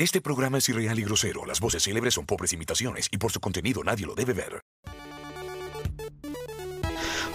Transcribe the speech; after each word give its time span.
Este 0.00 0.20
programa 0.20 0.58
es 0.58 0.68
irreal 0.68 0.96
y 1.00 1.02
grosero. 1.02 1.44
Las 1.44 1.58
voces 1.58 1.82
célebres 1.82 2.14
son 2.14 2.24
pobres 2.24 2.52
imitaciones 2.52 3.08
y 3.10 3.18
por 3.18 3.32
su 3.32 3.40
contenido 3.40 3.82
nadie 3.82 4.06
lo 4.06 4.14
debe 4.14 4.32
ver. 4.32 4.60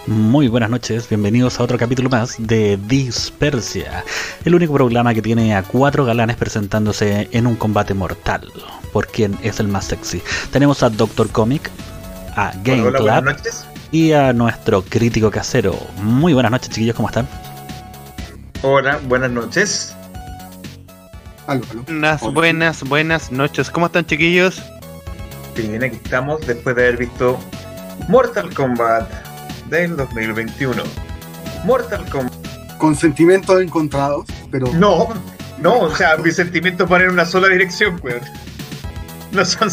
Muy 0.06 0.48
buenas 0.48 0.70
noches, 0.70 1.06
bienvenidos 1.06 1.60
a 1.60 1.62
otro 1.62 1.76
capítulo 1.76 2.08
más 2.08 2.36
de 2.38 2.78
Dispersia, 2.86 4.02
el 4.46 4.54
único 4.54 4.72
programa 4.72 5.12
que 5.12 5.20
tiene 5.20 5.54
a 5.54 5.62
cuatro 5.62 6.06
galanes 6.06 6.36
presentándose 6.36 7.28
en 7.32 7.46
un 7.46 7.56
combate 7.56 7.92
mortal 7.92 8.50
por 8.94 9.08
quien 9.08 9.36
es 9.42 9.60
el 9.60 9.68
más 9.68 9.84
sexy. 9.84 10.22
Tenemos 10.50 10.82
a 10.82 10.88
Doctor 10.88 11.28
Comic, 11.28 11.70
a 12.34 12.52
Game 12.62 12.82
Hola, 12.82 13.20
Club 13.22 13.36
y 13.92 14.12
a 14.12 14.32
nuestro 14.32 14.80
crítico 14.82 15.30
casero. 15.30 15.78
Muy 16.02 16.32
buenas 16.32 16.50
noches, 16.50 16.70
chiquillos, 16.70 16.96
¿cómo 16.96 17.08
están? 17.08 17.28
Hola, 18.62 19.00
buenas 19.06 19.30
noches. 19.30 19.94
Aló, 21.46 21.62
aló. 21.70 21.82
Buenas, 21.84 22.22
Hola. 22.22 22.32
buenas, 22.34 22.84
buenas 22.84 23.32
noches. 23.32 23.70
¿Cómo 23.70 23.86
están, 23.86 24.06
chiquillos? 24.06 24.62
Bien, 25.56 25.82
aquí 25.84 25.96
estamos 26.02 26.44
después 26.46 26.74
de 26.76 26.82
haber 26.82 26.96
visto 26.98 27.38
Mortal 28.08 28.52
Kombat 28.54 29.08
del 29.68 29.96
2021. 29.96 30.82
Mortal 31.64 32.04
Kombat. 32.10 32.32
Con 32.78 32.96
sentimientos 32.96 33.60
encontrados, 33.62 34.26
pero 34.50 34.66
No, 34.74 35.08
no, 35.58 35.78
o 35.80 35.94
sea, 35.94 36.16
mis 36.16 36.36
sentimientos 36.36 36.88
van 36.88 37.02
en 37.02 37.10
una 37.10 37.24
sola 37.24 37.48
dirección, 37.48 38.00
weón. 38.02 38.20
No 39.32 39.44
son, 39.44 39.68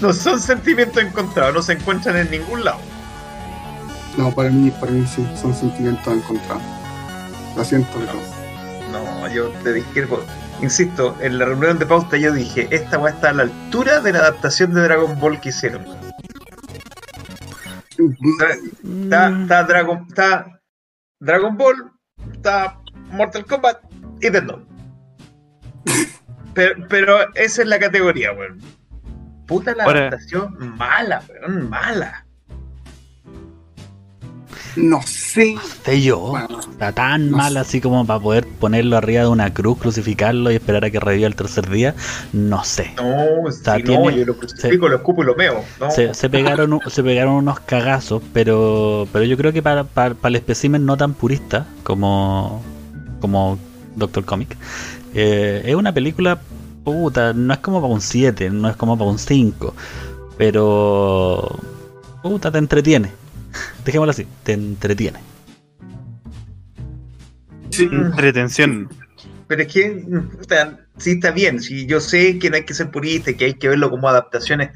no 0.00 0.12
son 0.12 0.40
sentimientos 0.40 1.02
encontrados, 1.02 1.54
no 1.54 1.62
se 1.62 1.72
encuentran 1.74 2.16
en 2.16 2.30
ningún 2.30 2.64
lado. 2.64 2.78
no, 4.16 4.30
para 4.34 4.50
mí, 4.50 4.70
para 4.72 4.92
mí 4.92 5.06
sí, 5.06 5.26
son 5.40 5.54
sentimientos 5.54 6.12
encontrados. 6.14 6.62
Lo 7.56 7.64
siento, 7.64 7.88
pero 7.98 8.12
No, 8.92 9.28
yo 9.32 9.48
te 9.64 9.72
discrepo. 9.74 10.20
Insisto, 10.60 11.16
en 11.20 11.38
la 11.38 11.44
reunión 11.44 11.78
de 11.78 11.86
pauta 11.86 12.16
yo 12.16 12.32
dije, 12.32 12.66
esta 12.70 12.98
va 12.98 13.08
a 13.08 13.12
estar 13.12 13.30
a 13.30 13.32
la 13.34 13.42
altura 13.44 14.00
de 14.00 14.12
la 14.12 14.18
adaptación 14.20 14.74
de 14.74 14.82
Dragon 14.82 15.18
Ball 15.20 15.40
que 15.40 15.50
hicieron. 15.50 15.84
Está, 17.90 18.54
está, 18.54 19.30
Mm, 19.30 19.42
está 19.42 19.64
Dragon, 19.64 20.06
está 20.08 20.60
Dragon 21.20 21.56
Ball, 21.56 21.92
está 22.32 22.78
Mortal 23.10 23.44
Kombat 23.46 23.78
y 24.20 24.30
Death. 24.30 24.50
Pero, 26.54 26.88
pero 26.88 27.34
esa 27.36 27.62
es 27.62 27.68
la 27.68 27.78
categoría, 27.78 28.32
weón. 28.32 28.58
Puta 29.46 29.76
la 29.76 29.84
Ahora- 29.84 30.00
adaptación 30.08 30.76
mala, 30.76 31.22
weón, 31.28 31.70
mala. 31.70 32.26
No 34.76 35.00
sé. 35.02 35.56
sé 35.84 36.00
yo. 36.02 36.18
Bueno, 36.20 36.60
Está 36.60 36.92
tan 36.92 37.30
no 37.30 37.36
mal 37.38 37.52
sé. 37.54 37.58
así 37.58 37.80
como 37.80 38.06
para 38.06 38.20
poder 38.20 38.46
ponerlo 38.46 38.96
arriba 38.96 39.22
de 39.22 39.28
una 39.28 39.52
cruz, 39.52 39.78
crucificarlo 39.78 40.50
y 40.50 40.54
esperar 40.56 40.84
a 40.84 40.90
que 40.90 41.00
reviva 41.00 41.26
el 41.26 41.34
tercer 41.34 41.68
día. 41.68 41.94
No 42.32 42.64
sé. 42.64 42.92
No, 42.96 43.50
sea, 43.50 43.78
no, 43.78 43.84
tiene- 43.84 44.16
yo 44.18 44.26
lo 44.26 44.36
crucifico, 44.36 44.88
lo 44.88 44.96
escupo 44.96 45.22
y 45.22 45.26
lo 45.26 45.34
meo. 45.34 45.62
No, 45.80 45.90
Se, 45.90 46.14
se 46.14 46.30
pegaron 46.30 46.80
se 46.88 47.02
pegaron 47.02 47.34
unos 47.34 47.60
cagazos, 47.60 48.22
pero 48.32 49.06
pero 49.12 49.24
yo 49.24 49.36
creo 49.36 49.52
que 49.52 49.62
para, 49.62 49.84
para, 49.84 50.14
para 50.14 50.30
el 50.30 50.36
espécimen 50.36 50.84
no 50.86 50.96
tan 50.96 51.14
purista 51.14 51.66
como 51.82 52.62
como 53.20 53.58
Doctor 53.96 54.24
Comic, 54.24 54.56
eh, 55.14 55.62
es 55.64 55.74
una 55.74 55.92
película 55.92 56.38
puta, 56.84 57.32
no 57.32 57.52
es 57.52 57.58
como 57.60 57.80
para 57.80 57.92
un 57.92 58.00
7, 58.00 58.48
no 58.50 58.68
es 58.68 58.76
como 58.76 58.96
para 58.96 59.10
un 59.10 59.18
5, 59.18 59.74
pero 60.38 61.58
puta 62.22 62.50
te 62.50 62.58
entretiene. 62.58 63.10
Dejémoslo 63.84 64.10
así, 64.10 64.26
te 64.42 64.52
entretiene. 64.52 65.18
sí, 67.70 67.88
Entretención. 67.90 68.88
Pero 69.46 69.62
es 69.62 69.72
que, 69.72 70.04
puta, 70.38 70.78
sí 70.98 71.12
está 71.12 71.30
bien, 71.30 71.60
sí, 71.60 71.86
yo 71.86 72.00
sé 72.00 72.38
que 72.38 72.50
no 72.50 72.56
hay 72.56 72.64
que 72.64 72.74
ser 72.74 72.90
purista 72.90 73.30
y 73.30 73.34
que 73.34 73.46
hay 73.46 73.54
que 73.54 73.68
verlo 73.68 73.90
como 73.90 74.08
adaptaciones, 74.08 74.70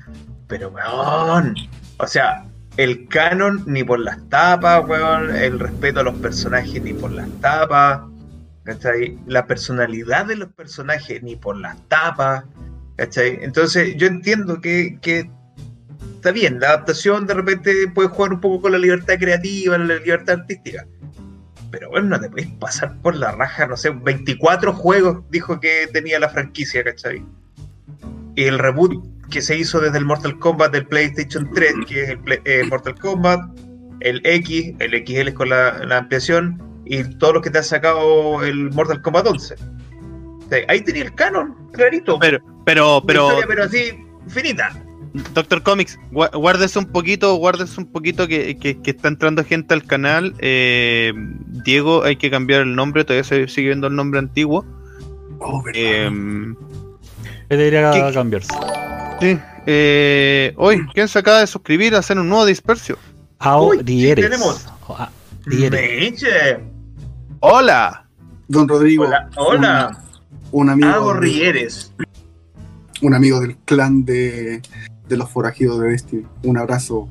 pero 0.47 0.70
weón, 0.70 1.55
o 1.98 2.06
sea, 2.06 2.47
el 2.78 3.06
canon 3.08 3.64
ni 3.66 3.84
por 3.84 4.00
las 4.00 4.27
tapas, 4.30 4.89
weón, 4.89 5.35
el 5.35 5.58
respeto 5.58 6.01
a 6.01 6.05
los 6.05 6.14
personajes 6.14 6.83
ni 6.83 6.95
por 6.95 7.11
las 7.11 7.29
tapas, 7.40 8.01
¿cachai? 8.64 9.18
La 9.27 9.46
personalidad 9.46 10.27
de 10.27 10.36
los 10.36 10.48
personajes 10.52 11.23
ni 11.23 11.36
por 11.36 11.56
las 11.56 11.77
tapas, 11.89 12.45
¿cachai? 12.96 13.39
Entonces 13.42 13.96
yo 13.96 14.06
entiendo 14.06 14.61
que, 14.61 14.98
que 15.02 15.30
está 16.22 16.30
bien, 16.30 16.60
la 16.60 16.68
adaptación 16.68 17.27
de 17.27 17.34
repente 17.34 17.74
puede 17.92 18.08
jugar 18.08 18.33
un 18.33 18.40
poco 18.40 18.62
con 18.62 18.70
la 18.72 18.78
libertad 18.78 19.14
creativa, 19.18 19.77
la 19.77 19.96
libertad 19.96 20.38
artística. 20.38 20.86
Pero 21.72 21.90
bueno, 21.90 22.10
no 22.10 22.20
te 22.20 22.30
puedes 22.30 22.46
pasar 22.60 22.96
por 23.02 23.16
la 23.16 23.33
raja, 23.33 23.66
no 23.66 23.77
sé, 23.77 23.90
24 23.90 24.72
juegos 24.72 25.24
dijo 25.30 25.58
que 25.58 25.88
tenía 25.92 26.20
la 26.20 26.28
franquicia, 26.28 26.84
¿cachai? 26.84 27.24
Y 28.36 28.44
el 28.44 28.61
reboot 28.61 29.05
que 29.30 29.42
se 29.42 29.56
hizo 29.56 29.80
desde 29.80 29.98
el 29.98 30.05
Mortal 30.05 30.38
Kombat 30.38 30.70
del 30.72 30.86
PlayStation 30.86 31.50
3, 31.52 31.74
que 31.88 32.05
es 32.05 32.11
el 32.11 32.20
Play- 32.20 32.40
eh, 32.44 32.62
Mortal 32.70 32.94
Kombat, 32.94 33.40
el 33.98 34.20
X, 34.24 34.74
el 34.78 35.05
XL 35.05 35.28
es 35.28 35.34
con 35.34 35.48
la, 35.48 35.78
la 35.84 35.98
ampliación, 35.98 36.62
y 36.84 37.02
todos 37.18 37.34
los 37.34 37.42
que 37.42 37.50
te 37.50 37.58
ha 37.58 37.62
sacado 37.64 38.44
el 38.44 38.70
Mortal 38.70 39.02
Kombat 39.02 39.27
11. 39.27 39.55
O 39.55 40.48
sea, 40.48 40.64
ahí 40.68 40.82
tenía 40.82 41.02
el 41.02 41.14
canon, 41.16 41.68
clarito. 41.72 42.16
Pero, 42.20 42.38
pero, 42.64 43.02
pero, 43.05 43.27
historia, 43.27 43.46
pero 43.48 43.64
así, 43.64 44.06
finita. 44.28 44.70
Doctor 45.34 45.62
Comics, 45.62 45.98
guárdese 46.11 46.78
un 46.78 46.86
poquito, 46.86 47.34
guárdese 47.36 47.80
un 47.80 47.86
poquito 47.92 48.27
que, 48.27 48.56
que- 48.56 48.80
que 48.80 48.90
está 48.92 49.08
entrando 49.08 49.45
gente 49.45 49.74
al 49.74 49.84
canal. 49.84 50.34
Eh, 50.39 51.12
Diego, 51.64 52.02
hay 52.05 52.17
que 52.17 52.30
cambiar 52.30 52.62
el 52.62 52.74
nombre, 52.74 53.05
todavía 53.05 53.24
se 53.24 53.46
sigue 53.48 53.68
viendo 53.68 53.89
el 53.89 53.95
nombre 53.96 54.18
antiguo. 54.20 54.64
oh. 55.40 55.62
Eh, 55.74 56.11
¿Qué 57.48 57.56
debería 57.56 57.90
¿Qué- 57.90 58.11
cambiarse? 58.14 58.48
sí, 59.20 59.39
eh, 59.67 60.55
hoy, 60.56 60.86
¿quién 60.95 61.06
se 61.08 61.18
acaba 61.18 61.40
de 61.40 61.46
suscribir 61.46 61.94
a 61.94 61.98
hacer 61.98 62.18
un 62.18 62.29
nuevo 62.29 62.46
dispersio? 62.46 62.96
Sí, 63.40 63.48
dieres. 63.84 64.24
tenemos. 64.24 64.67
Ah, 64.89 65.11
dieres. 65.46 66.11
Meche. 66.12 66.61
¡Hola! 67.40 68.06
Don 68.48 68.67
Rodrigo, 68.68 69.05
Hola, 69.05 69.29
hola. 69.36 69.98
un, 70.52 70.62
un 70.62 70.70
amigo, 70.70 70.89
Hago 70.90 71.14
Rieres. 71.14 71.92
un 73.02 73.14
amigo 73.14 73.40
del 73.40 73.56
clan 73.64 74.05
de, 74.05 74.62
de 75.12 75.18
los 75.18 75.30
forajidos 75.30 75.78
de 75.80 75.89
Destiny. 75.90 76.24
Un 76.42 76.56
abrazo 76.58 77.08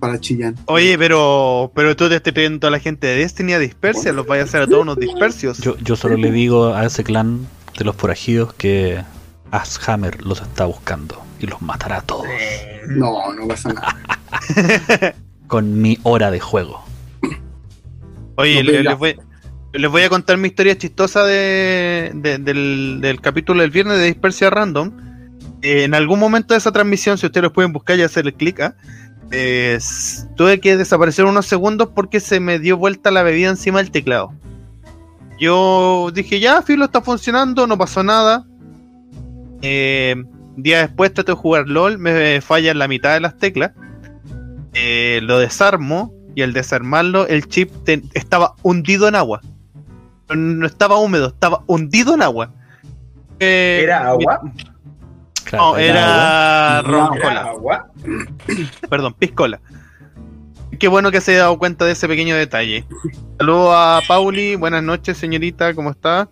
para 0.00 0.18
Chillán. 0.20 0.56
Oye, 0.66 0.98
pero, 0.98 1.70
pero 1.74 1.94
tú 1.96 2.08
te 2.08 2.16
estás 2.16 2.32
pidiendo 2.32 2.66
a 2.66 2.70
la 2.70 2.78
gente 2.80 3.06
de 3.06 3.16
Destiny 3.16 3.52
a 3.54 3.58
dispersia, 3.58 4.12
los 4.12 4.26
vaya 4.26 4.42
a 4.42 4.44
hacer 4.44 4.62
a 4.62 4.66
todos 4.66 4.82
unos 4.82 4.98
dispersios. 4.98 5.58
Yo, 5.58 5.76
yo 5.78 5.96
solo 5.96 6.16
le 6.16 6.30
digo 6.30 6.74
a 6.74 6.84
ese 6.84 7.04
clan 7.04 7.46
de 7.78 7.84
los 7.84 7.94
forajidos 7.96 8.52
que 8.54 9.00
Ashammer 9.50 10.22
los 10.24 10.42
está 10.42 10.64
buscando 10.66 11.22
y 11.40 11.46
los 11.46 11.62
matará 11.62 11.98
a 11.98 12.02
todos 12.02 12.26
No, 12.88 13.32
no 13.32 13.46
pasa 13.48 13.72
nada. 13.72 13.96
con 15.46 15.80
mi 15.80 15.98
hora 16.02 16.30
de 16.30 16.40
juego. 16.40 16.84
Oye, 18.36 18.62
No, 18.64 18.70
les, 18.72 18.98
voy, 18.98 19.16
les 19.72 19.90
voy 19.90 20.02
a 20.02 20.08
contar 20.08 20.36
mi 20.38 20.48
historia 20.48 20.76
chistosa 20.76 21.24
de, 21.24 22.10
de- 22.14 22.38
del, 22.38 22.98
del 23.00 23.20
capítulo 23.20 23.62
del 23.62 23.70
viernes 23.70 23.98
de 23.98 24.06
Dispersia 24.06 24.50
Random. 24.50 24.90
En 25.66 25.94
algún 25.94 26.20
momento 26.20 26.52
de 26.52 26.58
esa 26.58 26.72
transmisión, 26.72 27.16
si 27.16 27.24
ustedes 27.24 27.50
pueden 27.50 27.72
buscar 27.72 27.98
y 27.98 28.02
hacerle 28.02 28.34
clic, 28.34 28.60
¿ah? 28.60 28.76
Tuve 30.36 30.60
que 30.60 30.76
desaparecer 30.76 31.24
unos 31.24 31.46
segundos 31.46 31.88
porque 31.94 32.20
se 32.20 32.38
me 32.38 32.58
dio 32.58 32.76
vuelta 32.76 33.10
la 33.10 33.22
bebida 33.22 33.48
encima 33.48 33.78
del 33.78 33.90
teclado. 33.90 34.30
Yo 35.40 36.10
dije, 36.12 36.38
ya, 36.38 36.60
Filo 36.60 36.84
está 36.84 37.00
funcionando, 37.00 37.66
no 37.66 37.78
pasó 37.78 38.02
nada. 38.02 38.46
Eh, 39.62 40.22
día 40.56 40.80
después 40.80 41.14
trato 41.14 41.32
de 41.32 41.40
jugar 41.40 41.66
LOL, 41.66 41.96
me 41.98 42.42
fallan 42.42 42.78
la 42.78 42.86
mitad 42.86 43.14
de 43.14 43.20
las 43.20 43.38
teclas. 43.38 43.72
Eh, 44.74 45.20
lo 45.22 45.38
desarmo 45.38 46.12
y 46.34 46.42
al 46.42 46.52
desarmarlo 46.52 47.26
el 47.26 47.48
chip 47.48 47.70
estaba 48.12 48.54
hundido 48.62 49.08
en 49.08 49.14
agua. 49.14 49.40
No 50.28 50.66
estaba 50.66 50.98
húmedo, 50.98 51.28
estaba 51.28 51.64
hundido 51.66 52.14
en 52.14 52.22
agua. 52.22 52.52
Eh, 53.40 53.80
¿Era 53.82 54.08
agua? 54.08 54.42
Claro, 55.44 55.72
No, 55.72 55.76
era 55.78 56.82
ron 56.82 57.16
¿Era 57.16 57.52
cola. 57.54 57.86
Perdón, 58.88 59.14
piscola. 59.18 59.60
Qué 60.78 60.88
bueno 60.88 61.10
que 61.10 61.20
se 61.20 61.32
haya 61.32 61.40
dado 61.42 61.58
cuenta 61.58 61.84
de 61.84 61.92
ese 61.92 62.08
pequeño 62.08 62.34
detalle. 62.36 62.84
Saludos 63.38 63.72
a 63.74 64.00
Pauli, 64.08 64.56
buenas 64.56 64.82
noches 64.82 65.16
señorita, 65.16 65.72
¿cómo 65.74 65.90
está? 65.90 66.28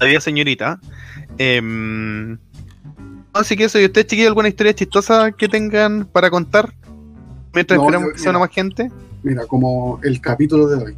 Adiós 0.00 0.24
señorita. 0.24 0.80
Em, 1.38 2.38
así 3.32 3.56
que 3.56 3.64
eso, 3.64 3.78
¿y 3.78 3.84
ustedes 3.84 4.06
chiquillos 4.08 4.28
alguna 4.28 4.48
historia 4.48 4.74
chistosa 4.74 5.30
que 5.32 5.48
tengan 5.48 6.06
para 6.06 6.28
contar? 6.30 6.72
Mientras 7.54 7.76
No, 7.78 7.84
esperamos 7.84 8.08
yo- 8.08 8.12
que 8.14 8.18
sea 8.18 8.30
una 8.30 8.38
más 8.40 8.50
gente. 8.50 8.90
Mira, 9.22 9.46
como 9.46 10.00
el 10.02 10.20
capítulo 10.20 10.66
de 10.66 10.84
hoy 10.84 10.96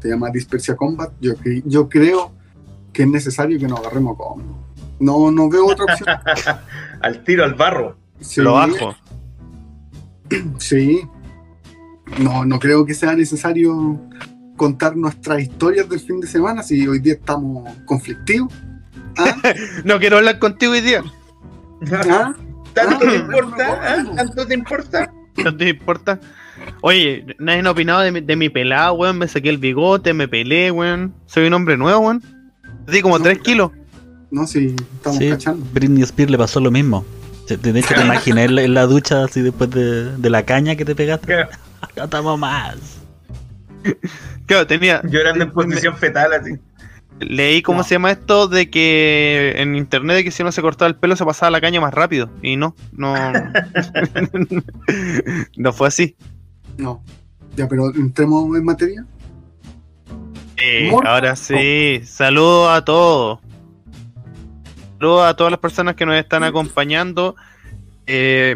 se 0.00 0.08
llama 0.08 0.30
Dispersia 0.30 0.76
Combat, 0.76 1.10
yo, 1.20 1.32
cre- 1.34 1.62
yo 1.64 1.88
creo 1.88 2.32
que 2.92 3.02
es 3.02 3.08
necesario 3.08 3.58
que 3.58 3.66
nos 3.66 3.80
agarremos 3.80 4.16
con. 4.16 4.42
No, 5.02 5.30
no 5.32 5.50
veo 5.50 5.66
otra 5.66 5.84
opción. 5.84 6.08
Al 7.02 7.24
tiro 7.24 7.44
al 7.44 7.54
barro. 7.54 7.96
Sí, 8.20 8.40
Lo 8.40 8.54
bajo. 8.54 8.94
Sí. 10.58 11.02
No, 12.18 12.44
no 12.44 12.58
creo 12.58 12.86
que 12.86 12.94
sea 12.94 13.14
necesario 13.14 14.00
contar 14.56 14.96
nuestras 14.96 15.40
historias 15.42 15.88
del 15.88 16.00
fin 16.00 16.20
de 16.20 16.26
semana 16.26 16.62
si 16.62 16.86
hoy 16.86 17.00
día 17.00 17.14
estamos 17.14 17.68
conflictivos. 17.84 18.52
¿Ah? 19.18 19.36
No 19.84 19.98
quiero 19.98 20.18
hablar 20.18 20.38
contigo 20.38 20.72
hoy 20.72 20.80
día. 20.80 21.02
¿Ah? 22.08 22.32
¿Tanto 22.74 23.04
Ah, 23.04 23.10
te 23.10 23.16
importa? 23.16 23.80
¿Ah? 23.82 24.02
no. 24.04 24.14
¿Tanto 24.14 24.46
te 24.46 24.54
importa? 24.54 25.12
No 25.44 25.56
te 25.56 25.68
importa. 25.68 26.20
Oye, 26.80 27.26
nadie 27.38 27.62
ha 27.66 27.70
opinado 27.70 28.00
de 28.00 28.12
mi, 28.12 28.20
de 28.20 28.36
mi 28.36 28.48
pelada, 28.48 28.92
weón. 28.92 29.18
Me 29.18 29.26
saqué 29.28 29.48
el 29.50 29.58
bigote, 29.58 30.14
me 30.14 30.28
pelé, 30.28 30.70
weón. 30.70 31.12
Soy 31.26 31.46
un 31.48 31.54
hombre 31.54 31.76
nuevo, 31.76 32.00
weón. 32.00 32.22
Así 32.88 33.02
como 33.02 33.18
No. 33.18 33.24
3 33.24 33.38
kilos. 33.40 33.72
No, 34.32 34.46
sí, 34.46 34.74
estamos 34.96 35.18
Sí, 35.18 35.28
cachando. 35.28 35.64
Britney 35.72 36.02
Spears 36.02 36.30
le 36.32 36.38
pasó 36.38 36.58
lo 36.58 36.70
mismo. 36.72 37.04
Se- 37.46 37.56
De 37.58 37.78
hecho, 37.78 37.94
te 37.94 38.00
imaginé 38.04 38.44
en 38.44 38.74
la, 38.74 38.86
ducha 38.86 39.24
así 39.24 39.42
después 39.42 39.70
de, 39.70 40.16
de 40.16 40.30
la 40.30 40.44
caña 40.44 40.74
que 40.74 40.84
te 40.84 40.94
pegaste. 40.96 41.26
Claro, 41.26 41.48
No 41.96 42.04
estamos 42.04 42.38
más. 42.38 42.76
Claro, 44.46 44.66
tenía. 44.66 45.02
Llorando 45.04 45.44
en 45.44 45.52
posición 45.52 45.96
fetal 45.96 46.32
así. 46.32 46.52
Leí 47.20 47.62
cómo 47.62 47.78
No. 47.78 47.84
se 47.84 47.94
llama 47.96 48.10
esto 48.10 48.48
de 48.48 48.70
que 48.70 49.54
en 49.58 49.76
internet 49.76 50.16
de 50.16 50.24
que 50.24 50.30
si 50.30 50.42
uno 50.42 50.50
se 50.50 50.62
cortaba 50.62 50.88
el 50.88 50.96
pelo 50.96 51.14
se 51.14 51.24
pasaba 51.24 51.50
la 51.50 51.60
caña 51.60 51.80
más 51.80 51.92
rápido. 51.92 52.30
Y 52.42 52.56
no, 52.56 52.74
no. 52.92 53.14
no 55.56 55.72
fue 55.72 55.88
así. 55.88 56.16
No. 56.78 57.02
Ya, 57.56 57.68
pero 57.68 57.94
entremos 57.94 58.56
en 58.56 58.64
materia. 58.64 59.04
Eh, 60.56 60.90
ahora 61.04 61.36
sí, 61.36 62.00
saludos 62.04 62.70
a 62.70 62.84
todos. 62.84 63.40
Saludos 65.02 65.24
a 65.26 65.34
todas 65.34 65.50
las 65.50 65.58
personas 65.58 65.96
que 65.96 66.06
nos 66.06 66.14
están 66.14 66.44
acompañando. 66.44 67.34
Eh, 68.06 68.54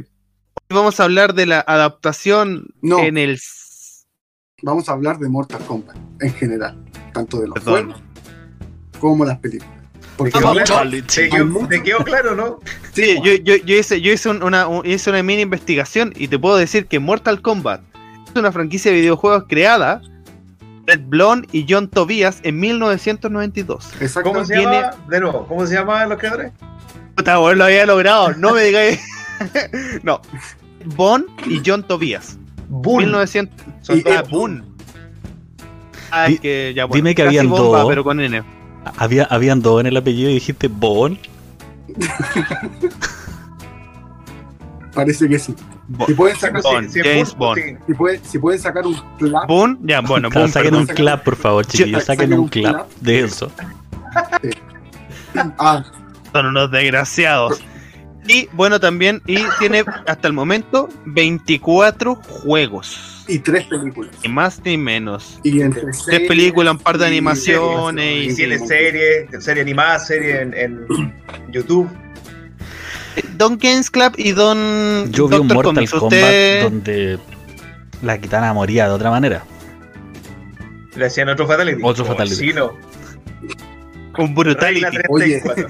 hoy 0.54 0.76
vamos 0.76 1.00
a 1.00 1.02
hablar 1.02 1.34
de 1.34 1.44
la 1.44 1.58
adaptación 1.58 2.68
No. 2.82 3.00
en 3.00 3.18
el. 3.18 3.36
Vamos 4.62 4.88
a 4.88 4.92
hablar 4.92 5.18
de 5.18 5.28
Mortal 5.28 5.60
Kombat 5.66 5.96
en 6.20 6.32
general, 6.34 6.78
tanto 7.12 7.40
de 7.40 7.48
los 7.48 7.54
Perdón. 7.54 7.86
juegos 7.86 8.02
como 9.00 9.24
las 9.24 9.38
películas. 9.40 9.74
Porque 10.16 10.30
¿Te 10.30 10.38
quedó 10.38 10.48
ahora- 10.50 10.62
claro? 10.62 10.84
Mortality. 10.84 11.14
¿Te 11.16 11.28
quedó, 11.30 11.66
te 11.68 11.82
quedó 11.82 11.98
claro, 12.04 12.36
no? 12.36 12.60
Sí, 12.92 13.16
yo, 13.24 13.32
yo, 13.42 13.56
yo 13.56 13.76
hice, 13.76 14.00
yo 14.00 14.12
hice 14.12 14.28
un- 14.28 14.44
una, 14.44 14.68
un- 14.68 14.86
hice 14.86 15.10
una 15.10 15.24
mini 15.24 15.42
investigación 15.42 16.12
y 16.14 16.28
te 16.28 16.38
puedo 16.38 16.56
decir 16.56 16.86
que 16.86 17.00
Mortal 17.00 17.42
Kombat 17.42 17.80
es 18.28 18.36
una 18.36 18.52
franquicia 18.52 18.92
de 18.92 18.98
videojuegos 19.00 19.46
creada 19.48 20.00
Red 20.86 21.00
Blonde 21.06 21.48
y 21.52 21.66
John 21.68 21.88
Tobias 21.88 22.40
en 22.42 22.60
1992. 22.60 23.92
Exacto. 24.00 24.30
¿Cómo 24.32 24.44
se 24.44 24.54
Tiene- 24.54 24.80
llama? 24.82 24.96
De 25.08 25.20
nuevo, 25.20 25.46
¿cómo 25.46 25.66
se 25.66 25.74
llaman 25.74 26.08
los 26.08 26.18
creadores? 26.18 26.52
Puta, 27.16 27.34
lo 27.34 27.64
había 27.64 27.86
logrado, 27.86 28.32
no 28.34 28.52
me 28.52 28.62
digáis. 28.62 29.00
no. 30.02 30.20
Bond 30.84 31.26
y 31.46 31.60
John 31.64 31.82
Tobias. 31.82 32.38
Boon. 32.68 32.98
1900. 33.04 33.64
Son 33.82 33.98
Ah, 33.98 34.02
todos 34.22 34.30
Boon. 34.30 34.64
Ah, 36.10 36.26
Di- 36.26 36.34
es 36.34 36.40
que 36.40 36.72
ya, 36.76 36.84
bueno, 36.84 36.96
dime 36.96 37.14
que 37.14 37.22
habían 37.22 37.48
bomba, 37.48 37.80
dos. 37.80 37.88
pero 37.88 38.04
con 38.04 38.20
N. 38.20 38.42
Había, 38.98 39.24
habían 39.24 39.60
dos 39.62 39.80
en 39.80 39.86
el 39.86 39.96
apellido 39.96 40.30
y 40.30 40.34
dijiste 40.34 40.68
Bon. 40.68 41.18
Parece 44.94 45.28
que 45.28 45.38
sí. 45.38 45.54
Si 46.06 46.14
pueden 46.14 46.36
sacar, 46.36 46.62
James 46.62 47.34
Bond. 47.36 47.58
si 47.86 47.94
pueden, 47.94 48.20
si 48.24 48.38
pueden 48.38 48.60
sacar 48.60 48.86
un 48.86 48.94
clap, 49.18 49.48
ya, 49.82 50.00
bueno, 50.00 50.28
Claro, 50.30 50.48
saquen 50.48 50.74
un 50.74 50.86
clap, 50.86 51.22
por 51.22 51.36
favor, 51.36 51.64
chiquillos. 51.66 52.04
Saquen 52.04 52.30
Saquen 52.30 52.38
un 52.40 52.48
clap 52.48 52.74
clap. 52.74 52.90
de 53.00 53.20
eso. 53.20 53.52
ah, 55.58 55.84
Son 56.32 56.46
unos 56.46 56.70
desgraciados. 56.70 57.60
Y 58.28 58.48
bueno, 58.52 58.80
también, 58.80 59.22
y 59.26 59.38
tiene 59.60 59.84
hasta 60.06 60.26
el 60.26 60.34
momento 60.34 60.88
24 61.04 62.16
juegos. 62.16 63.12
y 63.28 63.38
tres 63.40 63.66
películas. 63.66 64.12
Ni 64.22 64.28
más 64.28 64.60
ni 64.64 64.76
menos. 64.76 65.38
Y 65.42 65.60
entre 65.60 65.82
Tres 65.82 66.02
series 66.04 66.28
películas, 66.28 66.74
un 66.74 66.78
par 66.78 66.96
de 66.98 67.04
y 67.06 67.08
animaciones 67.08 68.24
Y 68.26 68.30
y- 68.30 68.34
tiene 68.36 68.58
serie, 68.58 69.28
serie 69.40 69.62
animada, 69.62 69.98
serie 69.98 70.42
en, 70.42 70.54
en 70.54 70.86
YouTube. 71.52 71.88
Don 73.36 73.58
Games 73.58 73.90
Club 73.90 74.12
y 74.16 74.32
Don 74.32 75.10
Yo 75.12 75.28
vi 75.28 75.36
un 75.36 75.48
Dr. 75.48 75.54
Mortal 75.54 75.74
Comics. 75.74 75.90
Kombat 75.92 76.12
Usted 76.12 76.62
donde 76.62 77.18
la 78.02 78.16
gitana 78.18 78.52
moría 78.52 78.86
de 78.88 78.94
otra 78.94 79.10
manera. 79.10 79.42
Le 80.96 81.06
hacían 81.06 81.28
otro 81.28 81.46
Fatality. 81.46 81.80
Otro 81.84 82.04
Como 82.04 82.16
Fatality. 82.16 82.36
Sí, 82.36 82.52
no. 82.54 82.72
con 84.12 84.34
Brutality. 84.34 84.84
Oye. 85.10 85.40
34. 85.42 85.68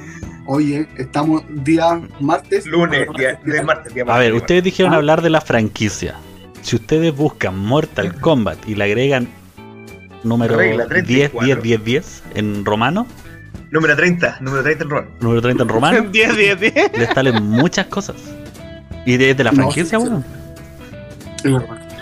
Oye, 0.49 0.87
estamos 0.97 1.43
día 1.49 2.01
martes. 2.21 2.67
Lunes, 2.67 3.09
día, 3.19 3.41
de 3.45 3.63
martes, 3.65 3.93
día 3.93 4.05
A 4.05 4.07
martes, 4.07 4.21
ver, 4.25 4.33
día 4.33 4.41
ustedes 4.41 4.63
dijeron 4.65 4.93
Ah. 4.93 4.97
hablar 4.97 5.21
de 5.23 5.31
la 5.31 5.41
franquicia. 5.41 6.15
Si 6.63 6.77
ustedes 6.77 7.15
buscan 7.17 7.59
Mortal 7.59 8.15
Kombat 8.21 8.69
y 8.69 8.77
le 8.77 8.85
agregan 8.85 9.29
número 10.23 10.57
Regla 10.57 10.85
10, 10.87 11.33
34. 11.33 11.47
10, 11.47 11.63
10, 11.63 11.85
10 11.85 12.23
en 12.37 12.65
romano. 12.65 13.07
Número 13.71 13.97
30, 13.97 14.39
número 14.41 14.63
30 14.63 14.85
en 14.85 14.91
rol. 14.91 15.09
número 15.21 15.43
30 15.43 15.63
en 15.65 15.69
romano, 15.69 16.03
10, 16.11 16.37
10, 16.37 16.61
10. 16.61 16.75
les 16.99 17.09
salen 17.15 17.43
muchas 17.45 17.87
cosas. 17.87 18.17
Y 19.05 19.17
desde 19.17 19.45
la 19.45 19.51
No, 19.53 19.57
franquicia, 19.57 19.99
bueno. 19.99 20.25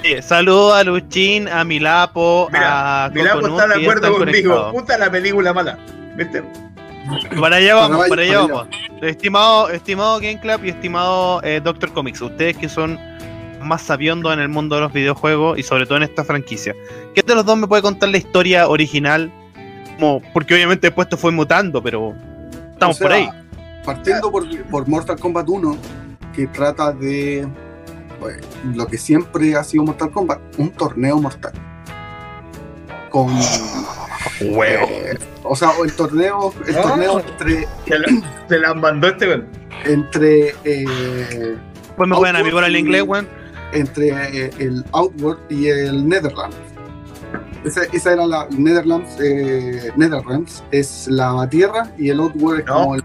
Sí, 0.02 0.16
Saludos 0.22 0.74
a 0.74 0.84
Luchín, 0.84 1.48
a 1.48 1.64
Milapo, 1.64 2.48
Mira, 2.52 3.06
a 3.06 3.10
Milapo 3.10 3.40
Coconut, 3.40 3.60
está 3.60 3.74
de 3.74 3.82
acuerdo 3.82 4.18
conmigo. 4.18 4.72
Puta 4.72 4.98
la 4.98 5.10
película 5.10 5.52
mala. 5.52 5.78
¿Viste? 6.16 6.42
Para 7.38 7.56
allá 7.56 7.74
vamos, 7.74 7.98
Para 7.98 8.08
para 8.08 8.22
allá, 8.22 8.40
vamos. 8.42 8.68
Estimado, 9.02 9.68
estimado 9.70 10.16
Game 10.20 10.40
Club 10.40 10.60
y 10.64 10.68
estimado 10.70 11.42
eh, 11.42 11.60
Doctor 11.62 11.92
Comics, 11.92 12.20
ustedes 12.22 12.56
que 12.56 12.68
son 12.68 12.98
más 13.60 13.82
sabiondos 13.82 14.32
en 14.32 14.40
el 14.40 14.48
mundo 14.48 14.76
de 14.76 14.82
los 14.82 14.92
videojuegos 14.92 15.58
y 15.58 15.62
sobre 15.62 15.86
todo 15.86 15.96
en 15.96 16.02
esta 16.04 16.24
franquicia. 16.24 16.74
¿Qué 17.14 17.22
de 17.22 17.34
los 17.34 17.44
dos 17.44 17.56
me 17.56 17.66
puede 17.66 17.82
contar 17.82 18.08
la 18.10 18.18
historia 18.18 18.68
original? 18.68 19.30
Como, 19.96 20.20
porque 20.32 20.54
obviamente 20.54 20.88
después 20.88 21.06
esto 21.06 21.16
fue 21.16 21.30
mutando, 21.32 21.82
pero 21.82 22.14
estamos 22.72 22.96
O 22.96 22.98
sea, 22.98 23.06
por 23.08 23.16
ahí. 23.16 23.28
Partiendo 23.84 24.30
por, 24.30 24.62
por 24.66 24.88
Mortal 24.88 25.18
Kombat 25.18 25.48
1, 25.48 25.76
que 26.34 26.46
trata 26.48 26.92
de 26.92 27.46
pues, 28.18 28.38
lo 28.74 28.86
que 28.86 28.96
siempre 28.98 29.54
ha 29.56 29.62
sido 29.64 29.84
Mortal 29.84 30.10
Kombat, 30.10 30.40
un 30.58 30.70
torneo 30.70 31.18
mortal. 31.20 31.52
Con. 33.10 33.28
eh, 34.40 35.18
o 35.42 35.54
sea, 35.54 35.70
el 35.84 35.92
torneo, 35.92 36.52
el 36.66 36.76
Ah. 36.76 36.82
torneo 36.82 37.20
entre, 37.20 37.68
Se 37.86 37.98
la, 37.98 38.08
se 38.48 38.58
la 38.58 38.74
mandó 38.74 39.08
este 39.08 39.28
weón. 39.28 39.46
entre, 39.84 40.54
eh, 40.64 41.56
Pues 41.96 42.08
me 42.08 42.16
pueden 42.16 42.36
amigo 42.36 42.58
el 42.60 42.76
inglés, 42.76 43.02
weón. 43.06 43.28
entre 43.72 44.08
eh, 44.46 44.50
el 44.58 44.84
Outward 44.92 45.38
y 45.50 45.66
el 45.68 46.08
Netherlands. 46.08 46.56
Esa, 47.64 47.82
esa 47.92 48.12
era 48.12 48.26
la 48.26 48.46
Netherlands, 48.50 49.16
eh, 49.20 49.90
Netherlands 49.96 50.62
es 50.70 51.06
la 51.08 51.48
tierra 51.48 51.90
y 51.98 52.10
el 52.10 52.20
Outward 52.20 52.60
es 52.60 52.66
No. 52.66 52.74
como 52.74 52.94
el. 52.96 53.02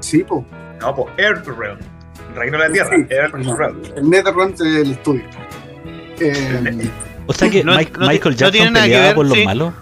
Sí, 0.00 0.24
po. 0.24 0.44
No, 0.80 0.94
pues 0.94 1.06
Earthrealm. 1.16 1.78
Reino 2.34 2.58
de 2.58 2.66
la 2.68 2.72
Tierra. 2.72 2.90
Sí, 2.96 3.06
Earthrealm. 3.08 3.82
El 3.96 4.10
Netherlands 4.10 4.60
es 4.60 4.66
el 4.76 4.90
estudio. 4.92 5.22
Eh, 6.20 6.88
O 7.26 7.32
sea 7.32 7.50
que 7.50 7.64
No- 7.64 7.74
Mike- 7.76 7.92
no 7.98 8.06
ti- 8.06 8.12
Michael 8.12 8.36
Jackson 8.36 8.52
tiene 8.52 8.70
nada 8.70 8.84
que 8.84 8.90
peleaba 8.90 9.06
ver, 9.06 9.14
por 9.16 9.26
los 9.26 9.36
sí. 9.38 9.44
malos. 9.44 9.74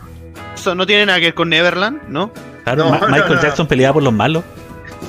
Eso 0.54 0.74
no 0.74 0.86
tiene 0.86 1.04
nada 1.06 1.18
que 1.18 1.24
ver 1.26 1.34
con 1.34 1.48
Neverland, 1.50 2.00
¿no? 2.08 2.30
Claro, 2.64 2.84
No, 2.84 2.90
Ma- 2.90 2.98
no, 3.00 3.08
Michael 3.08 3.34
no. 3.34 3.42
Jackson 3.42 3.66
peleaba 3.66 3.92
por 3.94 4.02
los 4.02 4.12
malos. 4.14 4.42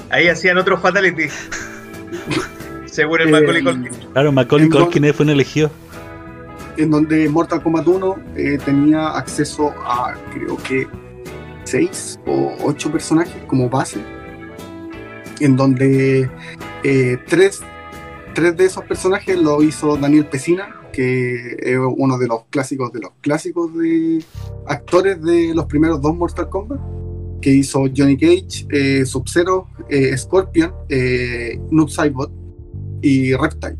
Ahí 0.10 0.27
hacían 0.27 0.58
otros 0.58 0.82
Fatality. 0.82 1.27
Según 2.86 3.22
el 3.22 3.30
Eh, 3.30 3.32
Macaulay 3.32 3.63
Culkin. 3.63 3.89
Claro, 4.12 4.32
Macaulay 4.32 4.70
Culkin 4.70 5.13
fue 5.13 5.24
un 5.25 5.30
elegido. 5.32 5.72
En 6.77 6.92
donde 6.92 7.30
Mortal 7.30 7.62
Kombat 7.62 7.88
1 7.88 8.15
eh, 8.36 8.58
tenía 8.63 9.10
acceso 9.10 9.74
a 9.86 10.15
creo 10.34 10.58
que 10.58 10.88
6 11.65 12.20
o 12.25 12.56
8 12.63 12.92
personajes 12.92 13.44
como 13.48 13.70
base, 13.70 14.00
en 15.39 15.56
donde 15.56 16.30
eh, 16.84 17.18
tres, 17.27 17.62
tres 18.34 18.58
de 18.58 18.65
esos 18.65 18.84
personajes 18.86 19.38
lo 19.38 19.62
hizo 19.63 19.98
Daniel 19.98 20.25
Pesina, 20.25 20.82
que 20.92 21.56
es 21.60 21.77
uno 21.98 22.18
de 22.18 22.27
los 22.27 22.46
clásicos 22.50 22.92
de 22.94 23.01
los 23.01 23.12
clásicos 23.22 23.75
de 23.75 24.24
actores 24.68 25.22
de 25.22 25.53
los 25.56 25.65
primeros 25.65 26.01
dos 26.01 26.15
Mortal 26.15 26.50
Kombat, 26.50 26.80
que 27.42 27.50
hizo 27.50 27.86
Johnny 27.96 28.18
Cage, 28.18 28.68
eh, 28.70 29.06
Sub-Zero, 29.06 29.68
Scorpion, 30.15 30.74
Noob 31.72 31.89
Saibot 31.89 32.32
y 33.01 33.34
Reptile. 33.34 33.77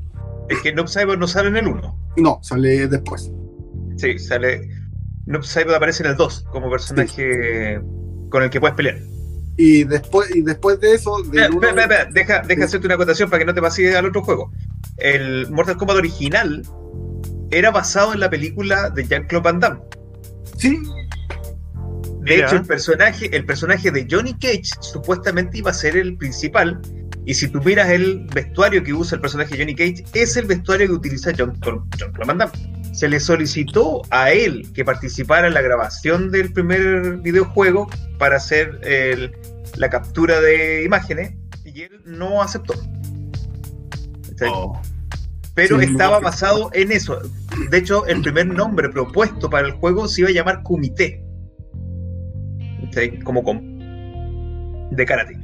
Es 0.50 0.60
que 0.62 0.74
Noob 0.74 0.88
Saibot 0.88 1.18
no 1.18 1.28
sale 1.28 1.50
en 1.50 1.58
el 1.58 1.68
1. 1.68 2.03
No, 2.18 2.40
sale 2.44 2.88
después. 2.88 3.32
Sí, 3.98 4.18
sale. 4.20 4.70
Noob 5.26 5.44
Saibot 5.44 5.76
aparece 5.76 6.04
en 6.04 6.10
el 6.12 6.18
2 6.18 6.46
como 6.52 6.70
personaje 6.70 7.80
con 8.30 8.44
el 8.44 8.50
que 8.50 8.60
puedes 8.60 8.76
pelear. 8.76 8.98
Y 9.56 9.84
después, 9.84 10.36
y 10.36 10.42
después 10.42 10.80
de 10.80 10.94
eso, 10.96 11.22
Espera, 11.24 11.48
uno- 11.50 11.68
espera, 11.68 11.84
espera, 11.84 12.06
Deja, 12.12 12.42
deja 12.42 12.62
Sí. 12.62 12.66
hacerte 12.66 12.88
una 12.88 12.96
acotación 12.96 13.30
para 13.30 13.40
que 13.40 13.46
no 13.46 13.54
te 13.54 13.62
pases 13.62 13.96
al 13.96 14.06
otro 14.06 14.24
juego. 14.24 14.52
El 14.98 15.50
Mortal 15.52 15.78
Kombat 15.78 15.98
original 15.98 16.64
era 17.52 17.70
basado 17.72 18.14
en 18.14 18.20
la 18.20 18.30
película 18.30 18.90
de 18.90 19.06
Jean-Claude 19.08 19.44
Van 19.44 19.60
Damme. 19.60 19.80
sí, 20.58 20.80
De 22.26 22.36
Mira. 22.36 22.48
hecho, 22.48 22.56
el 22.56 22.64
personaje, 22.66 23.36
el 23.36 23.46
personaje 23.46 23.92
de 23.92 24.08
Johnny 24.10 24.34
Cage 24.36 24.70
supuestamente 24.80 25.58
iba 25.58 25.72
a 25.72 25.74
ser 25.74 25.98
el 25.98 26.16
principal. 26.18 26.80
Y 27.26 27.34
si 27.34 27.48
tú 27.48 27.62
miras 27.62 27.90
el 27.90 28.28
vestuario 28.34 28.84
que 28.84 28.94
usa 28.94 29.16
el 29.16 29.22
personaje 29.22 29.58
Johnny 29.58 29.76
Cage, 29.76 30.04
es 30.14 30.36
el 30.36 30.46
vestuario 30.46 30.88
que 30.88 30.94
utiliza 30.94 31.32
John, 31.38 31.58
John. 31.64 31.90
Se 32.92 33.08
le 33.08 33.20
solicitó 33.20 34.02
a 34.12 34.32
él 34.32 34.68
que 34.74 34.84
participara 34.86 35.48
en 35.48 35.54
la 35.54 35.62
grabación 35.62 36.32
del 36.32 36.52
primer 36.54 37.18
videojuego 37.18 37.90
para 38.20 38.38
el, 38.52 39.32
la 39.78 39.90
captura 39.90 40.42
de 40.42 40.84
imágenes 40.84 41.34
y 41.66 41.82
él 41.82 42.02
no 42.06 42.42
aceptó. 42.42 42.74
Oh. 44.48 44.80
Pero 45.56 45.80
Sí, 45.80 45.86
estaba 45.86 46.18
no. 46.20 46.26
basado 46.26 46.70
en 46.74 46.92
eso. 46.92 47.20
De 47.70 47.78
hecho, 47.78 48.06
el 48.08 48.22
primer 48.22 48.48
nombre 48.48 48.90
propuesto 48.90 49.50
para 49.50 49.68
el 49.68 49.74
juego 49.74 50.08
se 50.08 50.22
iba 50.22 50.30
a 50.30 50.34
llamar 50.34 50.64
Kumite. 50.64 51.24
Como 53.24 53.44
con 53.44 53.74
de 54.92 55.06
karate. 55.06 55.40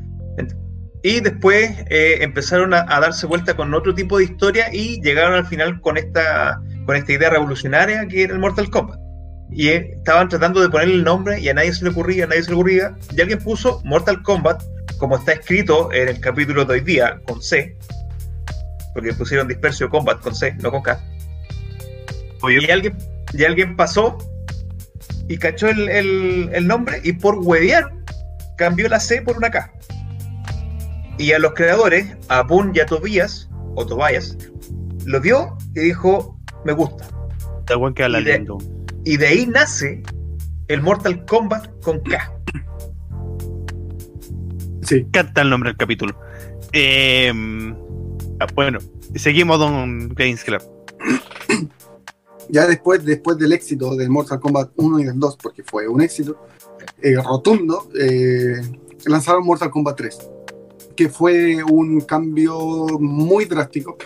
Y 1.01 1.21
después 1.21 1.71
eh, 1.89 2.17
empezaron 2.21 2.73
a, 2.73 2.85
a 2.87 2.99
darse 2.99 3.25
vuelta 3.25 3.55
con 3.55 3.73
otro 3.73 3.93
tipo 3.95 4.17
de 4.17 4.25
historia 4.25 4.67
y 4.73 5.01
llegaron 5.01 5.33
al 5.33 5.45
final 5.45 5.79
con 5.81 5.97
esta, 5.97 6.59
con 6.85 6.95
esta 6.97 7.13
idea 7.13 7.29
revolucionaria 7.29 8.05
que 8.07 8.23
era 8.23 8.33
el 8.33 8.39
Mortal 8.39 8.69
Kombat. 8.69 8.99
Y 9.51 9.69
eh, 9.69 9.91
estaban 9.97 10.27
tratando 10.29 10.61
de 10.61 10.69
ponerle 10.69 10.95
el 10.95 11.03
nombre 11.03 11.39
y 11.39 11.47
a 11.49 11.53
nadie 11.53 11.73
se 11.73 11.83
le 11.85 11.91
ocurría, 11.91 12.25
a 12.25 12.27
nadie 12.27 12.43
se 12.43 12.49
le 12.49 12.55
ocurría. 12.55 12.95
Y 13.15 13.21
alguien 13.21 13.39
puso 13.39 13.81
Mortal 13.85 14.21
Kombat, 14.23 14.61
como 14.97 15.15
está 15.15 15.31
escrito 15.33 15.91
en 15.93 16.09
el 16.09 16.19
capítulo 16.19 16.65
de 16.65 16.73
hoy 16.73 16.81
día, 16.81 17.19
con 17.25 17.41
C, 17.41 17.77
porque 18.93 19.13
pusieron 19.13 19.47
Dispersio 19.47 19.89
Combat 19.89 20.19
con 20.19 20.35
C, 20.35 20.53
no 20.61 20.69
con 20.69 20.81
K. 20.81 20.99
Oye, 22.41 22.59
Y 22.61 22.71
alguien, 22.71 22.97
y 23.33 23.43
alguien 23.45 23.75
pasó 23.77 24.17
y 25.29 25.37
cachó 25.37 25.69
el, 25.69 25.87
el- 25.89 26.49
el 26.53 26.67
nombre 26.67 26.99
y 27.03 27.13
por 27.13 27.37
huevear 27.39 27.89
cambió 28.57 28.89
la 28.89 28.99
C 28.99 29.21
por 29.21 29.37
una 29.37 29.49
K. 29.49 29.71
Y 31.19 31.33
a 31.33 31.37
los 31.39 31.53
creadores, 31.53 32.17
a 32.29 32.41
Boon 32.41 32.71
y 32.73 32.79
a 32.79 32.85
Tobías, 32.87 33.49
o 33.75 33.85
Tobias, 33.85 34.35
lo 35.05 35.21
vio 35.21 35.55
y 35.75 35.81
dijo, 35.81 36.39
me 36.65 36.73
gusta. 36.73 37.07
Está 37.59 37.75
buen 37.75 37.93
que 37.93 38.03
habla 38.03 38.21
y 38.21 38.23
de- 38.23 38.37
lindo. 38.37 38.57
Y 39.05 39.17
de 39.17 39.27
ahí 39.27 39.45
nace 39.45 40.01
el 40.69 40.81
Mortal 40.81 41.23
Kombat 41.25 41.67
con 41.83 41.99
K. 42.01 42.33
Sí. 44.81 45.05
Canta 45.11 45.41
el 45.41 45.49
nombre 45.49 45.69
del 45.71 45.77
capítulo. 45.77 46.15
Eh, 46.73 47.31
ah, 48.39 48.47
bueno, 48.55 48.79
seguimos, 49.15 49.59
don 49.59 50.09
Games 50.15 50.43
Club. 50.43 50.61
Ya 52.49 52.65
después, 52.65 53.05
después 53.05 53.37
del 53.37 53.53
éxito 53.53 53.95
del 53.95 54.09
Mortal 54.09 54.39
Kombat 54.39 54.71
1 54.75 54.99
y 54.99 55.03
del 55.03 55.19
2, 55.19 55.37
porque 55.41 55.63
fue 55.63 55.87
un 55.87 56.01
éxito 56.01 56.35
eh, 57.01 57.15
rotundo, 57.15 57.89
eh, 57.99 58.61
lanzaron 59.05 59.45
Mortal 59.45 59.69
Kombat 59.69 59.97
3, 59.97 60.31
que 60.99 61.07
fue 61.07 61.63
un 61.63 62.01
cambio 62.01 62.59
muy 62.99 63.45
drástico 63.45 63.97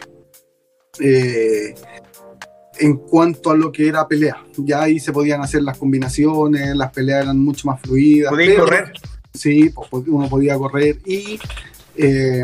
eh, 0.99 1.73
en 2.77 2.97
cuanto 2.97 3.49
a 3.49 3.57
lo 3.57 3.71
que 3.71 3.87
era 3.87 4.07
pelea. 4.07 4.45
Ya 4.57 4.83
ahí 4.83 4.99
se 4.99 5.11
podían 5.11 5.41
hacer 5.41 5.63
las 5.63 5.79
combinaciones, 5.79 6.75
las 6.75 6.91
peleas 6.91 7.23
eran 7.23 7.39
mucho 7.39 7.67
más 7.67 7.81
fluidas. 7.81 8.31
Pero- 8.37 8.65
correr. 8.65 8.93
Sí, 9.33 9.71
pues, 9.89 10.03
uno 10.07 10.29
podía 10.29 10.55
correr 10.55 10.99
y 11.03 11.39
eh, 11.95 12.43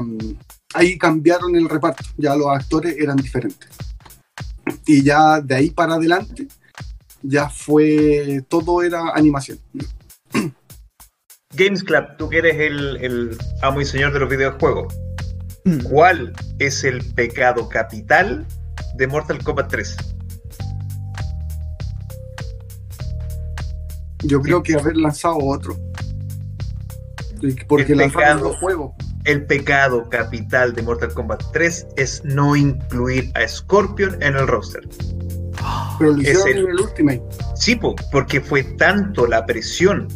ahí 0.74 0.98
cambiaron 0.98 1.56
el 1.56 1.70
reparto, 1.70 2.03
ya 2.18 2.36
los 2.36 2.48
actores 2.48 2.96
eran 2.98 3.18
diferentes. 3.18 3.70
Y 4.88 5.03
ya 5.03 5.41
de 5.41 5.53
ahí 5.53 5.70
para 5.70 5.94
adelante, 5.94 6.48
ya 7.22 7.48
fue, 7.50 8.44
todo 8.50 8.82
era 8.82 9.12
animación. 9.13 9.60
Games 11.56 11.84
Club, 11.84 12.06
tú 12.20 12.29
que 12.29 12.38
eres 12.38 12.58
el, 12.60 12.98
el 12.98 13.38
amo 13.63 13.82
y 13.82 13.86
señor 13.86 14.13
de 14.13 14.20
los 14.20 14.29
videojuegos, 14.29 14.94
¿cuál 15.89 16.32
es 16.60 16.84
el 16.84 17.03
pecado 17.15 17.68
capital 17.68 18.46
de 18.96 19.08
Mortal 19.08 19.44
Kombat 19.44 19.68
3? 19.72 19.98
Yo 24.25 24.41
creo 24.41 24.62
que 24.62 24.75
haber 24.75 24.96
lanzado 24.96 25.38
otro. 25.39 25.75
Porque 27.68 27.94
El 27.94 27.98
pecado. 27.98 28.56
El 29.25 29.46
pecado 29.48 30.08
capital 30.08 30.74
de 30.74 30.84
Mortal 30.84 31.13
Kombat 31.15 31.41
3 31.51 31.88
es 31.98 32.24
no 32.25 32.56
incluir 32.56 33.32
a 33.34 33.48
Scorpion 33.48 34.22
en 34.22 34.36
el 34.36 34.48
roster. 34.48 34.88
Pero 35.98 36.12
lo 36.12 36.22
Es 36.22 36.29
hicieron 36.29 36.48
el- 36.48 36.58
en 36.65 36.70
el 36.70 36.79
Ultimate. 36.82 37.22
Sí, 37.56 37.75
po, 37.75 37.96
porque 38.12 38.39
fue 38.39 38.63
tanto 38.63 39.25
la 39.25 39.46
presión, 39.48 40.08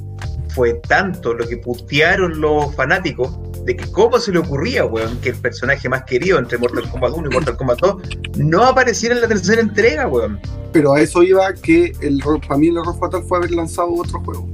fue 0.53 0.75
tanto 0.87 1.33
lo 1.33 1.47
que 1.47 1.57
putearon 1.57 2.39
los 2.39 2.73
fanáticos 2.75 3.37
de 3.65 3.75
que 3.75 3.89
cómo 3.91 4.19
se 4.19 4.31
le 4.31 4.39
ocurría, 4.39 4.85
weón, 4.85 5.19
que 5.21 5.29
el 5.29 5.35
personaje 5.35 5.87
más 5.87 6.03
querido 6.03 6.37
entre 6.37 6.57
Mortal 6.57 6.89
Kombat 6.89 7.13
1 7.13 7.29
y 7.29 7.33
Mortal 7.33 7.57
Kombat 7.57 7.79
2 7.79 7.95
no 8.37 8.63
apareciera 8.63 9.15
en 9.15 9.21
la 9.21 9.27
tercera 9.27 9.61
entrega, 9.61 10.07
weón. 10.07 10.39
Pero 10.71 10.93
a 10.93 11.01
eso 11.01 11.23
iba 11.23 11.53
que 11.53 11.93
el, 12.01 12.19
para 12.19 12.57
mí 12.57 12.67
el 12.67 12.77
error 12.77 12.97
fatal 12.99 13.23
fue 13.27 13.37
haber 13.37 13.51
lanzado 13.51 13.93
otro 13.93 14.19
juego. 14.21 14.49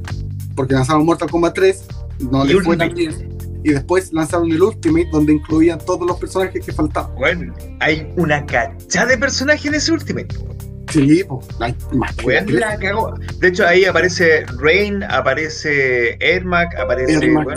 Porque 0.56 0.74
lanzaron 0.74 1.06
Mortal 1.06 1.30
Kombat 1.30 1.56
3, 1.56 1.88
no 2.32 2.46
Y 2.46 2.50
le 2.50 2.62
fue 2.62 2.78
tan 2.78 2.94
bien. 2.94 3.38
Y 3.64 3.72
después 3.72 4.14
lanzaron 4.14 4.52
el 4.52 4.62
Ultimate, 4.62 5.10
donde 5.12 5.34
incluían 5.34 5.80
todos 5.80 6.08
los 6.08 6.18
personajes 6.18 6.66
que 6.66 6.72
faltaban. 6.72 7.12
Weón, 7.18 7.54
hay 7.80 8.12
una 8.16 8.46
cachada 8.46 9.08
de 9.08 9.18
personajes 9.18 9.66
en 9.66 9.76
ese 9.76 9.92
Ultimate. 9.92 10.38
weón. 10.38 10.59
Sí, 10.90 11.24
pues, 11.28 11.48
hay 11.60 11.76
más 11.94 12.16
la 12.48 12.78
cagó. 12.78 13.14
De 13.40 13.48
hecho, 13.48 13.66
ahí 13.68 13.86
aparece 13.86 14.46
Rain, 14.58 15.04
aparece 15.04 16.18
Ermac, 16.20 16.76
aparece 16.80 17.14
Ermac. 17.14 17.48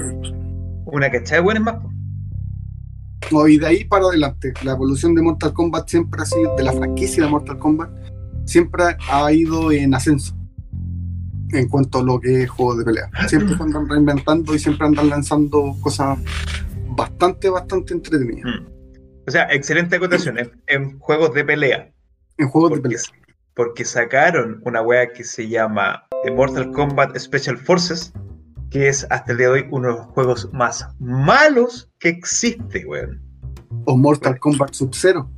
una 0.87 1.11
cachada 1.11 1.37
de 1.37 1.41
buenos 1.41 1.65
más. 1.65 1.77
No, 3.31 3.49
y 3.49 3.57
de 3.59 3.67
ahí 3.67 3.85
para 3.85 4.07
adelante, 4.07 4.53
la 4.62 4.73
evolución 4.73 5.15
de 5.15 5.23
Mortal 5.23 5.53
Kombat 5.55 5.89
siempre 5.89 6.21
ha 6.21 6.27
sido, 6.27 6.55
de 6.57 6.62
la 6.65 6.73
franquicia 6.73 7.25
de 7.25 7.31
Mortal 7.31 7.59
Kombat, 7.59 7.91
siempre 8.45 8.83
ha 9.11 9.33
ido 9.33 9.73
en 9.73 9.95
ascenso 9.95 10.37
en 11.53 11.69
cuanto 11.69 11.99
a 11.99 12.03
lo 12.03 12.21
que 12.21 12.43
es 12.43 12.51
juego 12.51 12.77
de 12.77 12.85
pelea. 12.85 13.11
Siempre 13.29 13.57
se 13.57 13.62
andan 13.62 13.89
reinventando 13.89 14.55
y 14.55 14.59
siempre 14.59 14.87
andan 14.87 15.11
lanzando 15.11 15.77
cosas 15.83 16.19
bastante, 16.97 17.49
bastante 17.51 17.95
entretenidas 17.95 18.45
Mm. 18.45 18.73
O 19.27 19.31
sea, 19.31 19.47
excelente 19.53 19.97
acotación 19.97 20.37
en, 20.39 20.51
en 20.67 20.99
juegos 20.99 21.33
de 21.35 21.45
pelea. 21.45 21.91
en 22.39 22.49
juegos 22.49 22.73
de 22.73 22.81
pelea. 22.81 23.01
Porque 23.54 23.85
sacaron 23.85 24.61
una 24.64 24.82
wea 24.82 25.12
que 25.12 25.25
se 25.25 25.49
llama 25.49 26.06
The 26.25 26.30
Mortal 26.30 26.71
Kombat 26.73 27.16
Special 27.18 27.56
Forces, 27.56 28.12
que 28.71 28.88
es 28.88 29.06
hasta 29.11 29.32
el 29.32 29.38
día 29.38 29.49
de 29.49 29.52
hoy 29.52 29.68
uno 29.71 29.88
de 29.88 29.94
los 29.94 30.06
juegos 30.06 30.49
más 30.52 30.88
malos 30.99 31.90
que 31.99 32.09
existe, 32.09 32.85
weón. 32.87 33.21
O 33.87 33.97
Mortal 33.97 34.38
Kombat 34.38 34.73
Sub-Zero. 34.75 35.30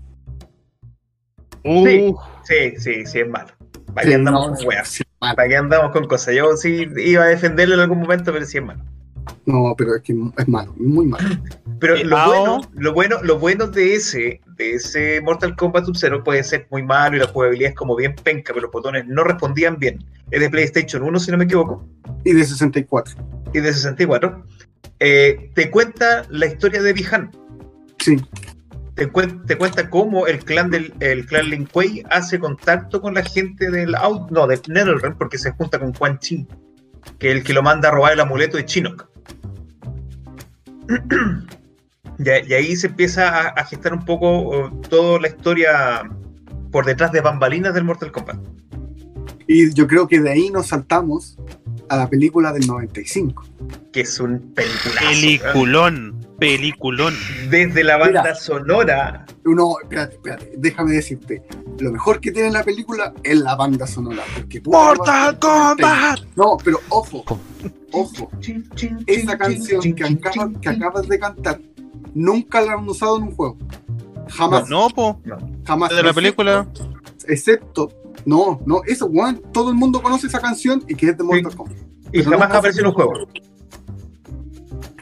Sí. 1.64 2.08
Uh, 2.10 2.16
Sí, 2.44 2.74
sí, 2.76 3.06
sí, 3.06 3.20
es 3.20 3.28
malo. 3.28 3.48
¿Para 3.94 4.02
Sí, 4.02 4.08
qué 4.10 4.14
andamos 4.16 4.50
no, 4.50 4.56
con 4.56 4.66
weas? 4.66 4.88
sí. 4.88 5.02
¿Para 5.18 5.48
qué 5.48 5.56
andamos 5.56 5.92
con 5.92 6.06
cosas? 6.06 6.34
Yo 6.34 6.54
sí 6.56 6.86
iba 6.98 7.24
a 7.24 7.28
defenderlo 7.28 7.74
en 7.76 7.80
algún 7.80 8.00
momento, 8.00 8.32
pero 8.32 8.44
sí 8.44 8.58
es 8.58 8.64
malo. 8.64 8.84
No, 9.46 9.74
pero 9.76 9.94
es 9.96 10.02
que 10.02 10.14
es 10.38 10.48
malo, 10.48 10.74
muy 10.76 11.06
malo. 11.06 11.28
Pero 11.78 11.96
Eh, 11.96 12.04
lo 12.04 12.16
bueno, 12.26 12.60
lo 12.74 12.92
bueno, 12.94 13.16
lo 13.22 13.38
bueno 13.38 13.66
de 13.66 13.94
ese, 13.94 14.40
de 14.56 14.74
ese 14.74 15.20
Mortal 15.20 15.54
Kombat 15.56 15.84
Sub-Zero 15.86 16.22
puede 16.24 16.42
ser 16.44 16.66
muy 16.70 16.82
malo 16.82 17.16
y 17.16 17.20
la 17.20 17.26
jugabilidad 17.26 17.70
es 17.70 17.76
como 17.76 17.94
bien 17.96 18.14
penca, 18.22 18.52
pero 18.52 18.62
los 18.66 18.72
botones 18.72 19.06
no 19.06 19.24
respondían 19.24 19.78
bien. 19.78 20.04
Es 20.30 20.40
de 20.40 20.48
PlayStation 20.50 21.02
1, 21.02 21.20
si 21.20 21.30
no 21.30 21.36
me 21.38 21.44
equivoco, 21.44 21.86
Y 22.24 22.32
de 22.32 22.44
64. 22.44 23.14
y 23.52 23.60
de 23.60 23.72
64. 23.72 24.44
Eh, 25.00 25.50
te 25.54 25.70
cuenta 25.70 26.24
la 26.30 26.46
historia 26.46 26.80
de 26.82 26.92
Bihan. 26.92 27.30
Sí, 27.98 28.16
Te, 28.94 29.10
cuen- 29.12 29.44
te 29.44 29.56
cuenta 29.58 29.90
cómo 29.90 30.26
el 30.26 30.38
clan 30.44 30.70
del 30.70 30.94
el 31.00 31.26
clan 31.26 31.50
Lin 31.50 31.66
Kuei 31.66 32.02
hace 32.10 32.38
contacto 32.38 33.00
con 33.00 33.14
la 33.14 33.22
gente 33.24 33.70
del 33.70 33.94
out, 33.96 34.30
no, 34.30 34.46
del 34.46 34.60
Netherrealm, 34.68 35.18
porque 35.18 35.36
se 35.38 35.50
junta 35.50 35.78
con 35.80 35.92
Quan 35.92 36.18
Chi, 36.20 36.46
que 37.18 37.30
es 37.30 37.36
el 37.38 37.42
que 37.42 37.52
lo 37.52 37.62
manda 37.62 37.88
a 37.88 37.92
robar 37.92 38.12
el 38.12 38.20
amuleto 38.20 38.56
de 38.56 38.62
Shinnok. 38.64 39.08
y, 42.18 42.28
ahí 42.30 42.76
se 42.76 42.88
empieza 42.88 43.28
a, 43.28 43.48
a 43.48 43.64
gestar 43.64 43.92
un 43.92 44.04
poco 44.04 44.28
oh, 44.28 44.70
toda 44.88 45.20
la 45.20 45.28
historia 45.28 46.02
por 46.70 46.84
detrás 46.84 47.12
de 47.12 47.20
bambalinas 47.20 47.74
del 47.74 47.84
Mortal 47.84 48.10
Kombat. 48.10 48.38
y 49.46 49.72
yo 49.74 49.86
creo 49.86 50.08
que 50.08 50.20
de 50.20 50.30
ahí 50.30 50.50
nos 50.50 50.68
saltamos 50.68 51.36
a 51.88 51.96
la 51.96 52.08
película 52.08 52.52
del 52.52 52.66
95. 52.66 53.44
Que 53.92 54.00
es 54.00 54.18
un 54.20 54.40
peliculazo. 54.54 55.06
peliculón, 55.08 56.23
peliculón. 56.38 57.14
Desde 57.50 57.84
la 57.84 57.96
banda 57.96 58.22
Mira. 58.22 58.34
sonora. 58.34 59.26
No, 59.44 59.74
espérate, 59.82 60.14
espérate, 60.16 60.52
déjame 60.56 60.92
decirte. 60.92 61.42
Lo 61.78 61.92
mejor 61.92 62.20
que 62.20 62.32
tiene 62.32 62.50
la 62.50 62.62
película 62.64 63.12
es 63.22 63.38
la 63.38 63.54
banda 63.56 63.86
sonora. 63.86 64.22
Porque 64.34 64.60
¡Mortal 64.64 65.38
Kombat! 65.38 66.20
No, 66.36 66.56
pero 66.62 66.78
ojo, 66.88 67.24
ojo. 67.92 68.30
Esa 69.06 69.36
canción 69.38 69.80
que, 69.94 70.04
acabas, 70.04 70.50
que 70.60 70.68
acabas 70.68 71.08
de 71.08 71.18
cantar 71.18 71.60
nunca 72.14 72.60
la 72.60 72.74
han 72.74 72.88
usado 72.88 73.16
en 73.18 73.24
un 73.24 73.34
juego. 73.34 73.58
Jamás, 74.28 74.68
No, 74.70 74.88
po, 74.88 75.20
jamás. 75.66 75.90
de 75.90 76.02
la 76.02 76.12
película. 76.14 76.66
Excepto, 77.28 77.90
no, 78.24 78.60
no, 78.66 78.82
eso, 78.86 79.08
Juan, 79.10 79.40
todo 79.52 79.70
el 79.70 79.76
mundo 79.76 80.00
conoce 80.02 80.26
esa 80.28 80.40
canción 80.40 80.82
y 80.88 80.94
que 80.94 81.10
es 81.10 81.18
de 81.18 81.24
Mortal 81.24 81.54
Kombat. 81.56 81.76
Y 82.12 82.22
jamás 82.22 82.50
apareció 82.50 82.82
en 82.82 82.86
un 82.88 82.92
juego. 82.94 83.12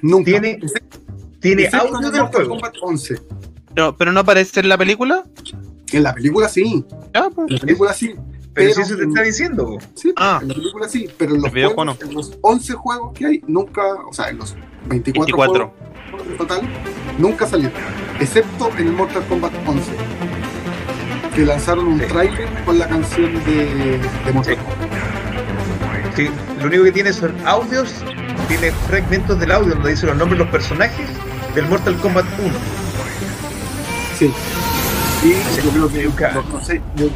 Nunca. 0.03 0.25
Tiene- 0.25 0.59
Tiene 1.43 1.65
en 1.67 1.75
audio 1.75 1.99
del 2.11 2.21
Mortal 2.23 2.31
juego. 2.31 2.49
Kombat 2.51 2.75
11. 2.81 3.21
No, 3.77 3.97
pero 3.97 4.13
no 4.13 4.21
aparece 4.21 4.61
en 4.61 4.69
la 4.71 4.79
película. 4.79 5.25
En 5.93 6.03
la 6.05 6.15
película 6.15 6.49
sí, 6.49 6.85
Ya, 7.13 7.29
po. 7.29 7.45
en 7.49 7.55
la 7.55 7.61
película 7.61 7.93
sí. 7.93 8.15
Pero, 8.55 8.71
Pero- 8.71 8.75
si 8.75 8.81
eso 8.83 8.97
te 8.97 9.05
está 9.05 9.23
diciendo. 9.23 9.79
Sí, 9.95 10.13
Ah. 10.17 10.39
en 10.43 10.49
la 10.49 10.55
película 10.55 10.89
sí, 10.89 11.09
pero 11.19 11.35
en 11.35 11.41
los, 11.43 11.51
juegos, 11.51 11.99
en 12.03 12.15
los 12.15 12.39
11 12.43 12.75
juegos 12.75 13.13
que 13.15 13.27
hay, 13.27 13.43
nunca, 13.47 13.83
o 14.09 14.13
sea, 14.13 14.29
en 14.29 14.39
los 14.39 14.55
24, 14.87 15.37
24. 15.37 15.75
juegos 16.11 16.27
en 16.29 16.37
total, 16.37 16.61
nunca 17.19 17.47
salieron, 17.47 17.73
excepto 18.21 18.71
en 18.79 18.89
el 18.89 18.93
Mortal 18.93 19.25
Kombat 19.27 19.53
11, 19.67 19.91
que 21.35 21.47
lanzaron 21.47 21.87
un 21.87 21.99
Sí. 22.01 22.07
trailer 22.09 22.47
con 22.67 22.79
la 22.79 22.89
canción 22.89 23.33
de, 23.45 23.99
de 24.27 24.33
Mortal 24.35 24.55
Sí. 24.55 24.61
Kombat. 24.61 26.17
Sí, 26.17 26.29
lo 26.61 26.67
único 26.67 26.85
que 26.85 26.93
tiene 26.93 27.13
son 27.15 27.35
audios, 27.47 27.95
tiene 28.49 28.71
fragmentos 28.87 29.39
del 29.41 29.51
audio 29.51 29.75
donde 29.75 29.91
dice 29.93 30.05
los 30.07 30.17
nombres 30.17 30.39
de 30.39 30.45
los 30.45 30.53
personajes 30.53 31.09
del 31.55 31.67
Mortal 31.67 31.97
Kombat 31.97 32.25
1. 32.39 32.53
Sí. 34.19 34.33
Y 35.25 35.63
yo 35.63 35.71
creo 35.71 35.89
que, 35.89 36.03
yo 36.03 36.11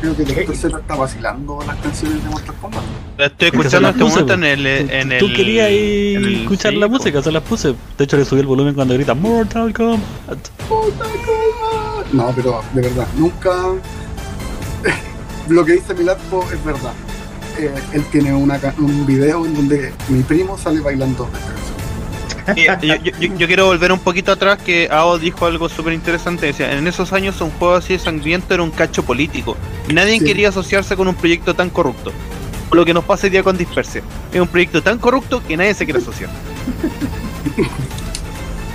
creo 0.01 0.17
que. 0.17 0.25
Dr. 0.25 0.57
Z 0.57 0.79
está 0.79 0.95
vacilando 0.95 1.59
las 1.67 1.77
canciones 1.77 2.23
de 2.23 2.31
Mortal 2.31 2.55
Kombat. 2.61 2.83
La 3.19 3.27
estoy 3.27 3.49
escuchando 3.49 3.81
las 3.81 3.91
este 3.93 4.05
momento 4.05 4.35
en 4.35 4.45
el. 4.45 4.67
En 4.67 5.13
el 5.13 5.19
Tú 5.19 5.27
querías 5.33 5.71
escuchar 5.71 6.73
sí, 6.73 6.79
la 6.79 6.89
música, 6.89 7.23
se 7.23 7.33
las 7.33 7.43
puse. 7.43 7.75
De 7.99 8.05
hecho, 8.05 8.17
le 8.17 8.25
subí 8.25 8.41
el 8.41 8.47
volumen 8.47 8.75
cuando 8.75 8.95
grita 8.95 9.15
Mortal 9.15 9.73
Kombat. 9.73 10.39
Mortal 10.69 11.11
Kombat. 11.27 12.13
No, 12.13 12.33
pero 12.35 12.63
de 12.75 12.83
verdad, 12.83 13.07
nunca. 13.17 13.51
Lo 15.49 15.65
que 15.65 15.73
dice 15.73 15.95
Milatpo 15.95 16.45
es 16.53 16.65
verdad. 16.65 16.93
Eh, 17.59 17.73
él 17.93 18.05
tiene 18.13 18.35
una, 18.35 18.61
un 18.79 19.07
video 19.07 19.47
en 19.47 19.55
donde 19.55 19.93
mi 20.09 20.23
primo 20.23 20.59
sale 20.59 20.81
bailando 20.81 21.25
esta 21.25 21.39
canción. 21.39 21.76
Yo, 22.55 22.95
yo- 22.97 23.35
yo 23.37 23.47
quiero 23.47 23.67
volver 23.67 23.91
un 23.93 23.99
poquito 23.99 24.31
atrás 24.33 24.59
que 24.63 24.89
Ao 24.91 25.19
dijo 25.19 25.47
algo 25.47 25.69
súper 25.69 25.93
interesante. 25.95 26.47
Decía, 26.47 26.73
en 26.73 26.87
esos 26.87 27.13
años 27.13 27.41
un 27.41 27.51
juego 27.51 27.75
así 27.75 27.95
de 27.95 27.99
sangriento 27.99 28.55
era 28.55 28.63
un 28.63 28.71
cacho 28.71 29.03
político. 29.03 29.57
Nadie 29.93 30.19
Sí. 30.21 30.25
quería 30.25 30.51
asociarse 30.51 30.97
con 30.97 31.09
un 31.09 31.15
proyecto 31.15 31.55
tan 31.55 31.71
corrupto. 31.71 32.13
Lo 32.73 32.85
que 32.85 32.93
nos 32.95 33.05
pasa 33.05 33.27
hoy 33.27 33.31
día 33.31 33.43
con 33.43 33.57
Disperse. 33.57 34.03
Es 34.33 34.41
un 34.41 34.49
proyecto 34.49 34.83
tan 34.83 34.99
corrupto 34.99 35.43
que 35.47 35.57
nadie 35.57 35.75
se 35.75 35.85
quiere 35.85 36.01
asociar. 36.01 36.31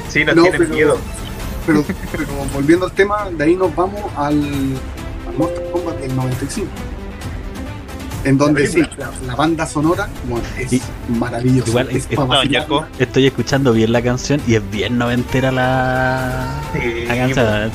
Sí, 0.09 0.25
nos 0.25 0.35
No, 0.35 0.41
tienen 0.43 0.61
pero- 0.61 0.73
miedo. 0.73 0.97
Pero, 1.65 1.85
pero 2.11 2.25
volviendo 2.53 2.85
al 2.87 2.91
tema, 2.91 3.29
de 3.31 3.43
ahí 3.43 3.55
nos 3.55 3.73
vamos 3.75 4.01
al, 4.17 4.33
al 5.27 5.37
Mortal 5.37 5.63
Kombat 5.71 5.99
del 5.99 6.15
95. 6.15 6.67
En 8.23 8.37
donde 8.37 8.67
sí, 8.67 8.81
la, 8.97 9.09
la 9.25 9.35
banda 9.35 9.65
sonora 9.65 10.07
bueno, 10.29 10.45
es 10.59 10.73
Y- 10.73 10.81
maravillosa. 11.09 11.69
igual 11.69 11.87
es 11.89 12.07
es- 12.09 12.17
No. 12.69 12.85
Estoy 12.99 13.25
escuchando 13.27 13.73
bien 13.73 13.91
la 13.91 14.01
canción 14.01 14.39
y 14.47 14.55
es 14.55 14.69
bien 14.71 14.97
noventera 14.97 15.51
la, 15.51 16.61
Sí, 16.73 17.05
la 17.07 17.15
canción. 17.15 17.71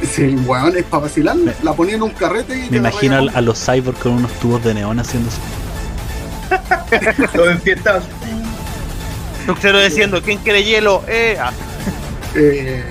que 0.00 0.06
Sí, 0.06 0.36
weón, 0.44 0.76
es 0.76 0.84
para 0.84 1.04
vacilar. 1.04 1.36
La 1.62 1.72
ponía 1.72 1.94
en 1.94 2.02
un 2.02 2.10
carrete 2.10 2.66
y 2.66 2.70
Me 2.70 2.78
imagino 2.78 3.16
a, 3.16 3.38
a 3.38 3.40
los 3.40 3.58
cyborgs 3.64 3.98
con 4.00 4.12
unos 4.12 4.32
tubos 4.40 4.62
de 4.64 4.74
neón 4.74 4.98
haciendo. 4.98 5.30
Todos 7.32 7.48
enfiestados. 7.52 8.04
Tuxero 9.46 9.80
diciendo, 9.82 10.20
¿quién 10.22 10.38
quiere 10.38 10.64
hielo? 10.64 11.02
Eh, 11.08 11.36
ah, 11.40 11.52
Eh, 12.34 12.82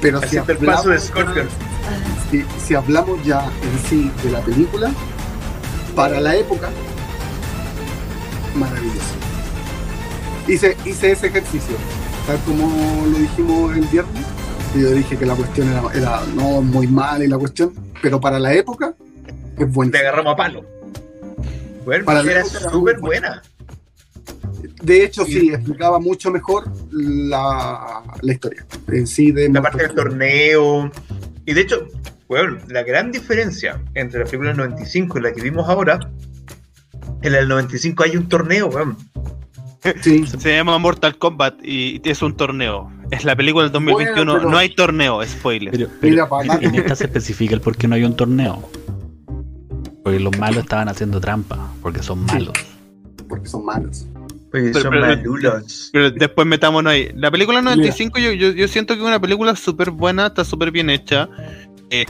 pero 0.00 0.18
si 0.20 0.26
Haciendo 0.26 0.52
el 0.52 0.58
paso 0.58 0.88
de 0.90 0.96
hablamos, 0.96 1.04
Scorpion. 1.04 1.48
si, 2.30 2.44
si 2.66 2.74
hablamos 2.74 3.24
ya 3.24 3.44
en 3.44 3.88
sí 3.88 4.10
de 4.22 4.30
la 4.32 4.40
película, 4.40 4.90
para 5.90 6.20
la 6.20 6.36
época, 6.36 6.70
maravilloso. 8.54 9.14
Hice, 10.48 10.76
hice 10.84 11.12
ese 11.12 11.26
ejercicio, 11.28 11.76
tal 12.26 12.38
como 12.40 13.06
lo 13.06 13.18
dijimos 13.18 13.76
el 13.76 13.84
viernes, 13.86 14.24
y 14.74 14.82
yo 14.82 14.90
dije 14.90 15.16
que 15.16 15.26
la 15.26 15.34
cuestión 15.34 15.68
era, 15.68 15.82
era 15.94 16.22
no 16.34 16.62
muy 16.62 16.86
mal 16.86 17.22
y 17.22 17.28
la 17.28 17.38
cuestión, 17.38 17.72
pero 18.02 18.20
para 18.20 18.38
la 18.38 18.52
época 18.54 18.94
es 19.58 19.72
buena. 19.72 19.92
Te 19.92 19.98
agarramos 19.98 20.32
a 20.34 20.36
palo. 20.36 20.64
Bueno, 21.84 22.04
Para 22.04 22.20
era 22.20 22.44
súper 22.44 22.98
buena. 23.00 23.42
De 24.82 25.04
hecho, 25.04 25.24
sí, 25.24 25.52
explicaba 25.52 25.98
mucho 25.98 26.30
mejor 26.30 26.70
la, 26.90 28.02
la 28.22 28.32
historia 28.32 28.66
en 28.88 29.06
sí 29.06 29.30
de 29.32 29.48
La 29.48 29.60
parte 29.60 29.82
del 29.82 29.94
torneo. 29.94 30.90
Y 31.44 31.52
de 31.52 31.60
hecho, 31.60 31.86
bueno, 32.30 32.58
la 32.68 32.82
gran 32.84 33.10
diferencia 33.10 33.82
entre 33.94 34.20
la 34.20 34.24
película 34.24 34.50
del 34.50 34.58
95 34.58 35.18
y 35.18 35.22
la 35.22 35.32
que 35.32 35.42
vimos 35.42 35.68
ahora, 35.68 35.98
en 37.22 37.32
la 37.32 37.38
del 37.38 37.48
95 37.48 38.04
hay 38.04 38.16
un 38.16 38.28
torneo, 38.28 38.68
weón. 38.68 38.96
Sí, 40.02 40.26
se 40.26 40.54
llama 40.56 40.78
Mortal 40.78 41.16
Kombat 41.18 41.54
y 41.64 42.00
es 42.08 42.22
un 42.22 42.36
torneo. 42.36 42.92
Es 43.10 43.24
la 43.24 43.34
película 43.34 43.64
del 43.64 43.72
2021. 43.72 44.14
Bueno, 44.24 44.38
pero- 44.38 44.50
No 44.50 44.58
hay 44.58 44.74
torneo, 44.74 45.20
spoiler. 45.26 45.72
Pero, 45.72 45.88
pero 46.00 46.10
Mira, 46.12 46.28
para 46.28 46.54
en 46.60 46.74
esta 46.76 46.94
se 46.94 47.04
especifica 47.04 47.54
el 47.54 47.60
por 47.62 47.76
qué 47.76 47.88
no 47.88 47.94
hay 47.96 48.04
un 48.04 48.14
torneo. 48.14 48.70
Porque 50.04 50.20
los 50.20 50.36
malos 50.38 50.62
estaban 50.64 50.88
haciendo 50.88 51.20
trampa, 51.20 51.72
porque 51.82 52.02
son 52.02 52.24
malos. 52.26 52.52
porque 53.28 53.48
son 53.48 53.64
malos. 53.64 54.06
Pues 54.50 54.70
Pero- 54.72 54.80
son 54.80 54.90
pero- 54.90 55.06
malulos. 55.06 55.90
Pero 55.92 56.10
después 56.10 56.46
metámonos 56.46 56.92
ahí. 56.92 57.10
La 57.14 57.30
película 57.30 57.58
del 57.58 57.64
95 57.64 58.18
yo, 58.18 58.32
yo, 58.32 58.50
yo 58.50 58.66
siento 58.68 58.94
que 58.94 59.00
es 59.00 59.06
una 59.06 59.20
película 59.20 59.54
súper 59.56 59.90
buena, 59.92 60.26
está 60.26 60.44
súper 60.44 60.70
bien 60.72 60.90
hecha. 60.90 61.28
Eh, 61.90 62.06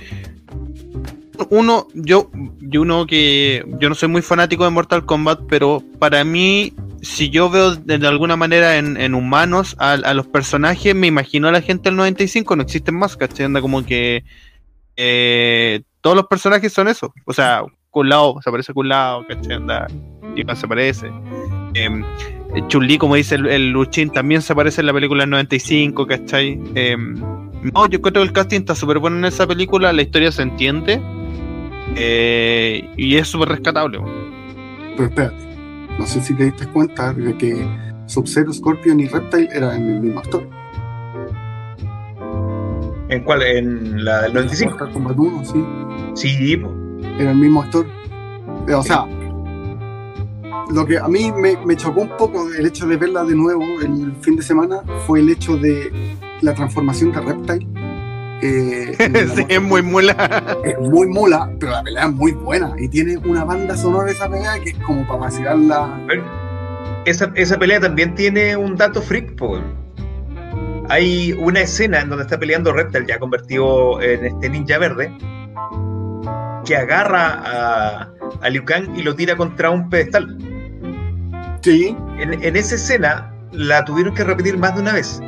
uno, 1.49 1.89
yo, 1.95 2.31
yo 2.61 2.83
uno 2.83 3.07
que 3.07 3.65
yo 3.81 3.89
no 3.89 3.95
soy 3.95 4.09
muy 4.09 4.23
fanático 4.23 4.65
de 4.65 4.71
Mortal 4.71 5.07
Kombat, 5.07 5.41
pero 5.49 5.83
para 5.99 6.23
mí, 6.23 6.75
si 7.01 7.31
yo 7.31 7.49
veo 7.49 7.77
de, 7.77 8.07
alguna 8.07 8.37
manera 8.37 8.77
en, 8.77 9.15
humanos 9.15 9.75
a, 9.79 9.97
los 10.15 10.27
personajes, 10.27 10.95
me 10.95 11.07
imagino 11.07 11.49
a 11.49 11.53
la 11.53 11.63
gente 11.63 11.89
del 11.89 11.97
95, 11.97 12.57
no 12.57 12.63
existen 12.63 12.97
más, 12.97 13.17
¿cachai? 13.17 13.47
Anda 13.47 13.61
como 13.61 13.85
que 13.85 14.23
eh, 14.97 15.83
todos 16.03 16.17
los 16.17 16.27
personajes 16.27 16.73
son 16.73 16.89
eso. 16.89 17.15
O 17.25 17.33
sea, 17.33 17.63
Kulao, 17.91 18.41
se 18.43 18.51
parece 18.51 18.73
a 18.73 18.75
Kulao, 18.75 19.27
¿cachai? 19.27 19.55
Anda, 19.55 19.89
se 20.55 20.69
parece. 20.69 21.11
Em, 21.75 22.05
Chun-Li, 22.69 22.99
como 22.99 23.15
dice 23.15 23.37
el, 23.37 23.71
Luchín, 23.71 24.11
también 24.11 24.43
se 24.43 24.53
aparece 24.53 24.83
en 24.83 24.89
la 24.89 24.93
película 24.93 25.23
del 25.23 25.31
95, 25.31 26.07
¿cachai? 26.07 26.61
Eh, 26.75 26.97
no, 27.63 27.87
yo 27.89 28.01
creo 28.01 28.13
que 28.15 28.21
el 28.23 28.33
casting 28.33 28.61
está 28.61 28.75
súper 28.75 28.99
bueno 28.99 29.17
en 29.19 29.25
esa 29.25 29.47
película, 29.47 29.93
la 29.93 30.03
historia 30.03 30.33
se 30.33 30.43
entiende 30.43 31.01
eh, 31.97 32.89
y 32.97 33.17
es 33.17 33.29
súper 33.29 33.49
rescatable. 33.51 34.01
Pero 34.97 35.09
espérate, 35.09 35.37
no 35.99 36.07
sé 36.07 36.21
si 36.23 36.35
te 36.35 36.45
diste 36.45 36.67
cuenta 36.69 37.13
de 37.13 37.37
que 37.37 37.67
Sub-Zero, 38.07 38.53
Scorpion 38.53 39.01
y 39.01 39.07
Reptile 39.07 39.49
eran 39.53 39.89
el 39.89 40.01
mismo 40.01 40.21
actor. 40.21 40.49
¿En 43.09 43.25
cuál? 43.25 43.43
¿En 43.43 44.05
la 44.05 44.23
del 44.23 44.35
95? 44.35 44.71
Mortal 44.71 44.93
Kombat 44.93 45.19
1, 45.19 45.45
sí, 45.45 45.65
Sí, 46.15 46.57
po. 46.57 46.71
era 47.19 47.33
el 47.33 47.37
mismo 47.39 47.61
actor. 47.63 47.87
Eh, 48.69 48.75
O 48.75 48.83
sea, 48.83 49.05
lo 50.73 50.87
que 50.87 50.97
a 50.99 51.09
mí 51.09 51.33
me, 51.33 51.57
me 51.67 51.77
chocó 51.77 52.03
un 52.03 52.17
poco 52.17 52.49
el 52.53 52.67
hecho 52.67 52.87
de 52.87 52.97
verla 52.97 53.25
de 53.25 53.35
nuevo 53.35 53.65
el 53.81 54.13
fin 54.21 54.37
de 54.37 54.43
semana 54.43 54.83
fue 55.07 55.19
el 55.21 55.29
hecho 55.31 55.57
de 55.57 55.91
la 56.41 56.55
transformación 56.55 57.13
de 57.13 57.21
Reptile. 57.21 57.67
Eh, 58.43 58.97
sí, 59.35 59.45
es 59.49 59.61
muy 59.61 59.83
mula. 59.83 60.57
es 60.65 60.79
muy 60.79 61.07
mula, 61.07 61.51
pero 61.59 61.73
la 61.73 61.83
pelea 61.83 62.05
es 62.07 62.13
muy 62.13 62.33
buena 62.33 62.75
y 62.79 62.89
tiene 62.89 63.19
una 63.19 63.45
banda 63.45 63.77
sonora 63.77 64.11
esa 64.11 64.29
pelea 64.29 64.59
que 64.63 64.71
es 64.71 64.79
como 64.79 65.07
para 65.07 65.21
vacilarla. 65.21 66.01
Esa, 67.05 67.31
esa 67.35 67.59
pelea 67.59 67.81
también 67.81 68.15
tiene 68.15 68.57
un 68.57 68.77
dato 68.77 69.03
freak, 69.03 69.37
po. 69.37 69.53
weón. 69.53 69.81
Hay 70.89 71.33
una 71.35 71.61
escena 71.61 72.01
en 72.01 72.09
donde 72.09 72.25
está 72.25 72.39
peleando 72.39 72.73
Reptile, 72.73 73.07
ya 73.07 73.19
convertido 73.19 74.01
en 74.03 74.27
este 74.27 74.49
ninja 74.49 74.77
verde, 74.79 75.17
que 76.65 76.77
agarra 76.77 77.43
a, 77.45 78.11
a 78.41 78.51
Liu 78.51 78.65
Kang 78.65 78.97
y 78.97 79.03
lo 79.03 79.15
tira 79.15 79.37
contra 79.37 79.71
un 79.71 79.89
pedestal. 79.89 80.37
Sí, 81.63 81.95
En, 82.19 82.43
en 82.43 82.57
esa 82.57 82.75
escena 82.75 83.33
la 83.53 83.85
tuvieron 83.85 84.15
que 84.15 84.25
repetir 84.25 84.57
más 84.59 84.75
de 84.75 84.81
una 84.81 84.95
vez. 84.95 85.21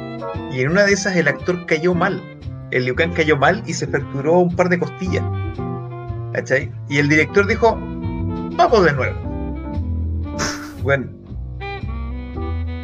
Y 0.52 0.60
en 0.60 0.70
una 0.70 0.84
de 0.84 0.92
esas 0.92 1.16
el 1.16 1.28
actor 1.28 1.64
cayó 1.66 1.94
mal. 1.94 2.22
El 2.70 2.84
Liu 2.84 2.94
Kang 2.94 3.12
cayó 3.12 3.36
mal 3.36 3.62
y 3.66 3.72
se 3.72 3.86
fracturó 3.86 4.38
un 4.38 4.54
par 4.54 4.68
de 4.68 4.78
costillas. 4.78 5.24
¿Cachai? 6.32 6.70
Y 6.88 6.98
el 6.98 7.08
director 7.08 7.46
dijo, 7.46 7.76
vamos 8.56 8.84
de 8.84 8.92
nuevo. 8.92 9.16
Bueno. 10.82 11.06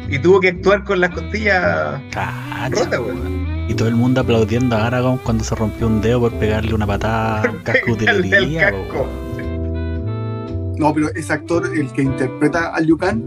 Y 0.09 0.17
tuvo 0.19 0.39
que 0.39 0.47
actuar 0.49 0.83
con 0.85 1.01
las 1.01 1.09
costillas 1.11 2.01
Cacha. 2.11 2.69
rotas, 2.71 2.99
weón. 2.99 3.65
Y 3.67 3.73
todo 3.75 3.87
el 3.89 3.95
mundo 3.95 4.21
aplaudiendo 4.21 4.75
a 4.77 4.87
Aragorn 4.87 5.17
cuando 5.17 5.43
se 5.43 5.53
rompió 5.53 5.85
un 5.85 6.01
dedo 6.01 6.21
por 6.21 6.33
pegarle 6.33 6.73
una 6.73 6.87
patada 6.87 7.43
a 7.47 7.51
un 7.51 7.59
casco 7.59 7.95
de 7.95 8.07
al 8.09 8.19
utilería. 8.21 8.71
casco. 8.71 9.07
no, 10.77 10.93
pero 10.93 11.09
ese 11.13 11.33
actor, 11.33 11.69
el 11.75 11.91
que 11.91 12.01
interpreta 12.03 12.73
a 12.73 12.79
Liu 12.79 12.97
Kang, 12.97 13.21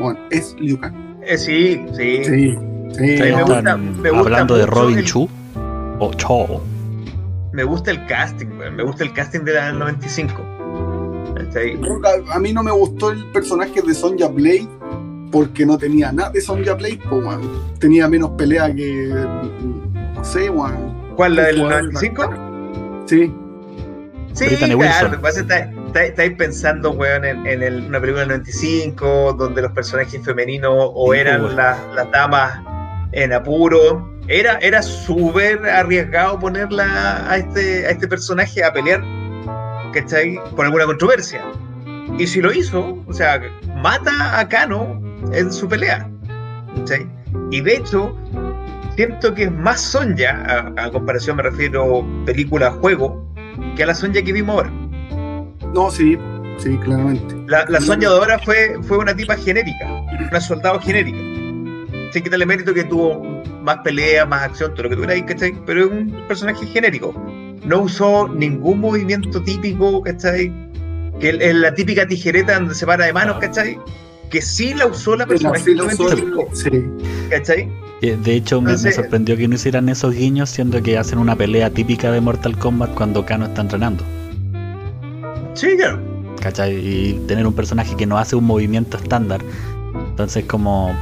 bueno, 0.00 0.18
es 0.30 0.54
Liu 0.58 0.78
Kang. 0.80 0.94
Eh, 1.22 1.38
sí, 1.38 1.84
sí. 1.96 2.24
Sí, 2.24 2.58
sí. 2.96 3.00
Me 3.20 3.42
gusta- 3.42 3.76
me 3.76 4.10
gusta 4.10 4.18
hablando 4.18 4.56
de 4.56 4.66
Robin 4.66 4.98
el- 4.98 5.04
Chu 5.04 5.28
o 5.98 6.12
Cho. 6.14 6.62
Me 7.52 7.64
gusta 7.64 7.90
el 7.90 8.06
casting, 8.06 8.46
weón. 8.58 8.76
Me 8.76 8.82
gusta 8.82 9.04
el 9.04 9.12
casting 9.12 9.40
de 9.40 9.54
la 9.54 9.66
del 9.66 9.78
95. 9.78 10.34
¿Cachai? 11.34 11.74
Nunca- 11.76 12.10
A 12.32 12.38
mí 12.38 12.52
no 12.52 12.62
me 12.62 12.70
gustó 12.70 13.10
el 13.10 13.24
personaje 13.32 13.80
de 13.82 13.94
Sonja 13.94 14.28
Blade 14.28 14.68
porque 15.32 15.64
no 15.66 15.76
tenía 15.78 16.10
nada 16.12 16.30
de 16.30 16.40
Sonja 16.40 16.74
Blade, 16.74 17.00
po, 17.08 17.16
weón. 17.16 17.40
tenía 17.78 18.08
menos 18.08 18.30
pelea 18.30 18.72
que. 18.74 19.08
No 20.14 20.24
sé, 20.24 20.50
weón. 20.50 20.98
¿Cuál, 21.16 21.36
la 21.36 21.44
del 21.44 21.58
Jugador 21.58 21.84
95? 21.92 22.34
Sí, 23.06 23.32
Sí, 24.34 24.44
claro, 24.56 25.20
pasa 25.20 25.40
está- 25.40 25.58
está- 25.58 26.04
estáis 26.04 26.32
pensando, 26.36 26.92
weón, 26.92 27.24
en, 27.24 27.44
en 27.44 27.60
el- 27.62 27.86
una 27.86 27.98
película 28.00 28.20
del 28.20 28.28
95, 28.28 29.32
donde 29.36 29.62
los 29.62 29.72
personajes 29.72 30.22
femeninos 30.24 30.72
o 30.76 31.12
Sí, 31.12 31.18
eran 31.18 31.42
weón. 31.42 31.56
las, 31.56 31.78
las 31.96 32.08
damas 32.12 32.60
en 33.12 33.32
apuro. 33.32 34.06
Era, 34.28 34.58
era 34.58 34.82
súper 34.82 35.66
arriesgado 35.66 36.38
ponerla 36.38 37.30
a 37.30 37.38
este, 37.38 37.86
a 37.86 37.90
este 37.90 38.06
personaje 38.06 38.62
a 38.62 38.72
pelear, 38.72 39.02
¿cachai? 39.94 40.38
Por 40.54 40.66
alguna 40.66 40.84
controversia. 40.84 41.42
Y 42.18 42.26
si 42.26 42.40
lo 42.40 42.52
hizo, 42.52 43.02
o 43.06 43.12
sea, 43.12 43.40
mata 43.76 44.38
a 44.38 44.48
Kano 44.48 45.00
en 45.32 45.50
su 45.52 45.68
pelea, 45.68 46.10
¿cachai? 46.76 47.08
Y 47.50 47.60
de 47.62 47.76
hecho, 47.76 48.14
siento 48.96 49.34
que 49.34 49.44
es 49.44 49.52
más 49.52 49.80
Sonja, 49.80 50.72
a, 50.76 50.84
a 50.84 50.90
comparación 50.90 51.36
me 51.36 51.44
refiero 51.44 52.04
película-juego, 52.26 53.26
que 53.76 53.82
a 53.82 53.86
la 53.86 53.94
Sonja 53.94 54.20
que 54.22 54.32
vimos 54.32 54.56
ahora. 54.56 54.70
No, 55.74 55.90
sí, 55.90 56.18
sí, 56.58 56.76
claramente. 56.78 57.34
La, 57.46 57.64
la 57.68 57.80
Sonja 57.80 58.10
de 58.10 58.14
ahora 58.14 58.38
fue, 58.40 58.76
fue 58.82 58.98
una 58.98 59.14
tipa 59.14 59.36
genérica, 59.36 59.86
una 60.30 60.40
soldado 60.40 60.80
genérica. 60.80 61.37
Sin 62.12 62.22
quitarle 62.22 62.46
mérito 62.46 62.72
que 62.72 62.84
tuvo 62.84 63.42
más 63.62 63.78
pelea, 63.78 64.24
más 64.24 64.42
acción, 64.42 64.72
todo 64.72 64.84
lo 64.84 64.88
que 64.90 64.94
tú 64.96 65.00
queráis, 65.02 65.24
¿cachai? 65.24 65.54
Pero 65.66 65.84
es 65.86 65.90
un 65.90 66.24
personaje 66.26 66.66
genérico. 66.66 67.12
No 67.64 67.80
usó 67.82 68.28
ningún 68.28 68.80
movimiento 68.80 69.42
típico, 69.42 70.02
¿cachai? 70.02 70.50
Que 71.20 71.30
es 71.30 71.54
la 71.54 71.74
típica 71.74 72.06
tijereta 72.06 72.54
donde 72.54 72.74
se 72.74 72.86
para 72.86 73.04
de 73.06 73.12
manos, 73.12 73.38
¿cachai? 73.40 73.78
Que 74.30 74.40
sí 74.40 74.72
la 74.74 74.86
usó 74.86 75.16
la 75.16 75.26
Pero 75.26 75.38
personaje 75.52 75.64
sí 75.64 75.74
95, 75.74 76.48
soy- 76.54 76.70
sí. 76.72 77.04
¿cachai? 77.30 77.68
Eh, 78.00 78.16
De 78.22 78.34
hecho, 78.34 78.60
me, 78.62 78.76
sorprendió 78.78 79.36
que 79.36 79.48
no 79.48 79.56
hicieran 79.56 79.88
esos 79.88 80.14
guiños, 80.14 80.48
siendo 80.50 80.80
que 80.82 80.96
hacen 80.96 81.18
una 81.18 81.34
pelea 81.36 81.68
típica 81.70 82.12
de 82.12 82.20
Mortal 82.20 82.56
Kombat 82.56 82.94
cuando 82.94 83.26
Kano 83.26 83.46
está 83.46 83.62
entrenando. 83.62 84.04
Sí, 85.54 85.76
claro. 85.76 85.98
¿Cachai? 86.40 86.76
Y 86.76 87.12
tener 87.26 87.46
un 87.46 87.52
personaje 87.54 87.96
que 87.96 88.06
no 88.06 88.16
hace 88.16 88.36
un 88.36 88.44
movimiento 88.44 88.96
estándar. 88.96 89.40
Entonces, 90.10 90.44
como. 90.44 90.94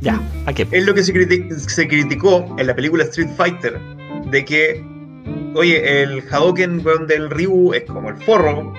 Ya, 0.00 0.20
¿a 0.46 0.52
qué? 0.52 0.66
Es 0.70 0.84
lo 0.86 0.94
que 0.94 1.02
se, 1.02 1.12
criti- 1.12 1.50
se 1.58 1.88
criticó 1.88 2.54
en 2.58 2.66
la 2.66 2.74
película 2.74 3.04
Street 3.04 3.30
Fighter, 3.36 3.78
de 4.30 4.44
que, 4.44 4.84
oye, 5.54 6.02
el 6.02 6.22
Hadouken 6.30 6.84
weón, 6.84 7.06
del 7.06 7.30
Ryu 7.30 7.72
es 7.74 7.84
como 7.84 8.08
el 8.10 8.16
forro, 8.18 8.72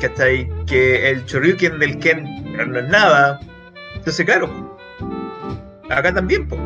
¿cachai? 0.00 0.48
Que 0.66 1.10
el 1.10 1.24
Choryuken 1.26 1.78
del 1.78 1.98
Ken 1.98 2.24
no 2.56 2.78
es 2.78 2.88
nada. 2.88 3.40
Entonces, 3.94 4.24
claro, 4.24 4.48
acá 5.90 6.12
también, 6.14 6.48
po. 6.48 6.56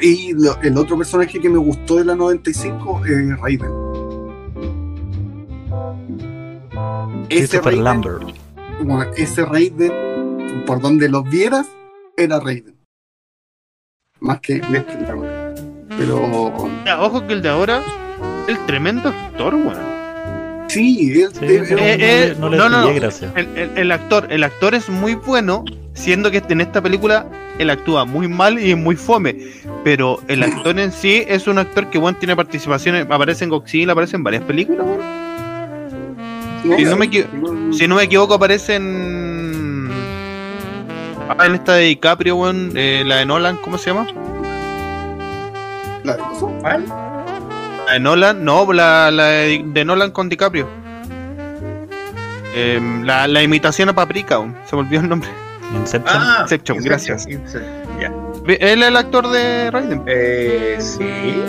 Y 0.00 0.32
lo- 0.32 0.60
el 0.62 0.76
otro 0.76 0.98
personaje 0.98 1.38
que 1.38 1.48
me 1.48 1.58
gustó 1.58 1.96
de 1.96 2.04
la 2.06 2.16
95 2.16 3.02
es 3.06 3.38
Raiden. 3.40 3.70
Ese 7.28 7.60
Raiden, 7.60 7.84
Lambert. 7.84 8.22
bueno, 8.82 9.04
ese 9.16 9.44
Raiden, 9.44 9.92
por 10.66 10.80
donde 10.80 11.08
los 11.08 11.28
vieras, 11.28 11.66
era 12.16 12.40
Raiden. 12.40 12.76
Más 14.20 14.40
que, 14.40 14.54
de 14.60 15.10
ahora. 15.10 15.54
Pero 15.98 16.68
Ya, 16.86 17.02
ojo 17.02 17.26
que 17.26 17.32
el 17.34 17.42
de 17.42 17.48
ahora, 17.48 17.82
el 18.48 18.58
tremendo 18.66 19.08
actor, 19.08 19.54
weón. 19.54 19.76
sí, 20.68 21.20
él, 21.22 21.30
Sí, 21.32 21.44
él- 21.44 21.64
pero 21.68 21.80
Eh, 21.82 21.96
no, 21.98 22.04
eh, 22.04 22.28
le- 22.28 22.34
no 22.36 22.48
le 22.48 22.56
no, 22.56 22.68
no. 22.68 22.88
El, 22.88 23.48
el- 23.58 23.70
el 23.78 23.92
actor, 23.92 24.26
el 24.30 24.44
actor 24.44 24.74
es 24.74 24.88
muy 24.88 25.14
bueno, 25.16 25.64
siendo 25.94 26.30
que 26.30 26.42
en 26.48 26.60
esta 26.60 26.80
película 26.80 27.26
él 27.58 27.68
actúa 27.70 28.04
muy 28.04 28.28
mal 28.28 28.58
y 28.58 28.70
es 28.70 28.76
muy 28.78 28.96
fome. 28.96 29.36
Pero 29.84 30.20
el 30.28 30.42
actor 30.42 30.78
en 30.78 30.92
sí 30.92 31.24
es 31.26 31.46
un 31.46 31.58
actor 31.58 31.90
que 31.90 31.98
bueno 31.98 32.16
tiene 32.18 32.34
participaciones, 32.36 33.06
aparece 33.10 33.44
en 33.44 33.50
Godzilla, 33.50 33.92
aparece 33.92 34.16
en 34.16 34.24
varias 34.24 34.44
películas, 34.44 34.86
weón. 34.86 35.22
Si 36.78 36.84
no 36.84 36.96
me 36.96 37.08
Si 37.72 37.88
no 37.88 37.96
me 37.96 38.04
equivoco, 38.04 38.34
aparece 38.34 38.76
en. 38.76 39.21
Ah, 41.28 41.46
en 41.46 41.54
esta 41.54 41.74
de 41.74 41.84
DiCaprio, 41.84 42.36
weón, 42.36 42.72
eh, 42.76 43.02
la 43.06 43.16
de 43.16 43.26
Nolan, 43.26 43.56
¿cómo 43.58 43.78
se 43.78 43.90
llama? 43.90 44.06
la 46.04 46.16
de. 46.16 46.22
La 47.86 47.92
de 47.94 48.00
Nolan, 48.00 48.44
no, 48.44 48.70
la, 48.72 49.10
la 49.10 49.24
de, 49.26 49.62
de 49.64 49.84
Nolan 49.84 50.10
con 50.10 50.28
DiCaprio. 50.28 50.68
Em, 52.54 53.02
la, 53.04 53.26
la 53.28 53.42
imitación 53.42 53.88
a 53.88 53.94
Paprika, 53.94 54.38
weón, 54.38 54.56
se 54.68 54.76
me 54.76 54.82
olvidó 54.82 55.00
el 55.02 55.08
nombre. 55.08 55.28
Inception. 55.74 56.20
Ah, 56.22 56.38
Inception, 56.42 56.78
gracias. 56.82 57.26
Inception. 57.26 57.82
Él 58.46 58.82
es 58.82 58.88
el 58.88 58.96
actor 58.96 59.28
de 59.28 59.70
Raiden. 59.70 60.02
Eh, 60.06 60.76
sí. 60.80 61.40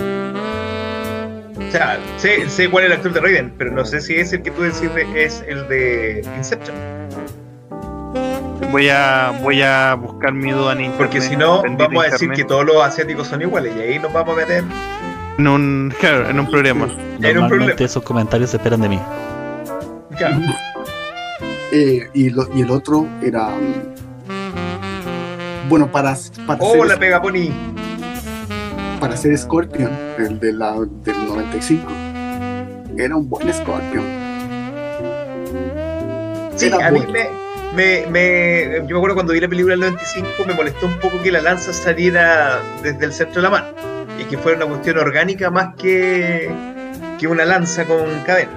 O 1.67 1.71
sea, 1.71 1.97
sé, 2.17 2.47
sé 2.49 2.69
cuál 2.69 2.83
es 2.85 2.91
el 2.91 2.97
actor 2.97 3.13
de 3.13 3.19
Raiden, 3.19 3.53
pero 3.57 3.71
no 3.71 3.83
sé 3.83 3.99
si 3.99 4.13
es 4.15 4.31
el 4.31 4.43
que 4.43 4.51
tú 4.51 4.61
decís 4.61 4.93
de- 4.93 5.23
es 5.25 5.43
el 5.47 5.67
de 5.67 6.23
Inception. 6.37 6.75
Voy 8.71 8.89
a, 8.89 9.33
voy 9.41 9.61
a 9.61 9.95
buscar 9.95 10.33
mi 10.33 10.51
duda 10.51 10.73
en 10.73 10.79
internet. 10.81 10.97
Porque 10.97 11.21
si 11.21 11.35
no, 11.35 11.61
vamos 11.63 12.05
a 12.05 12.09
decir 12.09 12.31
que 12.31 12.43
todos 12.43 12.65
los 12.65 12.77
asiáticos 12.83 13.27
son 13.27 13.41
iguales 13.41 13.73
y 13.77 13.81
ahí 13.81 13.99
nos 13.99 14.11
vamos 14.13 14.35
a 14.35 14.41
meter. 14.41 14.63
En 15.37 15.47
un, 15.47 15.93
claro, 15.99 16.29
en 16.29 16.39
un 16.39 16.45
un 16.47 16.51
Normalmente 16.51 17.47
problema. 17.47 17.73
esos 17.79 18.03
comentarios 18.03 18.49
se 18.51 18.57
esperan 18.57 18.81
de 18.81 18.89
mí. 18.89 18.99
Claro. 20.17 20.37
Eh, 21.71 22.07
y, 22.13 22.29
lo- 22.29 22.47
y 22.55 22.61
el 22.61 22.71
otro 22.71 23.07
era. 23.21 23.49
mm, 23.49 25.69
Bueno, 25.69 25.91
para, 25.91 26.15
para, 26.45 26.59
Oh, 26.61 26.83
la 26.83 26.91
ser, 26.91 26.99
pega 26.99 27.21
Pony. 27.21 27.49
para 28.99 29.17
ser 29.17 29.35
Scorpion, 29.37 29.89
el 30.19 30.39
de 30.39 30.53
la, 30.53 30.73
del 30.73 31.27
95, 31.27 31.91
era 32.97 33.15
un 33.15 33.27
buen 33.29 33.51
Scorpion. 33.53 34.03
Sí, 36.55 36.67
Era 36.67 36.87
a 36.87 36.91
mí 36.91 37.03
me, 37.11 37.27
me, 37.75 38.05
me- 38.09 38.75
Yo 38.87 38.95
me 38.95 38.97
acuerdo 38.97 39.15
cuando 39.15 39.33
vi 39.33 39.39
la 39.39 39.47
película 39.47 39.73
del 39.73 39.81
95, 39.81 40.27
me 40.47 40.53
molestó 40.53 40.85
un 40.87 40.99
poco 40.99 41.21
que 41.21 41.31
la 41.31 41.41
lanza 41.41 41.73
saliera 41.73 42.59
desde 42.81 43.05
el 43.05 43.13
centro 43.13 43.41
de 43.41 43.41
la 43.43 43.49
mano 43.49 43.67
y 44.19 44.23
que 44.25 44.37
fuera 44.37 44.57
una 44.57 44.67
cuestión 44.67 44.97
orgánica 44.99 45.49
más 45.49 45.75
que, 45.75 46.49
que 47.19 47.27
una 47.27 47.45
lanza 47.45 47.85
con 47.85 48.21
cadena. 48.25 48.51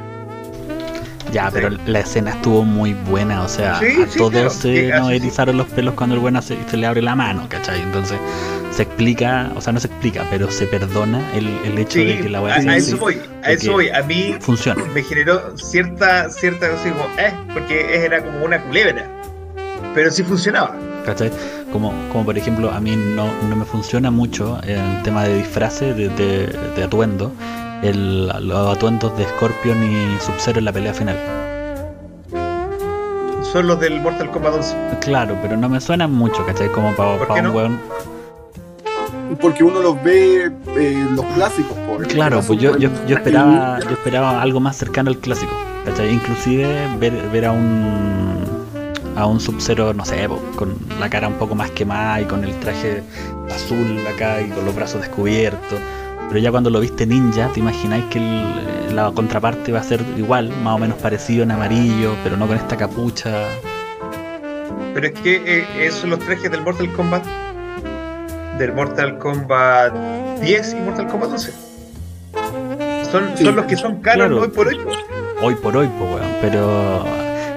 Ya, 1.36 1.46
Sí. 1.50 1.52
pero 1.52 1.68
la 1.86 2.00
escena 2.00 2.30
estuvo 2.30 2.64
muy 2.64 2.94
buena, 2.94 3.42
o 3.42 3.48
sea, 3.48 3.78
Sí, 3.78 3.86
a 4.02 4.06
sí, 4.10 4.18
todos 4.18 4.30
claro. 4.32 4.50
se 4.50 4.88
nos 4.88 5.10
erizaron 5.10 5.56
los 5.58 5.66
pelos 5.68 5.94
cuando 5.94 6.14
el 6.14 6.20
buena 6.22 6.40
se, 6.40 6.56
se 6.70 6.76
le 6.78 6.86
abre 6.86 7.02
la 7.02 7.14
mano, 7.14 7.46
¿cachai? 7.48 7.80
Entonces 7.82 8.18
se 8.70 8.82
explica, 8.84 9.50
o 9.54 9.60
sea, 9.60 9.72
no 9.72 9.80
se 9.80 9.86
explica, 9.88 10.24
pero 10.30 10.50
se 10.50 10.66
perdona 10.66 11.20
el, 11.34 11.46
el 11.64 11.78
hecho 11.78 11.98
de 11.98 12.20
que 12.20 12.28
la 12.30 12.38
a, 12.38 12.42
weá 12.42 12.54
a 12.56 12.62
sea 12.62 12.76
eso 12.76 12.96
voy, 12.96 13.18
a 13.42 13.50
eso 13.52 13.72
voy. 13.72 13.88
A 13.90 14.02
mí 14.02 14.34
funciona. 14.40 14.82
me 14.94 15.02
generó 15.02 15.56
cierta, 15.58 16.30
cierta 16.30 16.70
cosa 16.70 16.82
como, 16.90 17.04
eh, 17.18 17.32
porque 17.52 18.04
era 18.04 18.22
como 18.24 18.44
una 18.44 18.60
culebra. 18.62 19.06
Pero 19.94 20.10
sí 20.10 20.22
funcionaba. 20.22 20.74
¿Cachai? 21.06 21.30
Como, 21.72 21.92
como 22.12 22.24
por 22.24 22.36
ejemplo, 22.36 22.70
a 22.70 22.80
mí 22.80 22.96
no, 22.96 23.28
no 23.48 23.56
me 23.56 23.64
funciona 23.64 24.10
mucho 24.10 24.58
el 24.64 25.02
tema 25.04 25.22
de 25.24 25.38
disfraces, 25.38 25.96
de, 25.96 26.08
de, 26.10 26.48
de 26.74 26.82
atuendo, 26.84 27.32
el, 27.82 28.26
los 28.26 28.76
atuendos 28.76 29.16
de 29.16 29.24
Scorpion 29.24 29.82
y 29.84 30.18
Sub-Zero 30.20 30.58
en 30.58 30.64
la 30.64 30.72
pelea 30.72 30.92
final. 30.92 31.16
Son 33.52 33.68
los 33.68 33.78
del 33.78 34.00
Mortal 34.00 34.30
Kombat 34.32 34.54
11. 34.54 34.76
Claro, 35.00 35.38
pero 35.40 35.56
no 35.56 35.68
me 35.68 35.80
suenan 35.80 36.12
mucho, 36.12 36.44
¿cachai? 36.44 36.70
Como 36.72 36.94
para 36.96 37.16
¿Por 37.18 37.28
qué 37.28 37.40
un 37.40 37.44
no? 37.44 37.52
weón. 37.52 37.80
Porque 39.40 39.62
uno 39.64 39.80
los 39.80 40.02
ve 40.02 40.50
eh, 40.76 41.06
los 41.12 41.24
clásicos. 41.34 41.76
Por 41.86 42.06
Claro, 42.08 42.42
pues 42.46 42.60
yo, 42.60 42.76
yo, 42.76 42.90
yo 43.06 43.16
esperaba 43.16 43.78
yo 43.80 43.90
esperaba 43.90 44.42
algo 44.42 44.60
más 44.60 44.76
cercano 44.76 45.10
al 45.10 45.18
clásico, 45.18 45.52
¿cachai? 45.84 46.12
Inclusive 46.12 46.88
ver, 46.98 47.12
ver 47.30 47.46
a 47.46 47.52
un 47.52 48.35
a 49.16 49.26
un 49.26 49.40
Sub-Zero, 49.40 49.94
no 49.94 50.04
sé, 50.04 50.28
con 50.56 50.76
la 51.00 51.08
cara 51.10 51.26
un 51.28 51.34
poco 51.34 51.54
más 51.54 51.70
quemada 51.72 52.20
y 52.20 52.24
con 52.26 52.44
el 52.44 52.54
traje 52.60 53.02
azul 53.54 53.98
acá 54.14 54.40
y 54.42 54.50
con 54.50 54.64
los 54.64 54.74
brazos 54.74 55.00
descubiertos. 55.00 55.78
Pero 56.28 56.40
ya 56.40 56.50
cuando 56.50 56.70
lo 56.70 56.80
viste 56.80 57.06
ninja, 57.06 57.48
te 57.52 57.60
imagináis 57.60 58.04
que 58.06 58.18
el- 58.18 58.94
la 58.96 59.10
contraparte 59.12 59.72
va 59.72 59.80
a 59.80 59.82
ser 59.82 60.00
igual, 60.16 60.50
más 60.62 60.74
o 60.74 60.78
menos 60.78 60.98
parecido 60.98 61.42
en 61.44 61.50
amarillo, 61.52 62.14
pero 62.24 62.36
no 62.36 62.46
con 62.46 62.56
esta 62.56 62.76
capucha. 62.76 63.32
Pero 64.94 65.06
es 65.06 65.12
que 65.20 65.42
eh, 65.44 65.66
esos 65.86 66.00
son 66.00 66.10
los 66.10 66.18
trajes 66.20 66.50
del 66.50 66.62
Mortal 66.62 66.92
Kombat. 66.92 67.24
Del 68.58 68.72
Mortal 68.72 69.18
Kombat 69.18 69.92
10 70.40 70.72
y 70.72 70.76
Mortal 70.76 71.06
Kombat 71.08 71.30
11. 71.32 71.52
Son, 73.10 73.30
Sí, 73.36 73.44
son 73.44 73.56
los 73.56 73.66
que 73.66 73.76
son 73.76 73.96
caros 74.00 74.26
claro. 74.26 74.40
hoy 74.42 74.48
por 74.48 74.66
hoy. 74.68 74.78
Hoy 75.42 75.54
por 75.56 75.76
hoy, 75.76 75.88
pues 75.98 76.10
weón, 76.10 76.32
pero 76.40 77.04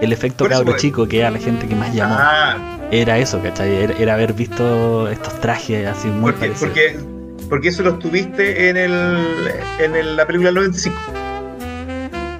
el 0.02 0.14
efecto 0.14 0.46
Por 0.46 0.52
cabro 0.52 0.78
chico 0.78 1.08
que 1.08 1.24
a 1.26 1.32
la 1.32 1.40
gente 1.40 1.68
que 1.68 1.76
más 1.76 1.94
llamó 1.94 2.16
Ah, 2.18 2.56
era 2.92 3.18
eso, 3.18 3.42
¿cachai? 3.42 3.74
Era, 3.84 3.94
era 4.00 4.14
haber 4.14 4.34
visto 4.34 5.08
estos 5.10 5.40
trajes 5.42 5.86
así 5.88 6.08
muy 6.08 6.32
porque, 6.32 6.40
parecidos. 6.48 6.70
porque, 6.70 7.00
porque 7.50 7.68
eso 7.70 7.84
los 7.84 8.00
tuviste 8.00 8.70
en, 8.70 8.78
el, 8.78 8.94
en 9.80 9.96
el- 9.96 10.16
la 10.18 10.26
película 10.26 10.50
del 10.50 10.56
95. 10.56 10.96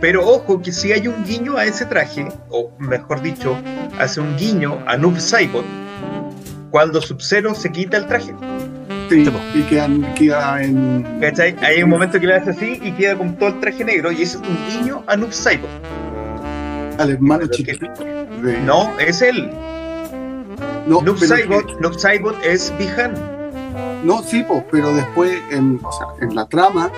Pero 0.02 0.26
ojo 0.26 0.62
que 0.62 0.72
si 0.72 0.94
hay 0.94 1.08
un 1.08 1.26
guiño 1.26 1.58
a 1.58 1.66
ese 1.66 1.86
traje, 1.86 2.26
o 2.50 2.72
mejor 2.80 3.22
dicho, 3.22 3.58
hace 4.00 4.22
un 4.22 4.38
guiño 4.38 4.80
a 4.88 4.96
Noob 4.96 5.20
Saibot 5.20 5.66
cuando 6.72 7.02
Sub-Zero 7.02 7.54
se 7.54 7.72
quita 7.72 7.98
el 7.98 8.08
traje. 8.08 8.34
Sí, 9.10 9.26
po. 9.26 9.40
y 9.56 9.64
quedan, 9.64 10.14
queda 10.14 10.64
en. 10.64 11.04
¿Cachai? 11.20 11.56
Hay 11.64 11.82
un 11.84 11.90
momento 11.90 12.20
que 12.20 12.28
le 12.28 12.36
hace 12.36 12.52
así 12.52 12.80
y 12.82 12.92
queda 12.92 13.18
con 13.18 13.36
todo 13.38 13.50
el 13.50 13.60
traje 13.60 13.84
negro 13.84 14.12
y 14.12 14.22
ese 14.22 14.38
es 14.38 14.44
un 14.48 14.58
guiño 14.70 15.04
a 15.08 15.18
Noob 15.18 15.32
Saibot. 15.34 15.68
Al 17.00 17.10
hermano 17.12 17.48
chiquitito. 17.48 18.04
de- 18.44 18.62
No, 18.62 18.98
es 19.00 19.22
él. 19.22 19.50
no, 20.88 21.02
Noob 21.02 21.18
Saibot, 21.18 21.80
Noob 21.82 21.98
Saibot 22.00 22.36
es 22.46 22.74
Bihan. 22.78 23.14
No, 24.06 24.24
sí, 24.24 24.44
po, 24.44 24.64
pero 24.72 24.94
después, 24.94 25.38
en, 25.52 25.80
o 25.84 25.92
sea, 25.92 26.08
en 26.22 26.36
la 26.36 26.48
trama, 26.48 26.92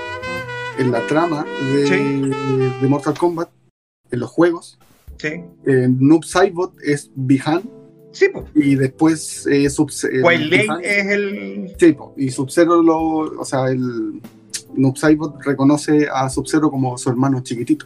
en 0.77 0.91
la 0.91 0.99
trama 1.07 1.45
de, 1.73 1.87
Sí. 1.87 2.31
de 2.81 2.87
Mortal 2.87 3.17
Kombat, 3.17 3.49
en 4.11 4.19
los 4.19 4.29
juegos, 4.29 4.77
Sí. 5.17 5.29
eh, 5.65 5.87
Noob 5.89 6.23
Saibot 6.25 6.73
es 6.83 7.09
Bihan 7.15 7.63
Sí, 8.11 8.27
pues. 8.31 8.45
y 8.55 8.75
después 8.75 9.47
eh, 9.47 9.69
Sub 9.69 9.89
eh, 10.11 10.21
es 10.83 11.07
el. 11.07 11.73
Sí, 11.79 11.93
po, 11.93 12.13
y 12.17 12.29
Sub-Zero 12.29 12.81
lo, 12.83 12.97
o 13.39 13.45
sea, 13.45 13.67
el 13.69 14.21
Noob 14.75 14.97
Saibot 14.97 15.41
reconoce 15.43 16.07
a 16.13 16.29
Sub-Zero 16.29 16.69
como 16.69 16.97
su 16.97 17.09
hermano 17.09 17.41
chiquitito. 17.41 17.85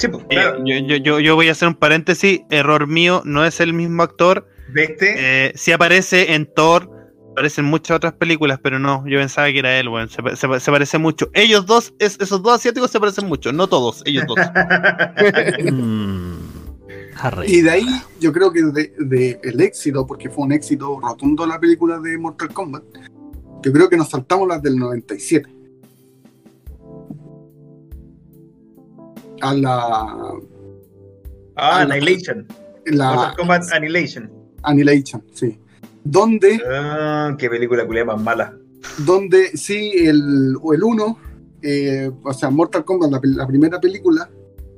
Sí, 0.00 0.08
pues. 0.08 0.24
Eh, 0.24 0.26
Claro. 0.30 0.64
yo, 0.64 0.78
yo, 0.78 0.96
yo, 0.96 1.20
yo 1.20 1.34
voy 1.34 1.48
a 1.48 1.52
hacer 1.52 1.68
un 1.68 1.74
paréntesis, 1.74 2.40
error 2.50 2.86
mío, 2.86 3.20
no 3.26 3.44
es 3.44 3.60
el 3.60 3.74
mismo 3.74 4.02
actor. 4.02 4.48
¿Viste? 4.72 5.14
Eh, 5.48 5.52
sí 5.56 5.72
aparece 5.72 6.32
en 6.34 6.46
Thor, 6.54 6.88
aparece 7.32 7.60
en 7.60 7.66
muchas 7.66 7.96
otras 7.98 8.14
películas, 8.14 8.58
pero 8.62 8.78
no, 8.78 9.04
yo 9.06 9.18
pensaba 9.18 9.48
que 9.52 9.58
era 9.58 9.78
él, 9.78 9.88
weón. 9.88 10.08
Se, 10.08 10.22
se 10.36 10.48
pa- 10.48 10.58
se 10.58 10.70
parece 10.70 10.96
mucho. 10.96 11.28
Ellos 11.34 11.66
dos, 11.66 11.92
es- 11.98 12.16
esos 12.18 12.42
dos 12.42 12.54
asiáticos 12.54 12.90
se 12.90 12.98
parecen 12.98 13.26
mucho, 13.28 13.52
no 13.52 13.66
todos, 13.66 14.02
ellos 14.06 14.24
dos. 14.26 14.38
Mm. 15.72 16.34
Y 17.46 17.60
de 17.60 17.70
ahí 17.70 17.86
yo 18.18 18.32
creo 18.32 18.50
que 18.50 18.62
de, 18.62 18.94
de 18.98 19.38
el 19.42 19.60
éxito, 19.60 20.06
porque 20.06 20.30
fue 20.30 20.44
un 20.44 20.52
éxito 20.52 20.98
rotundo 21.00 21.44
la 21.46 21.60
película 21.60 21.98
de 21.98 22.16
Mortal 22.16 22.48
Kombat, 22.50 22.82
yo 23.62 23.72
creo 23.72 23.90
que 23.90 23.96
nos 23.98 24.08
saltamos 24.08 24.48
las 24.48 24.62
del 24.62 24.76
97. 24.78 25.46
A 29.40 29.54
la, 29.54 30.38
ah, 31.56 31.80
Annihilation. 31.80 32.46
la 32.86 33.14
Mortal 33.14 33.36
Kombat 33.36 33.72
Annihilation. 33.72 34.30
Annihilation, 34.62 35.22
sí. 35.32 35.58
Donde, 36.04 36.60
Ah, 36.70 37.34
qué 37.38 37.48
película 37.48 37.86
culia 37.86 38.04
más 38.04 38.20
mala. 38.20 38.56
donde 39.04 39.48
sí, 39.56 39.92
el 39.96 40.56
1, 40.60 40.72
el 40.74 40.82
uno, 40.82 41.18
eh, 41.62 42.10
o 42.22 42.32
sea, 42.32 42.50
Mortal 42.50 42.84
Kombat, 42.84 43.10
la, 43.24 43.46
primera 43.46 43.80
película, 43.80 44.30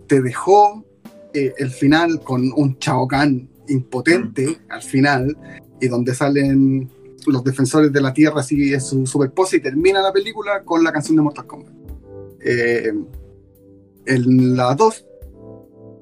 te 0.08 0.20
dejó 0.20 0.84
eh, 1.32 1.52
el 1.58 1.70
final 1.70 2.20
con 2.20 2.52
un 2.56 2.76
Shao 2.80 3.06
Kahn 3.06 3.48
impotente 3.68 4.58
al 4.68 4.82
final, 4.82 5.36
y 5.80 5.88
donde 5.88 6.14
salen 6.14 6.90
los 7.26 7.44
defensores 7.44 7.92
de 7.92 8.00
la 8.00 8.12
Tierra, 8.12 8.40
así 8.40 8.72
es 8.74 8.86
su 8.88 9.06
super 9.06 9.30
pose, 9.30 9.56
y 9.58 9.60
termina 9.60 10.02
la 10.02 10.12
película 10.12 10.62
con 10.64 10.82
la 10.82 10.92
canción 10.92 11.16
de 11.16 11.22
Mortal 11.22 11.46
Kombat. 11.46 11.72
Eh, 12.44 12.92
en 14.06 14.56
la 14.56 14.74
2 14.74 15.06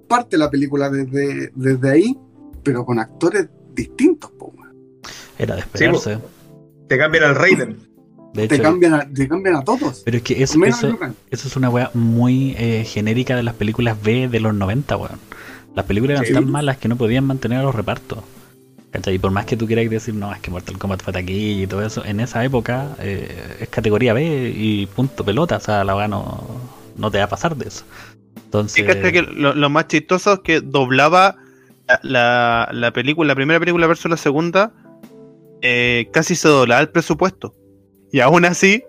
parte 0.09 0.37
la 0.37 0.51
película 0.51 0.91
desde, 0.91 1.53
desde 1.55 1.91
ahí, 1.91 2.17
pero 2.65 2.85
con 2.85 2.99
actores 2.99 3.49
distintos, 3.75 4.31
po. 4.33 4.53
Era 5.39 5.55
de 5.55 5.61
esperarse. 5.61 6.19
Te 6.87 6.99
cambian 6.99 7.25
al 7.25 7.35
Raiden. 7.35 7.79
de 8.35 8.47
te 8.47 8.61
cambian 8.61 8.93
a, 8.93 9.09
te 9.09 9.27
cambian 9.27 9.57
a 9.57 9.65
todos. 9.65 10.03
pero 10.05 10.19
es 10.19 10.23
que 10.23 10.43
eso, 10.43 10.63
eso, 10.67 10.99
eso 11.31 11.49
es 11.49 11.57
una 11.57 11.71
weá 11.71 11.91
muy 11.95 12.55
eh, 12.59 12.85
genérica 12.85 13.37
de 13.37 13.43
las 13.43 13.55
películas 13.55 13.97
B 14.03 14.29
de 14.29 14.41
los 14.41 14.53
90, 14.53 14.97
weón. 14.99 15.19
Las 15.75 15.87
películas 15.87 16.17
eran 16.17 16.27
Sí. 16.27 16.35
tan 16.35 16.51
malas 16.51 16.77
que 16.77 16.89
no 16.89 16.97
podían 16.97 17.25
mantener 17.25 17.61
a 17.61 17.63
los 17.63 17.75
repartos. 17.75 18.19
¿Cachai? 18.91 19.15
Y 19.15 19.19
por 19.19 19.31
más 19.31 19.47
que 19.47 19.57
tú 19.57 19.67
quieras 19.67 19.89
decir, 19.89 20.15
no, 20.15 20.31
es 20.35 20.41
que 20.41 20.51
Mortal 20.51 20.77
Kombat 20.77 21.03
fue 21.03 21.13
taquilla 21.13 21.63
y 21.63 21.67
todo 21.67 21.83
eso, 21.83 22.05
en 22.05 22.19
esa 22.21 22.45
época 22.45 22.97
eh, 22.99 23.57
es 23.61 23.69
categoría 23.69 24.13
B 24.13 24.53
y 24.55 24.87
punto 24.87 25.25
pelota. 25.25 25.57
O 25.57 25.61
sea, 25.61 25.85
la 25.85 25.97
weá 25.97 26.09
no, 26.09 26.45
no 27.01 27.11
te 27.11 27.19
va 27.19 27.25
a 27.25 27.29
pasar 27.29 27.57
de 27.57 27.69
eso. 27.69 27.85
Entonces, 28.45 28.75
Fíjate 28.85 29.13
que 29.13 29.23
lo, 29.23 29.55
lo 29.55 29.71
más 29.71 29.89
chistoso 29.89 30.35
es 30.35 30.39
que 30.41 30.61
doblaba 30.61 31.37
la, 31.89 31.99
la, 32.03 32.69
la 32.73 32.93
película, 32.93 33.29
la 33.29 33.35
primera 33.35 33.59
película 33.59 33.87
versus 33.87 34.11
la 34.11 34.17
segunda, 34.17 34.73
eh, 35.63 36.09
casi 36.13 36.35
se 36.37 36.49
doblaba 36.49 36.81
el 36.81 36.89
presupuesto. 36.91 37.55
Y 38.13 38.21
aún 38.21 38.45
así, 38.45 38.83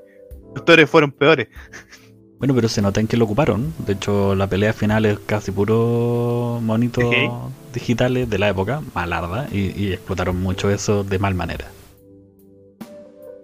los 0.49 0.57
actores 0.59 0.89
fueron 0.89 1.11
peores. 1.11 1.47
bueno, 2.39 2.53
pero 2.55 2.67
se 2.67 2.81
nota 2.81 2.99
en 2.99 3.07
que 3.07 3.17
lo 3.17 3.25
ocuparon. 3.25 3.73
De 3.85 3.93
hecho, 3.93 4.35
la 4.35 4.47
pelea 4.47 4.73
final 4.73 5.05
es 5.05 5.19
casi 5.19 5.51
puro 5.51 6.59
monitos 6.61 7.03
CGI. 7.05 7.29
digitales 7.73 8.29
de 8.29 8.39
la 8.39 8.49
época, 8.49 8.81
malarda, 8.95 9.47
y, 9.51 9.71
y 9.79 9.93
explotaron 9.93 10.41
mucho 10.41 10.69
eso 10.69 11.03
de 11.03 11.19
mal 11.19 11.35
manera. 11.35 11.65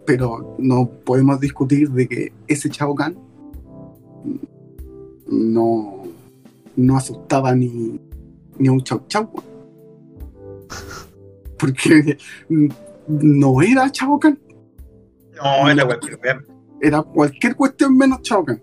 pero 0.06 0.56
no 0.58 0.89
podemos 1.03 1.38
discutir 1.41 1.89
de 1.91 2.08
que 2.08 2.32
ese 2.47 2.69
Shao 2.69 2.95
Kahn 2.95 3.17
no, 5.29 6.03
no 6.75 6.97
asustaba 6.97 7.53
ni, 7.55 7.99
ni 8.57 8.67
a 8.67 8.71
un 8.71 8.81
Chau 8.83 9.01
Chau. 9.07 9.29
weón. 9.33 9.45
Porque 11.59 12.17
no 13.07 13.61
era 13.61 13.87
Shao 13.91 14.19
Kahn, 14.19 14.37
No, 15.35 15.69
era 15.69 15.85
cualquier 15.85 16.19
weá. 16.23 16.43
era 16.81 17.01
cualquier 17.01 17.55
cuestión 17.55 17.97
menos 17.97 18.21
Shao 18.21 18.43
Kahn. 18.45 18.61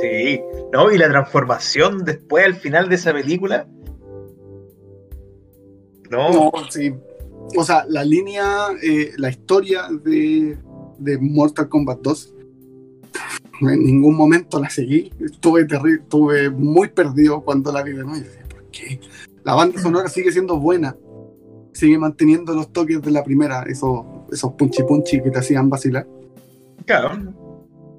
Sí. 0.00 0.40
No, 0.72 0.90
y 0.92 0.98
la 0.98 1.08
transformación 1.08 2.04
después 2.04 2.44
al 2.44 2.54
final 2.54 2.88
de 2.88 2.94
esa 2.94 3.12
película. 3.12 3.66
No, 6.10 6.30
No, 6.32 6.52
sí. 6.70 6.94
O 7.56 7.64
sea, 7.64 7.84
la 7.88 8.04
línea, 8.04 8.68
eh, 8.82 9.12
la 9.16 9.30
historia 9.30 9.88
de, 10.04 10.56
de 10.98 11.18
Mortal 11.18 11.68
Kombat 11.68 11.98
2, 12.00 12.34
en 13.60 13.84
ningún 13.84 14.16
momento 14.16 14.60
la 14.60 14.70
seguí. 14.70 15.12
Estuve, 15.20 15.66
terri- 15.66 16.00
estuve 16.02 16.50
muy 16.50 16.88
perdido 16.88 17.40
cuando 17.42 17.70
la 17.72 17.82
vi 17.82 17.92
de 17.92 18.02
nuevo. 18.04 18.16
Y 18.16 18.20
decía, 18.20 18.44
¿por 18.48 18.64
qué? 18.70 19.00
La 19.44 19.54
banda 19.54 19.80
sonora 19.80 20.08
sigue 20.08 20.32
siendo 20.32 20.58
buena. 20.58 20.96
Sigue 21.72 21.98
manteniendo 21.98 22.54
los 22.54 22.72
toques 22.72 23.00
de 23.00 23.10
la 23.10 23.22
primera, 23.22 23.62
esos, 23.62 24.04
esos 24.32 24.52
punchi 24.54 24.82
punchi 24.82 25.22
que 25.22 25.30
te 25.30 25.38
hacían 25.38 25.68
vacilar. 25.70 26.06
claro. 26.86 27.10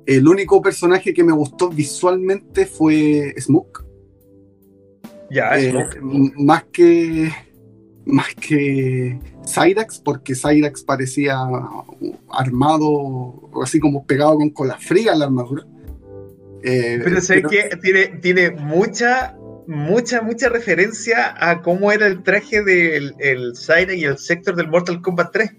El 0.07 0.27
único 0.27 0.59
personaje 0.63 1.13
que 1.13 1.23
me 1.23 1.31
gustó 1.31 1.69
visualmente 1.69 2.65
fue 2.65 3.33
Smoke. 3.39 3.85
Ya, 5.29 5.57
Eh, 5.59 5.73
más 6.37 6.63
que 6.73 7.31
más 8.05 8.33
que 8.35 9.19
Cyrax, 9.45 9.99
porque 9.99 10.33
Cyrax 10.35 10.83
parecía 10.83 11.37
armado, 12.29 13.49
así 13.63 13.79
como 13.79 14.05
pegado 14.05 14.35
con 14.37 14.49
cola 14.49 14.77
fría 14.77 15.15
la 15.15 15.25
armadura. 15.25 15.65
Eh, 16.63 16.99
Pero 17.03 17.21
sé 17.21 17.35
pero- 17.35 17.49
que 17.49 17.69
tiene, 17.81 18.07
tiene 18.21 18.51
mucha, 18.51 19.35
mucha, 19.67 20.21
mucha 20.21 20.49
referencia 20.49 21.35
a 21.39 21.61
cómo 21.61 21.91
era 21.91 22.07
el 22.07 22.21
traje 22.23 22.63
del 22.63 23.15
el 23.19 23.55
Siren 23.55 23.97
y 23.97 24.03
el 24.03 24.17
Sector 24.17 24.55
del 24.55 24.67
Mortal 24.67 25.01
Kombat 25.01 25.31
3. 25.31 25.51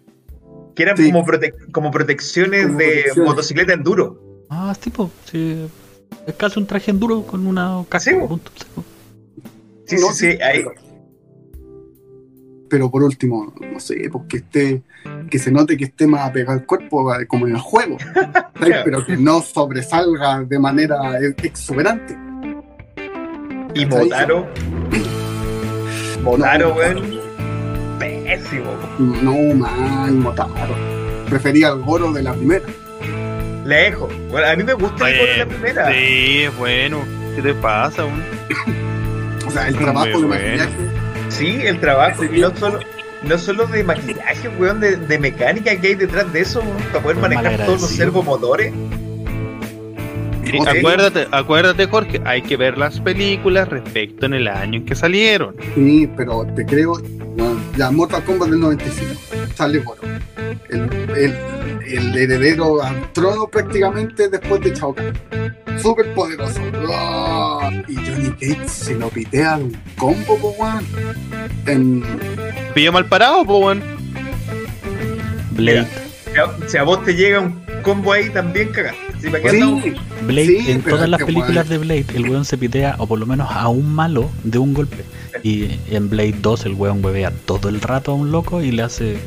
Que 0.75 0.85
eran 0.85 0.97
Sí. 0.97 1.11
como, 1.13 1.25
prote- 1.27 1.55
como 1.73 1.91
protecciones 1.91 2.67
Como 2.67 2.79
de 2.79 2.85
protecciones. 2.87 3.29
motocicleta 3.31 3.73
enduro. 3.75 4.21
Ah, 4.49 4.71
es 4.73 4.79
tipo, 4.79 5.11
sí. 5.31 5.67
Es 6.27 6.35
casi 6.35 6.59
un 6.61 6.67
traje 6.67 6.91
enduro 6.91 7.23
con 7.27 7.47
una 7.47 7.85
casco. 7.89 8.41
Sí, 8.55 8.65
sí. 8.65 8.83
Sí, 9.85 9.97
No, 10.01 10.13
sí, 10.13 10.33
sí. 10.33 10.39
ahí- 10.41 10.63
Pero, 10.63 10.73
pero 12.73 12.91
por 12.91 13.03
último, 13.03 13.53
no 13.61 13.79
sé, 13.79 14.09
porque 14.11 14.39
esté, 14.39 14.81
que 15.29 15.39
se 15.39 15.53
note 15.53 15.77
que 15.77 15.85
esté 15.85 16.07
más 16.07 16.31
apegado 16.31 16.59
al 16.59 16.65
cuerpo, 16.65 17.07
como 17.29 17.47
en 17.47 17.55
el 17.55 17.61
juego, 17.61 17.99
¿sabes? 18.59 18.79
pero 18.83 19.05
que 19.05 19.15
no 19.19 19.43
sobresalga 19.43 20.43
de 20.43 20.59
manera 20.59 21.19
exuberante. 21.43 22.17
Y. 23.75 23.85
Motaro, 23.85 24.49
No, 26.23 26.31
weón. 26.75 27.21
Pésimo. 27.99 28.73
No, 28.99 29.55
mal, 29.55 30.13
Motaro. 30.13 30.75
Prefería 31.29 31.69
el 31.69 31.83
Goro 31.83 32.11
de 32.11 32.23
la 32.23 32.33
primera. 32.33 32.65
Lejos. 33.67 34.11
Bueno, 34.31 34.49
a 34.49 34.57
mí 34.57 34.63
me 34.63 34.73
gusta 34.73 35.11
el 35.11 35.19
Goro 35.19 35.31
de 35.31 35.39
la 35.41 35.47
primera. 35.47 35.93
Sí, 35.93 36.43
es 36.45 36.57
bueno. 36.57 37.01
¿Qué 37.37 37.43
te 37.43 37.53
pasa? 37.53 38.07
weón? 38.07 38.23
O 39.47 39.51
sea, 39.51 39.69
el 39.69 39.77
trabajo 39.77 40.07
de 40.07 40.15
bueno. 40.15 40.29
maquillaje. 40.29 40.92
Sí, 41.33 41.61
el 41.65 41.81
trabajo. 41.81 42.25
Y 42.25 42.41
no 42.41 42.55
solo, 42.57 42.81
no 43.23 43.39
solo 43.39 43.67
de 43.67 43.85
maquillaje, 43.85 44.49
weón, 44.49 44.81
de, 44.81 44.97
de 44.97 45.19
mecánica 45.19 45.77
que 45.77 45.89
hay 45.89 45.95
detrás 45.95 46.33
de 46.33 46.41
eso, 46.41 46.61
weón, 46.61 46.83
para 46.91 47.03
poder 47.03 47.17
manejar 47.19 47.67
todos 47.67 47.83
los 47.83 47.91
servomotores. 47.91 48.73
Sí, 50.45 50.59
acuérdate, 50.67 51.29
acuérdate, 51.31 51.87
Jorge, 51.87 52.21
hay 52.25 52.43
que 52.43 52.57
ver 52.57 52.77
las 52.77 53.01
películas 53.01 53.69
respecto 53.69 54.27
en 54.27 54.35
el 54.35 54.49
año 54.49 54.79
en 54.79 54.85
que 54.85 54.95
salieron. 54.95 55.55
Sí, 55.75 56.09
pero 56.17 56.47
te 56.57 56.67
creo. 56.67 57.01
bueno, 57.37 57.61
ya 57.77 57.91
Mortal 57.91 58.25
Kombat 58.25 58.51
del 58.51 58.61
95. 58.61 59.15
Sale 59.55 59.79
Goro. 59.79 60.03
El, 60.69 60.91
el, 61.17 61.35
el 61.87 62.17
heredero 62.17 62.83
al 62.83 63.13
trono 63.13 63.47
prácticamente 63.47 64.29
después 64.29 64.61
de 64.63 64.73
Kahn. 64.73 64.95
Súper 65.81 66.13
poderoso. 66.15 66.61
Y 67.89 67.95
Johnny 67.97 68.31
Cage 68.33 68.69
se 68.69 68.95
lo 68.95 69.09
pitea 69.09 69.59
de 69.59 69.65
un 69.65 69.77
combo, 69.97 70.37
po, 70.39 70.55
weón. 70.59 70.87
En, 71.67 72.05
Pillo 72.75 72.93
mal 72.93 73.07
parado, 73.07 73.45
po, 73.45 73.59
weón. 73.59 73.83
Blade, 75.53 75.87
si 76.67 76.77
a 76.77 76.83
vos 76.83 77.05
te 77.05 77.15
llega 77.15 77.41
un 77.41 77.63
combo 77.83 78.13
ahí, 78.13 78.29
también 78.31 78.71
cagaste. 78.71 79.12
Blade, 79.31 80.47
Sí, 80.47 80.71
en 80.71 80.83
todas 80.83 81.09
las 81.09 81.19
que, 81.19 81.27
películas 81.27 81.69
de 81.69 81.79
Blade, 81.79 82.07
el 82.15 82.29
weón 82.29 82.45
se 82.45 82.59
pitea, 82.59 82.97
o 82.99 83.07
por 83.07 83.19
lo 83.19 83.27
menos 83.27 83.49
a 83.51 83.69
un 83.69 83.93
malo, 83.95 84.31
de 84.45 84.59
un 84.59 84.75
golpe. 84.75 85.05
Y 85.43 85.69
en 85.91 86.09
Blade 86.09 86.37
2 86.41 86.67
el 86.67 86.75
weón 86.75 87.05
huevea 87.05 87.33
todo 87.45 87.69
el 87.69 87.81
rato 87.81 88.13
a 88.13 88.15
un 88.15 88.31
loco 88.31 88.63
y 88.63 88.71
le 88.73 88.83
hace 88.83 89.19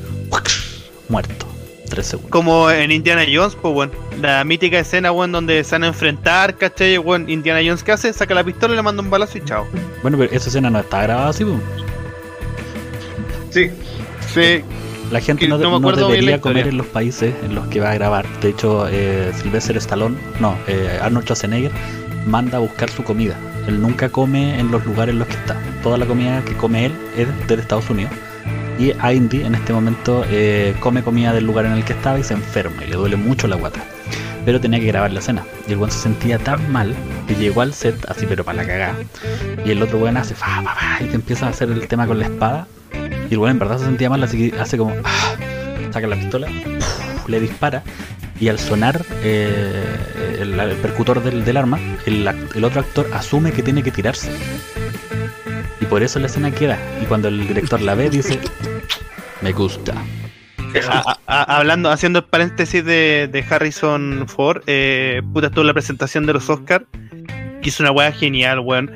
muerto. 1.09 1.47
Tres 1.89 2.07
segundos. 2.07 2.31
Como 2.31 2.71
en 2.71 2.91
Indiana 2.91 3.23
Jones, 3.31 3.55
pues 3.61 3.73
bueno, 3.73 3.93
la 4.19 4.43
mítica 4.43 4.79
escena, 4.79 5.11
weón, 5.11 5.31
donde 5.31 5.63
se 5.63 5.71
van 5.75 5.83
a 5.83 5.87
enfrentar, 5.87 6.57
¿cachai? 6.57 6.97
Weón, 6.97 7.29
Indiana 7.29 7.59
Jones, 7.63 7.83
¿qué 7.83 7.91
hace? 7.91 8.11
Saca 8.11 8.33
la 8.33 8.43
pistola, 8.43 8.73
le 8.73 8.81
manda 8.81 9.03
un 9.03 9.09
balazo 9.09 9.37
y 9.37 9.41
chao. 9.45 9.67
Bueno, 10.01 10.17
pero 10.17 10.31
esa 10.33 10.49
escena 10.49 10.69
no 10.69 10.79
está 10.79 11.03
grabada 11.03 11.29
así, 11.29 11.45
pues. 11.45 11.59
Sí. 13.51 13.69
Sí, 14.33 14.63
La 15.11 15.21
gente 15.21 15.47
no, 15.47 15.57
no 15.57 15.71
me 15.71 15.77
acuerdo 15.77 16.07
debería 16.07 16.41
comer 16.41 16.67
en 16.67 16.77
los 16.77 16.87
países 16.87 17.33
en 17.43 17.55
los 17.55 17.67
que 17.67 17.79
va 17.79 17.91
a 17.91 17.93
grabar. 17.93 18.25
De 18.39 18.49
hecho, 18.49 18.87
eh, 18.89 19.31
Sylvester 19.35 19.77
Stallone, 19.77 20.17
no, 20.39 20.57
eh, 20.67 20.99
Arnold 21.01 21.25
Schwarzenegger 21.25 21.71
manda 22.25 22.57
a 22.57 22.59
buscar 22.59 22.89
su 22.89 23.03
comida. 23.03 23.37
Él 23.67 23.81
nunca 23.81 24.09
come 24.09 24.59
en 24.59 24.71
los 24.71 24.85
lugares 24.85 25.13
en 25.13 25.19
los 25.19 25.27
que 25.27 25.35
está. 25.35 25.57
Toda 25.83 25.97
la 25.97 26.05
comida 26.05 26.43
que 26.43 26.53
come 26.53 26.87
él 26.87 26.93
es 27.17 27.27
de 27.47 27.55
Estados 27.55 27.89
Unidos. 27.89 28.11
Y 28.77 28.91
Indy 28.91 29.43
en 29.43 29.55
este 29.55 29.71
momento 29.71 30.25
eh, 30.29 30.75
come 30.79 31.01
comida 31.01 31.33
del 31.33 31.45
lugar 31.45 31.65
en 31.65 31.73
el 31.73 31.85
que 31.85 31.93
estaba 31.93 32.19
y 32.19 32.23
se 32.23 32.33
enferma 32.33 32.83
y 32.83 32.89
le 32.89 32.95
duele 32.95 33.15
mucho 33.15 33.47
la 33.47 33.55
guata. 33.55 33.83
Pero 34.43 34.59
tenía 34.59 34.79
que 34.79 34.87
grabar 34.87 35.11
la 35.11 35.19
escena. 35.19 35.45
Y 35.67 35.71
el 35.71 35.77
weón 35.77 35.91
se 35.91 35.99
sentía 35.99 36.37
tan 36.37 36.71
mal 36.71 36.93
que 37.27 37.35
llegó 37.35 37.61
al 37.61 37.73
set 37.73 37.95
así, 38.09 38.25
pero 38.27 38.43
para 38.43 38.57
la 38.57 38.67
cagada. 38.67 38.95
Y 39.65 39.71
el 39.71 39.81
otro 39.81 39.99
weón 39.99 40.17
hace 40.17 40.35
fa, 40.35 40.61
fa, 40.61 40.75
fa, 40.75 41.03
y 41.03 41.07
te 41.07 41.15
empieza 41.15 41.47
a 41.47 41.49
hacer 41.49 41.69
el 41.69 41.87
tema 41.87 42.05
con 42.05 42.19
la 42.19 42.25
espada. 42.25 42.67
Y 43.29 43.33
el 43.33 43.39
weón 43.39 43.51
en 43.51 43.59
verdad 43.59 43.77
se 43.79 43.85
sentía 43.85 44.09
mal, 44.09 44.23
así 44.23 44.49
que 44.51 44.59
hace 44.59 44.77
como. 44.77 44.93
ah, 45.03 45.35
saca 45.91 46.07
la 46.07 46.15
pistola, 46.15 46.47
le 47.27 47.39
dispara. 47.39 47.83
Y 48.39 48.49
al 48.49 48.59
sonar 48.59 49.01
eh, 49.23 49.85
el, 50.41 50.51
percutor 50.81 51.23
del, 51.23 51.55
arma, 51.57 51.79
el, 52.05 52.27
el 52.53 52.63
otro 52.65 52.81
actor 52.81 53.07
asume 53.13 53.51
que 53.53 53.63
tiene 53.63 53.81
que 53.81 53.91
tirarse. 53.91 54.29
Y 55.79 55.85
por 55.85 56.03
eso 56.03 56.19
la 56.19 56.27
escena 56.27 56.51
queda. 56.51 56.77
Y 57.01 57.05
cuando 57.05 57.29
el 57.29 57.47
director 57.47 57.81
la 57.81 57.95
ve, 57.95 58.09
dice: 58.09 58.39
Me 59.41 59.53
gusta. 59.53 59.93
A- 60.89 61.17
a- 61.27 61.57
hablando, 61.57 61.89
haciendo 61.89 62.19
el 62.19 62.25
paréntesis 62.25 62.83
de, 62.83 63.45
Harrison 63.49 64.25
Ford, 64.27 64.61
eh, 64.67 65.21
puta, 65.33 65.47
estuvo 65.47 65.63
la 65.63 65.73
presentación 65.73 66.25
de 66.25 66.33
los 66.33 66.49
Oscars, 66.49 66.85
hizo 67.63 67.81
una 67.83 67.91
weá 67.91 68.11
genial, 68.11 68.59
weón. 68.59 68.91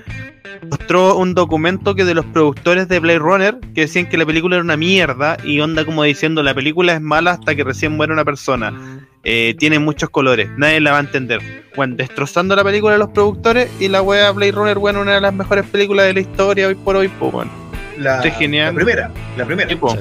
Mostró 0.69 1.15
un 1.17 1.34
documento 1.34 1.95
que 1.95 2.06
de 2.06 2.13
los 2.13 2.25
productores 2.25 2.88
de 2.88 2.99
Blade 2.99 3.19
Runner 3.19 3.58
que 3.75 3.82
decían 3.82 4.08
que 4.08 4.17
la 4.17 4.25
película 4.25 4.56
era 4.56 4.63
una 4.63 4.78
mierda 4.78 5.38
y 5.43 5.60
onda 5.60 5.86
como 5.86 6.04
diciendo 6.04 6.43
la 6.43 6.54
película 6.54 6.93
es 6.93 7.02
mala 7.02 7.32
hasta 7.32 7.56
que 7.56 7.63
recién 7.63 7.93
muere 7.95 8.13
una 8.13 8.25
persona. 8.25 9.06
Eh, 9.23 9.56
tiene 9.60 9.80
muchos 9.80 10.10
colores, 10.10 10.49
nadie 10.58 10.80
la 10.80 10.91
va 10.91 10.97
a 10.97 11.02
entender. 11.02 11.41
Bueno, 11.75 11.95
destrozando 11.97 12.56
la 12.56 12.63
película 12.63 12.93
de 12.93 12.99
los 12.99 13.10
productores 13.10 13.69
y 13.80 13.88
la 13.89 14.02
weá 14.02 14.32
Blade 14.32 14.52
Runner, 14.54 14.78
bueno, 14.78 15.02
una 15.02 15.15
de 15.15 15.21
las 15.21 15.34
mejores 15.34 15.65
películas 15.65 16.06
de 16.06 16.13
la 16.13 16.19
historia 16.21 16.67
hoy 16.67 16.75
por 16.75 16.95
hoy, 16.95 17.08
pues, 17.10 17.32
bueno. 17.32 17.52
La, 17.97 18.21
Qué 18.21 18.32
genial. 18.32 18.67
la 18.67 18.75
primera, 18.75 19.12
la 19.38 19.45
primera. 19.45 19.67
Tipo, 19.67 19.97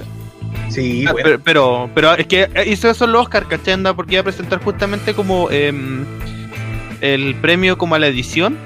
Sí, 0.71 1.05
Ah, 1.07 1.13
bueno. 1.13 1.25
pero, 1.25 1.41
pero, 1.43 1.91
pero 1.95 2.15
es 2.15 2.27
que 2.27 2.49
hizo 2.67 2.89
eso 2.91 3.05
en 3.07 3.13
los 3.13 3.23
Oscar, 3.23 3.47
¿cachai? 3.49 3.75
Anda, 3.75 3.95
porque 3.95 4.15
iba 4.15 4.21
a 4.21 4.25
presentar 4.25 4.63
justamente 4.63 5.15
como 5.15 5.51
em, 5.51 6.05
el 7.01 7.35
premio 7.37 7.77
como 7.79 7.95
a 7.95 7.99
la 7.99 8.07
edición, 8.07 8.57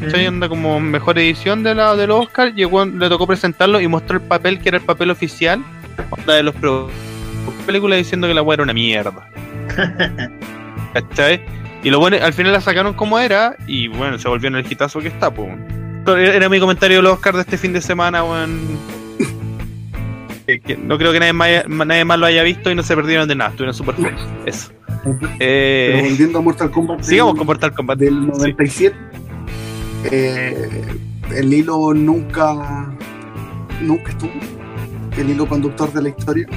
¿cachai? 0.00 0.20
Ujú. 0.26 0.28
Anda 0.34 0.48
como 0.48 0.80
mejor 0.80 1.18
edición 1.18 1.62
de 1.62 1.74
la 1.74 1.94
de 1.96 2.06
los 2.06 2.26
Oscar, 2.26 2.54
llegó, 2.54 2.84
le 2.84 3.08
tocó 3.08 3.26
presentarlo 3.26 3.80
y 3.80 3.88
mostró 3.88 4.16
el 4.16 4.22
papel 4.22 4.58
que 4.60 4.68
era 4.70 4.78
el 4.78 4.84
papel 4.84 5.10
oficial 5.10 5.62
onda 6.10 6.34
de 6.34 6.42
los 6.44 6.54
pro 6.54 6.88
película 7.66 7.96
diciendo 7.96 8.26
que 8.28 8.34
la 8.34 8.42
weá 8.42 8.54
era 8.54 8.62
una 8.62 8.72
mierda. 8.72 9.28
¿Cachai? 10.94 11.40
Y 11.82 11.90
lo 11.90 11.98
bueno, 12.00 12.16
al 12.22 12.32
final 12.32 12.52
la 12.52 12.60
sacaron 12.60 12.94
como 12.94 13.18
era 13.18 13.56
y 13.66 13.88
bueno, 13.88 14.18
se 14.18 14.28
volvió 14.28 14.48
en 14.48 14.56
el 14.56 14.70
hitazo 14.70 15.00
que 15.00 15.08
está, 15.08 15.30
pues. 15.32 15.48
Era 16.06 16.48
mi 16.48 16.58
comentario 16.58 16.96
de 16.98 17.02
los 17.02 17.12
Oscar 17.14 17.34
de 17.34 17.42
este 17.42 17.58
fin 17.58 17.72
de 17.72 17.80
semana, 17.80 18.24
weón. 18.24 18.60
Que- 20.46 20.60
que 20.60 20.76
no 20.78 20.96
creo 20.96 21.12
que 21.12 21.20
nadie 21.20 21.34
más, 21.34 21.68
nadie 21.68 22.04
más 22.06 22.18
lo 22.18 22.24
haya 22.26 22.42
visto 22.42 22.70
y 22.70 22.74
no 22.74 22.82
se 22.82 22.94
perdieron 22.96 23.28
de 23.28 23.34
nada, 23.34 23.50
estuvieron 23.50 23.74
súper. 23.74 23.94
Eso. 24.46 24.72
Pero 25.04 25.18
Eh, 25.38 26.06
volviendo 26.08 26.38
a 26.38 26.42
Mortal 26.42 26.70
Kombat. 26.70 27.02
sigamos 27.02 27.34
del- 27.34 27.38
con 27.38 27.46
Mortal 27.46 27.74
Kombat. 27.74 27.98
del 27.98 28.30
Sí. 28.68 28.90
97. 30.02 30.16
eh, 30.16 30.98
el 31.36 31.52
hilo 31.52 31.94
nunca, 31.94 32.92
nunca 33.82 34.10
estuvo. 34.10 34.32
El 35.16 35.30
hilo 35.30 35.48
conductor 35.48 35.92
de 35.92 36.02
la 36.02 36.08
historia 36.10 36.48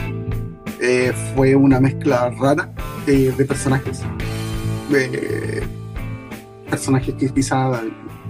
eh, 0.80 1.13
fue 1.36 1.56
una 1.56 1.80
mezcla 1.80 2.30
rara 2.30 2.71
de 3.06 3.45
personajes. 3.45 4.01
Eh, 4.93 5.62
personajes 6.69 7.15
que 7.15 7.30
quizá 7.30 7.82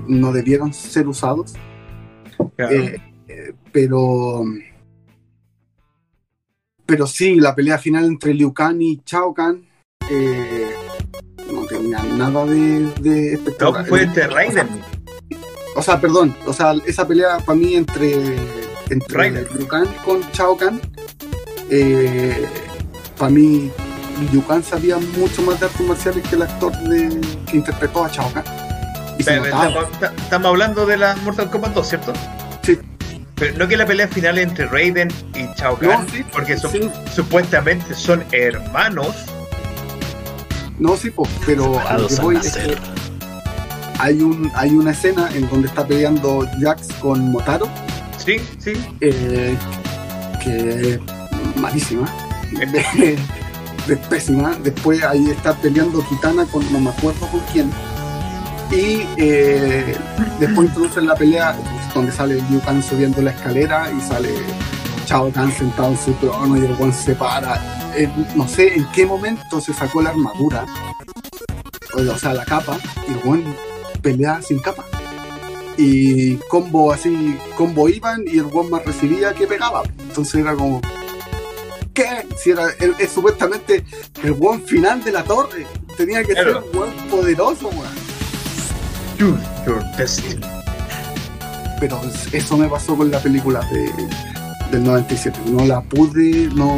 no 0.08 0.32
debieron 0.32 0.74
ser 0.74 1.08
usados. 1.08 1.54
Claro. 2.56 2.76
Eh, 2.76 3.02
pero 3.72 4.44
pero 6.86 7.08
sí, 7.08 7.36
la 7.36 7.56
pelea 7.56 7.78
final 7.78 8.06
entre 8.06 8.34
Liu 8.34 8.54
Kang 8.54 8.82
y 8.82 9.02
Shao 9.06 9.34
Kahn 9.34 9.66
eh, 10.10 10.72
no 11.52 11.66
tenía 11.66 12.04
nada 12.04 12.46
de, 12.46 12.92
de 13.02 13.32
no, 13.32 13.38
espectacular. 13.38 13.86
fue 13.86 14.04
entre 14.04 14.28
Raiden. 14.28 14.68
O 15.76 15.82
sea, 15.82 16.00
perdón, 16.02 16.36
o 16.46 16.54
sea, 16.54 16.74
esa 16.86 17.08
pelea 17.08 17.38
para 17.40 17.58
mí 17.58 17.76
entre, 17.76 18.36
entre 18.90 19.46
Kang 19.68 19.88
con 20.04 20.22
Shao 20.34 20.58
Kahn, 20.58 20.82
eh, 21.70 22.46
para 23.18 23.32
mí 23.32 23.72
Liu 24.32 24.46
Kang 24.46 24.64
sabía 24.64 24.98
mucho 25.18 25.42
más 25.44 25.60
de 25.60 25.68
artes 25.68 25.88
marciales 25.88 26.28
que 26.28 26.36
el 26.36 26.42
actor 26.42 26.72
de, 26.84 27.22
que 27.50 27.58
interpretó 27.58 28.04
a 28.06 28.10
Shao 28.10 28.32
Kahn. 28.34 28.44
Y 29.18 29.24
Pero. 29.24 29.46
Estamos, 29.46 30.00
ta- 30.00 30.14
estamos 30.18 30.48
hablando 30.48 30.86
de 30.86 30.98
la 30.98 31.16
Mortal 31.18 31.50
Kombat 31.50 31.74
2, 31.74 31.88
¿cierto? 31.88 32.14
Sí. 32.64 32.78
Pero 33.36 33.58
no 33.58 33.68
que 33.68 33.78
la 33.78 33.86
pelea 33.86 34.08
final 34.08 34.38
entre 34.40 34.66
Raiden 34.68 35.08
y 35.36 35.46
Shao 35.60 35.78
Kahn, 35.78 36.06
No, 36.06 36.12
sí, 36.12 36.24
porque 36.34 36.58
son- 36.58 36.72
sí. 36.72 36.92
supuestamente 37.16 37.96
son 37.96 38.24
hermanos. 38.32 39.16
No, 40.80 40.98
sí, 40.98 41.12
po, 41.12 41.28
pero 41.46 41.80
a 41.80 41.98
lo 41.98 42.10
Separados 42.10 42.10
que 42.10 42.16
al 42.18 42.22
voy 42.24 42.36
es 42.38 42.46
nacer. 42.46 42.76
que 42.76 43.01
hay, 44.02 44.22
un, 44.22 44.52
hay 44.56 44.72
una 44.72 44.92
escena 44.92 45.30
en 45.34 45.48
donde 45.50 45.68
está 45.68 45.86
peleando 45.86 46.48
Jax 46.60 46.88
con 47.02 47.32
Motaro, 47.32 47.68
Sí, 48.18 48.38
sí. 48.60 48.74
eh, 49.00 49.56
que 50.44 50.94
es 50.94 51.00
malísima, 51.58 52.08
de 53.88 53.98
pésima. 54.10 54.56
Después 54.64 55.04
ahí 55.04 55.30
está 55.30 55.54
peleando 55.56 56.04
Kitana 56.08 56.46
con 56.46 56.72
no 56.72 56.80
me 56.80 56.90
acuerdo 56.90 57.28
con 57.28 57.40
quién. 57.52 57.70
Y 58.72 59.04
eh, 59.18 59.96
después 60.40 60.68
introducen 60.70 61.06
la 61.08 61.16
pelea 61.16 61.56
donde 61.94 62.12
sale 62.12 62.36
Liu 62.50 62.62
Kang 62.62 62.82
subiendo 62.82 63.22
la 63.22 63.32
escalera 63.32 63.92
y 63.92 64.00
sale 64.02 64.30
Shao 65.06 65.30
Kahn 65.32 65.52
sentado 65.52 65.90
en 65.92 65.98
su 65.98 66.14
trono 66.14 66.58
y 66.58 66.66
el 66.66 66.74
buen 66.76 66.94
se 66.94 67.14
para. 67.16 67.56
Eh, 67.96 68.10
no 68.36 68.48
sé 68.48 68.76
en 68.76 68.86
qué 68.94 69.06
momento 69.06 69.60
se 69.60 69.74
sacó 69.74 70.02
la 70.02 70.12
armadura, 70.12 70.66
o 71.94 72.18
sea, 72.18 72.34
la 72.34 72.46
capa, 72.46 72.78
y 73.08 73.12
el 73.12 73.20
buen 73.20 73.44
pelea 74.02 74.42
sin 74.42 74.60
capa. 74.60 74.86
Y 75.78 76.36
combo 76.50 76.92
así, 76.92 77.38
combo 77.58 77.88
iban 77.90 78.24
y 78.28 78.38
el 78.38 78.44
buen 78.44 78.70
más 78.70 78.86
recibía 78.86 79.34
que 79.34 79.48
pegaba. 79.48 79.84
Entonces 80.00 80.36
era 80.36 80.54
como, 80.56 80.82
¿qué? 81.94 82.28
Si 82.38 82.52
era 82.52 82.68
el- 82.80 82.96
es 83.00 83.12
supuestamente 83.12 83.84
el 84.24 84.34
buen 84.34 84.62
final 84.64 85.04
de 85.04 85.12
la 85.12 85.24
torre. 85.24 85.66
Tenía 85.98 86.24
que 86.24 86.34
Claro. 86.34 86.54
ser 86.54 86.64
un 86.64 86.72
buen 86.78 86.92
poderoso, 87.10 87.70
weón. 87.70 88.02
Choose 89.18 89.44
your 89.66 89.84
destiny. 89.98 90.42
pero 91.80 92.00
eso 92.32 92.58
me 92.58 92.68
pasó 92.68 92.96
con 92.96 93.10
la 93.10 93.20
película 93.20 93.62
de, 93.72 93.90
del 94.72 94.84
97. 94.84 95.40
No 95.48 95.66
la 95.66 95.82
pude, 95.82 96.48
no. 96.54 96.78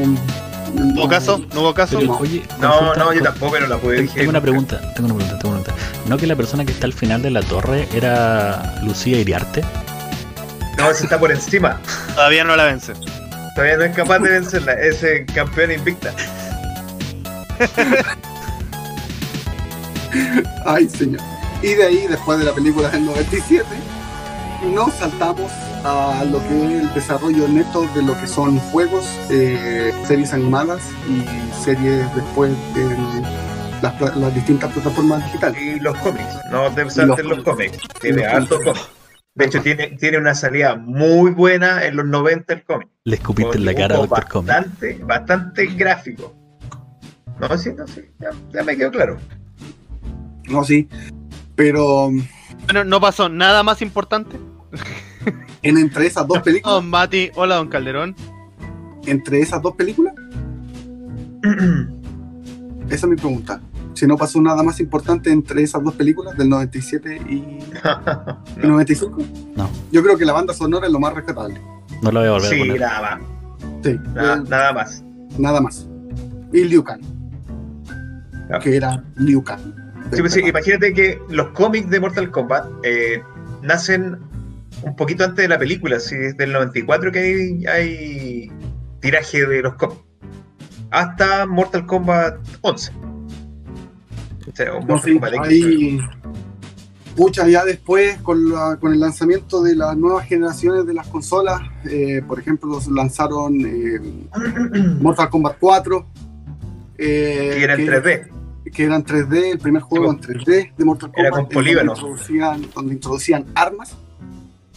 ¿No 0.73 1.01
hubo 1.01 1.07
caso? 1.09 1.41
¿No 1.53 1.61
hubo 1.61 1.73
caso? 1.73 1.97
Pero, 1.99 2.13
No. 2.13 2.17
oye, 2.19 2.43
No, 2.59 2.71
consulta- 2.79 2.95
no, 2.97 3.13
yo 3.13 3.21
tampoco 3.23 3.59
no 3.59 3.67
la 3.67 3.77
pude 3.77 3.95
Tengo, 3.97 4.01
dije, 4.07 4.17
tengo 4.19 4.29
una 4.31 4.41
pregunta, 4.41 4.81
tengo 4.95 5.05
una 5.07 5.15
pregunta, 5.15 5.39
tengo 5.39 5.55
una 5.55 5.63
pregunta. 5.63 5.83
¿No 6.07 6.17
que 6.17 6.27
la 6.27 6.35
persona 6.35 6.65
que 6.65 6.71
está 6.71 6.85
al 6.85 6.93
final 6.93 7.21
de 7.21 7.29
la 7.31 7.41
torre 7.41 7.87
era 7.93 8.79
Lucía 8.83 9.17
Iriarte? 9.19 9.63
No, 10.77 10.89
ese 10.89 11.03
está 11.03 11.19
por 11.19 11.31
encima. 11.31 11.79
Todavía 12.15 12.43
no 12.43 12.55
la 12.55 12.63
vence. 12.65 12.93
Todavía 13.55 13.77
no 13.77 13.83
es 13.83 13.95
capaz 13.95 14.19
de 14.19 14.29
vencerla. 14.31 14.73
Ese 14.73 15.25
campeón 15.27 15.71
invicta. 15.71 16.11
Ay, 20.65 20.89
señor. 20.89 21.21
Y 21.61 21.73
de 21.75 21.83
ahí, 21.85 22.07
después 22.09 22.39
de 22.39 22.45
la 22.45 22.53
película 22.53 22.89
del 22.89 23.05
97, 23.05 23.63
nos 24.73 24.93
saltamos 24.95 25.51
a 25.83 26.23
lo 26.25 26.39
que 26.47 26.65
es 26.65 26.81
el 26.81 26.93
desarrollo 26.93 27.47
neto 27.47 27.85
de 27.93 28.03
lo 28.03 28.17
que 28.19 28.27
son 28.27 28.57
juegos, 28.59 29.05
eh, 29.29 29.93
series 30.05 30.33
animadas 30.33 30.81
y 31.09 31.23
series 31.63 32.13
después 32.15 32.53
en 32.75 33.23
las, 33.81 34.15
las 34.15 34.33
distintas 34.33 34.71
plataformas 34.71 35.23
digitales. 35.25 35.61
Y 35.61 35.79
los 35.79 35.97
cómics. 35.97 36.39
No 36.51 36.71
te 36.71 36.89
salten 36.89 37.27
los 37.27 37.37
los 37.37 37.45
cómics. 37.45 37.77
Tiene 38.01 38.25
harto 38.25 38.57
cómics. 38.57 38.79
cómic. 38.79 39.03
De 39.35 39.45
hecho, 39.45 39.61
tiene, 39.61 39.87
tiene 39.97 40.19
una 40.19 40.35
salida 40.35 40.75
muy 40.75 41.31
buena 41.31 41.83
en 41.83 41.95
los 41.95 42.05
90 42.05 42.53
el 42.53 42.63
cómic. 42.63 42.87
Le 43.03 43.15
escupiste 43.15 43.57
en 43.57 43.65
la 43.65 43.73
cara 43.73 43.95
Doctor 43.97 44.27
Comic. 44.27 44.47
bastante, 44.47 44.99
bastante 45.03 45.65
gráfico. 45.67 46.35
No, 47.39 47.57
sí, 47.57 47.71
no, 47.75 47.87
sí, 47.87 48.01
ya, 48.19 48.29
ya 48.53 48.63
me 48.63 48.77
quedó 48.77 48.91
claro. 48.91 49.17
No, 50.47 50.63
sí. 50.63 50.87
Pero 51.55 52.11
Bueno, 52.65 52.83
no 52.83 53.01
pasó 53.01 53.27
nada 53.27 53.63
más 53.63 53.81
importante. 53.81 54.37
en 55.61 55.77
entre 55.77 56.07
esas 56.07 56.27
dos 56.27 56.39
películas, 56.39 56.75
Don 56.75 56.89
Mati, 56.89 57.31
hola 57.35 57.55
Don 57.55 57.67
Calderón. 57.67 58.15
entre 59.05 59.39
esas 59.41 59.61
dos 59.61 59.75
películas, 59.75 60.13
esa 62.89 63.05
es 63.05 63.07
mi 63.07 63.15
pregunta. 63.15 63.59
Si 63.93 64.07
no 64.07 64.17
pasó 64.17 64.41
nada 64.41 64.63
más 64.63 64.79
importante 64.79 65.31
entre 65.31 65.61
esas 65.61 65.83
dos 65.83 65.93
películas, 65.93 66.35
del 66.37 66.49
97 66.49 67.21
y, 67.29 67.33
y 67.35 67.59
No. 68.63 68.69
95, 68.69 69.17
No. 69.55 69.69
yo 69.91 70.01
creo 70.03 70.17
que 70.17 70.25
la 70.25 70.33
banda 70.33 70.53
sonora 70.53 70.87
es 70.87 70.91
lo 70.93 70.99
más 70.99 71.13
rescatable. 71.13 71.59
No 72.01 72.11
lo 72.11 72.19
voy 72.19 72.29
a 72.29 72.31
volver 72.31 72.47
a 72.47 72.49
Sí, 72.49 72.59
poner. 72.59 72.79
nada 72.81 73.01
más. 73.01 73.19
Sí, 73.83 73.99
Nada, 74.15 74.35
eh, 74.37 74.43
nada 74.49 74.73
más. 74.73 75.03
nada 75.37 75.61
más. 75.61 75.87
Y 76.51 76.63
Liu 76.65 76.83
Kang, 76.83 77.01
Claro. 78.47 78.63
que 78.63 78.75
era 78.75 79.03
Liu 79.15 79.43
Kang. 79.43 79.61
Sí, 80.11 80.21
pues 80.21 80.33
sí, 80.33 80.41
imagínate 80.41 80.93
que 80.93 81.19
los 81.29 81.47
cómics 81.49 81.89
de 81.89 81.99
Mortal 81.99 82.29
Kombat 82.29 82.65
eh, 82.83 83.21
nacen 83.61 84.17
un 84.83 84.95
poquito 84.95 85.23
antes 85.23 85.43
de 85.43 85.47
la 85.47 85.57
película, 85.59 85.99
si 85.99 86.15
desde 86.15 86.43
el 86.43 86.53
94 86.53 87.11
que 87.11 87.19
hay, 87.19 87.65
hay 87.65 88.51
tiraje 88.99 89.45
de 89.45 89.61
los 89.61 89.75
cómics, 89.75 90.01
hasta 90.91 91.45
Mortal 91.45 91.85
Kombat 91.85 92.35
11. 92.61 92.91
O 94.51 94.55
sea, 94.55 94.65
No, 94.73 94.79
Mortal 94.81 95.01
sí, 95.03 95.11
Kombat 95.13 95.33
X. 95.35 95.47
ahí, 95.47 95.97
pucha, 97.15 97.47
ya 97.47 97.63
después 97.65 98.17
con, 98.21 98.49
la- 98.51 98.77
con 98.79 98.91
el 98.93 98.99
lanzamiento 98.99 99.61
de 99.63 99.75
las 99.75 99.95
nuevas 99.97 100.25
generaciones 100.27 100.85
de 100.85 100.93
las 100.93 101.07
consolas, 101.07 101.61
eh, 101.89 102.21
por 102.27 102.39
ejemplo, 102.39 102.79
lanzaron 102.91 103.59
eh, 103.61 103.99
Mortal 105.01 105.29
Kombat 105.29 105.57
4. 105.59 106.05
eh, 106.97 107.53
que 107.57 107.63
era 107.63 107.73
en 107.75 107.87
3D. 107.87 108.27
que 108.73 108.83
eran 108.83 109.03
3D, 109.03 109.51
el 109.53 109.59
primer 109.59 109.81
juego 109.81 110.11
en 110.11 110.19
3D 110.19 110.73
de 110.77 110.85
Mortal 110.85 111.11
Kombat. 111.11 111.19
Era 111.19 111.29
con 111.31 111.39
en 111.39 111.43
donde 111.45 111.53
polígonos. 111.53 111.99
Introducían, 111.99 112.61
donde 112.75 112.93
introducían 112.93 113.45
armas 113.55 113.95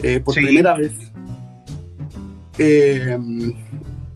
eh, 0.02 0.20
por 0.20 0.34
Sí. 0.34 0.40
primera 0.42 0.74
vez. 0.76 0.92
Eh, 2.58 3.18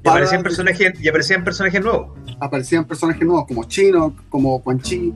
Y 0.03 0.09
aparecían 0.09 0.43
personajes, 0.43 0.93
y 1.01 1.09
aparecían 1.09 1.45
personajes 1.45 1.81
nuevos, 1.83 2.19
aparecían 2.41 2.85
personajes 2.87 3.23
nuevos 3.23 3.47
como 3.47 3.65
Chino, 3.65 4.15
como 4.31 4.63
Quan 4.63 4.81
Chi, 4.81 5.13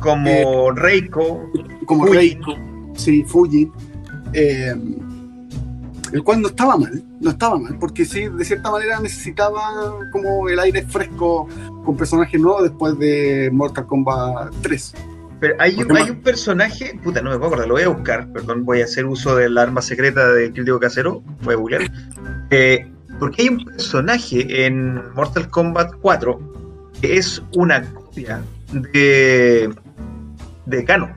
como 0.00 0.28
Eh, 0.28 0.44
Reiko, 0.74 1.50
como. 1.86 2.04
Reiko, 2.06 2.54
sí, 2.94 3.24
Fujin. 3.26 3.72
eh, 4.34 4.74
el 6.12 6.22
cual 6.22 6.42
no 6.42 6.48
estaba 6.48 6.76
mal, 6.76 7.02
no 7.20 7.30
estaba 7.30 7.58
mal, 7.58 7.78
porque 7.78 8.04
sí, 8.04 8.28
de 8.28 8.44
cierta 8.44 8.70
manera 8.70 9.00
necesitaba 9.00 9.98
como 10.12 10.48
el 10.48 10.58
aire 10.58 10.82
fresco 10.86 11.48
con 11.84 11.96
personajes 11.96 12.38
nuevos 12.40 12.62
después 12.64 12.98
de 12.98 13.48
Mortal 13.52 13.86
Kombat 13.86 14.52
3. 14.62 14.94
Pero 15.40 15.54
hay, 15.58 15.76
¿Por 15.76 15.86
un- 15.92 15.96
hay 15.96 16.10
un 16.10 16.20
personaje, 16.22 16.98
puta, 17.02 17.22
no 17.22 17.30
me 17.30 17.36
puedo 17.36 17.48
acordar, 17.48 17.68
lo 17.68 17.74
voy 17.74 17.82
a 17.84 17.88
buscar, 17.88 18.32
perdón, 18.32 18.64
voy 18.64 18.80
a 18.80 18.84
hacer 18.84 19.06
uso 19.06 19.36
del 19.36 19.56
arma 19.56 19.80
secreta 19.82 20.26
de 20.32 20.52
Crítico 20.52 20.80
Casero, 20.80 21.22
voy 21.42 21.54
a 21.54 21.56
googlear. 21.56 21.82
Eh, 22.50 22.90
porque 23.20 23.42
hay 23.42 23.48
un 23.50 23.64
personaje 23.64 24.66
en 24.66 25.12
Mortal 25.14 25.48
Kombat 25.48 25.92
4 26.00 26.40
que 27.00 27.16
es 27.18 27.40
una 27.54 27.82
copia 27.92 28.42
de, 28.72 29.72
de 30.66 30.84
Kano. 30.84 31.16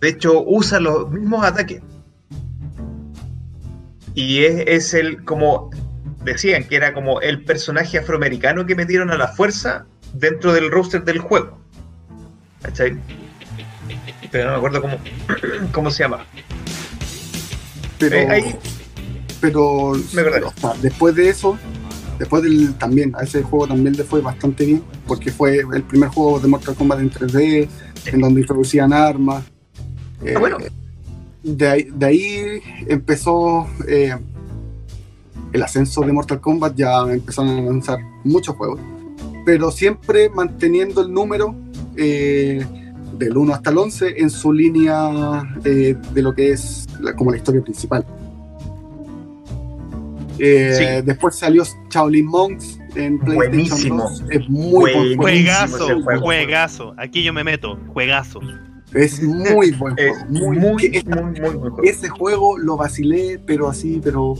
De 0.00 0.08
hecho, 0.08 0.42
usa 0.46 0.80
los 0.80 1.10
mismos 1.10 1.44
ataques. 1.44 1.82
Y 4.14 4.44
es, 4.44 4.64
es 4.66 4.94
el, 4.94 5.24
como 5.24 5.70
decían, 6.24 6.64
que 6.64 6.76
era 6.76 6.94
como 6.94 7.20
el 7.20 7.44
personaje 7.44 7.98
afroamericano 7.98 8.64
que 8.66 8.74
metieron 8.74 9.10
a 9.10 9.16
la 9.18 9.28
fuerza 9.28 9.86
dentro 10.14 10.52
del 10.52 10.70
roster 10.70 11.04
del 11.04 11.18
juego. 11.18 11.58
¿Cachai? 12.64 12.96
Pero 14.30 14.46
no 14.46 14.50
me 14.52 14.56
acuerdo 14.56 14.80
cómo, 14.80 14.96
cómo 15.72 15.90
se 15.90 16.02
llama. 16.02 16.24
Pero, 17.98 18.16
Eh, 18.16 18.26
ahí- 18.28 18.56
pero 19.40 19.92
Me 20.12 20.22
acordé. 20.22 20.42
o 20.44 20.52
sea, 20.56 20.72
después 20.80 21.14
de 21.14 21.28
eso, 21.28 21.58
después 22.18 22.42
del 22.42 22.74
también, 22.74 23.14
a 23.16 23.22
ese 23.22 23.42
juego 23.42 23.68
también 23.68 23.96
le 23.96 24.04
fue 24.04 24.20
bastante 24.20 24.64
bien, 24.64 24.82
porque 25.06 25.30
fue 25.30 25.58
el 25.74 25.82
primer 25.82 26.08
juego 26.08 26.40
de 26.40 26.48
Mortal 26.48 26.74
Kombat 26.74 27.00
en 27.00 27.10
3D, 27.10 27.68
en 28.06 28.20
donde 28.20 28.40
introducían 28.40 28.92
armas. 28.92 29.44
Eh, 30.24 30.32
Ah, 30.36 30.40
bueno. 30.40 30.56
de, 31.42 31.68
ahí, 31.68 31.88
de 31.94 32.06
ahí 32.06 32.62
empezó 32.88 33.66
eh, 33.86 34.16
el 35.52 35.62
ascenso 35.62 36.00
de 36.00 36.12
Mortal 36.12 36.40
Kombat, 36.40 36.74
ya 36.74 37.02
empezaron 37.02 37.58
a 37.58 37.60
lanzar 37.60 37.98
muchos 38.24 38.56
juegos, 38.56 38.80
pero 39.44 39.70
siempre 39.70 40.30
manteniendo 40.30 41.02
el 41.02 41.12
número 41.12 41.54
eh, 41.96 42.64
del 43.18 43.36
1 43.36 43.54
hasta 43.54 43.70
el 43.70 43.78
11 43.78 44.14
en 44.20 44.30
su 44.30 44.52
línea 44.52 45.42
eh, 45.64 45.96
de 46.12 46.22
lo 46.22 46.34
que 46.34 46.52
es 46.52 46.86
la- 47.00 47.14
como 47.14 47.30
la 47.30 47.36
historia 47.36 47.62
principal. 47.62 48.04
Eh, 50.38 50.74
Sí. 51.00 51.06
Después 51.06 51.36
salió 51.36 51.62
Shaolin 51.90 52.26
Monks 52.26 52.78
en 52.96 53.18
PlayStation 53.20 53.96
Buenísimo. 53.96 54.02
2. 54.02 54.24
Es 54.30 54.48
muy 54.48 54.70
buen 54.92 55.16
Buenísimo. 55.16 55.16
juego. 55.16 55.22
Juegazo, 55.22 55.84
ese 55.90 56.02
juego. 56.02 56.20
juegazo. 56.22 56.94
Aquí 56.96 57.22
yo 57.22 57.32
me 57.32 57.44
meto, 57.44 57.78
juegazo. 57.92 58.40
Es 58.92 59.22
muy 59.22 59.70
buen 59.72 59.94
Es 59.98 60.16
juego. 60.18 60.24
muy, 60.30 60.40
Muy, 60.40 60.58
muy, 60.58 60.88
muy 61.04 61.40
buen 61.40 61.58
juego. 61.60 61.76
ese 61.84 62.08
juego 62.08 62.58
lo 62.58 62.76
vacilé, 62.76 63.40
pero 63.46 63.68
así, 63.68 64.00
pero 64.02 64.34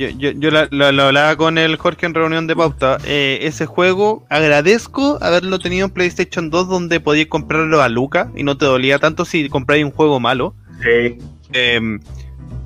Yo, 0.00 0.08
yo, 0.16 0.30
yo 0.30 0.50
la- 0.50 0.66
la- 0.70 0.92
lo 0.92 1.02
hablaba 1.02 1.36
con 1.36 1.58
el 1.58 1.76
Jorge 1.76 2.06
en 2.06 2.14
reunión 2.14 2.46
de 2.46 2.56
pauta. 2.56 2.96
Eh, 3.04 3.40
ese 3.42 3.66
juego, 3.66 4.24
agradezco 4.30 5.18
haberlo 5.20 5.58
tenido 5.58 5.84
en 5.88 5.92
PlayStation 5.92 6.48
2 6.48 6.68
donde 6.68 7.00
podías 7.00 7.26
comprarlo 7.26 7.82
a 7.82 7.88
Luca 7.90 8.30
y 8.34 8.42
no 8.42 8.56
te 8.56 8.64
dolía 8.64 8.98
tanto 8.98 9.26
si 9.26 9.50
compráis 9.50 9.84
un 9.84 9.90
juego 9.90 10.18
malo. 10.18 10.54
Sí. 10.82 11.18
Eh, 11.52 11.98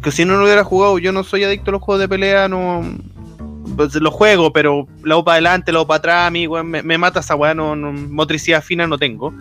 que 0.01 0.12
si 0.12 0.24
no 0.24 0.37
lo 0.37 0.45
hubiera 0.45 0.62
jugado, 0.62 0.99
yo 1.01 1.11
no 1.11 1.24
soy 1.24 1.43
adicto 1.43 1.70
a 1.70 1.72
los 1.72 1.82
juegos 1.82 2.01
de 2.03 2.09
pelea, 2.09 2.47
no. 2.47 2.82
Pues 3.76 3.95
lo 3.97 4.12
juego, 4.12 4.53
pero 4.53 4.87
lo 5.03 5.14
hago 5.14 5.24
para 5.24 5.35
adelante, 5.35 5.72
lo 5.72 5.80
hago 5.80 5.89
para 5.89 5.99
atrás, 5.99 6.26
a 6.28 6.30
mí, 6.30 6.47
me, 6.47 6.82
me 6.85 6.99
mata 6.99 7.18
esa 7.18 7.35
weá, 7.35 7.53
no, 7.53 7.74
no- 7.74 7.91
motricidad 7.93 8.62
fina 8.62 8.87
no 8.87 8.97
tengo. 8.97 9.35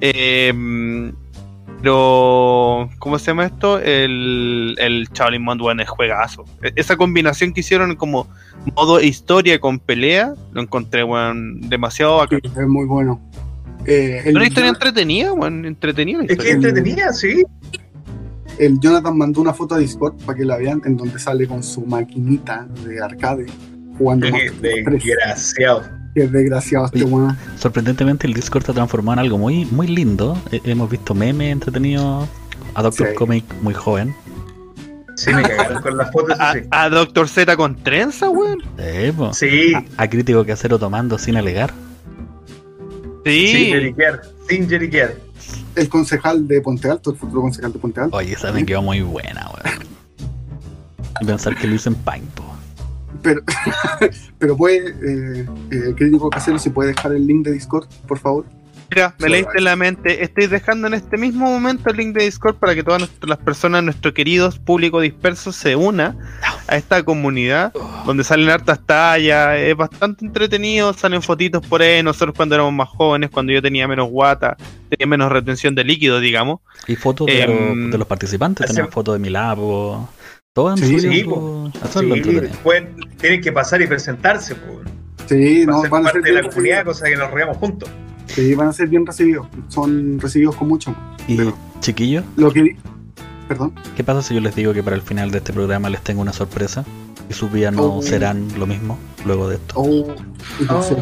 Eh, 0.00 1.12
pero, 1.80 2.88
¿cómo 2.98 3.18
se 3.18 3.26
llama 3.26 3.46
esto? 3.46 3.78
El, 3.78 4.76
el 4.78 5.08
Monk, 5.40 5.62
weón, 5.62 5.80
es 5.80 5.88
juegazo. 5.88 6.44
E- 6.62 6.72
Esa 6.76 6.96
combinación 6.96 7.52
que 7.52 7.60
hicieron 7.60 7.94
como 7.96 8.28
modo 8.76 9.00
historia 9.00 9.58
con 9.60 9.78
pelea, 9.78 10.34
lo 10.52 10.60
encontré, 10.60 11.04
weón, 11.04 11.60
demasiado 11.68 12.26
sí, 12.28 12.36
bacán. 12.36 12.52
es 12.62 12.68
muy 12.68 12.86
bueno. 12.86 13.20
Eh, 13.86 14.22
el, 14.26 14.36
Una 14.36 14.46
historia 14.46 14.70
entretenida, 14.70 15.32
weón, 15.32 15.64
entretenida 15.64 16.22
Es 16.28 16.36
que 16.36 16.50
entretenía, 16.50 17.12
sí. 17.12 17.44
el 18.58 18.78
Jonathan 18.80 19.16
mandó 19.16 19.40
una 19.40 19.54
foto 19.54 19.76
a 19.76 19.78
Discord 19.78 20.16
para 20.26 20.36
que 20.36 20.44
la 20.44 20.56
vean, 20.56 20.82
en 20.84 20.96
donde 20.96 21.18
sale 21.18 21.46
con 21.46 21.62
su 21.62 21.82
maquinita 21.86 22.66
de 22.84 23.00
arcade 23.02 23.46
jugando 23.96 24.26
Qué 24.26 24.32
Mortal 24.32 24.48
Kombat 24.60 24.84
3. 24.84 25.02
Desgraciado. 25.04 25.97
Qué 26.18 26.26
desgraciado 26.26 26.86
este 26.86 27.04
weón. 27.04 27.36
Sorprendentemente 27.58 28.26
el 28.26 28.34
Discord 28.34 28.64
se 28.64 28.72
ha 28.72 28.74
transformado 28.74 29.14
en 29.14 29.18
algo 29.20 29.38
muy, 29.38 29.64
muy 29.66 29.86
lindo. 29.86 30.36
Eh, 30.50 30.60
hemos 30.64 30.90
visto 30.90 31.14
memes 31.14 31.52
entretenidos, 31.52 32.28
a 32.74 32.82
Doctor 32.82 33.08
Sí. 33.10 33.14
Comic 33.14 33.44
muy 33.62 33.74
joven. 33.74 34.14
Sí, 35.14 35.32
me 35.32 35.42
cagaron 35.42 35.80
con 35.82 35.96
las 35.96 36.10
fotos, 36.12 36.36
A, 36.40 36.52
eso 36.52 36.60
sí. 36.62 36.68
a 36.70 36.88
Doctor 36.88 37.28
Z 37.28 37.56
con 37.56 37.76
trenza, 37.76 38.28
weón. 38.30 38.62
Eh, 38.78 39.12
po. 39.16 39.32
Sí, 39.32 39.72
A, 39.74 39.84
a 40.02 40.08
crítico 40.10 40.44
casero 40.44 40.78
tomando 40.78 41.18
sin 41.18 41.36
alegar. 41.36 41.72
Sí. 43.24 43.48
sin 43.52 43.74
lloriquear, 43.74 44.22
sin 44.48 44.68
lloriquear. 44.68 45.14
El 45.76 45.88
concejal 45.88 46.48
de 46.48 46.60
Ponte 46.60 46.90
Alto, 46.90 47.12
el 47.12 47.16
futuro 47.16 47.42
concejal 47.42 47.72
de 47.72 47.78
Ponte 47.78 48.00
Alto. 48.00 48.16
Oye, 48.16 48.32
esa 48.32 48.50
me 48.52 48.64
quedó 48.66 48.82
muy 48.82 49.02
buena, 49.02 49.48
weón. 49.50 49.78
Y 51.20 51.24
pensar 51.24 51.56
que 51.56 51.66
lo 51.66 51.74
hice 51.74 51.88
en 51.90 51.94
Paint, 51.96 52.28
po. 52.30 52.44
Pero, 53.22 53.42
pero 54.38 54.56
puede, 54.56 54.88
eh, 54.90 55.46
eh, 55.70 55.94
crítico 55.96 56.30
casero, 56.30 56.58
si 56.58 56.70
puede 56.70 56.94
dejar 56.94 57.12
el 57.12 57.26
link 57.26 57.44
de 57.44 57.52
Discord, 57.52 57.86
por 58.06 58.18
favor. 58.18 58.44
Mira, 58.90 59.14
me 59.18 59.26
Sí, 59.26 59.32
leíste 59.32 59.58
en 59.58 59.64
la 59.64 59.76
mente. 59.76 60.24
Estoy 60.24 60.46
dejando 60.46 60.86
en 60.86 60.94
este 60.94 61.18
mismo 61.18 61.44
momento 61.44 61.90
el 61.90 61.96
link 61.98 62.16
de 62.16 62.24
Discord 62.24 62.54
para 62.56 62.74
que 62.74 62.82
todas 62.82 63.00
nuestras- 63.00 63.28
las 63.28 63.36
personas, 63.38 63.84
nuestro 63.84 64.14
querido 64.14 64.50
público 64.64 65.00
disperso, 65.02 65.52
se 65.52 65.76
una 65.76 66.16
a 66.66 66.76
esta 66.78 67.02
comunidad 67.02 67.70
donde 68.06 68.24
salen 68.24 68.48
hartas 68.48 68.80
tallas. 68.86 69.58
Es 69.58 69.76
bastante 69.76 70.24
entretenido, 70.24 70.94
salen 70.94 71.20
fotitos 71.20 71.66
por 71.66 71.82
ahí. 71.82 72.02
Nosotros 72.02 72.34
cuando 72.34 72.54
éramos 72.54 72.72
más 72.72 72.88
jóvenes, 72.88 73.28
cuando 73.30 73.52
yo 73.52 73.60
tenía 73.60 73.86
menos 73.86 74.08
guata, 74.08 74.56
tenía 74.88 75.06
menos 75.06 75.30
retención 75.30 75.74
de 75.74 75.84
líquido, 75.84 76.18
digamos. 76.18 76.60
Y 76.86 76.96
fotos 76.96 77.26
de, 77.26 77.42
Em, 77.42 77.82
los, 77.82 77.90
de 77.92 77.98
los 77.98 78.06
participantes. 78.06 78.66
Tenemos 78.68 78.90
fotos 78.90 79.16
de 79.16 79.18
mi 79.18 79.28
Todos 80.58 80.72
han 80.72 80.78
Sí, 80.88 80.98
sí, 80.98 81.22
po. 81.22 81.70
Sí, 81.88 82.10
pueden- 82.64 82.96
tienen 83.20 83.40
que 83.40 83.52
pasar 83.52 83.80
y 83.80 83.86
presentarse, 83.86 84.56
pues. 84.56 84.78
Sí, 85.28 85.64
no, 85.64 85.82
ser 85.82 85.88
van 85.88 86.02
a 86.04 86.10
ser 86.10 86.12
parte 86.14 86.18
de 86.18 86.22
bien 86.32 86.34
la 86.34 86.50
comunidad, 86.50 86.76
recibidos. 86.78 86.84
cosa 86.98 87.04
que 87.10 87.16
nos 87.16 87.30
reamos 87.30 87.56
juntos. 87.58 87.88
Sí, 88.26 88.54
van 88.56 88.66
a 88.66 88.72
ser 88.72 88.88
bien 88.88 89.06
recibidos. 89.06 89.46
Son 89.68 90.18
recibidos 90.18 90.56
con 90.56 90.66
mucho. 90.66 90.96
Y 91.28 91.36
Pero- 91.36 91.56
chiquillos, 91.78 92.24
Lo 92.36 92.50
que. 92.50 92.76
Perdón. 93.46 93.72
¿qué 93.96 94.02
pasa 94.02 94.20
si 94.20 94.34
yo 94.34 94.40
les 94.40 94.56
digo 94.56 94.74
que 94.74 94.82
para 94.82 94.96
el 94.96 95.02
final 95.02 95.30
de 95.30 95.38
este 95.38 95.52
programa 95.52 95.88
les 95.90 96.00
tengo 96.02 96.22
una 96.22 96.32
sorpresa? 96.32 96.84
Y 97.30 97.34
sus 97.34 97.52
vidas 97.52 97.72
no 97.74 97.98
Oh. 97.98 98.02
serán 98.02 98.48
lo 98.58 98.66
mismo 98.66 98.98
luego 99.24 99.48
de 99.48 99.54
esto. 99.56 99.74
Oh, 99.76 100.08
no 100.68 100.82
sé. 100.82 100.96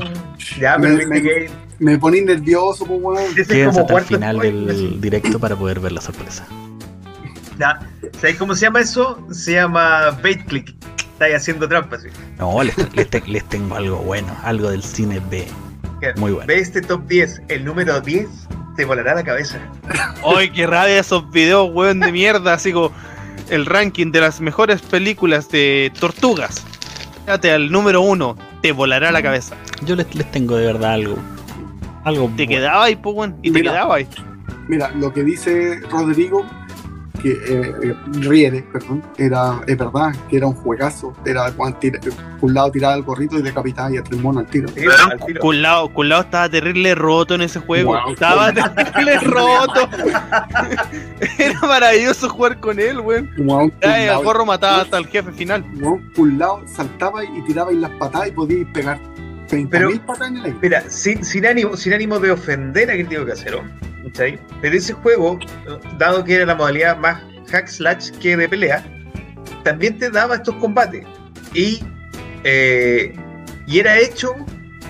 Ya, 0.61 0.77
pero 0.79 0.97
Me- 0.99 1.07
me- 1.07 1.23
que 1.23 1.51
Me 1.79 1.99
poní 1.99 2.21
nervioso, 2.21 2.85
pues, 2.85 3.39
es 3.39 3.49
Quédense 3.49 3.81
hasta 3.81 3.99
el 3.99 4.05
final 4.05 4.39
del 4.39 5.01
directo 5.01 5.39
para 5.39 5.57
poder 5.57 5.81
ver 5.81 5.93
la 5.93 6.01
sorpresa. 6.03 6.47
Ya, 7.59 7.81
¿Sabes 8.21 8.37
cómo 8.37 8.55
se 8.55 8.63
llama 8.67 8.81
eso? 8.81 9.19
Se 9.33 9.53
llama 9.53 10.11
bait 10.23 10.45
click. 10.47 10.75
Estáis 11.13 11.37
haciendo 11.37 11.67
trampas. 11.69 12.03
¿sí? 12.03 12.09
No, 12.39 12.63
les, 12.63 12.77
les 12.95 13.09
te- 13.09 13.23
les 13.27 13.45
tengo 13.49 13.75
algo 13.77 13.97
bueno, 13.99 14.37
algo 14.43 14.71
del 14.71 14.83
cine 14.83 15.21
B. 15.31 15.47
Muy 16.17 16.33
bueno. 16.33 16.47
Ve 16.47 16.59
este 16.59 16.83
top 16.83 17.07
10, 17.09 17.43
el 17.49 17.65
número 17.65 18.01
10 18.01 18.29
te 18.77 18.85
volará 18.85 19.15
la 19.15 19.25
cabeza. 19.25 19.59
Ay, 20.37 20.51
qué 20.51 20.67
rabia 20.67 20.99
esos 21.01 21.31
videos, 21.31 21.71
weón, 21.73 22.01
de 22.01 22.13
mierda. 22.13 22.53
Así 22.53 22.73
como 22.73 22.93
el 23.49 23.65
ranking 23.65 24.13
de 24.13 24.21
las 24.21 24.41
mejores 24.43 24.83
películas 24.83 25.49
de 25.49 25.91
tortugas. 25.99 26.63
Fíjate 27.25 27.51
al 27.51 27.73
número 27.73 28.03
uno, 28.03 28.37
te 28.61 28.73
volará 28.73 29.11
la 29.11 29.23
cabeza. 29.23 29.57
Yo 29.87 29.97
les, 29.97 30.15
les 30.15 30.31
tengo 30.31 30.57
de 30.57 30.67
verdad 30.67 30.93
algo. 30.93 31.17
Algo 32.05 32.27
Te 32.37 32.45
bueno. 32.45 32.51
quedaba 32.51 32.85
ahí, 32.85 32.97
pues, 32.97 33.17
weón, 33.17 33.37
y 33.43 33.51
te 33.51 33.63
quedaba 33.63 33.97
ahí. 33.97 34.07
Mira, 34.69 34.91
lo 34.91 35.13
que 35.13 35.25
dice 35.25 35.81
Rodrigo, 35.91 36.45
que 37.27 37.33
eh, 37.33 37.73
eh, 37.83 37.95
Riere, 38.21 38.63
perdón, 38.73 39.03
era, 39.19 39.61
es 39.67 39.77
verdad, 39.77 40.15
que 40.29 40.37
era 40.37 40.47
un 40.47 40.55
juegazo. 40.55 41.13
Era 41.25 41.51
cuando 41.53 41.79
tira- 41.79 41.99
por 42.01 42.49
un 42.51 42.55
lado 42.55 42.71
tiraba 42.71 42.95
el 42.95 43.03
gorrito 43.03 43.39
y 43.39 43.43
decapitaba 43.43 43.91
y 43.93 43.97
a 43.97 44.03
tres 44.03 44.21
monos 44.21 44.45
al 44.45 44.51
tiro. 44.51 44.69
Sí, 44.69 44.85
al 45.11 45.19
tiro. 45.27 45.41
Culao, 45.41 45.93
Culao 45.93 46.21
estaba 46.23 46.49
terrible 46.49 46.95
roto 46.95 47.35
en 47.35 47.43
ese 47.43 47.61
juego. 47.61 47.93
Wow. 47.95 48.13
Estaba 48.13 48.53
terrible 48.53 49.19
roto. 49.23 49.89
Era 51.39 51.61
maravilloso 51.63 52.29
jugar 52.29 52.61
con 52.61 52.79
él, 52.79 53.01
weón. 53.01 53.31
Ya, 53.37 54.03
el 54.03 54.09
culao, 54.09 54.23
gorro 54.23 54.47
mataba 54.47 54.83
hasta 54.83 54.99
el 54.99 55.07
jefe 55.07 55.33
final. 55.33 55.65
lado 56.39 56.63
saltaba 56.67 57.25
y 57.25 57.43
tiraba 57.47 57.73
las 57.73 57.91
patadas 57.93 58.29
y 58.29 58.33
podíais 58.33 58.67
pegar 58.73 58.99
30.000 59.49 59.69
Pero- 59.71 59.91
patadas 60.07 60.31
en 60.31 60.37
el 60.39 60.45
aire. 60.47 60.59
Mira, 60.63 60.83
sin, 60.89 61.25
sin, 61.25 61.47
ánimo, 61.47 61.77
sin 61.77 61.93
ánimo 61.93 62.19
de 62.19 62.31
ofender 62.33 62.91
a 62.91 62.95
Crítico 62.95 63.25
Casero, 63.27 63.63
¿cachai? 64.07 64.39
Pero 64.61 64.77
ese 64.77 64.93
juego, 64.93 65.39
dado 65.99 66.25
que 66.25 66.37
era 66.37 66.47
la 66.47 66.55
modalidad 66.55 66.97
más 66.97 67.23
hack 67.51 67.69
slash 67.69 68.11
que 68.19 68.37
de 68.37 68.49
pelea, 68.49 68.85
también 69.65 69.99
te 69.99 70.11
daba 70.11 70.37
estos 70.37 70.55
combates. 70.57 71.05
Y, 71.55 71.81
eh, 72.45 73.15
y 73.67 73.79
era 73.79 73.99
hecho 73.99 74.35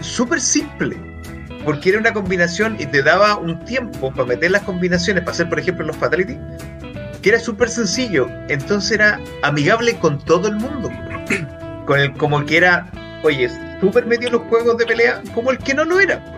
súper 0.01 0.41
simple. 0.41 0.97
Porque 1.65 1.89
era 1.89 1.99
una 1.99 2.13
combinación 2.13 2.77
y 2.79 2.87
te 2.87 3.03
daba 3.03 3.37
un 3.37 3.65
tiempo 3.65 4.13
para 4.13 4.29
meter 4.29 4.53
las 4.53 4.63
combinaciones, 4.63 5.25
para 5.25 5.33
hacer, 5.33 5.49
por 5.49 5.59
ejemplo, 5.59 5.85
los 5.85 5.97
fatality, 5.97 6.39
que 7.23 7.31
era 7.31 7.41
súper 7.41 7.69
sencillo. 7.69 8.29
Entonces 8.49 8.93
era 8.93 9.21
amigable 9.43 9.97
con 9.99 10.19
todo 10.25 10.49
el 10.49 10.57
mundo. 10.57 10.91
Con 11.87 12.01
el, 12.01 12.13
como 12.15 12.41
el 12.41 12.47
que 12.47 12.57
era, 12.57 12.91
oye, 13.23 13.49
súper 13.81 14.07
metido 14.07 14.27
en 14.27 14.33
los 14.33 14.49
juegos 14.49 14.77
de 14.77 14.87
pelea, 14.87 15.23
como 15.37 15.53
el 15.53 15.59
que 15.59 15.73
no 15.73 15.85
lo 15.85 16.01
era. 16.01 16.36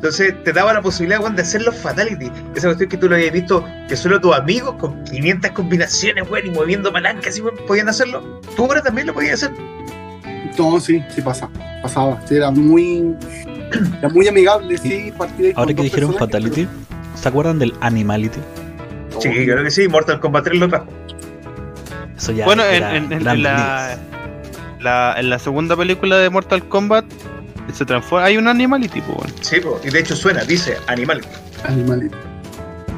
Entonces 0.00 0.32
te 0.44 0.52
daba 0.54 0.72
la 0.72 0.80
posibilidad, 0.80 1.20
weón, 1.20 1.36
de 1.36 1.42
hacer 1.42 1.60
los 1.60 1.76
fatality. 1.76 2.30
Esa 2.54 2.68
cuestión 2.68 2.88
que 2.88 2.96
tú 2.96 3.06
lo 3.06 3.16
habías 3.16 3.32
visto, 3.34 3.62
que 3.86 3.94
solo 3.96 4.18
tus 4.18 4.34
amigos 4.34 4.76
con 4.80 5.04
500 5.04 5.50
combinaciones, 5.50 6.24
weón, 6.30 6.46
y 6.46 6.50
moviendo 6.50 6.90
palancas, 6.90 7.36
y, 7.36 7.42
weón, 7.42 7.56
podían 7.66 7.88
hacerlo. 7.90 8.40
Tú 8.56 8.64
ahora 8.64 8.82
también 8.82 9.08
lo 9.08 9.12
podías 9.14 9.42
hacer. 9.42 9.50
No, 10.58 10.80
sí, 10.80 11.02
sí 11.14 11.20
pasaba. 11.20 11.52
Pasaba. 11.82 12.20
Sí, 12.26 12.34
era 12.36 12.50
muy. 12.50 13.14
Era 13.98 14.08
muy 14.08 14.26
amigable, 14.26 14.76
sí, 14.78 15.12
partir 15.16 15.52
Ahora 15.54 15.72
que 15.74 15.82
dijeron 15.82 16.14
Fatality, 16.14 16.66
¿se 17.14 17.28
acuerdan 17.28 17.58
del 17.58 17.72
Animality? 17.80 18.40
Sí, 19.20 19.28
creo 19.28 19.62
que 19.62 19.70
sí, 19.70 19.86
Mortal 19.86 20.18
Kombat 20.18 20.44
3 20.44 20.58
lo 20.60 20.68
trajo. 20.68 20.86
Eso 22.16 22.32
ya 22.32 22.46
bueno, 22.46 22.64
en, 22.64 22.74
era 22.74 22.96
en- 22.96 23.12
en- 23.12 23.22
Gran 23.22 23.36
en 23.36 23.42
la, 23.42 23.96
Blitz. 23.96 24.82
la- 24.82 25.14
en 25.18 25.30
la 25.30 25.38
segunda 25.38 25.76
película 25.76 26.16
de 26.18 26.30
Mortal 26.30 26.64
Kombat 26.64 27.04
se 27.72 27.84
transforma. 27.84 28.26
Hay 28.26 28.36
un 28.36 28.48
animality, 28.48 29.00
pues, 29.00 29.18
weón. 29.18 29.34
Sí, 29.40 29.60
po, 29.60 29.80
y 29.84 29.90
de 29.90 30.00
hecho 30.00 30.16
suena, 30.16 30.42
dice 30.44 30.76
Animal. 30.86 31.20
Animalito. 31.64 32.16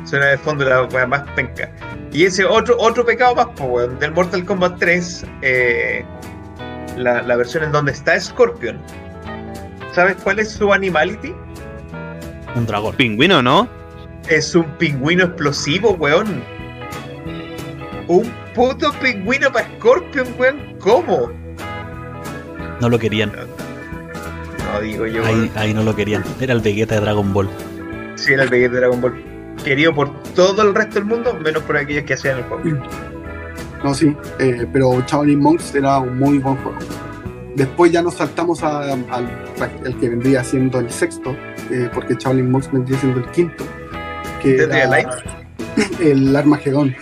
Suena 0.04 0.26
de 0.26 0.38
fondo 0.38 0.64
la 0.64 0.84
weá 0.84 1.06
más 1.06 1.22
penca. 1.34 1.70
Y 2.12 2.24
ese 2.24 2.44
otro, 2.44 2.76
otro 2.78 3.04
pecado 3.04 3.34
más, 3.34 3.46
po, 3.56 3.64
weón, 3.64 3.98
del 3.98 4.12
Mortal 4.12 4.44
Kombat 4.44 4.78
3, 4.78 5.26
eh, 5.42 6.04
la, 6.96 7.22
la 7.22 7.36
versión 7.36 7.64
en 7.64 7.72
donde 7.72 7.92
está 7.92 8.18
Scorpion. 8.20 8.78
¿Sabes 9.92 10.16
cuál 10.22 10.38
es 10.38 10.50
su 10.52 10.72
animality? 10.72 11.34
Un 12.54 12.66
dragón. 12.66 12.96
Pingüino, 12.96 13.42
¿no? 13.42 13.68
Es 14.28 14.54
un 14.54 14.64
pingüino 14.78 15.24
explosivo, 15.24 15.92
weón. 15.92 16.42
Un 18.08 18.30
puto 18.54 18.92
pingüino 19.00 19.50
para 19.52 19.66
Scorpion, 19.76 20.34
weón. 20.38 20.76
¿Cómo? 20.80 21.30
No 22.80 22.88
lo 22.88 22.98
querían. 22.98 23.32
No 23.32 23.61
digo 24.80 25.06
yo, 25.06 25.22
Ahí, 25.54 25.74
no 25.74 25.82
lo 25.82 25.94
querían. 25.94 26.24
Era 26.40 26.52
el 26.54 26.60
Vegeta 26.60 26.94
de 26.96 27.00
Dragon 27.02 27.32
Ball. 27.32 27.48
Sí, 28.16 28.32
era 28.32 28.44
el 28.44 28.48
Vegeta 28.48 28.74
de 28.74 28.80
Dragon 28.80 29.00
Ball. 29.00 29.24
Querido 29.64 29.94
por 29.94 30.22
todo 30.34 30.62
el 30.62 30.74
resto 30.74 30.94
del 30.96 31.04
mundo, 31.04 31.34
menos 31.34 31.62
por 31.62 31.76
aquellos 31.76 32.04
que 32.04 32.14
hacían 32.14 32.38
el 32.38 32.44
juego. 32.44 32.82
No, 33.84 33.94
sí, 33.94 34.16
eh, 34.38 34.66
pero 34.72 35.04
Shaolin 35.06 35.40
Monks 35.40 35.74
era 35.74 35.98
un 35.98 36.18
muy 36.18 36.38
buen 36.38 36.56
juego. 36.56 36.78
Después 37.56 37.92
ya 37.92 38.02
nos 38.02 38.14
saltamos 38.14 38.62
al 38.62 39.04
que 40.00 40.08
vendría 40.08 40.42
siendo 40.42 40.78
el 40.78 40.90
sexto, 40.90 41.36
eh, 41.70 41.90
porque 41.92 42.14
Shaolin 42.14 42.50
Monks 42.50 42.72
vendría 42.72 42.98
siendo 42.98 43.20
el 43.20 43.30
quinto, 43.30 43.64
que 44.40 44.56
era 44.56 44.84
el 46.00 46.34
Armagedón. 46.34 46.94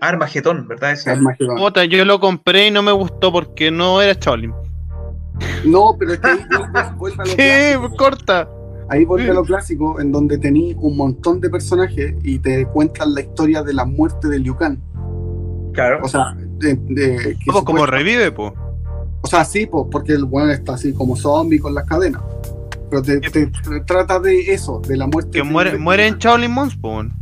Armageddon, 0.00 0.66
¿verdad? 0.66 0.92
Ese. 0.92 1.10
Armagedón. 1.10 1.58
Yo 1.88 2.04
lo 2.04 2.20
compré 2.20 2.68
y 2.68 2.70
no 2.70 2.82
me 2.82 2.92
gustó 2.92 3.32
porque 3.32 3.70
no 3.70 4.00
era 4.00 4.14
Shaolin. 4.18 4.52
No, 5.64 5.96
pero 5.98 6.12
es 6.14 6.20
que 6.20 6.28
ahí 6.28 6.38
vuelve- 6.50 6.96
vuelve 6.96 7.22
a 7.22 7.26
lo 7.26 7.34
clásico. 7.36 7.96
Corta. 7.96 8.48
Ahí 8.88 9.04
vuelve 9.04 9.30
a 9.30 9.34
lo 9.34 9.44
clásico, 9.44 10.00
en 10.00 10.10
donde 10.10 10.36
tení 10.38 10.74
un 10.78 10.96
montón 10.96 11.40
de 11.40 11.48
personajes 11.48 12.14
y 12.24 12.38
te 12.40 12.66
cuentan 12.66 13.14
la 13.14 13.20
historia 13.20 13.62
de 13.62 13.72
la 13.72 13.84
muerte 13.84 14.26
de 14.28 14.38
Liu 14.40 14.56
Kang. 14.56 14.78
Claro. 15.72 16.00
O 16.02 16.08
sea, 16.08 16.34
de, 16.36 16.74
de- 16.74 17.36
que 17.38 17.52
Pues 17.52 17.64
como 17.64 17.86
revive, 17.86 18.32
pues. 18.32 18.52
O 19.22 19.26
sea, 19.28 19.44
sí, 19.44 19.66
pues, 19.66 19.86
porque 19.92 20.12
el 20.14 20.24
weón 20.24 20.50
está 20.50 20.74
así 20.74 20.92
como 20.92 21.14
zombie 21.14 21.60
con 21.60 21.74
las 21.74 21.84
cadenas. 21.86 22.20
Pero 22.90 23.02
te, 23.02 23.20
te- 23.20 23.46
te 23.46 23.80
trata 23.86 24.18
de 24.18 24.52
eso, 24.52 24.80
de 24.80 24.96
la 24.96 25.06
muerte. 25.06 25.30
Que 25.30 25.38
de- 25.38 25.44
muere, 25.44 25.70
de- 25.72 25.78
muere 25.78 26.06
en 26.08 26.18
Shaolin 26.18 26.52
pues. 26.54 26.76
weón. 26.82 27.12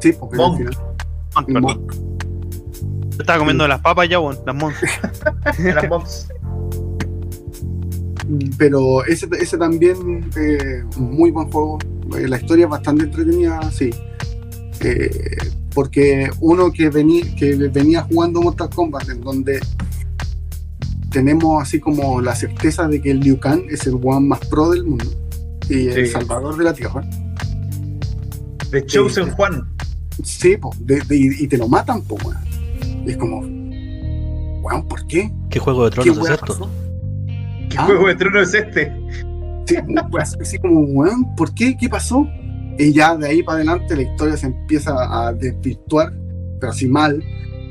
Sí, 0.00 0.12
porque 0.12 0.36
al 0.36 0.42
Monk. 0.42 0.56
final. 0.58 0.76
Perdón. 1.46 1.86
Yo 3.10 3.18
estaba 3.22 3.38
comiendo 3.40 3.66
las 3.66 3.80
papas 3.80 4.08
ya, 4.08 4.20
weón, 4.20 4.38
las 4.46 4.54
Monks. 4.54 4.78
Las 5.74 5.88
mobs. 5.88 6.28
Pero 8.58 9.04
ese, 9.06 9.26
ese 9.40 9.56
también, 9.56 10.28
eh, 10.36 10.84
muy 10.96 11.30
buen 11.30 11.50
juego. 11.50 11.78
Eh, 12.16 12.28
la 12.28 12.36
historia 12.38 12.64
es 12.66 12.70
bastante 12.70 13.04
entretenida, 13.04 13.60
sí. 13.72 13.90
Eh, 14.80 15.36
porque 15.74 16.30
uno 16.40 16.70
que, 16.72 16.90
venía 16.90 17.24
que 17.36 17.54
venía 17.54 18.02
jugando 18.02 18.40
Mortal 18.42 18.70
Kombat, 18.70 19.08
en 19.08 19.20
donde 19.22 19.60
tenemos 21.10 21.62
así 21.62 21.80
como 21.80 22.20
la 22.20 22.34
certeza 22.34 22.86
de 22.86 23.00
que 23.00 23.10
el 23.12 23.20
Liu 23.20 23.38
Kang 23.40 23.62
es 23.70 23.86
el 23.86 23.94
one 24.02 24.26
más 24.26 24.40
pro 24.46 24.70
del 24.70 24.84
mundo 24.84 25.06
y 25.68 25.88
el 25.88 26.06
Sí. 26.06 26.12
salvador 26.12 26.56
de 26.58 26.64
la 26.64 26.72
tierra. 26.74 27.02
The 28.70 28.84
Chosen 28.84 29.30
Juan. 29.30 29.66
Sí, 30.22 30.56
po, 30.56 30.70
de- 30.80 31.00
de- 31.00 31.16
y 31.40 31.46
te 31.46 31.56
lo 31.56 31.68
matan, 31.68 32.02
po, 32.02 32.16
weón. 32.24 32.36
Y 33.06 33.10
es 33.12 33.16
como, 33.16 33.40
weón, 34.62 34.86
¿por 34.88 35.06
qué? 35.06 35.30
¿Qué 35.48 35.58
juego 35.58 35.84
de 35.84 35.90
¿Qué 35.90 36.02
tronos 36.02 36.16
es 36.18 36.22
weá 36.24 36.34
esto? 36.34 36.46
pasó? 36.46 36.70
¿Qué 37.70 37.76
Ah. 37.78 37.84
juego 37.86 38.08
de 38.08 38.14
trono 38.16 38.40
es 38.40 38.54
este? 38.54 38.92
Sí, 39.66 39.76
weón, 39.86 40.10
así 40.40 40.58
como, 40.58 40.80
weón, 40.80 41.34
¿por 41.36 41.54
qué? 41.54 41.76
¿Qué 41.76 41.88
pasó? 41.88 42.26
Y 42.78 42.92
ya 42.92 43.16
de 43.16 43.28
ahí 43.28 43.42
para 43.42 43.56
adelante 43.56 43.96
la 43.96 44.02
historia 44.02 44.36
se 44.36 44.46
empieza 44.46 44.92
a 45.26 45.32
desvirtuar, 45.32 46.12
pero 46.60 46.72
así 46.72 46.86
mal, 46.88 47.22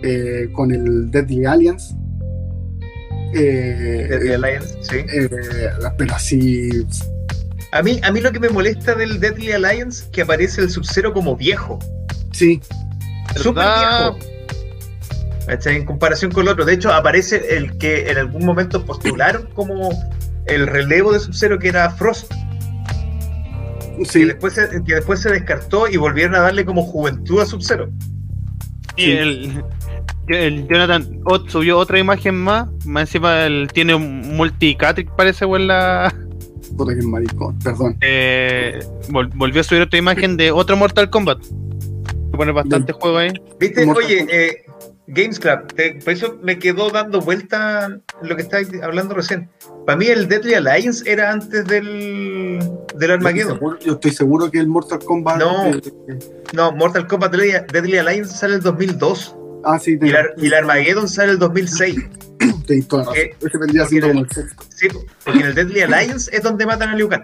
eh, 0.03 0.47
con 0.53 0.71
el 0.71 1.09
Deadly 1.11 1.45
Alliance. 1.45 1.95
Eh, 3.33 4.07
Deadly 4.09 4.33
Alliance, 4.33 4.77
sí. 4.81 4.97
eh, 4.97 5.29
pero 5.97 6.13
así, 6.15 6.69
A 7.71 7.81
mí, 7.81 7.99
a 8.03 8.11
mí 8.11 8.21
lo 8.21 8.31
que 8.31 8.39
me 8.39 8.49
molesta 8.49 8.95
del 8.95 9.19
Deadly 9.19 9.51
Alliance 9.53 10.05
que 10.11 10.21
aparece 10.21 10.61
el 10.61 10.69
Sub-Zero 10.69 11.13
como 11.13 11.35
viejo. 11.35 11.79
sí, 12.31 12.59
Súper 13.35 13.63
viejo. 13.65 14.17
¿Cachai? 15.47 15.77
En 15.77 15.85
comparación 15.85 16.31
con 16.31 16.43
el 16.43 16.49
otro. 16.49 16.65
De 16.65 16.73
hecho, 16.73 16.93
aparece 16.93 17.55
el 17.57 17.77
que 17.77 18.09
en 18.11 18.17
algún 18.17 18.45
momento 18.45 18.85
postularon 18.85 19.47
como 19.53 19.89
el 20.45 20.67
relevo 20.67 21.13
de 21.13 21.19
Sub-Zero 21.19 21.57
que 21.59 21.69
era 21.69 21.89
Frost. 21.91 22.31
Que, 23.97 24.05
sí, 24.05 24.25
después 24.25 24.53
se, 24.53 24.69
que 24.85 24.95
después 24.95 25.21
se 25.21 25.29
descartó 25.31 25.87
y 25.87 25.97
volvieron 25.97 26.35
a 26.35 26.39
darle 26.39 26.65
como 26.65 26.83
juventud 26.83 27.41
a 27.41 27.45
Sub-Zero. 27.45 27.89
Y 28.95 29.03
Sí. 29.03 29.11
el, 29.11 29.63
el 30.29 30.67
Jonathan 30.67 31.21
Ott 31.25 31.49
subió 31.49 31.77
otra 31.77 31.97
imagen 31.99 32.35
más. 32.35 32.67
Más 32.85 33.03
encima 33.03 33.45
él 33.45 33.69
tiene 33.73 33.95
un 33.95 34.35
multicatric, 34.35 35.09
parece, 35.15 35.45
weón, 35.45 35.67
la. 35.67 36.13
puta 36.75 36.93
que 36.95 37.01
maricón, 37.03 37.57
perdón. 37.59 37.97
Eh, 38.01 38.79
vol- 39.09 39.31
volvió 39.35 39.61
a 39.61 39.63
subir 39.63 39.81
otra 39.83 39.97
imagen 39.97 40.35
de 40.37 40.51
otro 40.51 40.75
Mortal 40.77 41.09
Kombat. 41.09 41.41
Se 41.43 42.37
pone 42.37 42.51
bastante 42.51 42.91
juego 42.91 43.17
ahí. 43.17 43.31
¿Viste? 43.59 43.85
Mortal 43.85 44.03
Oye, 44.05 44.27
eh, 44.31 44.57
Games 45.07 45.39
Club, 45.39 45.73
te- 45.73 45.95
por 46.03 46.13
eso 46.13 46.37
me 46.43 46.59
quedó 46.59 46.89
dando 46.89 47.21
vuelta 47.21 47.97
lo 48.21 48.35
que 48.35 48.41
estabas 48.41 48.67
hablando 48.83 49.13
recién. 49.15 49.49
Para 49.85 49.97
mí 49.97 50.07
el 50.07 50.27
Deadly 50.27 50.53
Alliance 50.55 51.09
era 51.09 51.31
antes 51.31 51.65
del, 51.65 52.59
del 52.59 52.59
Yo 52.59 52.97
estoy, 52.97 53.09
Armageddon. 53.11 53.53
seguro, 53.53 53.79
yo 53.79 53.93
estoy 53.93 54.11
seguro 54.11 54.51
que 54.51 54.59
el 54.59 54.67
Mortal 54.67 54.99
Kombat. 54.99 55.37
No. 55.39 55.65
eh, 55.67 55.81
No, 56.53 56.71
Mortal 56.73 57.07
Kombat 57.07 57.31
Deadly, 57.31 57.51
Deadly 57.71 57.97
Alliance 57.99 58.35
sale 58.37 58.55
el 58.55 58.61
2002 58.61 59.35
ah, 59.63 59.79
sí, 59.79 59.97
y, 60.01 60.09
la- 60.09 60.27
y 60.37 60.47
el 60.47 60.53
Armageddon 60.53 61.07
sale 61.07 61.31
el 61.31 61.39
2006. 61.39 61.95
tenéis 62.67 62.87
toda 62.87 63.03
razón. 63.03 63.17
Eh, 63.17 63.35
Ese 63.39 63.57
vendría 63.57 63.83
porque 63.83 63.89
siendo 63.89 64.07
como 64.09 64.19
el 64.25 64.29
sexto. 64.29 64.63
Sí, 64.75 64.87
porque 65.23 65.39
en 65.39 65.45
el 65.45 65.55
Deadly 65.55 65.81
Alliance 65.83 66.35
es 66.35 66.43
donde 66.43 66.65
matan 66.65 66.89
a 66.89 66.95
Liu 66.95 67.07
Kang. 67.07 67.23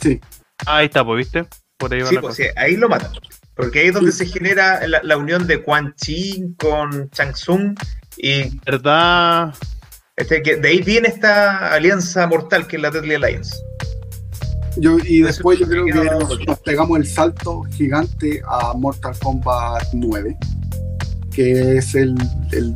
Sí, 0.00 0.20
Ahí 0.66 0.86
está, 0.86 1.04
pues, 1.04 1.18
¿viste? 1.18 1.48
Por 1.76 1.92
ahí 1.92 2.00
va 2.02 2.08
Sí, 2.08 2.14
la 2.16 2.20
pues 2.20 2.36
cosa. 2.36 2.48
sí, 2.48 2.54
ahí 2.56 2.76
lo 2.76 2.88
matan. 2.88 3.10
Porque 3.58 3.80
ahí 3.80 3.88
es 3.88 3.94
donde 3.94 4.12
se 4.12 4.24
genera 4.24 4.86
la, 4.86 5.00
la 5.02 5.16
unión 5.18 5.46
de 5.46 5.62
Quan 5.62 5.92
Chi 5.96 6.54
con 6.56 7.10
Chang 7.10 7.32
Tsung 7.34 7.76
y 8.16 8.56
¿Verdad? 8.64 9.52
este, 10.16 10.42
que 10.42 10.56
de 10.56 10.68
ahí 10.68 10.80
viene 10.82 11.08
esta 11.08 11.74
alianza 11.74 12.26
mortal 12.28 12.66
que 12.68 12.76
es 12.76 12.82
la 12.82 12.90
Deadly 12.90 13.16
Alliance. 13.16 13.54
yo, 14.76 14.96
y 15.04 15.22
después 15.22 15.58
yo 15.58 15.66
creo 15.66 15.84
que 15.86 15.92
que 15.92 16.04
no- 16.04 16.18
nos, 16.20 16.46
nos 16.46 16.58
pegamos 16.60 16.98
el 16.98 17.06
salto 17.06 17.62
gigante 17.72 18.40
a 18.48 18.74
Mortal 18.74 19.14
Kombat 19.20 19.82
9, 19.92 20.36
que 21.32 21.78
es 21.78 21.94
el, 21.96 22.14
el 22.52 22.74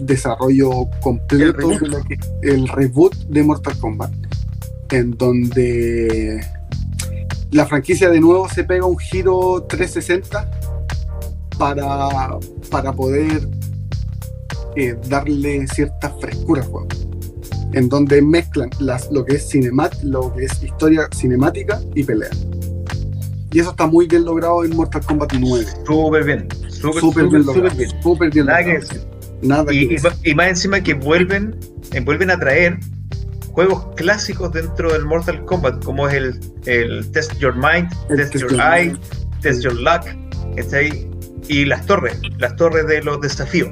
desarrollo 0.00 0.88
completo, 1.00 1.44
El 1.46 1.54
reboot. 1.54 1.80
de 1.80 1.88
lo 1.88 2.02
que- 2.04 2.18
el 2.42 2.68
reboot 2.68 3.14
de 3.28 3.42
Mortal 3.42 3.78
Kombat, 3.78 4.12
en 4.90 5.10
donde 5.12 6.44
la 7.50 7.66
franquicia 7.66 8.10
de 8.10 8.20
nuevo 8.20 8.48
se 8.48 8.64
pega 8.64 8.86
un 8.86 8.98
giro 8.98 9.64
360 9.68 10.50
para, 11.58 12.38
para 12.70 12.92
poder 12.92 13.48
eh, 14.76 14.96
darle 15.08 15.66
cierta 15.68 16.10
frescura 16.20 16.62
al 16.62 16.68
juego. 16.68 16.88
En 17.74 17.88
donde 17.88 18.22
mezclan 18.22 18.70
las, 18.78 19.10
lo 19.10 19.24
que 19.24 19.36
es 19.36 19.48
cinemat, 19.48 19.94
lo 20.02 20.32
que 20.34 20.44
es 20.44 20.62
historia 20.62 21.08
cinemática 21.14 21.80
y 21.94 22.02
pelea. 22.04 22.30
Y 23.50 23.60
eso 23.60 23.70
está 23.70 23.86
muy 23.86 24.06
bien 24.06 24.24
logrado 24.24 24.64
en 24.64 24.74
Mortal 24.76 25.02
Kombat 25.04 25.32
9. 25.38 25.66
Súper 25.86 26.24
bien. 26.24 26.48
Súper, 26.68 26.92
bien 27.28 27.42
súper 27.44 27.54
logrado. 27.56 27.76
bien. 27.76 27.90
Súper 28.02 28.30
bien 28.30 28.46
Nada 28.46 28.58
que 28.64 28.72
logrado. 28.74 28.88
decir. 28.88 29.08
Nada 29.42 29.64
que 29.66 29.74
Y, 29.74 29.78
y 29.78 29.88
decir. 29.88 30.10
ma- 30.10 30.16
y 30.24 30.34
más 30.34 30.48
encima 30.48 30.80
que 30.82 30.94
vuelven, 30.94 31.56
eh, 31.92 32.00
vuelven 32.00 32.30
a 32.30 32.38
traer 32.38 32.78
juegos 33.58 33.88
clásicos 33.96 34.52
dentro 34.52 34.92
del 34.92 35.04
Mortal 35.04 35.44
Kombat, 35.44 35.84
como 35.84 36.06
es 36.06 36.14
el, 36.14 36.40
el 36.66 37.10
Test 37.10 37.36
Your 37.40 37.56
Mind, 37.56 37.92
El 38.08 38.16
Test, 38.18 38.36
Your 38.36 38.52
Eye, 38.52 38.90
Mind. 38.90 39.00
Test 39.40 39.62
Your 39.64 39.74
Luck, 39.74 40.04
está 40.56 40.76
ahí. 40.76 41.10
Y 41.48 41.64
las 41.64 41.84
torres, 41.84 42.20
las 42.38 42.54
torres 42.54 42.86
de 42.86 43.02
los 43.02 43.20
desafíos. 43.20 43.70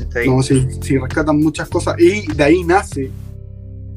Está 0.00 0.18
ahí. 0.18 0.28
No, 0.28 0.42
sí, 0.42 0.66
sí, 0.80 0.98
rescatan 0.98 1.38
muchas 1.38 1.68
cosas. 1.68 1.94
Y 2.00 2.26
de 2.34 2.42
ahí 2.42 2.64
nace, 2.64 3.08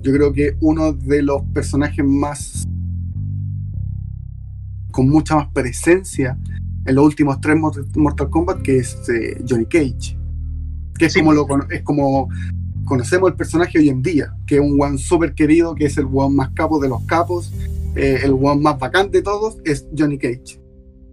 yo 0.04 0.14
creo 0.14 0.32
que 0.32 0.56
uno 0.60 0.94
de 0.94 1.24
los 1.24 1.42
personajes 1.52 2.06
más. 2.06 2.68
con 4.92 5.10
mucha 5.10 5.36
más 5.36 5.48
presencia 5.52 6.38
en 6.86 6.94
los 6.94 7.06
últimos 7.06 7.42
tres 7.42 7.56
Mor- 7.58 7.88
Mortal 7.98 8.30
Kombat, 8.30 8.62
que 8.62 8.78
es 8.78 8.98
eh, 9.10 9.42
Johnny 9.50 9.66
Cage. 9.66 10.16
Que 11.00 11.06
es, 11.08 11.14
Sí. 11.14 11.22
como 11.22 11.34
lo, 11.34 11.48
es 11.72 11.82
como 11.82 12.30
conocemos 12.92 13.30
el 13.30 13.38
personaje 13.38 13.80
hoy 13.80 13.88
en 13.88 14.02
día, 14.02 14.34
que 14.46 14.56
es 14.56 14.60
un 14.60 14.76
one 14.78 14.98
súper 14.98 15.34
querido, 15.34 15.76
que 15.76 15.86
es 15.86 15.98
el 15.98 16.08
one 16.12 16.36
más 16.36 16.50
capo 16.54 16.78
de 16.78 16.90
los 16.90 17.02
capos, 17.06 17.50
eh, 17.96 18.20
el 18.22 18.34
one 18.34 18.60
más 18.60 18.78
bacán 18.80 19.10
de 19.12 19.22
todos, 19.22 19.60
es 19.64 19.88
Johnny 19.98 20.18
Cage. 20.18 20.60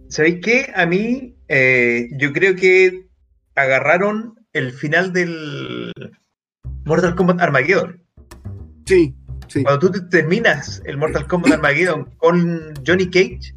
¿Sabéis 0.09 0.39
qué? 0.43 0.73
A 0.75 0.85
mí, 0.85 1.37
eh, 1.47 2.09
yo 2.17 2.33
creo 2.33 2.57
que 2.57 3.07
agarraron 3.55 4.35
el 4.51 4.73
final 4.73 5.13
del 5.13 5.93
Mortal 6.83 7.15
Kombat 7.15 7.39
Armageddon. 7.39 8.03
Sí, 8.85 9.15
sí. 9.47 9.63
Cuando 9.63 9.79
tú 9.79 10.01
te 10.01 10.01
terminas 10.01 10.81
el 10.83 10.97
Mortal 10.97 11.27
Kombat 11.27 11.53
Armageddon 11.53 12.09
con 12.17 12.73
Johnny 12.85 13.09
Cage, 13.09 13.55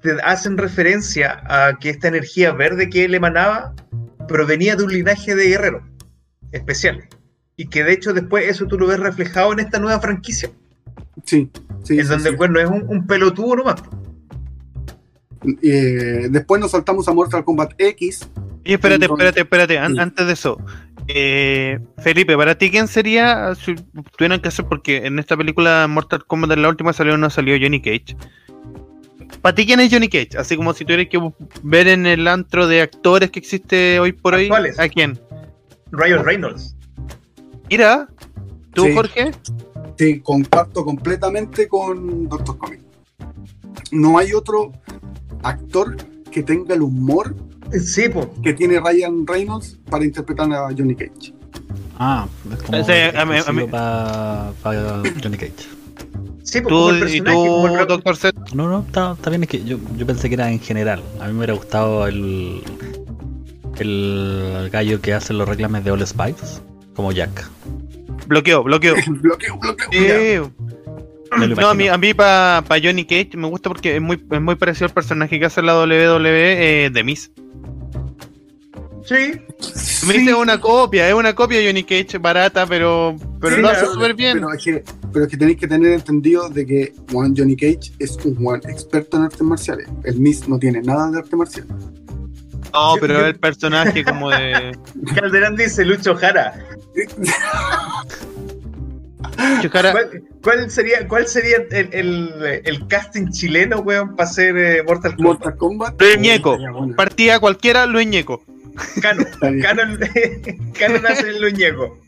te 0.00 0.12
hacen 0.22 0.56
referencia 0.56 1.42
a 1.48 1.76
que 1.76 1.90
esta 1.90 2.06
energía 2.06 2.52
verde 2.52 2.88
que 2.88 3.04
él 3.04 3.16
emanaba 3.16 3.74
provenía 4.28 4.76
de 4.76 4.84
un 4.84 4.92
linaje 4.92 5.34
de 5.34 5.48
guerreros 5.48 5.82
especiales. 6.52 7.15
Y 7.56 7.68
que 7.68 7.84
de 7.84 7.92
hecho 7.92 8.12
después 8.12 8.48
eso 8.48 8.66
tú 8.66 8.78
lo 8.78 8.86
ves 8.86 9.00
reflejado 9.00 9.52
en 9.52 9.60
esta 9.60 9.78
nueva 9.78 9.98
franquicia, 10.00 10.50
Sí, 11.24 11.50
sí, 11.82 11.98
en 11.98 12.04
sí, 12.04 12.10
donde 12.10 12.30
sí. 12.30 12.36
no 12.50 12.60
es 12.60 12.68
un, 12.68 12.84
un 12.88 13.06
pelotudo 13.06 13.56
nomás. 13.56 13.82
Eh, 15.62 16.26
después 16.30 16.60
nos 16.60 16.72
saltamos 16.72 17.06
a 17.08 17.12
Mortal 17.12 17.44
Kombat 17.44 17.72
X. 17.78 18.28
Y 18.64 18.72
espérate, 18.72 19.04
Entonces- 19.04 19.26
espérate, 19.28 19.40
espérate. 19.40 19.78
an- 19.78 19.94
Sí. 19.94 20.00
Antes 20.00 20.26
de 20.26 20.32
eso, 20.32 20.58
eh, 21.08 21.78
Felipe, 21.98 22.36
¿para 22.36 22.56
ti 22.58 22.70
quién 22.70 22.88
sería 22.88 23.54
si 23.54 23.74
tuvieran 24.16 24.40
que 24.40 24.48
hacer? 24.48 24.64
Porque 24.66 25.06
en 25.06 25.18
esta 25.18 25.36
película 25.36 25.86
Mortal 25.88 26.24
Kombat 26.26 26.50
en 26.52 26.62
la 26.62 26.68
última 26.68 26.92
salió 26.92 27.16
no 27.16 27.30
salió 27.30 27.56
Johnny 27.60 27.80
Cage. 27.80 28.16
¿Para 29.40 29.54
ti 29.54 29.66
quién 29.66 29.80
es 29.80 29.92
Johnny 29.92 30.08
Cage? 30.08 30.36
Así 30.38 30.56
como 30.56 30.72
si 30.74 30.84
tuvieras 30.84 31.06
que 31.08 31.20
ver 31.62 31.86
en 31.88 32.06
el 32.06 32.26
antro 32.26 32.66
de 32.66 32.82
actores 32.82 33.30
que 33.30 33.38
existe 33.38 34.00
hoy 34.00 34.12
por 34.12 34.34
hoy. 34.34 34.50
¿A 34.78 34.88
quién? 34.88 35.18
Ryan 35.92 36.24
Reynolds. 36.24 36.75
Mira, 37.70 38.08
¿tú, 38.72 38.84
Sí. 38.84 38.94
Jorge? 38.94 39.30
Sí, 39.98 40.20
comparto 40.20 40.84
completamente 40.84 41.66
con 41.68 42.28
Doctor 42.28 42.58
Comic. 42.58 42.80
No 43.92 44.18
hay 44.18 44.32
otro 44.32 44.72
actor 45.42 45.96
que 46.30 46.42
tenga 46.42 46.74
el 46.74 46.82
humor 46.82 47.34
Sí, 47.82 48.04
que 48.44 48.52
tiene 48.52 48.78
Ryan 48.78 49.26
Reynolds 49.26 49.76
para 49.90 50.04
interpretar 50.04 50.52
a 50.52 50.68
Johnny 50.76 50.94
Cage. 50.94 51.34
Ah, 51.98 52.28
es 52.52 52.62
como 52.62 52.84
Sí, 52.84 52.92
a 52.92 53.24
mí- 53.24 53.38
a 53.44 53.52
mí- 53.52 53.64
para 53.66 54.52
Johnny 55.20 55.36
Cage. 55.36 55.52
Sí, 56.44 56.60
pues, 56.60 56.62
¿Tú 56.62 56.68
como 56.68 56.90
el 56.90 56.96
y 56.98 57.00
personaje, 57.00 57.36
tú, 57.36 57.44
como 57.44 57.78
el- 57.80 57.86
Doctor 57.88 58.16
Z? 58.16 58.40
No, 58.54 58.68
no, 58.68 58.80
está, 58.86 59.12
está 59.14 59.30
bien, 59.30 59.42
es 59.42 59.48
que 59.48 59.64
yo, 59.64 59.78
yo 59.96 60.06
pensé 60.06 60.28
que 60.28 60.36
era 60.36 60.48
en 60.52 60.60
general. 60.60 61.02
A 61.20 61.24
mí 61.26 61.32
me 61.32 61.38
hubiera 61.38 61.54
gustado 61.54 62.06
el, 62.06 62.62
el 63.78 64.68
gallo 64.72 65.00
que 65.00 65.12
hace 65.14 65.32
los 65.32 65.48
reclames 65.48 65.82
de 65.84 65.90
All 65.90 66.06
Spice, 66.06 66.60
como 66.96 67.12
Jack. 67.12 67.48
Bloqueo, 68.26 68.64
bloqueo. 68.64 68.96
bloqueo, 69.06 69.58
bloqueo. 69.58 70.52
No, 71.36 71.68
a 71.68 71.74
mí, 71.74 71.88
a 71.88 71.98
mí 71.98 72.14
para 72.14 72.62
Johnny 72.82 73.04
Cage 73.04 73.30
me 73.36 73.48
gusta 73.48 73.68
porque 73.68 73.96
es 73.96 74.02
muy, 74.02 74.24
es 74.30 74.40
muy 74.40 74.54
parecido 74.54 74.86
al 74.86 74.92
personaje 74.94 75.38
que 75.38 75.44
hace 75.44 75.60
la 75.60 75.78
WWE 75.78 76.84
eh, 76.86 76.90
de 76.90 77.04
Miss. 77.04 77.30
Sí, 79.04 79.40
Me 80.06 80.14
Sí, 80.14 80.18
dice 80.18 80.34
una 80.34 80.60
copia, 80.60 81.08
es 81.08 81.14
una 81.14 81.32
copia 81.32 81.58
de 81.58 81.66
Johnny 81.66 81.84
Cage 81.84 82.18
barata, 82.18 82.66
pero, 82.66 83.16
pero 83.40 83.54
Sí, 83.54 83.62
lo 83.62 83.68
hace 83.68 83.86
súper 83.86 84.14
bien. 84.14 84.38
Pero 84.38 84.52
es, 84.52 84.64
que, 84.64 84.84
pero 85.12 85.24
es 85.26 85.30
que 85.30 85.36
tenéis 85.36 85.58
que 85.58 85.68
tener 85.68 85.92
entendido 85.92 86.48
de 86.48 86.66
que 86.66 86.92
Juan 87.12 87.32
Johnny 87.36 87.54
Cage 87.54 87.92
es 88.00 88.16
un 88.24 88.34
Juan 88.34 88.60
experto 88.68 89.16
en 89.16 89.24
artes 89.24 89.42
marciales. 89.42 89.88
El 90.02 90.18
Miss 90.18 90.48
no 90.48 90.58
tiene 90.58 90.80
nada 90.82 91.08
de 91.10 91.18
arte 91.18 91.36
marcial. 91.36 91.66
No, 92.72 92.94
Yo- 92.96 93.00
pero 93.00 93.14
yo- 93.20 93.26
el 93.26 93.36
personaje 93.38 94.04
como 94.04 94.30
de. 94.30 94.76
Calderán 95.14 95.56
dice 95.56 95.84
Lucho 95.84 96.14
Jara. 96.14 96.54
Chujara- 99.60 99.92
¿Cuál, 99.92 100.22
cuál 100.42 100.70
sería, 100.70 101.06
cuál 101.08 101.26
sería 101.26 101.56
el, 101.70 101.88
el- 101.92 102.60
el 102.64 102.86
casting 102.88 103.28
chileno, 103.30 103.80
weón, 103.80 104.16
para 104.16 104.28
ser 104.28 104.56
eh, 104.56 104.82
Mortal 104.82 105.14
Kombat? 105.16 105.24
Mortal 105.34 105.56
Kombat. 105.56 106.00
Luis 106.00 106.18
Ñeco. 106.18 106.58
Partida 106.96 107.38
cualquiera, 107.40 107.86
Luis 107.86 108.06
Ñeco. 108.06 108.42
Cano. 109.02 109.22
estaría- 109.30 109.62
Canon, 109.62 109.98
Canon 110.78 111.06
hace 111.06 111.28
el 111.30 111.40
Luñeco. 111.42 111.98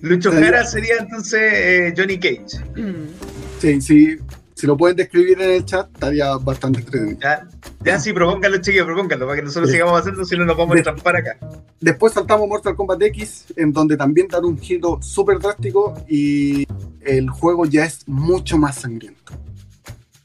Lucho 0.00 0.30
Jara 0.32 0.64
sería 0.64 0.94
entonces 1.00 1.40
eh, 1.42 1.94
Johnny 1.96 2.18
Cage. 2.18 2.62
Sí, 3.60 3.80
sí. 3.80 4.16
Si 4.58 4.66
lo 4.66 4.76
pueden 4.76 4.96
describir 4.96 5.40
en 5.40 5.50
el 5.50 5.64
chat, 5.64 5.86
estaría 5.94 6.36
bastante 6.36 6.80
entretenido. 6.80 7.16
Ya, 7.20 7.46
ya 7.84 8.00
sí, 8.00 8.12
propónganlo, 8.12 8.58
chiquillos, 8.60 8.86
propónganlo, 8.86 9.24
para 9.26 9.36
que 9.38 9.44
nosotros 9.44 9.70
Sí. 9.70 9.74
sigamos 9.76 10.00
haciendo, 10.00 10.24
si 10.24 10.36
no 10.36 10.44
nos 10.46 10.56
vamos 10.56 10.72
a 10.72 10.78
De- 10.78 10.82
trampar 10.82 11.14
acá. 11.14 11.38
Después 11.80 12.12
saltamos 12.12 12.48
Mortal 12.48 12.74
Kombat 12.74 13.00
X, 13.02 13.44
en 13.54 13.72
donde 13.72 13.96
también 13.96 14.26
dan 14.26 14.44
un 14.44 14.58
giro 14.58 14.98
súper 15.00 15.38
drástico 15.38 15.94
y 16.08 16.66
el 17.02 17.30
juego 17.30 17.66
ya 17.66 17.84
es 17.84 18.00
mucho 18.08 18.58
más 18.58 18.74
sangriento. 18.80 19.32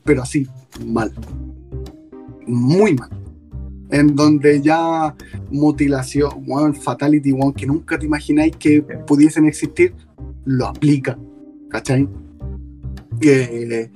Pero 0.03 0.23
así, 0.23 0.47
mal. 0.83 1.13
Muy 2.47 2.95
mal. 2.95 3.09
En 3.91 4.15
donde 4.15 4.59
ya 4.63 5.13
mutilación, 5.51 6.43
weón, 6.47 6.73
fatality, 6.73 7.31
weón, 7.31 7.53
que 7.53 7.67
nunca 7.67 7.99
te 7.99 8.07
imagináis 8.07 8.55
que 8.57 8.81
pudiesen 8.81 9.45
existir, 9.45 9.93
lo 10.45 10.65
aplica. 10.65 11.19
¿Cachai? 11.69 12.09
Eh, 13.21 13.89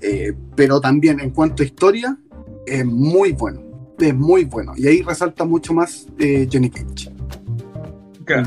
eh, 0.00 0.32
pero 0.56 0.80
también 0.80 1.20
en 1.20 1.30
cuanto 1.30 1.62
a 1.62 1.66
historia, 1.66 2.18
es 2.66 2.84
muy 2.84 3.32
bueno. 3.32 3.62
Es 3.98 4.14
muy 4.14 4.44
bueno. 4.44 4.72
Y 4.76 4.86
ahí 4.86 5.02
resalta 5.02 5.44
mucho 5.44 5.74
más 5.74 6.06
eh, 6.18 6.48
Johnny 6.50 6.70
Cage. 6.70 7.12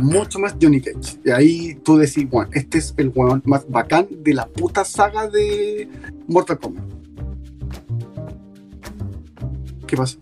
Mucho 0.02 0.40
más 0.40 0.56
Johnny 0.62 0.82
Cage. 0.82 1.20
Y 1.26 1.30
ahí 1.30 1.76
tú 1.84 1.98
decís, 1.98 2.28
bueno, 2.30 2.50
este 2.54 2.78
es 2.78 2.94
el 2.98 3.12
weón 3.14 3.42
más 3.46 3.70
bacán 3.70 4.08
de 4.10 4.34
la 4.34 4.48
puta 4.48 4.86
saga 4.86 5.28
de 5.28 5.90
Mortal 6.28 6.58
Kombat. 6.58 6.86
¿Qué 9.86 9.98
pasa? 9.98 10.18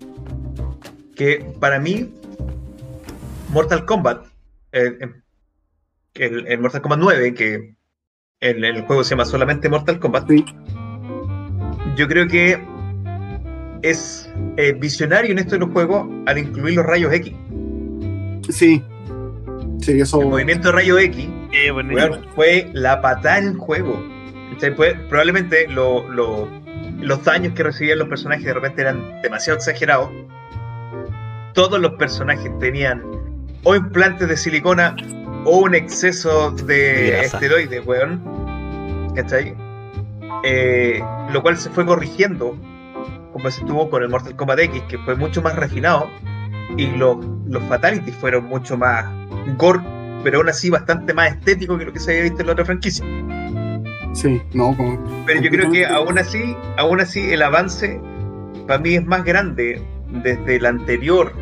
Que 1.15 1.45
para 1.59 1.79
mí, 1.79 2.11
Mortal 3.49 3.85
Kombat, 3.85 4.25
eh, 4.71 4.97
el, 6.15 6.47
el 6.47 6.59
Mortal 6.59 6.81
Kombat 6.81 6.99
9, 6.99 7.33
que 7.35 7.75
el, 8.41 8.63
el 8.65 8.81
juego 8.81 9.03
se 9.03 9.11
llama 9.11 9.25
solamente 9.25 9.69
Mortal 9.69 9.99
Kombat, 9.99 10.27
Sí. 10.27 10.43
yo 11.95 12.07
creo 12.07 12.27
que 12.27 12.59
es 13.83 14.31
eh, 14.57 14.73
visionario 14.73 15.31
en 15.31 15.39
esto 15.39 15.51
de 15.55 15.59
los 15.59 15.69
juegos 15.69 16.07
al 16.25 16.37
incluir 16.39 16.75
los 16.75 16.85
rayos 16.85 17.13
X. 17.13 17.33
Sí. 18.49 18.83
Sí, 19.79 19.99
eso. 20.01 20.21
El 20.21 20.27
movimiento 20.27 20.67
de 20.69 20.73
rayos 20.73 20.99
X 21.01 21.27
fue 22.35 22.69
la 22.73 22.99
patada 23.01 23.37
en 23.39 23.47
el 23.49 23.57
juego. 23.57 24.03
Fue- 24.75 24.95
probablemente 25.09 25.67
lo- 25.67 26.07
lo- 26.11 26.47
los 26.99 27.23
daños 27.23 27.53
que 27.53 27.63
recibían 27.63 27.97
los 27.99 28.07
personajes 28.07 28.45
de 28.45 28.53
repente 28.53 28.81
eran 28.81 29.21
demasiado 29.23 29.57
exagerados. 29.57 30.09
Todos 31.53 31.79
los 31.79 31.93
personajes 31.93 32.51
tenían 32.59 33.03
o 33.63 33.75
implantes 33.75 34.27
de 34.27 34.37
silicona 34.37 34.95
o 35.45 35.59
un 35.59 35.75
exceso 35.75 36.51
de 36.51 37.11
Grasa. 37.11 37.37
esteroides, 37.37 37.85
weón. 37.85 39.11
¿Cachai? 39.15 39.55
Eh, 40.43 41.01
lo 41.31 41.41
cual 41.41 41.57
se 41.57 41.69
fue 41.69 41.85
corrigiendo, 41.85 42.55
como 43.33 43.49
se 43.51 43.61
estuvo 43.61 43.89
con 43.89 44.03
el 44.03 44.09
Mortal 44.09 44.35
Kombat 44.35 44.59
X, 44.59 44.81
que 44.87 44.97
fue 44.99 45.15
mucho 45.15 45.41
más 45.41 45.55
refinado. 45.55 46.09
Y 46.77 46.87
los, 46.87 47.17
los 47.47 47.61
Fatalities 47.65 48.15
fueron 48.15 48.45
mucho 48.45 48.77
más 48.77 49.05
gore, 49.57 49.79
pero 50.23 50.37
aún 50.39 50.49
así 50.49 50.69
bastante 50.69 51.13
más 51.13 51.33
estético 51.33 51.77
que 51.77 51.85
lo 51.85 51.93
que 51.93 51.99
se 51.99 52.11
había 52.11 52.23
visto 52.23 52.41
en 52.41 52.47
la 52.47 52.53
otra 52.53 52.65
franquicia. 52.65 53.05
Sí, 54.13 54.41
no, 54.53 54.75
como. 54.75 55.23
Pero 55.25 55.41
yo 55.41 55.49
creo 55.49 55.71
que 55.71 55.85
aún 55.85 56.17
así, 56.17 56.55
aún 56.77 57.01
así 57.01 57.31
el 57.33 57.41
avance 57.41 57.99
para 58.67 58.79
mí 58.79 58.95
es 58.95 59.05
más 59.05 59.23
grande 59.23 59.81
desde 60.23 60.57
el 60.57 60.65
anterior 60.65 61.33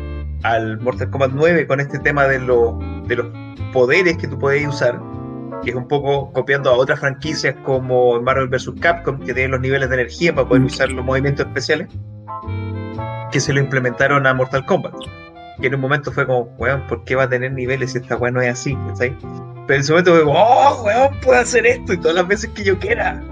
al 0.42 0.80
Mortal 0.80 1.10
Kombat 1.10 1.32
9 1.34 1.66
con 1.66 1.80
este 1.80 1.98
tema 1.98 2.24
de, 2.26 2.38
lo- 2.40 2.78
de 3.10 3.16
los 3.16 3.26
poderes 3.72 4.16
que 4.16 4.28
tú 4.28 4.38
puedes 4.38 4.66
usar, 4.66 5.00
que 5.62 5.70
es 5.70 5.76
un 5.76 5.86
poco 5.88 6.32
copiando 6.32 6.70
a 6.70 6.74
otras 6.74 7.00
franquicias 7.00 7.54
como 7.64 8.20
Marvel 8.22 8.48
vs. 8.48 8.70
Capcom, 8.80 9.18
que 9.18 9.34
tienen 9.34 9.50
los 9.50 9.60
niveles 9.60 9.88
de 9.90 9.96
energía 9.96 10.34
para 10.34 10.48
poder 10.48 10.62
Mm. 10.62 10.66
usar 10.66 10.92
los 10.92 11.04
movimientos 11.04 11.46
especiales, 11.46 11.88
que 13.32 13.40
se 13.40 13.52
lo 13.52 13.60
implementaron 13.60 14.26
a 14.26 14.32
Mortal 14.34 14.64
Kombat. 14.64 14.94
Que 15.60 15.66
en 15.66 15.74
un 15.74 15.80
momento 15.80 16.10
fue 16.12 16.26
como, 16.26 16.44
weón, 16.58 16.86
¿por 16.86 17.04
qué 17.04 17.14
va 17.16 17.24
a 17.24 17.28
tener 17.28 17.52
niveles 17.52 17.92
si 17.92 17.98
esta 17.98 18.16
weón 18.16 18.34
no 18.34 18.40
es 18.40 18.48
así? 18.52 18.74
¿cachai? 18.88 19.16
Pero 19.66 19.74
en 19.74 19.80
ese 19.80 19.92
momento 19.92 20.12
fue 20.12 20.24
como, 20.24 20.38
oh, 20.38 20.82
weón, 20.84 21.10
puedo 21.22 21.38
hacer 21.38 21.66
esto 21.66 21.92
y 21.92 21.98
todas 21.98 22.16
las 22.16 22.26
veces 22.28 22.50
que 22.54 22.64
yo 22.64 22.78
quiera. 22.78 23.22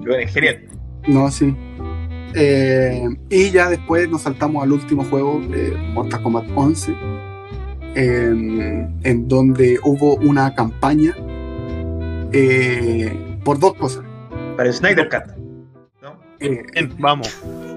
Y 0.00 0.06
bueno, 0.06 0.16
es 0.24 0.32
genial. 0.32 0.64
No, 1.06 1.30
sí. 1.30 1.54
Eh, 2.34 3.04
y 3.30 3.50
ya 3.50 3.70
después 3.70 4.08
nos 4.08 4.22
saltamos 4.22 4.62
al 4.62 4.72
último 4.72 5.04
juego, 5.04 5.40
eh, 5.54 5.74
Mortal 5.94 6.22
Kombat 6.22 6.44
11, 6.54 6.94
en 7.98 9.28
donde 9.28 9.78
hubo 9.84 10.16
una 10.16 10.54
campaña 10.54 11.14
eh, 12.32 13.38
por 13.44 13.58
dos 13.58 13.74
cosas. 13.74 14.04
Para 14.56 14.68
el 14.68 14.74
Snyder 14.74 15.08
Cut. 15.08 15.36
¿no? 16.02 16.14
Eh, 16.40 16.62
Bien, 16.72 16.92
vamos. 16.98 17.28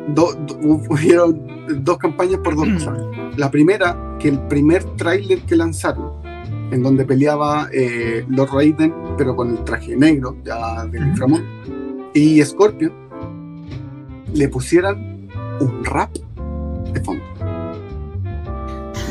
do- 0.09 0.34
do- 0.34 0.57
hubieron 0.89 1.84
dos 1.84 1.97
campañas 1.97 2.39
por 2.43 2.55
dos 2.55 2.67
cosas. 2.69 2.97
La 3.38 3.49
primera, 3.49 4.17
que 4.19 4.30
el 4.30 4.39
primer 4.47 4.84
tráiler 4.95 5.39
que 5.41 5.55
lanzaron, 5.55 6.11
en 6.72 6.84
donde 6.84 7.05
peleaba 7.05 7.67
eh, 7.74 8.26
Lord 8.30 8.49
Raiden, 8.53 8.93
pero 9.17 9.36
con 9.36 9.49
el 9.51 9.63
traje 9.63 9.95
negro, 9.95 10.38
ya 10.43 10.86
del 10.86 11.01
Ujú. 11.01 11.09
inframundo, 11.11 11.47
y 12.13 12.41
Scorpion, 12.43 12.93
le 14.34 14.47
pusieran 14.49 15.28
un 15.59 15.84
rap 15.84 16.11
de 16.93 16.99
fondo. 17.01 17.24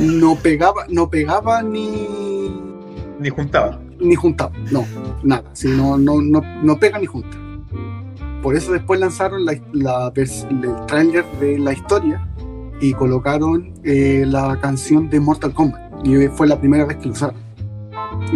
No 0.00 0.34
pegaba, 0.36 0.86
no 0.88 1.08
pegaba 1.10 1.62
ni, 1.62 2.50
Ni 3.18 3.28
juntaba. 3.28 3.78
ni 4.00 4.14
juntaba, 4.14 4.52
no, 4.72 4.84
nada, 5.22 5.44
sí, 5.52 5.68
no, 5.68 5.98
no, 5.98 6.20
no, 6.20 6.40
no 6.62 6.78
pega 6.78 6.98
ni 6.98 7.06
junta. 7.06 7.36
Por 8.42 8.56
eso 8.56 8.72
después 8.72 8.98
lanzaron 8.98 9.44
la, 9.44 9.54
la 9.72 10.12
el 10.16 10.86
tráiler 10.86 11.24
de 11.40 11.58
la 11.58 11.72
historia 11.74 12.26
y 12.80 12.94
colocaron 12.94 13.74
eh, 13.84 14.24
la 14.26 14.58
canción 14.60 15.10
de 15.10 15.20
Mortal 15.20 15.52
Kombat. 15.52 16.06
Y 16.06 16.28
fue 16.28 16.46
la 16.46 16.58
primera 16.58 16.86
vez 16.86 16.96
que 16.96 17.06
lo 17.06 17.12
usaron. 17.12 17.36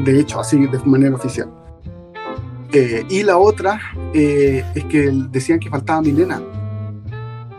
De 0.05 0.21
hecho, 0.21 0.41
así 0.41 0.59
de 0.67 0.79
manera 0.85 1.15
oficial. 1.15 1.49
Eh, 2.73 3.07
y 3.09 3.23
la 3.23 3.39
otra 3.39 3.81
eh, 4.12 4.62
es 4.75 4.85
que 4.85 5.11
decían 5.31 5.59
que 5.59 5.71
faltaba 5.71 6.03
Milena. 6.03 6.43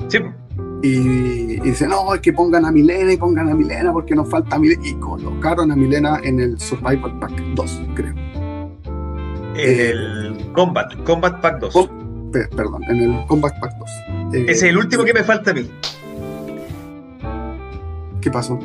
Sí, 0.07 0.19
Y, 0.85 1.53
y 1.53 1.59
dicen, 1.61 1.89
no, 1.89 2.13
es 2.13 2.21
que 2.21 2.31
pongan 2.33 2.65
a 2.65 2.71
Milena 2.71 3.11
y 3.13 3.17
pongan 3.17 3.49
a 3.49 3.55
Milena 3.55 3.91
porque 3.91 4.13
nos 4.13 4.29
falta 4.29 4.59
Milena. 4.59 4.81
Y 4.87 4.93
colocaron 4.95 5.71
a 5.71 5.75
Milena 5.75 6.19
en 6.23 6.39
el 6.39 6.59
Survival 6.59 7.17
Pack 7.19 7.31
2, 7.55 7.81
creo. 7.95 8.13
el 9.55 10.51
Combat, 10.53 10.93
Combat 11.03 11.41
Pack 11.41 11.59
2. 11.59 11.73
Com- 11.73 12.31
Pe- 12.31 12.47
perdón, 12.55 12.83
en 12.89 13.01
el 13.13 13.25
Combat 13.27 13.57
Pack 13.59 13.77
2. 13.79 13.89
Eh, 14.33 14.41
Ese 14.49 14.51
es 14.51 14.63
el 14.63 14.77
último 14.77 15.03
que 15.05 15.13
me 15.13 15.23
falta 15.23 15.51
a 15.51 15.53
mí. 15.53 15.69
¿Qué 18.21 18.29
pasó? 18.31 18.59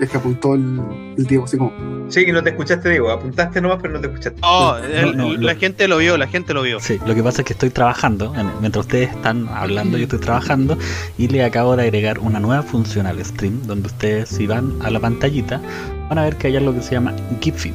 Es 0.00 0.10
que 0.10 0.16
apuntó 0.16 0.54
el, 0.54 0.80
el 1.16 1.24
Diego 1.26 1.44
así 1.44 1.56
como. 1.56 1.72
Sí, 2.08 2.24
que 2.26 2.32
no 2.32 2.42
te 2.42 2.50
escuchaste, 2.50 2.90
Diego. 2.90 3.10
Apuntaste 3.10 3.60
nomás, 3.60 3.78
pero 3.80 3.94
no 3.94 4.00
te 4.00 4.08
escuchaste. 4.08 4.38
Oh, 4.42 4.76
No, 4.78 4.84
el- 4.84 5.16
no, 5.16 5.32
la 5.34 5.52
lo- 5.54 5.58
gente 5.60 5.86
lo 5.88 5.98
vio, 5.98 6.16
la 6.18 6.26
gente 6.26 6.52
lo 6.52 6.62
vio. 6.62 6.80
Sí, 6.80 6.98
lo 7.06 7.14
que 7.14 7.22
pasa 7.22 7.42
es 7.42 7.46
que 7.46 7.52
estoy 7.54 7.70
trabajando, 7.70 8.34
en- 8.36 8.50
mientras 8.60 8.84
ustedes 8.86 9.10
están 9.10 9.48
hablando, 9.48 9.96
yo 9.96 10.04
estoy 10.04 10.18
trabajando 10.18 10.76
y 11.16 11.28
le 11.28 11.44
acabo 11.44 11.76
de 11.76 11.84
agregar 11.84 12.18
una 12.18 12.40
nueva 12.40 12.62
función 12.62 13.06
al 13.06 13.24
stream, 13.24 13.62
donde 13.66 13.86
ustedes 13.86 14.28
si 14.28 14.46
van 14.46 14.72
a 14.82 14.90
la 14.90 15.00
pantallita 15.00 15.60
van 16.08 16.18
a 16.18 16.24
ver 16.24 16.36
que 16.36 16.48
hay 16.48 16.56
algo 16.56 16.74
que 16.74 16.82
se 16.82 16.92
llama 16.92 17.14
Giphy. 17.40 17.72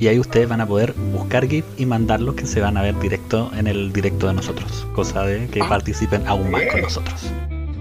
Y 0.00 0.06
ahí 0.08 0.18
ustedes 0.20 0.48
van 0.48 0.60
a 0.60 0.66
poder 0.66 0.92
buscar 1.12 1.48
GIF 1.48 1.64
y 1.76 1.84
mandarlos 1.86 2.34
que 2.36 2.46
se 2.46 2.60
van 2.60 2.76
a 2.76 2.82
ver 2.82 2.98
directo 3.00 3.50
en 3.56 3.66
el 3.66 3.92
directo 3.92 4.28
de 4.28 4.34
nosotros, 4.34 4.86
cosa 4.94 5.22
de 5.22 5.48
que 5.48 5.60
Ah. 5.62 5.68
participen 5.68 6.24
aún 6.28 6.50
más 6.52 6.62
con 6.70 6.82
nosotros. 6.82 7.32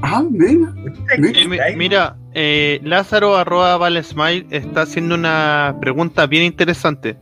Ah, 0.02 0.24
mira. 0.30 0.74
Eh, 1.18 1.48
mi- 1.48 1.76
mira, 1.76 2.18
eh, 2.34 2.80
Lázaro 2.84 3.36
arroba 3.36 3.78
Valesmile 3.78 4.46
está 4.52 4.84
haciendo 4.84 5.16
una 5.16 5.76
pregunta 5.82 6.28
bien 6.28 6.44
interesante. 6.44 7.18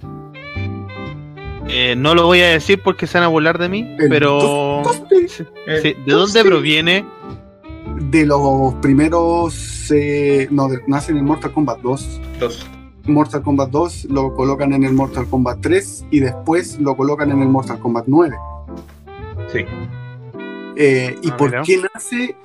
Eh, 1.67 1.95
no 1.97 2.13
lo 2.13 2.25
voy 2.25 2.41
a 2.41 2.49
decir 2.49 2.81
porque 2.83 3.07
se 3.07 3.17
van 3.17 3.25
a 3.25 3.27
burlar 3.29 3.57
de 3.57 3.69
mí, 3.69 3.95
El 3.97 4.09
pero 4.09 4.81
Toste 4.83 5.27
sí, 5.27 5.43
Eh, 5.65 5.79
sí, 5.81 5.95
¿de 6.05 6.13
dónde 6.13 6.43
proviene? 6.43 7.05
De 8.11 8.25
los 8.25 8.73
primeros. 8.81 9.89
eh, 9.91 10.47
no, 10.51 10.67
de- 10.67 10.81
nace 10.87 11.11
en 11.11 11.17
el 11.19 11.23
Mortal 11.23 11.51
Kombat 11.53 11.79
2. 11.81 12.21
Dos. 12.39 12.65
Mortal 13.05 13.41
Kombat 13.43 13.69
2 13.69 14.05
lo 14.05 14.33
colocan 14.33 14.73
en 14.73 14.83
el 14.83 14.93
Mortal 14.93 15.27
Kombat 15.29 15.59
3 15.61 16.05
y 16.11 16.19
después 16.19 16.79
lo 16.79 16.95
colocan 16.97 17.31
en 17.31 17.41
el 17.41 17.47
Mortal 17.49 17.79
Kombat 17.79 18.05
9. 18.07 18.35
Sí. 19.51 19.59
Eh, 20.77 21.17
¿Y 21.21 21.29
Ah, 21.31 21.37
por 21.37 21.61
qué 21.63 21.81
nace? 21.93 22.35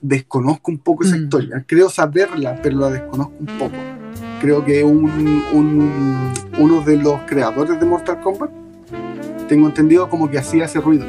Desconozco 0.00 0.70
un 0.70 0.78
poco 0.78 1.04
esa 1.04 1.16
Mm. 1.16 1.22
historia. 1.24 1.64
Creo 1.66 1.88
saberla, 1.90 2.58
pero 2.62 2.78
la 2.78 2.90
desconozco 2.90 3.32
un 3.40 3.46
poco. 3.58 3.76
Creo 4.40 4.64
que 4.64 4.82
un, 4.84 5.04
un- 5.52 6.32
uno 6.58 6.80
de 6.82 6.96
los 6.96 7.20
creadores 7.26 7.78
de 7.78 7.86
Mortal 7.86 8.20
Kombat, 8.20 8.50
tengo 9.48 9.66
entendido 9.68 10.08
como 10.08 10.30
que 10.30 10.38
hacía 10.38 10.64
ese 10.66 10.80
ruido. 10.80 11.04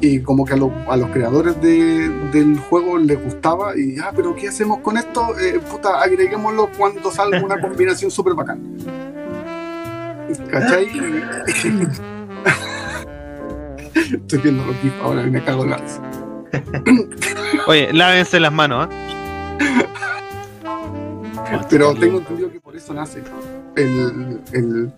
Y 0.00 0.20
como 0.20 0.44
que 0.44 0.54
a, 0.54 0.56
lo- 0.56 0.72
a 0.88 0.96
los 0.96 1.10
creadores 1.10 1.60
de- 1.62 2.08
del 2.32 2.58
juego 2.58 2.98
les 2.98 3.22
gustaba. 3.22 3.76
Y, 3.78 3.98
ah, 3.98 4.12
pero 4.14 4.34
¿qué 4.34 4.48
hacemos 4.48 4.78
con 4.80 4.96
esto? 4.96 5.38
Eh, 5.38 5.60
puta, 5.70 6.00
agreguémoslo 6.02 6.70
cuando 6.76 7.10
salga 7.12 7.40
una 7.42 7.60
combinación 7.60 8.10
súper 8.10 8.34
bacana. 8.34 8.60
¿Cachai? 10.50 10.88
Estoy 13.94 14.38
viendo 14.40 14.64
los 14.66 14.76
GIFs 14.76 14.94
ahora 15.02 15.22
y 15.22 15.30
me 15.30 15.42
cago 15.44 15.64
en 15.64 15.70
la 15.70 15.76
risa. 15.78 16.02
Oye, 17.66 17.92
lávense 17.92 18.38
las 18.40 18.52
manos, 18.52 18.88
¿ah? 18.90 18.98
Pero 21.68 21.94
tengo 21.94 22.18
entendido 22.18 22.50
que 22.50 22.60
por 22.60 22.76
eso 22.76 22.92
nace 22.94 23.22
el. 23.76 24.40
el 24.52 24.92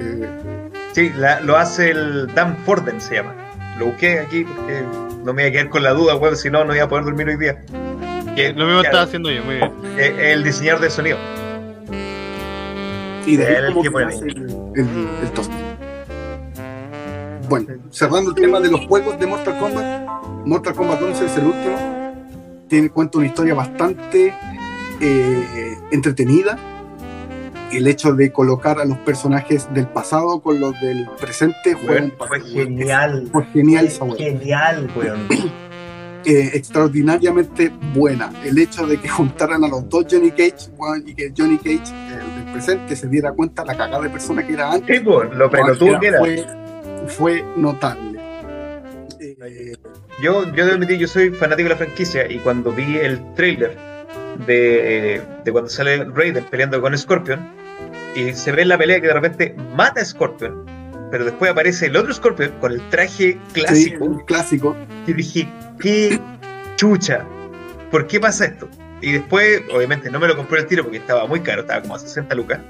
eh, 0.00 0.70
Sí, 0.92 1.10
la- 1.16 1.40
lo 1.40 1.56
hace 1.56 1.90
el 1.90 2.26
Dan 2.34 2.56
Forden, 2.64 3.00
se 3.00 3.16
llama. 3.16 3.34
Lo 3.78 3.86
busqué 3.86 4.18
aquí 4.20 4.44
porque 4.44 4.82
no 5.24 5.32
me 5.32 5.42
voy 5.42 5.44
a 5.44 5.52
quedar 5.52 5.68
con 5.70 5.82
la 5.82 5.90
duda, 5.92 6.16
weón, 6.16 6.36
si 6.36 6.50
no, 6.50 6.60
no 6.64 6.70
voy 6.70 6.78
a 6.80 6.88
poder 6.88 7.04
dormir 7.04 7.28
hoy 7.28 7.36
día. 7.36 7.62
Que- 8.34 8.52
Lo 8.52 8.66
mismo 8.66 8.80
claro, 8.80 8.82
estaba 8.82 9.02
haciendo 9.04 9.30
yo, 9.30 9.42
muy 9.44 9.56
bien. 9.56 9.72
eh, 9.98 10.32
el 10.32 10.42
diseñador 10.44 10.80
de 10.80 10.90
sonido. 10.90 11.18
y 13.26 13.36
de 13.36 13.44
Él 13.44 13.64
ahí 13.66 13.72
el 13.76 13.82
que 13.82 13.90
nace 13.90 14.24
el, 14.26 14.36
el, 14.74 15.08
el 15.22 15.30
toste. 15.34 15.54
Bueno, 17.48 17.66
cerrando 17.90 18.30
el 18.30 18.36
tema 18.36 18.60
de 18.60 18.70
los 18.70 18.86
juegos 18.86 19.18
de 19.18 19.26
Mortal 19.26 19.58
Kombat, 19.58 20.06
Mortal 20.44 20.74
Kombat 20.74 21.00
11 21.00 21.24
es 21.24 21.36
el 21.38 21.46
último. 21.46 21.76
Tiene, 22.68 22.90
cuenta 22.90 23.18
una 23.18 23.26
historia 23.26 23.54
bastante 23.54 24.34
eh, 25.00 25.78
entretenida. 25.90 26.58
El 27.72 27.86
hecho 27.86 28.12
de 28.14 28.32
colocar 28.32 28.78
a 28.78 28.84
los 28.84 28.98
personajes 28.98 29.72
del 29.72 29.86
pasado 29.86 30.40
con 30.40 30.60
los 30.60 30.78
del 30.80 31.08
presente 31.18 31.76
fue, 31.76 32.02
un 32.02 32.12
fue 32.12 32.40
genial. 32.40 33.28
Fue 33.32 33.44
genial 33.46 33.86
esa 33.86 34.04
weá. 34.04 34.16
Genial, 34.16 34.90
weón. 34.94 35.26
eh, 36.26 36.50
extraordinariamente 36.52 37.72
buena. 37.94 38.30
El 38.44 38.58
hecho 38.58 38.86
de 38.86 38.98
que 38.98 39.08
juntaran 39.08 39.64
a 39.64 39.68
los 39.68 39.88
dos 39.88 40.04
Johnny 40.10 40.30
Cage 40.30 40.70
y 41.06 41.14
que 41.14 41.32
Johnny 41.36 41.56
Cage, 41.56 41.94
el 42.10 42.44
del 42.44 42.52
presente, 42.52 42.94
se 42.94 43.08
diera 43.08 43.32
cuenta 43.32 43.64
la 43.64 43.74
cagada 43.74 44.02
de 44.02 44.10
persona 44.10 44.46
que 44.46 44.52
era 44.52 44.72
antes. 44.72 44.98
Sí, 44.98 45.04
pues, 45.04 45.30
lo 45.34 45.50
pelotudo 45.50 45.98
que 46.00 46.06
era. 46.06 46.18
Fue, 46.18 46.46
fue 47.06 47.44
notable. 47.56 48.18
Eh, 49.20 49.76
Yo, 50.22 50.44
yo 50.52 50.64
debo 50.64 50.74
admitir, 50.74 50.98
yo 50.98 51.08
soy 51.08 51.30
fanático 51.30 51.68
de 51.68 51.74
la 51.74 51.76
franquicia 51.76 52.30
y 52.30 52.38
cuando 52.38 52.72
vi 52.72 52.98
el 52.98 53.34
trailer 53.34 53.76
de, 54.46 55.16
eh, 55.16 55.22
de 55.44 55.52
cuando 55.52 55.70
sale 55.70 56.04
Raiden 56.04 56.44
peleando 56.44 56.80
con 56.80 56.96
Scorpion 56.96 57.40
y 58.14 58.32
se 58.32 58.52
ve 58.52 58.62
en 58.62 58.68
la 58.68 58.78
pelea 58.78 59.00
que 59.00 59.08
de 59.08 59.14
repente 59.14 59.54
mata 59.74 60.00
a 60.00 60.04
Scorpion, 60.04 60.64
pero 61.10 61.24
después 61.24 61.50
aparece 61.50 61.86
el 61.86 61.96
otro 61.96 62.12
Scorpion 62.12 62.52
con 62.60 62.72
el 62.72 62.80
traje 62.90 63.08
sí, 63.08 63.38
clásico 63.52 64.24
clásico. 64.26 64.76
y 65.06 65.12
dije, 65.12 65.48
qué 65.80 66.20
chucha, 66.76 67.24
¿por 67.90 68.06
qué 68.06 68.20
pasa 68.20 68.46
esto? 68.46 68.68
Y 69.00 69.12
después, 69.12 69.62
obviamente, 69.72 70.10
no 70.10 70.18
me 70.18 70.26
lo 70.26 70.36
compré 70.36 70.60
el 70.60 70.66
tiro 70.66 70.82
porque 70.82 70.98
estaba 70.98 71.26
muy 71.26 71.40
caro, 71.40 71.62
estaba 71.62 71.82
como 71.82 71.94
a 71.94 71.98
60 71.98 72.34
lucas. 72.34 72.60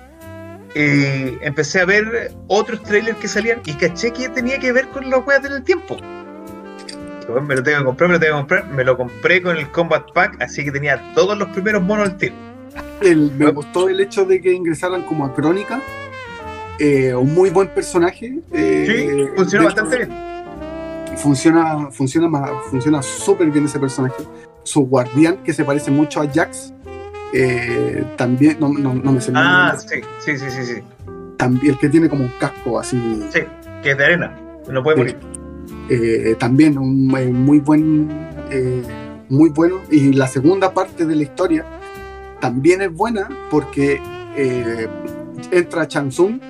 Y 0.74 1.38
empecé 1.44 1.80
a 1.80 1.84
ver 1.86 2.32
otros 2.46 2.82
trailers 2.82 3.16
que 3.18 3.28
salían 3.28 3.60
y 3.64 3.72
caché 3.74 4.12
que 4.12 4.28
tenía 4.28 4.58
que 4.58 4.70
ver 4.72 4.88
con 4.88 5.08
los 5.10 5.26
weas 5.26 5.42
del 5.42 5.62
tiempo. 5.64 5.96
Bueno, 7.26 7.42
me 7.46 7.56
lo 7.56 7.62
tengo 7.62 7.78
que 7.80 7.84
comprar, 7.84 8.08
me 8.10 8.14
lo 8.14 8.20
tengo 8.20 8.34
que 8.34 8.38
comprar. 8.40 8.66
Me 8.68 8.84
lo 8.84 8.96
compré 8.96 9.42
con 9.42 9.56
el 9.56 9.70
Combat 9.70 10.10
Pack, 10.12 10.40
así 10.42 10.64
que 10.64 10.70
tenía 10.70 11.12
todos 11.14 11.36
los 11.38 11.48
primeros 11.48 11.82
monos 11.82 12.08
al 12.10 12.16
tiro. 12.16 12.34
El- 13.00 13.32
me 13.32 13.50
gustó 13.50 13.88
el 13.88 14.00
hecho 14.00 14.24
de 14.24 14.40
que 14.40 14.52
ingresaran 14.52 15.02
como 15.02 15.24
a 15.26 15.34
Crónica. 15.34 15.80
eh, 16.80 17.12
un 17.12 17.34
muy 17.34 17.50
buen 17.50 17.66
personaje. 17.68 18.38
eh, 18.52 18.84
Sí, 18.86 19.26
funcionó 19.36 19.64
dentro- 19.66 19.84
bastante 19.84 19.96
bien. 19.96 21.18
Funciona, 21.18 21.90
funciona, 21.90 22.28
funciona 22.70 23.02
súper 23.02 23.50
bien 23.50 23.64
ese 23.64 23.80
personaje. 23.80 24.22
Su 24.62 24.82
guardián, 24.86 25.38
que 25.42 25.52
se 25.52 25.64
parece 25.64 25.90
mucho 25.90 26.20
a 26.20 26.28
Jax. 26.32 26.72
Eh, 27.35 28.05
también, 28.16 28.57
no, 28.61 28.68
no, 28.70 28.95
no 28.95 29.12
me 29.12 29.20
sé 29.20 29.33
Ah, 29.35 29.74
sí, 29.76 29.97
sí, 30.24 30.39
sí, 30.39 30.51
sí, 30.51 30.64
sí. 30.64 30.83
también 31.37 31.74
el 31.74 31.79
que 31.79 31.89
tiene 31.89 32.09
como 32.09 32.24
un 32.24 32.33
casco 32.41 32.79
así. 32.79 32.97
Sí, 33.31 33.41
que 33.83 33.91
es 33.93 33.99
de 33.99 34.05
arena. 34.05 34.37
No 34.70 34.83
puede 34.83 34.97
morir. 34.97 35.16
eh, 35.91 36.37
también 36.39 36.76
un 36.79 37.14
eh, 37.16 37.26
muy 37.26 37.61
buen 37.61 38.09
muy 39.31 39.51
bueno 39.51 39.81
y 39.91 40.12
la 40.14 40.26
segunda 40.26 40.72
parte 40.72 41.05
de 41.05 41.14
la 41.14 41.22
historia 41.22 41.64
también 42.41 42.81
es 42.83 42.93
buena 42.93 43.29
porque 43.51 44.01
entra 45.51 45.87
Chansung 45.87 46.41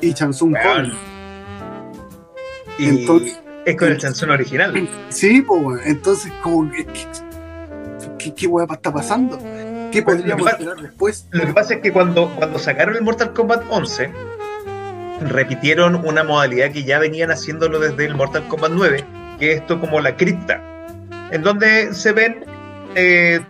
y 0.00 0.12
Chansung 0.12 0.54
joven. 0.54 0.92
Y 2.78 2.88
Entonces- 2.88 3.40
es 3.64 3.76
con 3.76 3.88
el 3.88 3.98
chanzón 3.98 4.30
original. 4.30 4.88
sí 5.08 5.40
pues 5.42 5.80
entonces 5.86 6.32
como 6.42 6.70
que- 6.70 6.86
¿qué, 8.18 8.34
qué 8.34 8.46
hueá 8.46 8.66
está 8.70 8.92
pasando? 8.92 9.38
¿Qué 9.92 10.02
Pues, 10.02 10.16
podríamos 10.16 10.40
lo 10.40 10.46
que 10.46 10.52
esperar 10.52 10.82
después? 10.82 11.28
Lo 11.30 11.46
que 11.46 11.52
pasa 11.52 11.74
es 11.74 11.80
que 11.80 11.92
cuando, 11.92 12.34
cuando 12.36 12.58
sacaron 12.58 12.96
el 12.96 13.02
Mortal 13.02 13.32
Kombat 13.32 13.64
11, 13.70 14.10
repitieron 15.28 16.04
una 16.04 16.24
modalidad 16.24 16.72
que 16.72 16.82
ya 16.84 16.98
venían 16.98 17.30
haciéndolo 17.30 17.78
desde 17.78 18.06
el 18.06 18.14
Mortal 18.14 18.46
Kombat 18.48 18.72
9, 18.72 19.04
que 19.38 19.52
es 19.52 19.60
esto 19.60 19.80
como 19.80 20.00
la 20.00 20.16
cripta, 20.16 20.60
en 21.30 21.42
donde 21.42 21.94
se 21.94 22.12
ven 22.12 22.44
eh, 22.94 23.40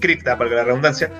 cripta, 0.00 0.36
para 0.36 0.50
la 0.50 0.64
redundancia, 0.64 1.10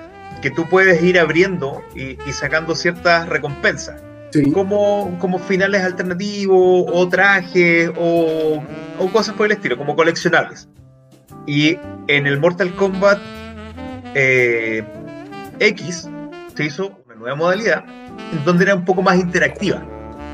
que 0.41 0.51
tú 0.51 0.67
puedes 0.69 1.01
ir 1.01 1.19
abriendo 1.19 1.81
y, 1.95 2.17
y 2.29 2.31
sacando 2.31 2.75
ciertas 2.75 3.27
recompensas, 3.27 4.03
Sí, 4.31 4.51
como, 4.51 5.17
como 5.19 5.39
finales 5.39 5.81
alternativos, 5.83 6.85
o 6.91 7.07
trajes, 7.07 7.89
o, 7.97 8.61
o 8.99 9.11
cosas 9.11 9.35
por 9.35 9.45
el 9.45 9.53
estilo, 9.53 9.77
como 9.77 9.95
coleccionables. 9.95 10.67
Y 11.45 11.79
en 12.07 12.27
el 12.27 12.37
Mortal 12.37 12.75
Kombat 12.75 13.19
eh, 14.15 14.83
X 15.59 16.09
se 16.55 16.65
hizo 16.65 17.01
una 17.05 17.15
nueva 17.15 17.35
modalidad 17.35 17.83
en 18.31 18.43
donde 18.45 18.65
era 18.65 18.75
un 18.75 18.85
poco 18.85 19.01
más 19.01 19.17
interactiva. 19.17 19.85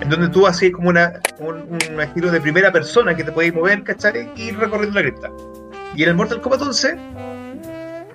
En 0.02 0.10
donde 0.10 0.28
tú 0.30 0.46
hacías 0.48 0.74
como 0.74 0.90
una, 0.90 1.22
un, 1.40 1.62
un 1.72 2.02
estilo 2.02 2.30
de 2.32 2.42
primera 2.42 2.72
persona 2.72 3.16
que 3.16 3.24
te 3.24 3.32
podías 3.32 3.54
mover, 3.54 3.84
¿cachai? 3.84 4.30
Y 4.36 4.50
ir 4.50 4.58
recorriendo 4.58 5.00
la 5.00 5.06
cripta. 5.10 5.32
Y 5.96 6.04
en 6.04 6.10
el 6.10 6.16
Mortal 6.16 6.42
Kombat 6.42 6.62
11, 6.62 6.98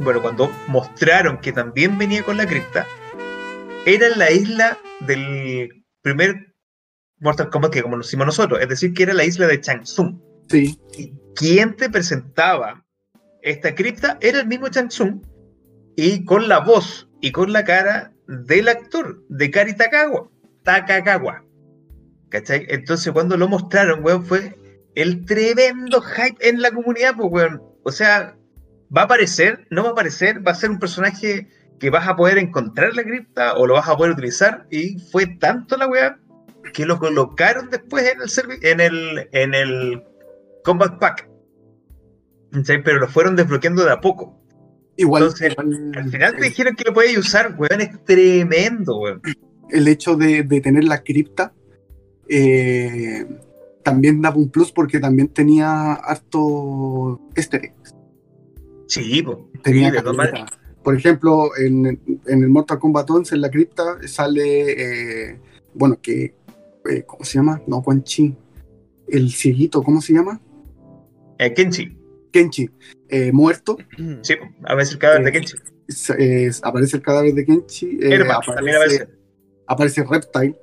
bueno, 0.01 0.21
cuando 0.21 0.51
mostraron 0.67 1.39
que 1.39 1.53
también 1.53 1.97
venía 1.97 2.23
con 2.23 2.37
la 2.37 2.47
cripta, 2.47 2.87
era 3.87 4.09
la 4.17 4.31
isla 4.31 4.77
del 5.01 5.85
primer 6.03 6.55
Mortal 7.21 7.49
Kombat 7.49 7.73
que 7.73 7.83
conocimos 7.83 8.27
nosotros. 8.27 8.61
Es 8.61 8.69
decir, 8.69 8.93
que 8.93 9.05
era 9.05 9.15
la 9.15 9.25
isla 9.25 9.47
de 9.47 9.61
Changsung. 9.61 10.21
sí, 10.49 10.79
Y 10.97 11.15
quien 11.35 11.75
te 11.77 11.89
presentaba 11.89 12.85
esta 13.43 13.75
cripta 13.75 14.19
era 14.21 14.41
el 14.41 14.47
mismo 14.47 14.69
Chang 14.69 14.89
Tsung 14.89 15.23
y 16.01 16.25
con 16.25 16.49
la 16.49 16.61
voz 16.61 17.09
y 17.21 17.33
con 17.33 17.53
la 17.53 17.65
cara 17.65 18.13
del 18.29 18.69
actor, 18.69 19.25
de 19.29 19.51
Kari 19.51 19.75
Takagawa. 19.75 20.31
Takagawa. 20.63 21.45
¿Cachai? 22.29 22.67
Entonces 22.69 23.13
cuando 23.13 23.37
lo 23.37 23.49
mostraron, 23.49 24.05
weón, 24.05 24.25
fue 24.25 24.57
el 24.95 25.25
tremendo 25.25 26.01
hype 26.01 26.49
en 26.49 26.63
la 26.63 26.71
comunidad, 26.71 27.17
pues, 27.17 27.29
weón. 27.33 27.63
O 27.83 27.91
sea, 27.91 28.37
va 28.97 29.01
a 29.01 29.05
aparecer, 29.07 29.67
no 29.71 29.83
va 29.83 29.89
a 29.89 29.93
aparecer, 29.93 30.47
va 30.47 30.53
a 30.53 30.55
ser 30.55 30.71
un 30.71 30.79
personaje 30.79 31.49
que 31.81 31.91
vas 31.91 32.07
a 32.07 32.15
poder 32.15 32.39
encontrar 32.39 32.91
en 32.91 32.97
la 32.97 33.03
cripta 33.03 33.55
o 33.55 33.67
lo 33.67 33.75
vas 33.75 33.89
a 33.89 33.97
poder 33.97 34.13
utilizar. 34.13 34.69
Y 34.71 35.01
fue 35.01 35.27
tanto 35.27 35.77
la 35.77 35.89
weá 35.89 36.21
que 36.75 36.87
lo 36.87 37.01
colocaron 37.01 37.71
después 37.71 38.05
en 38.05 38.21
el, 38.21 38.65
en 38.65 38.81
el, 38.81 39.29
en 39.33 39.53
el 39.53 40.05
Combat 40.63 41.01
Pack. 41.01 41.29
¿Cachai? 42.53 42.85
Pero 42.85 43.01
lo 43.01 43.09
fueron 43.09 43.35
desbloqueando 43.35 43.85
de 43.85 43.91
a 43.91 44.01
poco. 44.01 44.39
Igual, 44.99 45.23
Entonces, 45.23 45.53
igual 45.53 45.93
Al 45.97 46.11
final 46.11 46.37
te 46.37 46.45
dijeron 46.45 46.77
que 46.77 46.85
lo 46.85 46.93
podías 46.93 47.17
usar, 47.17 47.57
weón, 47.59 47.81
es 47.81 48.05
tremendo, 48.05 48.99
weón. 48.99 49.23
el 49.71 49.89
hecho 49.89 50.17
de, 50.17 50.43
de 50.43 50.61
tener 50.61 50.85
la 50.85 51.03
cripta 51.03 51.55
eh, 52.29 53.27
también 53.83 54.21
daba 54.21 54.37
un 54.37 54.51
plus 54.51 54.71
porque 54.71 55.01
también 55.01 55.29
tenía 55.29 55.95
harto 55.95 57.21
easter. 57.35 57.73
Sí, 58.87 59.23
po. 59.23 59.51
tenía 59.63 59.91
Sí. 59.91 59.99
Por 60.83 60.95
ejemplo, 60.97 61.51
en, 61.57 61.87
en 62.27 62.43
el 62.43 62.49
Mortal 62.49 62.79
Kombat 62.79 63.11
11, 63.11 63.35
en 63.35 63.41
la 63.41 63.51
cripta, 63.51 63.99
sale, 64.07 65.31
eh, 65.31 65.41
bueno, 65.75 65.99
que, 66.01 66.35
eh, 66.89 67.03
¿cómo 67.07 67.25
se 67.25 67.39
llama? 67.39 67.63
No, 67.67 67.83
Quan 67.83 68.03
Chi. 68.03 68.35
El 69.07 69.31
cieguito, 69.31 69.83
¿cómo 69.83 70.01
se 70.01 70.13
llama? 70.13 70.41
Eh, 71.39 71.55
Kenchi. 72.31 72.69
Eh, 73.09 73.33
muerto. 73.33 73.77
Sí, 74.23 74.37
po. 74.37 74.47
a 74.65 74.75
veces 74.75 74.95
el 74.95 74.99
cadáver 75.01 75.23
de 75.25 75.31
Eh, 75.31 75.33
Kenchi. 75.33 75.55
Es- 75.89 76.11
es- 76.11 76.61
aparece 76.65 76.97
el 76.99 77.03
cadáver 77.03 77.33
de 77.35 77.45
Kenchi. 77.47 77.99
eh, 78.03 78.15
Herma, 78.15 78.41
también 78.41 78.77
aparece, 78.77 79.03
aparece. 79.03 79.19
aparece 79.67 80.05
Reptile. 80.05 80.61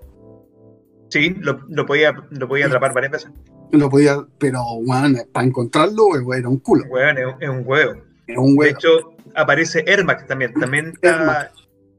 Sí, 1.09 1.30
lo, 1.39 1.59
lo 1.70 1.86
podía, 1.86 2.13
lo 2.32 2.47
podía 2.47 2.66
atrapar 2.68 2.93
varias 2.93 3.11
veces. 3.11 3.32
Lo 3.72 3.89
podía, 3.89 4.18
pero, 4.39 4.61
bueno, 4.86 5.20
para 5.32 5.45
encontrarlo 5.47 6.16
eh, 6.16 6.38
era 6.39 6.49
un 6.49 6.59
culo. 6.59 6.84
Es, 6.86 7.26
un- 7.26 7.43
es 7.43 7.49
un 7.49 7.63
huevo. 7.66 8.01
Era 8.28 8.39
un 8.39 8.53
De 8.53 8.59
huevo. 8.59 8.78
hecho, 8.78 8.89
aparece 9.36 9.84
Ermac 9.88 10.28
también. 10.28 10.53
También 10.53 10.93
está 11.01 11.51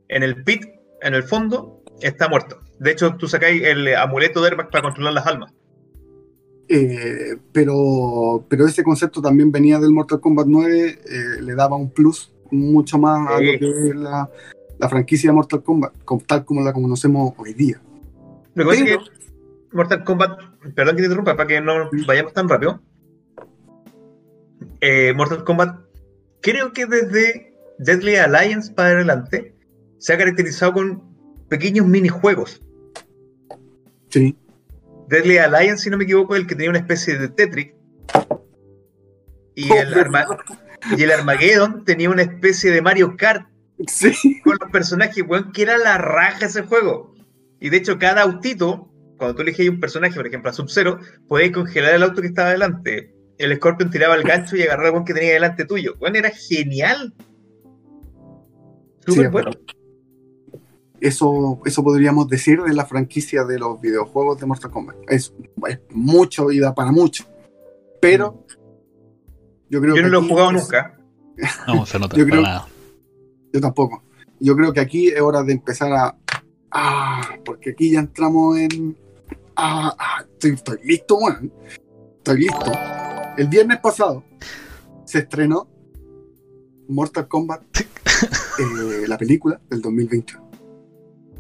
en 0.09 0.23
el 0.23 0.43
pit, 0.45 0.65
en 1.03 1.15
el 1.15 1.23
fondo, 1.23 1.83
está 2.01 2.29
muerto. 2.29 2.61
De 2.79 2.91
hecho, 2.91 3.15
tú 3.17 3.27
sacáis 3.29 3.63
el 3.63 3.95
amuleto 3.97 4.43
de 4.43 4.49
Ermac 4.49 4.71
para 4.71 4.83
controlar 4.83 5.15
las 5.15 5.27
almas. 5.27 5.53
Eh, 6.69 7.37
pero, 7.53 8.45
pero 8.49 8.67
ese 8.67 8.83
concepto 8.83 9.23
también 9.23 9.53
venía 9.53 9.79
del 9.79 9.93
Mortal 9.93 10.21
Kombat 10.21 10.47
9, 10.49 10.87
eh, 10.89 11.43
le 11.43 11.55
daba 11.55 11.77
un 11.77 11.91
plus 11.91 12.33
mucho 12.51 12.99
más 12.99 13.29
a 13.29 13.41
lo 13.41 13.59
que 13.59 13.89
es 13.89 13.95
la, 13.95 14.29
la 14.79 14.89
franquicia 14.89 15.31
de 15.31 15.35
Mortal 15.35 15.63
Kombat, 15.63 15.93
tal 16.27 16.45
como 16.45 16.63
la 16.63 16.73
conocemos 16.73 17.33
hoy 17.37 17.55
día. 17.55 17.81
Que 18.55 18.65
pasa 18.65 18.75
es 18.75 18.83
Pero- 18.85 19.05
que 19.05 19.77
Mortal 19.77 20.05
Kombat, 20.05 20.41
perdón 20.75 20.97
que 20.97 21.03
te 21.03 21.07
interrumpa, 21.07 21.37
para 21.37 21.47
que 21.47 21.61
no 21.61 21.91
vayamos 22.07 22.33
tan 22.33 22.49
rápido. 22.49 22.81
Eh, 24.81 25.13
Mortal 25.15 25.45
Kombat, 25.45 25.81
creo 26.41 26.73
que 26.73 26.87
desde 26.87 27.55
Deadly 27.79 28.17
Alliance 28.17 28.73
para 28.73 28.91
adelante, 28.91 29.55
se 29.99 30.13
ha 30.13 30.19
caracterizado 30.19 30.73
con 30.75 31.03
pequeños 31.49 31.87
minijuegos. 31.87 32.61
Sí, 34.09 34.37
Deadly 35.09 35.39
Alliance, 35.39 35.85
si 35.85 35.91
no 35.91 35.97
me 35.97 36.05
equivoco, 36.05 36.35
es 36.35 36.43
el 36.43 36.47
que 36.47 36.55
tenía 36.55 36.71
una 36.71 36.79
especie 36.81 37.19
de 37.19 37.29
Tetris. 37.29 37.73
Y 39.55 39.73
el, 39.73 39.95
Arma- 39.95 40.27
y 40.97 41.03
el 41.03 41.11
Armageddon 41.11 41.85
tenía 41.85 42.11
una 42.11 42.23
especie 42.23 42.71
de 42.71 42.83
Mario 42.83 43.17
Kart 43.17 43.49
sí, 43.87 44.41
con 44.43 44.57
los 44.61 44.71
personajes, 44.71 45.25
weón, 45.27 45.53
que 45.53 45.63
era 45.63 45.79
la 45.79 45.97
raja 45.99 46.47
ese 46.47 46.63
juego. 46.63 47.15
Y 47.59 47.71
de 47.71 47.79
hecho, 47.79 47.99
cada 47.99 48.23
autito, 48.23 48.93
cuando 49.17 49.35
tú 49.37 49.43
elegías 49.43 49.71
un 49.71 49.81
personaje, 49.81 50.15
por 50.15 50.27
ejemplo 50.27 50.51
a 50.51 50.53
Sub-Zero, 50.53 50.99
podías 51.27 51.53
congelar 51.53 51.95
el 51.95 52.03
auto 52.03 52.21
que 52.21 52.29
estaba 52.29 52.51
delante. 52.51 53.15
El 53.39 53.55
Scorpion 53.57 53.91
tiraba 53.91 54.15
el 54.15 54.25
gancho 54.25 54.57
y 54.57 54.63
agarraba 54.63 54.99
el 54.99 55.05
que 55.05 55.15
tenía 55.15 55.33
delante 55.33 55.65
tuyo. 55.65 55.95
Weón, 56.01 56.17
era 56.17 56.31
genial. 56.31 57.15
Súper 59.07 59.31
bueno. 59.31 59.51
Eso, 61.01 61.61
eso 61.65 61.83
podríamos 61.83 62.29
decir 62.29 62.63
de 62.63 62.73
la 62.75 62.87
franquicia 62.87 63.45
de 63.45 63.59
los 63.59 63.81
videojuegos 63.81 64.39
de 64.41 64.47
Mortal 64.47 64.71
Kombat. 64.71 64.97
Es, 65.09 65.33
es 65.69 65.81
mucho 65.91 66.51
y 66.51 66.59
da 66.59 66.75
para 66.75 66.93
mucho. 66.93 67.25
Pero 68.01 68.45
Yo, 69.69 69.81
creo 69.81 69.97
Yo 69.97 70.03
no 70.03 70.09
que 70.09 70.13
lo 70.13 70.21
he 70.21 70.29
jugado 70.29 70.51
es- 70.53 70.63
nunca. 70.63 70.99
No, 71.67 71.85
se 71.87 71.99
nota 71.99 72.17
Yo 72.17 72.25
para 72.25 72.31
creo- 72.31 72.43
nada. 72.43 72.69
Yo 73.53 73.61
tampoco. 73.61 74.03
Yo 74.39 74.55
creo 74.57 74.73
que 74.73 74.81
aquí 74.81 75.09
es 75.09 75.21
hora 75.21 75.43
de 75.43 75.53
empezar 75.55 75.93
a. 75.93 76.17
Ah, 76.71 77.37
porque 77.45 77.71
aquí 77.71 77.91
ya 77.93 78.01
entramos 78.01 78.59
en. 78.59 78.97
Ah, 79.57 79.95
ah, 79.99 80.25
estoy, 80.35 80.53
estoy 80.53 80.79
listo, 80.85 81.17
weón. 81.17 81.53
Estoy 82.19 82.41
listo. 82.41 82.73
El 83.39 83.49
viernes 83.49 83.79
pasado 83.81 84.23
se 85.05 85.21
estrenó 85.21 85.69
Mortal 86.89 87.27
Kombat, 87.29 87.63
eh, 87.81 89.07
la 89.09 89.17
película 89.19 89.61
del 89.71 89.81
2021. 89.81 90.46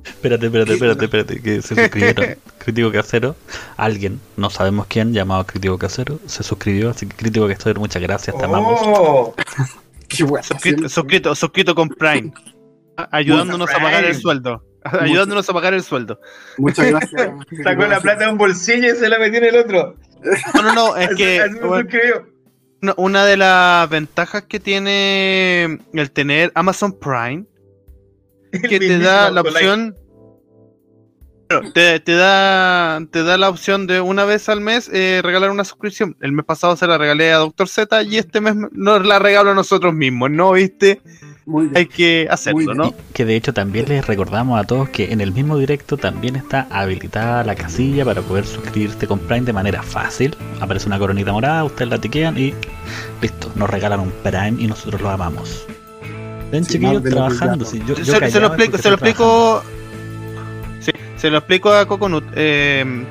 Espérate, 0.07 0.46
espérate, 0.46 0.72
espérate, 0.74 1.04
espérate, 1.04 1.42
que 1.42 1.62
se 1.62 1.74
suscribieron. 1.74 2.36
Crítico 2.59 2.90
Casero, 2.90 3.36
alguien, 3.76 4.20
no 4.36 4.50
sabemos 4.50 4.86
quién, 4.88 5.12
llamado 5.12 5.44
Crítico 5.46 5.78
Casero, 5.78 6.18
se 6.26 6.42
suscribió, 6.42 6.90
así 6.90 7.07
que 7.07 7.16
Crítico 7.16 7.46
Casero, 7.48 7.80
muchas 7.80 8.02
gracias, 8.02 8.36
te 8.36 8.44
amamos. 8.44 8.80
Oh, 8.82 9.34
Qué. 10.09 10.24
Suscrito, 10.42 10.88
suscrito, 10.88 11.34
suscrito 11.34 11.74
con 11.74 11.88
Prime. 11.88 12.32
Ayudándonos 13.11 13.68
a 13.70 13.78
pagar 13.78 14.04
el 14.04 14.14
sueldo. 14.14 14.62
Ayudándonos 14.84 15.48
a 15.48 15.52
pagar 15.52 15.74
el 15.74 15.82
sueldo. 15.82 16.20
Muchas 16.59 16.90
gracias. 16.90 17.30
sacó 17.64 17.86
la 17.86 18.00
plata 18.00 18.24
de 18.24 18.30
un 18.30 18.38
bolsillo 18.38 18.92
y 18.92 18.96
se 18.96 19.09
la 19.09 19.18
metió 19.18 19.38
en 19.38 19.44
el 19.44 19.57
otro. 19.57 19.96
No, 20.54 20.62
no, 20.62 20.74
no, 20.74 20.96
es 20.96 21.11
que 21.16 21.42
una 22.96 23.24
de 23.24 23.36
las 23.36 23.88
ventajas 23.88 24.44
que 24.44 24.61
tiene 24.61 25.80
el 25.92 26.11
tener 26.12 26.52
Amazon 26.54 26.92
Prime 26.98 27.44
que 28.68 28.78
te 28.78 28.98
da 28.98 29.30
la 29.30 29.40
opción 29.40 29.96
te, 31.74 32.00
te 32.00 32.14
da 32.14 33.00
te 33.11 33.22
da 33.22 33.36
la 33.36 33.48
opción 33.48 33.86
de 33.86 34.00
una 34.00 34.24
vez 34.24 34.48
al 34.48 34.61
mes 34.61 34.90
eh, 34.92 35.20
regalar 35.22 35.50
una 35.50 35.64
suscripción. 35.64 36.16
El 36.20 36.32
mes 36.32 36.44
pasado 36.44 36.76
se 36.76 36.86
la 36.86 36.98
regalé 36.98 37.32
a 37.32 37.36
Doctor 37.38 37.68
Z 37.68 38.02
y 38.02 38.16
este 38.16 38.40
mes 38.40 38.57
nos 38.72 39.07
la 39.07 39.18
regalo 39.18 39.50
a 39.50 39.54
nosotros 39.54 39.94
mismos, 39.94 40.30
¿no? 40.30 40.52
¿Viste? 40.52 41.00
Muy 41.44 41.66
bien. 41.66 41.76
Hay 41.76 41.86
que 41.86 42.26
hacerlo, 42.28 42.57
Muy 42.57 42.66
bien. 42.66 42.76
¿no? 42.78 42.94
Que 43.12 43.24
de 43.24 43.36
hecho 43.36 43.54
también 43.54 43.88
les 43.88 44.07
recordamos 44.07 44.59
a 44.59 44.64
todos 44.64 44.88
que 44.88 45.12
en 45.12 45.20
el 45.20 45.32
mismo 45.32 45.57
directo 45.57 45.96
también 45.96 46.34
está 46.34 46.66
habilitada 46.70 47.44
la 47.44 47.54
casilla 47.54 48.04
para 48.04 48.22
poder 48.22 48.44
suscribirse 48.44 49.07
con 49.07 49.20
Prime 49.20 49.46
de 49.46 49.52
manera 49.52 49.82
fácil. 49.82 50.34
Aparece 50.61 50.88
una 50.88 50.98
coronita 50.98 51.32
morada, 51.32 51.62
ustedes 51.64 51.90
la 51.90 52.00
tiquean 52.00 52.36
y 52.36 52.54
listo, 53.22 53.52
nos 53.54 53.70
regalan 53.70 54.00
un 54.00 54.11
Prime 54.24 54.57
y 54.59 54.66
nosotros 54.66 55.00
lo 55.00 55.11
amamos. 55.11 55.66
Ven 56.51 56.64
Sí, 56.64 56.74
chiquillos 56.74 57.03
trabajando, 57.03 57.64
yo, 57.86 57.97
Se, 57.97 58.40
lo 58.40 58.47
explico, 58.49 58.78
se 58.78 58.88
lo 58.88 58.94
explico. 58.94 59.62
Sí, 60.80 60.92
se 61.16 61.30
lo 61.30 61.38
explico 61.38 61.72
a 61.72 61.86
Coconut. 61.86 62.24
Eh, 62.34 63.05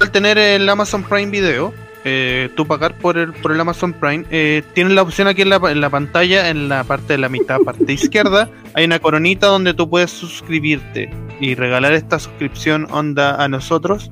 al 0.00 0.10
tener 0.10 0.38
el 0.38 0.68
Amazon 0.68 1.02
Prime 1.02 1.30
Video, 1.30 1.74
eh, 2.04 2.48
tú 2.56 2.66
pagar 2.66 2.96
por 2.98 3.18
el, 3.18 3.32
por 3.32 3.52
el 3.52 3.60
Amazon 3.60 3.92
Prime, 3.92 4.24
eh, 4.30 4.62
tienes 4.74 4.92
la 4.94 5.02
opción 5.02 5.28
aquí 5.28 5.42
en 5.42 5.50
la, 5.50 5.60
en 5.70 5.80
la 5.80 5.90
pantalla, 5.90 6.48
en 6.48 6.68
la 6.68 6.84
parte 6.84 7.14
de 7.14 7.18
la 7.18 7.28
mitad, 7.28 7.58
parte 7.60 7.92
izquierda, 7.92 8.48
hay 8.74 8.84
una 8.84 8.98
coronita 8.98 9.48
donde 9.48 9.74
tú 9.74 9.90
puedes 9.90 10.10
suscribirte 10.10 11.10
y 11.40 11.54
regalar 11.54 11.92
esta 11.92 12.18
suscripción 12.18 12.86
onda 12.90 13.42
a 13.42 13.48
nosotros 13.48 14.10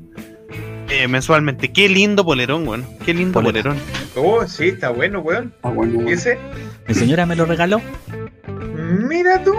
eh, 0.89 1.09
mensualmente. 1.09 1.73
Qué 1.73 1.89
lindo 1.89 2.25
polerón, 2.25 2.67
weón. 2.69 2.85
Qué 3.05 3.13
lindo 3.15 3.33
Polera. 3.41 3.73
polerón. 3.73 3.83
Oh, 4.15 4.47
sí, 4.47 4.69
está 4.69 4.91
bueno, 4.91 5.21
weón. 5.21 5.53
Ah, 5.63 5.71
bueno, 5.71 5.93
¿Y 5.93 5.97
bueno. 5.97 6.11
ese? 6.11 6.39
Mi 6.87 6.95
señora 6.95 7.27
me 7.27 7.35
lo 7.35 7.45
regaló. 7.45 7.81
Mira 8.49 9.43
tú. 9.43 9.53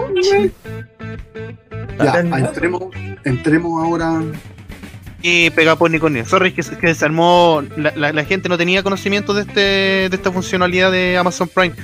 Ya, 2.02 2.20
entremos, 2.20 2.82
entremos 3.24 3.82
ahora. 3.84 4.22
Y 5.20 5.50
pega 5.50 5.74
por 5.76 5.90
Niconia. 5.90 6.24
Sorry, 6.24 6.52
que, 6.52 6.62
se- 6.62 6.78
que 6.78 6.94
se 6.94 7.04
armó. 7.04 7.62
La, 7.76 7.92
la- 7.96 8.12
la 8.12 8.24
gente 8.24 8.48
no 8.48 8.56
tenía 8.56 8.82
conocimiento 8.84 9.34
de, 9.34 9.42
este, 9.42 9.60
de 9.60 10.10
esta 10.12 10.30
funcionalidad 10.30 10.92
de 10.92 11.16
Amazon 11.16 11.48
Prime. 11.48 11.74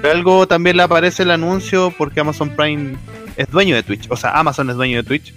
Pero 0.00 0.12
algo 0.14 0.48
también 0.48 0.76
le 0.76 0.82
aparece 0.82 1.22
el 1.22 1.30
anuncio 1.30 1.94
porque 1.96 2.18
Amazon 2.20 2.50
Prime 2.56 2.96
es 3.36 3.48
dueño 3.50 3.76
de 3.76 3.84
Twitch. 3.84 4.06
O 4.10 4.16
sea, 4.16 4.30
Amazon 4.32 4.68
es 4.70 4.76
dueño 4.76 4.96
de 4.96 5.04
Twitch. 5.04 5.32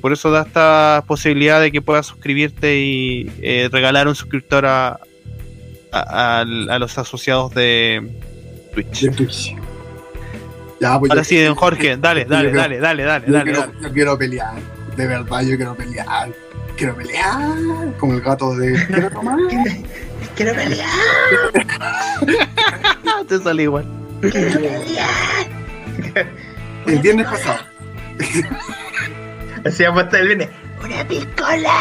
Por 0.00 0.14
eso 0.14 0.30
da 0.30 0.42
esta 0.42 1.04
posibilidad 1.06 1.60
de 1.60 1.70
que 1.70 1.82
puedas 1.82 2.06
suscribirte 2.06 2.80
y 2.80 3.30
eh, 3.42 3.68
regalar 3.70 4.08
un 4.08 4.14
suscriptor 4.14 4.64
a, 4.64 4.98
a, 5.92 6.40
a 6.40 6.78
los 6.78 6.96
asociados 6.96 7.52
de 7.54 8.10
Twitch. 8.72 9.02
de 9.02 9.10
Twitch. 9.10 9.54
Ya, 10.80 10.98
pues 10.98 11.10
Ahora 11.10 11.22
yo- 11.22 11.28
sí, 11.28 11.38
don 11.42 11.54
Jorge, 11.54 11.96
dale, 11.98 12.24
dale, 12.24 12.48
quiero- 12.50 12.60
dale, 12.60 12.78
dale, 12.80 13.02
dale, 13.04 13.26
Yo, 13.26 13.32
dale, 13.34 13.44
quiero, 13.44 13.60
dale. 13.60 13.72
yo 13.82 13.92
quiero 13.92 14.18
pelear. 14.18 14.54
De 14.96 15.06
verdad, 15.06 15.40
yo 15.42 15.56
quiero 15.56 15.74
pelear. 15.74 16.32
Quiero 16.76 16.94
pelear. 16.96 17.38
Como 17.98 18.14
el 18.14 18.20
gato 18.22 18.54
de. 18.56 18.86
Quiero 18.86 19.10
tomar. 19.10 19.36
Quiero 20.36 20.54
pelear. 20.54 20.88
Te 23.28 23.38
sale 23.38 23.62
igual. 23.64 23.84
El 26.86 26.98
viernes 27.00 27.26
pasado. 27.26 27.58
Así 29.66 29.82
vamos 29.84 30.02
a 30.02 30.04
estar 30.06 30.20
el 30.20 30.26
viernes. 30.28 30.48
¡Una 30.82 31.04
piscola! 31.06 31.74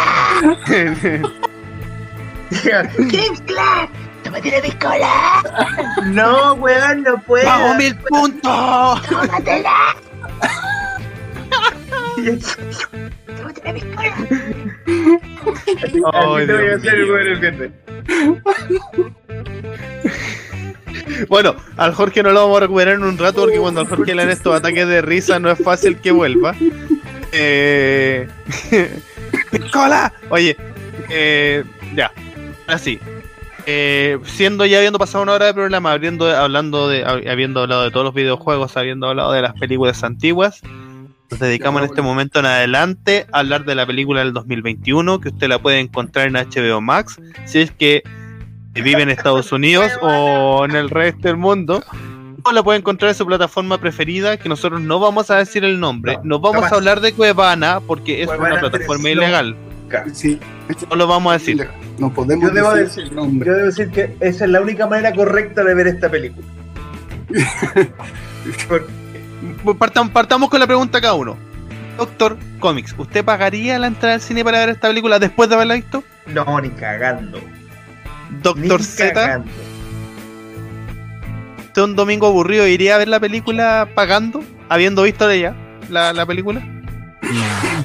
¡James 2.51 3.41
Clark! 3.45 3.89
¡Tómate 4.29 4.49
una 4.49 4.61
piscola! 4.61 5.43
No, 6.05 6.53
weón, 6.53 7.01
no 7.01 7.19
puedo. 7.23 7.45
¡Vamos 7.47 7.77
mil 7.77 7.95
puntos! 7.95 9.07
¡Tómatela! 9.07 9.95
¡Tómate 13.25 13.61
una 13.61 13.73
piscola! 13.73 14.15
Ay, 16.13 16.43
Así 16.43 16.45
te 16.45 16.53
voy 16.53 16.61
a 16.61 16.61
Dios 16.61 16.79
hacer 16.79 16.93
el 16.93 17.03
mío. 17.05 17.13
weón 17.13 17.27
el 17.27 17.39
viernes. 17.39 17.71
Bueno, 21.27 21.55
al 21.77 21.93
Jorge 21.95 22.21
no 22.21 22.31
lo 22.31 22.41
vamos 22.41 22.57
a 22.57 22.59
recuperar 22.61 22.93
en 22.95 23.03
un 23.03 23.17
rato 23.17 23.41
porque 23.41 23.57
cuando 23.57 23.81
al 23.81 23.87
Jorge 23.87 24.13
le 24.13 24.21
dan 24.23 24.31
estos 24.31 24.55
ataques 24.55 24.87
de 24.87 25.01
risa 25.01 25.39
no 25.39 25.49
es 25.49 25.57
fácil 25.57 25.97
que 25.97 26.11
vuelva. 26.11 26.55
Eh... 27.31 28.27
¡Piscola! 29.51 30.13
Oye, 30.29 30.55
eh, 31.09 31.63
ya, 31.95 32.11
así. 32.67 32.99
Eh, 33.71 34.17
siendo 34.23 34.65
ya 34.65 34.79
habiendo 34.79 34.97
pasado 34.97 35.21
una 35.21 35.33
hora 35.33 35.45
de 35.45 35.53
programa, 35.53 35.91
habiendo, 35.91 36.25
hablando 36.35 36.89
de, 36.89 37.05
habiendo 37.05 37.61
hablado 37.61 37.83
de 37.83 37.91
todos 37.91 38.03
los 38.03 38.15
videojuegos, 38.15 38.75
habiendo 38.75 39.07
hablado 39.07 39.31
de 39.31 39.43
las 39.43 39.53
películas 39.53 40.03
antiguas, 40.03 40.63
nos 41.29 41.39
dedicamos 41.39 41.83
en 41.83 41.89
este 41.89 42.01
momento 42.01 42.39
en 42.39 42.47
adelante 42.47 43.27
a 43.31 43.39
hablar 43.39 43.65
de 43.65 43.75
la 43.75 43.85
película 43.85 44.21
del 44.21 44.33
2021, 44.33 45.21
que 45.21 45.29
usted 45.29 45.47
la 45.47 45.59
puede 45.59 45.79
encontrar 45.79 46.27
en 46.27 46.33
HBO 46.33 46.81
Max, 46.81 47.19
si 47.45 47.59
es 47.59 47.69
que 47.69 48.01
vive 48.73 49.03
en 49.03 49.11
Estados 49.11 49.51
Unidos 49.51 49.91
o 50.01 50.65
en 50.65 50.75
el 50.75 50.89
resto 50.89 51.27
del 51.27 51.37
mundo. 51.37 51.83
O 52.41 52.51
la 52.51 52.63
puede 52.63 52.79
encontrar 52.79 53.09
en 53.09 53.15
su 53.15 53.25
plataforma 53.27 53.77
preferida, 53.77 54.37
que 54.37 54.49
nosotros 54.49 54.81
no 54.81 54.99
vamos 54.99 55.29
a 55.29 55.35
decir 55.35 55.63
el 55.63 55.79
nombre. 55.79 56.15
No, 56.15 56.21
Nos 56.23 56.41
vamos 56.41 56.55
jamás. 56.55 56.71
a 56.71 56.75
hablar 56.75 57.01
de 57.01 57.13
Cuevana, 57.13 57.81
porque 57.85 58.21
es 58.23 58.27
Cuevana 58.27 58.53
una 58.55 58.61
plataforma 58.61 59.03
3, 59.03 59.15
ilegal. 59.15 59.55
Sí. 60.13 60.39
No 60.89 60.95
lo 60.95 61.07
vamos 61.07 61.31
a 61.31 61.37
decir. 61.37 61.67
No 61.97 62.13
podemos 62.13 62.47
Yo 62.49 62.53
debo 62.55 62.73
decir 62.73 63.03
decir- 63.03 63.09
el 63.09 63.15
nombre. 63.15 63.47
Yo 63.47 63.53
debo 63.55 63.65
decir 63.67 63.89
que 63.89 64.15
esa 64.19 64.45
es 64.45 64.51
la 64.51 64.61
única 64.61 64.87
manera 64.87 65.13
correcta 65.13 65.63
de 65.63 65.73
ver 65.75 65.87
esta 65.87 66.09
película. 66.09 66.45
Partamos, 69.77 70.11
partamos 70.11 70.49
con 70.49 70.59
la 70.59 70.67
pregunta 70.67 70.99
cada 70.99 71.13
uno. 71.13 71.37
Doctor 71.97 72.37
Comics, 72.59 72.95
¿usted 72.97 73.23
pagaría 73.25 73.77
la 73.77 73.87
entrada 73.87 74.15
al 74.15 74.21
cine 74.21 74.43
para 74.43 74.59
ver 74.59 74.69
esta 74.69 74.87
película 74.87 75.19
después 75.19 75.49
de 75.49 75.55
haberla 75.55 75.73
visto? 75.75 76.03
No, 76.27 76.59
ni 76.61 76.69
cagando. 76.69 77.39
Doctor 78.41 78.79
ni 78.79 78.85
Z, 78.85 79.13
cagando. 79.13 79.49
¿usted 81.67 81.81
un 81.81 81.95
domingo 81.95 82.27
aburrido 82.27 82.67
iría 82.67 82.95
a 82.95 82.97
ver 82.97 83.07
la 83.09 83.19
película 83.19 83.89
pagando, 83.95 84.43
habiendo 84.69 85.03
visto 85.03 85.27
de 85.27 85.35
ella 85.37 85.55
la, 85.89 86.13
la 86.13 86.25
película? 86.25 86.61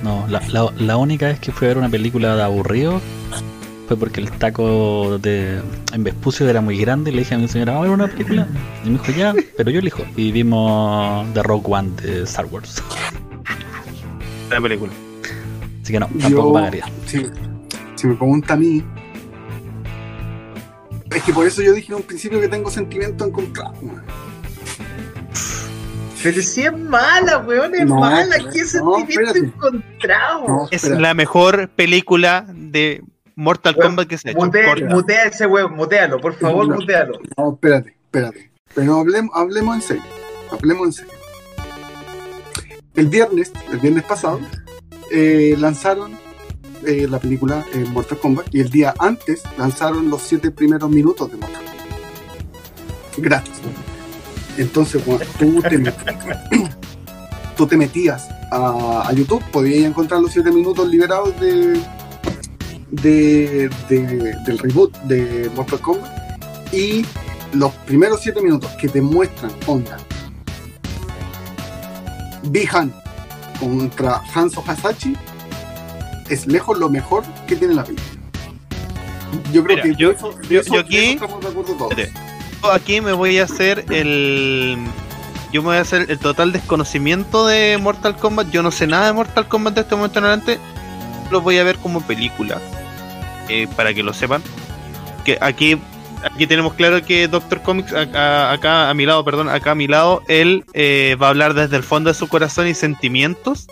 No, 0.04 0.26
la, 0.28 0.40
la- 0.52 0.70
la 0.78 0.96
única 0.98 1.26
vez 1.26 1.40
que 1.40 1.50
fui 1.50 1.64
a 1.66 1.68
ver 1.70 1.78
una 1.78 1.88
película 1.88 2.36
de 2.36 2.42
aburrido 2.42 3.00
fue 3.88 3.96
porque 3.96 4.20
el 4.20 4.30
taco 4.30 5.18
de 5.18 5.60
en 5.92 6.04
Vespucio 6.04 6.48
era 6.48 6.60
muy 6.60 6.78
grande 6.78 7.10
y 7.10 7.14
le 7.14 7.20
dije 7.20 7.34
a 7.34 7.38
mi 7.38 7.48
señora, 7.48 7.72
vamos 7.72 7.86
a 7.86 7.90
ver 7.90 7.94
una 8.00 8.06
película. 8.08 8.46
Y 8.84 8.90
me 8.90 8.98
dijo, 8.98 9.12
ya, 9.12 9.34
pero 9.56 9.70
yo 9.70 9.78
elijo. 9.80 10.02
Y 10.16 10.30
vimos 10.32 11.26
The 11.34 11.42
Rock 11.42 11.68
One 11.70 11.90
de 12.02 12.22
Star 12.22 12.46
Wars. 12.46 12.82
La 14.50 14.60
película. 14.60 14.92
Así 15.82 15.92
que 15.92 16.00
no, 16.00 16.06
tampoco 16.06 16.28
Yo- 16.30 16.52
pagaría. 16.52 16.86
Si, 17.06 17.26
si 17.96 18.06
me 18.06 18.14
pregunta 18.14 18.54
a 18.54 18.56
mí. 18.56 18.82
Es 21.14 21.22
que 21.22 21.32
por 21.32 21.46
eso 21.46 21.62
yo 21.62 21.72
dije 21.72 21.92
en 21.92 21.96
un 21.96 22.02
principio 22.02 22.40
que 22.40 22.48
tengo 22.48 22.70
sentimiento 22.70 23.24
encontrado. 23.26 23.72
Pero 26.24 26.42
si 26.42 26.62
es 26.62 26.72
mala, 26.76 27.38
weón, 27.38 27.74
es 27.74 27.86
No, 27.86 27.96
mala. 28.00 28.36
¿Qué 28.52 28.62
no, 28.62 28.96
sentimiento 28.96 29.36
encontrado? 29.38 30.48
No, 30.48 30.68
Es 30.70 30.88
la 30.88 31.14
mejor 31.14 31.68
película 31.70 32.46
de 32.52 33.02
Mortal 33.36 33.74
Weón, 33.78 33.90
Kombat 33.90 34.08
que 34.08 34.18
se 34.18 34.28
ha 34.28 34.32
hecho. 34.32 34.40
Mutea, 34.40 34.64
Corta. 34.66 34.86
mutea 34.86 35.24
ese 35.24 35.46
weón, 35.46 35.74
mutealo, 35.74 36.20
por 36.20 36.34
favor, 36.34 36.66
No. 36.68 36.74
mutealo. 36.76 37.18
No, 37.36 37.52
espérate, 37.52 37.94
espérate. 38.06 38.50
Pero 38.74 38.98
hablemos, 39.00 39.30
hablemos 39.36 39.76
en 39.76 39.82
serio. 39.82 40.02
Hablemos 40.50 40.86
en 40.88 40.92
serio. 40.94 41.12
El 42.96 43.08
viernes, 43.08 43.52
el 43.72 43.78
viernes 43.78 44.04
pasado, 44.04 44.40
eh, 45.10 45.56
lanzaron 45.58 46.16
eh, 46.86 47.06
la 47.10 47.18
película 47.18 47.64
eh, 47.74 47.84
Mortal 47.90 48.18
Kombat 48.18 48.46
y 48.54 48.60
el 48.60 48.70
día 48.70 48.94
antes 48.98 49.42
lanzaron 49.58 50.10
los 50.10 50.22
siete 50.22 50.50
primeros 50.50 50.88
minutos 50.90 51.30
de 51.30 51.36
Mortal 51.38 51.62
Kombat. 51.64 53.18
gratis. 53.18 53.52
Entonces, 54.58 55.02
cuando 55.04 55.24
tú 55.38 55.60
te, 55.62 55.78
met- 55.78 56.74
tú 57.56 57.66
te 57.66 57.76
metías 57.76 58.28
a, 58.50 59.04
a 59.08 59.12
YouTube, 59.12 59.42
podías 59.50 59.84
encontrar 59.84 60.20
los 60.20 60.32
7 60.32 60.50
minutos 60.52 60.88
liberados 60.88 61.38
de, 61.40 61.80
de, 62.90 63.68
de- 63.88 64.36
del 64.46 64.58
reboot 64.58 64.96
de 65.02 65.50
Mortal 65.54 65.80
Kombat 65.80 66.12
y 66.72 67.04
los 67.52 67.72
primeros 67.86 68.20
7 68.22 68.40
minutos 68.42 68.70
que 68.80 68.88
te 68.88 69.00
muestran 69.00 69.50
onda 69.66 69.96
Bihan 72.44 72.92
contra 73.60 74.20
Hanzo 74.34 74.62
Hasashi 74.66 75.16
es 76.28 76.46
lejos 76.46 76.78
lo 76.78 76.88
mejor 76.88 77.22
que 77.46 77.56
tiene 77.56 77.74
la 77.74 77.84
película. 77.84 78.10
Yo 79.52 79.64
creo 79.64 79.76
Mira, 79.76 79.82
que 79.82 79.94
yo- 79.96 80.10
eso- 80.12 80.34
yo- 80.48 80.60
eso- 80.60 80.74
yo 80.74 80.80
de 80.82 80.86
aquí- 80.86 80.96
eso 80.98 81.12
estamos 81.24 81.40
de 81.40 81.48
acuerdo 81.48 81.72
todos. 81.74 81.94
Aquí 82.72 83.00
me 83.00 83.12
voy 83.12 83.38
a 83.38 83.44
hacer 83.44 83.84
el. 83.90 84.78
Yo 85.52 85.62
me 85.62 85.68
voy 85.68 85.76
a 85.76 85.82
hacer 85.82 86.10
el 86.10 86.18
total 86.18 86.50
desconocimiento 86.52 87.46
de 87.46 87.78
Mortal 87.80 88.16
Kombat. 88.16 88.50
Yo 88.50 88.62
no 88.62 88.70
sé 88.70 88.86
nada 88.86 89.06
de 89.06 89.12
Mortal 89.12 89.46
Kombat 89.46 89.74
de 89.74 89.80
este 89.82 89.94
momento 89.94 90.18
en 90.18 90.24
adelante. 90.24 90.58
Lo 91.30 91.40
voy 91.40 91.58
a 91.58 91.64
ver 91.64 91.76
como 91.78 92.00
película. 92.02 92.60
eh, 93.48 93.68
para 93.76 93.92
que 93.94 94.02
lo 94.02 94.12
sepan. 94.14 94.42
Que 95.24 95.38
aquí, 95.40 95.78
aquí 96.22 96.46
tenemos 96.46 96.74
claro 96.74 97.02
que 97.04 97.28
Doctor 97.28 97.62
Comics, 97.62 97.92
acá, 97.92 98.50
acá 98.52 98.90
a 98.90 98.94
mi 98.94 99.06
lado, 99.06 99.24
perdón, 99.24 99.48
acá 99.48 99.72
a 99.72 99.74
mi 99.74 99.86
lado, 99.86 100.22
él 100.28 100.64
eh, 100.72 101.16
va 101.20 101.26
a 101.26 101.30
hablar 101.30 101.54
desde 101.54 101.76
el 101.76 101.82
fondo 101.82 102.08
de 102.10 102.14
su 102.14 102.28
corazón 102.28 102.66
y 102.66 102.74
sentimientos. 102.74 103.66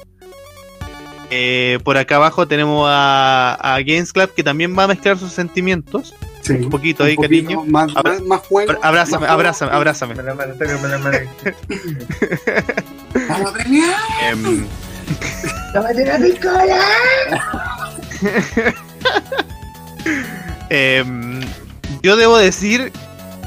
Eh, 1.31 1.79
por 1.83 1.97
acá 1.97 2.17
abajo 2.17 2.47
tenemos 2.47 2.87
a, 2.91 3.55
a 3.55 3.81
Games 3.81 4.13
Club 4.13 4.33
que 4.35 4.43
también 4.43 4.79
va 4.79 4.85
a 4.85 4.89
mezclar 4.89 5.19
sus 5.19 5.33
sentimientos. 5.33 6.15
Sí, 6.43 6.53
un 6.55 6.71
poquito 6.71 7.05
ahí, 7.05 7.15
poquito 7.17 7.47
cariño. 7.47 7.65
Más, 7.67 7.91
Abra- 7.97 8.13
más, 8.15 8.23
más 8.23 8.41
juego. 8.41 8.73
Abrázame, 8.83 8.93
más 8.93 9.09
juego. 9.21 9.33
abrázame, 9.33 9.73
abrázame. 9.73 10.15
Me 10.17 10.23
la 10.25 10.35
mano, 10.35 10.55
tócame 10.55 10.89
la 10.89 10.99
mano. 10.99 11.19
Vamos 13.29 13.51
a 13.51 13.53
premiar. 13.55 13.95
Em, 14.23 14.67
¡Tómate 15.73 16.05
la 16.07 16.19
picola! 16.19 16.81
Em, 20.71 21.41
yo 22.03 22.17
debo 22.17 22.37
decir, 22.39 22.93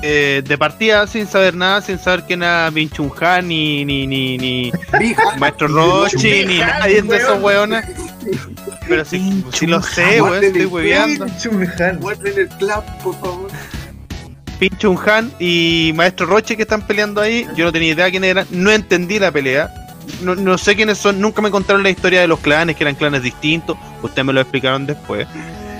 eh, 0.02 0.41
de 0.46 0.58
partida, 0.58 1.08
sin 1.08 1.28
saber 1.28 1.56
nada, 1.56 1.82
sin 1.82 1.98
saber 1.98 2.24
quién 2.26 2.43
era 2.43 2.70
Bin 2.70 2.89
Chun 2.89 3.12
Han, 3.20 3.48
ni, 3.48 3.86
ni, 3.86 4.06
ni, 4.08 4.38
ni. 4.38 4.72
Maestro 5.38 5.68
Rochi, 5.68 6.46
ni 6.46 6.60
nadie 6.60 7.02
de 7.02 7.18
esos 7.18 7.41
weones. 7.41 7.86
Pero 8.88 9.06
si, 9.06 9.43
si 9.52 9.66
lo 9.68 9.82
sé, 9.82 10.22
weón, 10.22 10.30
guarden 10.30 10.46
estoy 10.46 10.66
hueveando. 10.66 11.26
Muerden 12.00 12.39
el 12.39 12.48
club, 12.50 12.84
por 13.04 13.20
favor. 13.20 13.52
Bin 14.60 14.78
Chun 14.78 14.98
Han 15.06 15.32
y 15.39 15.91
Maestro 15.96 16.28
Roche 16.28 16.56
que 16.56 16.64
están 16.64 16.86
peleando 16.86 17.22
ahí, 17.22 17.48
yo 17.56 17.66
no 17.66 17.72
tenía 17.72 17.91
idea 17.91 18.10
quién 18.10 18.24
eran, 18.24 18.48
no 18.52 18.72
entendí 18.72 19.20
la 19.20 19.32
pelea. 19.32 19.74
No, 20.22 20.36
no 20.36 20.58
sé 20.58 20.76
quiénes 20.76 21.00
son, 21.00 21.20
nunca 21.20 21.41
me 21.41 21.50
contaron 21.50 21.82
la 21.82 21.89
historia 21.89 22.22
de 22.22 22.28
los 22.28 22.39
clanes, 22.39 22.76
que 22.76 22.84
eran 22.84 22.96
clanes 22.96 23.24
distintos, 23.24 23.76
ustedes 24.04 24.24
me 24.24 24.34
lo 24.34 24.41
explicaron 24.41 24.86
después. 24.86 25.28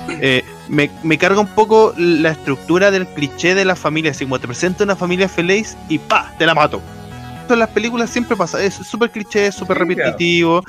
Eh, 0.10 0.44
me, 0.70 0.90
me 1.04 1.18
carga 1.18 1.40
un 1.40 1.48
poco 1.48 1.94
la 1.98 2.32
estructura 2.32 2.92
del 2.92 3.08
cliché 3.08 3.56
de 3.56 3.66
la 3.66 3.76
familia, 3.76 4.12
así 4.12 4.26
como 4.26 4.40
te 4.40 4.48
presento 4.48 4.84
una 4.84 4.96
familia 4.96 5.30
feliz 5.30 5.78
y 5.90 5.98
pa, 6.00 6.34
te 6.38 6.46
la 6.46 6.54
mato. 6.56 6.82
Esto 7.42 7.54
en 7.54 7.60
las 7.60 7.70
películas 7.70 8.10
siempre 8.10 8.36
pasa, 8.36 8.62
es 8.64 8.74
súper 8.74 9.12
cliché, 9.12 9.52
súper 9.52 9.78
repetitivo. 9.78 10.64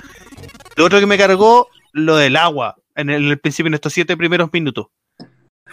Lo 0.76 0.84
otro 0.84 1.00
que 1.00 1.06
me 1.06 1.16
cargó, 1.16 1.68
lo 1.92 2.16
del 2.16 2.36
agua, 2.36 2.76
en 2.94 3.08
el, 3.10 3.24
en 3.24 3.30
el 3.30 3.38
principio, 3.38 3.68
en 3.68 3.74
estos 3.74 3.92
siete 3.94 4.16
primeros 4.16 4.52
minutos. 4.52 4.86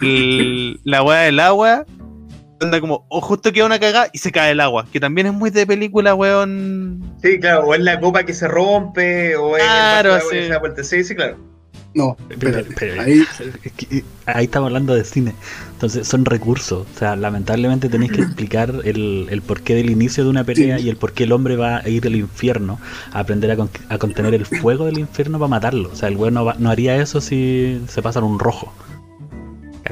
El- 0.00 0.80
la 0.84 1.02
weá 1.02 1.20
del 1.20 1.40
agua, 1.40 1.84
anda 2.60 2.80
como, 2.80 3.06
o 3.10 3.20
justo 3.20 3.52
queda 3.52 3.66
una 3.66 3.78
cagada 3.78 4.08
y 4.12 4.18
se 4.18 4.32
cae 4.32 4.52
el 4.52 4.60
agua, 4.60 4.86
que 4.90 4.98
también 5.00 5.26
es 5.26 5.34
muy 5.34 5.50
de 5.50 5.66
película, 5.66 6.14
weón. 6.14 7.02
Sí, 7.22 7.38
claro, 7.38 7.66
o 7.66 7.74
es 7.74 7.80
la 7.80 8.00
copa 8.00 8.24
que 8.24 8.32
se 8.32 8.48
rompe, 8.48 9.36
o 9.36 9.56
es 9.56 9.62
Claro, 9.62 10.16
el 10.16 10.22
sí. 10.22 10.28
se 10.30 10.48
da 10.48 10.58
vuelta. 10.58 10.82
Sí, 10.84 11.04
sí, 11.04 11.14
claro. 11.14 11.36
No, 11.94 12.16
Pero- 12.28 12.58
espérate. 12.58 12.74
pero- 12.78 13.02
Ahí, 13.02 13.22
es 13.62 13.72
que 13.72 14.04
ahí 14.26 14.44
estamos 14.46 14.66
hablando 14.68 14.94
de 14.94 15.04
cine. 15.04 15.32
Entonces 15.74 16.06
son 16.08 16.24
recursos. 16.24 16.86
O 16.92 16.98
sea, 16.98 17.14
lamentablemente 17.14 17.88
tenéis 17.88 18.10
que 18.12 18.22
explicar 18.22 18.74
el, 18.84 19.28
el 19.30 19.42
porqué 19.42 19.74
del 19.76 19.90
inicio 19.90 20.24
de 20.24 20.30
una 20.30 20.42
pelea 20.44 20.78
Sí. 20.78 20.86
y 20.86 20.88
el 20.88 20.96
por 20.96 21.12
qué 21.12 21.24
el 21.24 21.32
hombre 21.32 21.56
va 21.56 21.76
a 21.78 21.88
ir 21.88 22.04
al 22.06 22.16
infierno 22.16 22.80
a 23.12 23.20
aprender 23.20 23.50
a, 23.52 23.56
con- 23.56 23.70
a 23.88 23.98
contener 23.98 24.34
el 24.34 24.44
fuego 24.44 24.86
del 24.86 24.98
infierno 24.98 25.38
para 25.38 25.48
matarlo. 25.48 25.90
O 25.92 25.96
sea, 25.96 26.08
el 26.08 26.16
güey 26.16 26.32
no, 26.32 26.44
va- 26.44 26.56
no 26.58 26.68
haría 26.70 26.96
eso 26.96 27.20
si 27.20 27.80
se 27.88 28.02
pasan 28.02 28.24
un 28.24 28.38
rojo. 28.40 28.74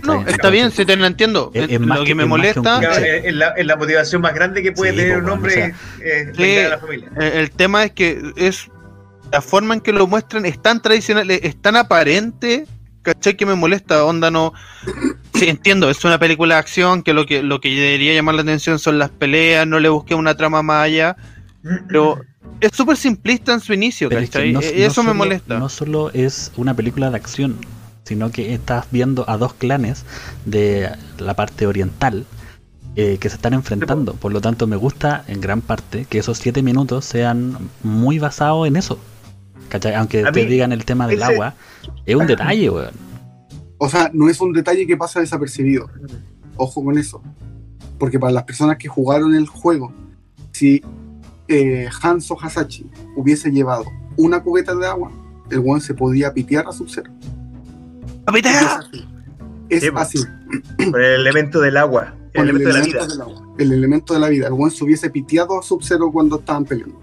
No, 0.02 0.26
está 0.26 0.48
bien, 0.50 0.70
si 0.72 0.84
te 0.84 0.96
lo 0.96 1.06
entiendo. 1.06 1.50
Es- 1.54 1.70
es 1.70 1.80
lo 1.80 2.00
que, 2.00 2.04
que- 2.06 2.14
me 2.16 2.22
es 2.24 2.28
más 2.28 2.40
que 2.44 2.58
un 2.58 2.64
molesta, 2.64 2.80
es, 3.24 3.34
la, 3.34 3.48
es 3.50 3.66
la 3.66 3.76
motivación 3.76 4.22
más 4.22 4.34
grande 4.34 4.62
que 4.62 4.72
puede 4.72 4.90
Sí, 4.92 4.96
tener 4.98 5.18
un 5.18 5.28
hombre 5.28 5.52
o 5.52 5.54
sea, 5.54 5.66
eh, 6.02 6.32
Sí. 6.34 6.42
vengar 6.42 6.64
a 6.66 6.68
la 6.70 6.78
familia. 6.78 7.10
eh, 7.20 7.32
el 7.36 7.50
tema 7.52 7.84
es 7.84 7.92
que 7.92 8.20
es 8.36 8.68
la 9.32 9.40
forma 9.40 9.74
en 9.74 9.80
que 9.80 9.92
lo 9.92 10.06
muestran 10.06 10.44
es 10.46 10.60
tan 10.60 10.80
tradicional, 10.82 11.30
es 11.30 11.56
tan 11.56 11.76
aparente, 11.76 12.66
¿cachai? 13.02 13.36
Que 13.36 13.46
me 13.46 13.54
molesta, 13.54 14.04
onda 14.04 14.30
no. 14.30 14.52
Sí, 15.34 15.48
entiendo, 15.48 15.88
es 15.90 16.04
una 16.04 16.18
película 16.18 16.54
de 16.56 16.60
acción 16.60 17.02
que 17.02 17.14
lo 17.14 17.24
que 17.26 17.42
lo 17.42 17.60
que 17.60 17.70
debería 17.70 18.12
llamar 18.14 18.34
la 18.34 18.42
atención 18.42 18.78
son 18.78 18.98
las 18.98 19.10
peleas, 19.10 19.66
no 19.66 19.80
le 19.80 19.88
busqué 19.88 20.14
una 20.14 20.36
trama 20.36 20.62
más 20.62 20.84
allá, 20.84 21.16
pero 21.88 22.20
es 22.60 22.70
súper 22.74 22.96
simplista 22.96 23.52
en 23.54 23.60
su 23.60 23.72
inicio, 23.72 24.08
es 24.10 24.16
que 24.16 24.24
¿cachai? 24.26 24.52
no- 24.52 24.60
no 24.60 24.66
Eso 24.66 25.02
me 25.02 25.14
molesta. 25.14 25.58
No 25.58 25.68
solo 25.68 26.10
es 26.12 26.52
una 26.56 26.74
película 26.74 27.10
de 27.10 27.16
acción, 27.16 27.56
sino 28.04 28.30
que 28.30 28.52
estás 28.52 28.86
viendo 28.90 29.28
a 29.28 29.36
dos 29.38 29.54
clanes 29.54 30.04
de 30.44 30.90
la 31.18 31.34
parte 31.34 31.66
oriental 31.66 32.26
eh, 32.94 33.16
que 33.18 33.30
se 33.30 33.36
están 33.36 33.54
enfrentando. 33.54 34.12
Por 34.12 34.32
lo 34.32 34.42
tanto, 34.42 34.66
me 34.66 34.76
gusta 34.76 35.24
en 35.26 35.40
gran 35.40 35.62
parte 35.62 36.04
que 36.10 36.18
esos 36.18 36.36
siete 36.36 36.62
minutos 36.62 37.06
sean 37.06 37.56
muy 37.82 38.18
basados 38.18 38.68
en 38.68 38.76
eso. 38.76 38.98
¿Cachai? 39.68 39.94
Aunque 39.94 40.24
A 40.26 40.32
te 40.32 40.42
mí, 40.44 40.50
digan 40.50 40.72
el 40.72 40.84
tema 40.84 41.06
del 41.06 41.22
ese- 41.22 41.32
agua, 41.32 41.54
es 42.04 42.14
un 42.16 42.26
detalle, 42.26 42.70
weón. 42.70 42.90
o 43.78 43.88
sea, 43.88 44.10
no 44.12 44.28
es 44.28 44.40
un 44.40 44.52
detalle 44.52 44.86
que 44.86 44.96
pasa 44.96 45.20
desapercibido. 45.20 45.88
Ojo 46.56 46.84
con 46.84 46.98
eso. 46.98 47.22
Porque 47.98 48.18
para 48.18 48.32
las 48.32 48.44
personas 48.44 48.76
que 48.78 48.88
jugaron 48.88 49.34
el 49.34 49.46
juego, 49.46 49.92
si 50.52 50.82
eh, 51.48 51.88
Hanzo 52.02 52.36
Hasashi 52.40 52.90
hubiese 53.16 53.50
llevado 53.50 53.84
una 54.16 54.42
cubeta 54.42 54.74
de 54.74 54.86
agua, 54.86 55.10
el 55.50 55.58
one 55.58 55.80
se 55.80 55.94
podía 55.94 56.32
pitear 56.32 56.66
a 56.66 56.72
Sub-Zero. 56.72 57.10
¡Capitán! 58.26 58.80
Es 59.68 59.82
Sí, 59.82 59.90
pues. 59.90 60.02
así. 60.02 60.18
Por 60.90 61.00
el 61.00 61.20
elemento 61.20 61.60
del 61.60 61.76
agua, 61.76 62.14
el 62.34 62.42
elemento 62.48 62.68
de 62.68 62.74
la 62.80 62.84
vida. 62.84 63.06
del 63.06 63.20
agua, 63.20 63.48
el 63.58 63.72
elemento 63.72 64.14
de 64.14 64.20
la 64.20 64.28
vida. 64.28 64.46
El 64.48 64.52
one 64.54 64.70
se 64.70 64.84
hubiese 64.84 65.08
piteado 65.10 65.58
a 65.58 65.62
Sub-Zero 65.62 66.10
cuando 66.12 66.38
estaban 66.40 66.64
peleando. 66.64 67.00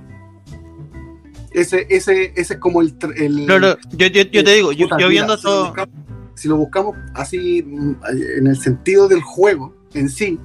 Ese, 1.51 1.87
ese, 1.89 2.33
ese 2.35 2.53
es 2.53 2.59
como 2.59 2.81
el. 2.81 2.97
tr- 2.99 3.13
el 3.17 3.45
No, 3.45 3.59
no, 3.59 3.75
yo, 3.91 4.07
yo, 4.07 4.21
yo 4.23 4.43
te 4.43 4.51
digo, 4.53 4.71
yo, 4.71 4.87
mira, 4.95 5.07
viendo 5.07 5.37
si 5.37 5.43
lo 5.43 5.49
todo. 5.49 5.65
buscamos- 5.65 5.95
si 6.35 6.47
lo 6.47 6.55
buscamos 6.57 6.95
así 7.15 7.63
mm, 7.63 7.95
en 8.37 8.47
el 8.47 8.57
sentido 8.57 9.07
del 9.07 9.21
juego 9.21 9.75
en 9.93 10.07
sí, 10.09 10.39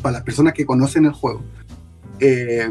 para 0.00 0.14
las 0.14 0.22
personas 0.22 0.52
que 0.54 0.64
conocen 0.64 1.04
el 1.04 1.12
juego, 1.12 1.42
eh, 2.20 2.70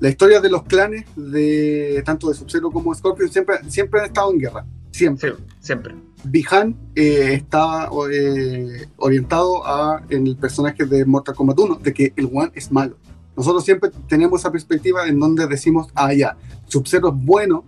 la 0.00 0.08
historia 0.08 0.40
de 0.40 0.50
los 0.50 0.62
clanes 0.64 1.04
de 1.16 2.02
tanto 2.04 2.28
de 2.28 2.34
Sub-Zero 2.34 2.70
como 2.70 2.94
Scorpion 2.94 3.30
siempre, 3.30 3.56
siempre 3.68 4.00
han 4.00 4.06
estado 4.06 4.32
en 4.32 4.38
guerra. 4.38 4.66
Siempre. 4.92 5.30
Sí, 5.30 5.36
siempre. 5.60 5.94
Bihan 6.24 6.76
eh, 6.96 7.34
está 7.34 7.88
eh, 8.12 8.86
orientado 8.96 9.64
a 9.66 10.02
en 10.10 10.26
el 10.26 10.36
personaje 10.36 10.84
de 10.84 11.04
Mortal 11.04 11.34
Kombat 11.34 11.58
1, 11.58 11.74
de 11.76 11.92
que 11.94 12.12
el 12.16 12.26
One 12.26 12.50
es 12.54 12.70
malo. 12.72 12.96
Nosotros 13.38 13.64
siempre 13.64 13.92
tenemos 14.08 14.40
esa 14.40 14.50
perspectiva 14.50 15.06
en 15.06 15.20
donde 15.20 15.46
decimos, 15.46 15.86
ah, 15.94 16.12
ya, 16.12 16.36
Sub-Zero 16.66 17.10
es 17.10 17.24
bueno 17.24 17.64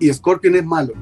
y 0.00 0.12
Scorpion 0.12 0.56
es 0.56 0.64
malo. 0.64 0.92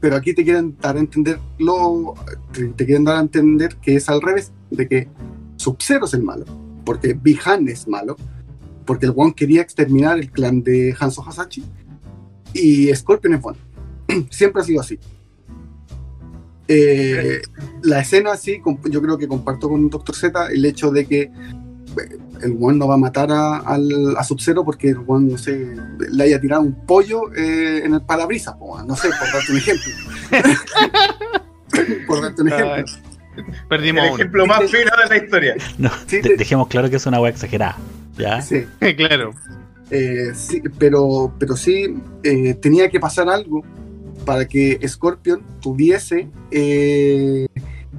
Pero 0.00 0.16
aquí 0.16 0.34
te 0.34 0.44
quieren 0.44 0.76
dar 0.78 0.96
a 0.96 1.00
entender 1.00 1.40
lo, 1.58 2.14
te, 2.52 2.84
quieren 2.84 3.04
dar 3.04 3.16
a 3.16 3.20
entender 3.20 3.74
que 3.76 3.96
es 3.96 4.10
al 4.10 4.20
revés, 4.20 4.52
de 4.70 4.86
que 4.86 5.08
Sub-Zero 5.56 6.04
es 6.04 6.12
el 6.12 6.22
malo, 6.22 6.44
porque 6.84 7.14
Bihan 7.14 7.66
es 7.68 7.88
malo, 7.88 8.16
porque 8.84 9.06
el 9.06 9.14
One 9.16 9.32
quería 9.32 9.62
exterminar 9.62 10.18
el 10.18 10.30
clan 10.30 10.62
de 10.62 10.94
Hanzo 11.00 11.26
Hasashi 11.26 11.64
y 12.52 12.94
Scorpion 12.94 13.32
es 13.32 13.40
bueno. 13.40 13.58
Siempre 14.30 14.60
ha 14.60 14.64
sido 14.66 14.82
así. 14.82 14.98
Eh, 16.68 17.40
la 17.82 18.00
escena 18.00 18.36
sí, 18.36 18.60
yo 18.90 19.00
creo 19.00 19.16
que 19.16 19.26
comparto 19.26 19.70
con 19.70 19.88
Dr. 19.88 20.14
Z 20.14 20.46
el 20.52 20.66
hecho 20.66 20.90
de 20.90 21.06
que 21.06 21.32
el 22.42 22.56
One 22.60 22.78
no 22.78 22.88
va 22.88 22.94
a 22.94 22.98
matar 22.98 23.30
a, 23.32 23.58
al- 23.58 24.16
a 24.16 24.24
Sub-Zero 24.24 24.64
porque 24.64 24.90
el 24.90 24.98
One, 25.06 25.32
no 25.32 25.38
sé, 25.38 25.76
le 26.10 26.24
haya 26.24 26.40
tirado 26.40 26.62
un 26.62 26.74
pollo 26.86 27.32
eh, 27.34 27.82
en 27.84 27.94
el 27.94 28.02
parabrisas, 28.02 28.54
no 28.86 28.96
sé, 28.96 29.08
por 29.08 29.32
darte 29.32 29.52
un 29.52 29.58
ejemplo. 29.58 29.92
por 32.06 32.22
darte 32.22 32.42
un 32.42 32.48
ejemplo. 32.48 32.84
Perdimos 33.68 34.02
El 34.04 34.08
uno. 34.10 34.18
ejemplo 34.18 34.46
más 34.46 34.70
fino 34.70 34.90
de 35.02 35.08
la 35.08 35.16
historia. 35.24 35.54
No, 35.78 35.90
Sí, 36.06 36.16
de- 36.16 36.22
te- 36.30 36.36
dejemos 36.36 36.68
claro 36.68 36.90
que 36.90 36.96
es 36.96 37.06
una 37.06 37.20
weá 37.20 37.30
exagerada. 37.30 37.76
¿Ya? 38.18 38.42
Sí, 38.42 38.66
claro. 38.96 39.32
eh, 39.90 40.32
sí, 40.34 40.62
pero, 40.78 41.32
pero 41.38 41.56
sí 41.56 41.96
eh, 42.22 42.54
tenía 42.54 42.88
que 42.90 43.00
pasar 43.00 43.28
algo 43.28 43.62
para 44.26 44.46
que 44.46 44.78
Scorpion 44.86 45.42
tuviese 45.60 46.28
eh, 46.50 47.46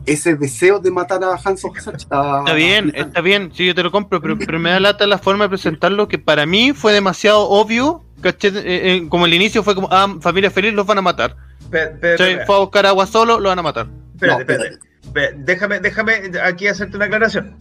ese 0.05 0.35
deseo 0.35 0.79
de 0.79 0.89
matar 0.91 1.23
a 1.23 1.35
Hanzo 1.43 1.71
Hasashi. 1.75 2.07
a- 2.09 2.39
Está 2.39 2.53
bien, 2.53 2.91
está 2.95 3.21
bien, 3.21 3.51
sí, 3.53 3.65
yo 3.67 3.75
te 3.75 3.83
lo 3.83 3.91
compro, 3.91 4.21
pero, 4.21 4.37
pero 4.37 4.59
me 4.59 4.69
da 4.71 4.79
lata 4.79 5.05
la 5.07 5.17
forma 5.17 5.45
de 5.45 5.49
presentarlo 5.49 6.07
que 6.07 6.17
para 6.19 6.45
mí 6.45 6.73
fue 6.73 6.93
demasiado 6.93 7.47
obvio. 7.49 8.03
Eh, 8.23 8.31
eh, 8.53 9.05
como 9.09 9.25
el 9.25 9.33
inicio 9.33 9.63
fue 9.63 9.73
como, 9.75 9.87
ah, 9.91 10.15
familia 10.21 10.51
feliz, 10.51 10.73
los 10.73 10.85
van 10.85 10.99
a 10.99 11.01
matar. 11.01 11.35
Espera, 11.71 12.45
Fue 12.45 12.55
a 12.55 12.59
buscar 12.59 12.85
agua 12.85 13.07
solo, 13.07 13.39
lo 13.39 13.49
van 13.49 13.59
a 13.59 13.63
matar. 13.63 13.87
espérate, 14.13 14.45
No, 14.45 14.51
espérate. 14.53 14.79
Espera, 15.03 15.31
Déjame, 15.37 15.79
déjame 15.79 16.13
aquí 16.43 16.67
hacerte 16.67 16.95
una 16.97 17.05
aclaración. 17.05 17.55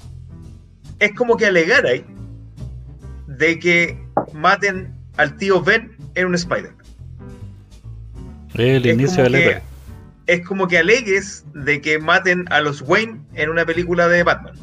Es 0.99 1.15
como 1.15 1.37
que 1.39 1.47
alegarais 1.47 2.03
de 3.27 3.59
que 3.59 3.99
maten 4.35 4.95
al 5.17 5.37
tío 5.39 5.63
Ben 5.63 5.97
en 6.15 6.27
un 6.27 6.35
Spider. 6.35 6.73
El 8.55 8.85
Es 8.87 8.95
inicio 8.95 9.25
que- 9.25 9.37
héroe. 9.39 9.63
Es 10.31 10.47
como 10.47 10.69
que 10.69 10.79
alegues 10.79 11.45
de 11.55 11.81
que 11.81 11.99
maten 11.99 12.45
a 12.51 12.61
los 12.61 12.83
Wayne 12.83 13.21
en 13.35 13.51
una 13.51 13.67
película 13.67 14.07
de 14.07 14.23
Batman. 14.23 14.55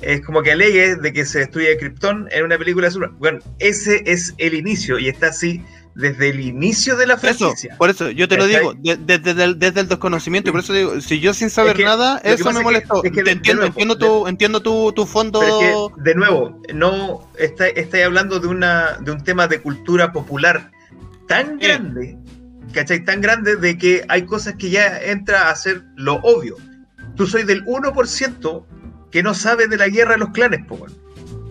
Es 0.00 0.24
como 0.24 0.42
que 0.42 0.52
alegues 0.52 1.00
de 1.02 1.12
que 1.12 1.24
se 1.24 1.40
destruye 1.40 1.76
Krypton 1.76 2.28
en 2.30 2.44
una 2.44 2.56
película 2.56 2.86
de 2.86 2.92
Superman. 2.92 3.18
Bueno, 3.18 3.38
ese 3.58 4.02
es 4.06 4.34
el 4.38 4.54
inicio 4.54 4.98
y 5.00 5.08
está 5.08 5.28
así 5.28 5.60
desde 5.96 6.28
el 6.28 6.38
inicio 6.40 6.94
de 6.96 7.06
la 7.06 7.14
Eso, 7.14 7.22
franquicia. 7.34 7.74
por 7.78 7.88
eso, 7.90 8.10
yo 8.10 8.28
te 8.28 8.36
lo 8.36 8.46
digo, 8.46 8.74
de- 8.74 8.96
de- 8.96 9.18
desde, 9.18 9.42
el, 9.44 9.58
desde 9.58 9.80
el 9.80 9.88
desconocimiento, 9.88 10.50
y 10.50 10.52
por 10.52 10.60
eso 10.60 10.72
digo, 10.74 11.00
si 11.00 11.18
yo 11.18 11.32
sin 11.34 11.48
saber 11.50 11.72
Es 11.72 11.76
que 11.78 11.84
nada, 11.84 12.18
eso 12.22 12.44
me 12.44 12.50
es 12.50 12.56
que- 12.58 12.62
molestó. 12.62 13.02
es 13.02 13.10
que 13.10 13.16
Te 13.16 13.24
de- 13.24 13.30
entiendo, 13.32 13.62
nuevo, 13.62 13.72
entiendo, 13.72 13.96
tu, 13.98 14.26
entiendo 14.28 14.60
tu, 14.62 14.92
tu 14.92 15.06
fondo. 15.06 15.40
De 15.96 16.14
nuevo, 16.14 16.60
no 16.74 17.28
está, 17.38 17.66
estáis 17.68 18.04
hablando 18.04 18.38
de, 18.38 18.46
una, 18.48 18.98
de 19.00 19.10
un 19.10 19.24
tema 19.24 19.48
de 19.48 19.60
cultura 19.62 20.12
popular 20.12 20.70
tan 21.26 21.58
Sí. 21.58 21.66
grande, 21.66 22.18
¿cachai? 22.72 23.04
Tan 23.04 23.20
grande 23.20 23.56
de 23.56 23.76
que 23.78 24.04
hay 24.08 24.22
cosas 24.26 24.54
que 24.54 24.70
ya 24.70 24.98
entra 25.00 25.50
a 25.50 25.56
ser 25.56 25.84
lo 25.96 26.14
obvio. 26.16 26.56
Tú 27.14 27.26
soy 27.26 27.44
del 27.44 27.64
1% 27.64 28.64
que 29.10 29.22
no 29.22 29.34
sabe 29.34 29.66
de 29.68 29.76
la 29.76 29.88
guerra 29.88 30.12
de 30.12 30.18
los 30.18 30.30
clanes, 30.30 30.64
po. 30.66 30.84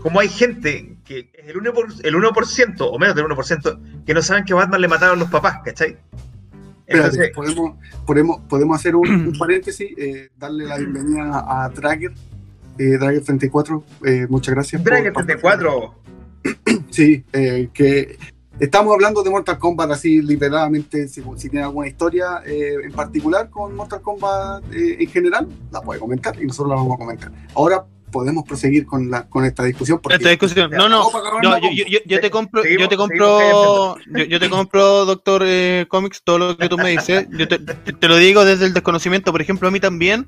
Como 0.01 0.19
hay 0.19 0.29
gente 0.29 0.97
que 1.03 1.29
es 1.33 1.47
el 1.47 1.55
1%, 1.57 1.73
por- 1.73 1.87
el 2.03 2.15
1% 2.15 2.75
o 2.81 2.99
menos 2.99 3.15
del 3.15 3.25
1% 3.25 3.79
que 4.05 4.13
no 4.13 4.21
saben 4.21 4.43
que 4.45 4.53
a 4.53 4.57
Batman 4.57 4.81
le 4.81 4.87
mataron 4.87 5.17
los 5.19 5.29
papás, 5.29 5.59
¿cachai? 5.65 5.97
Espérate, 6.87 7.15
Entonces, 7.15 7.31
podemos, 7.35 7.77
podemos, 8.05 8.39
podemos 8.47 8.79
hacer 8.79 8.95
un, 8.95 9.07
un 9.27 9.33
paréntesis, 9.37 9.89
eh, 9.97 10.29
darle 10.37 10.65
la 10.65 10.77
bienvenida 10.77 11.43
a 11.63 11.69
Dragger, 11.69 12.11
eh, 12.77 12.97
Dragger34, 12.99 13.83
eh, 14.05 14.27
muchas 14.29 14.53
gracias. 14.53 14.81
participar. 14.83 15.25
34, 15.25 15.95
Sí, 16.91 17.23
eh, 17.33 17.69
que 17.73 18.17
estamos 18.59 18.93
hablando 18.93 19.21
de 19.23 19.29
Mortal 19.29 19.57
Kombat 19.59 19.91
así 19.91 20.21
literalmente, 20.21 21.07
si, 21.07 21.21
si 21.37 21.49
tiene 21.49 21.65
alguna 21.65 21.87
historia 21.87 22.41
eh, 22.45 22.75
en 22.83 22.91
particular 22.91 23.49
con 23.49 23.75
Mortal 23.75 24.01
Kombat 24.01 24.63
eh, 24.73 24.97
en 24.99 25.09
general, 25.09 25.47
la 25.71 25.81
puede 25.81 25.99
comentar 25.99 26.41
y 26.41 26.45
nosotros 26.45 26.69
la 26.69 26.75
vamos 26.75 26.95
a 26.95 26.97
comentar. 26.97 27.31
Ahora 27.53 27.85
podemos 28.11 28.45
proseguir 28.45 28.85
con, 28.85 29.11
la, 29.11 29.27
con 29.27 29.43
esta 29.43 29.63
discusión. 29.63 29.99
porque- 30.01 30.15
Esta 30.15 30.29
discusión. 30.29 30.71
No, 30.71 30.87
no, 30.87 31.03
yo, 32.05 32.19
te 32.21 32.31
compro, 32.31 32.63
yo 32.79 32.87
te 32.87 32.95
compro, 32.95 33.39
yo, 34.15 34.23
yo 34.23 34.39
te 34.39 34.49
compro, 34.49 35.05
doctor 35.05 35.43
eh, 35.45 35.85
Comics, 35.89 36.21
todo 36.23 36.37
lo 36.37 36.57
que 36.57 36.69
tú 36.69 36.77
me 36.77 36.91
dices. 36.91 37.27
Yo 37.37 37.47
te, 37.49 37.59
te- 37.59 38.07
lo 38.07 38.15
digo 38.15 38.45
desde 38.45 38.65
el 38.67 38.73
desconocimiento. 38.73 39.33
Por 39.33 39.41
ejemplo, 39.41 39.67
a 39.67 39.71
mí 39.71 39.81
también, 39.81 40.27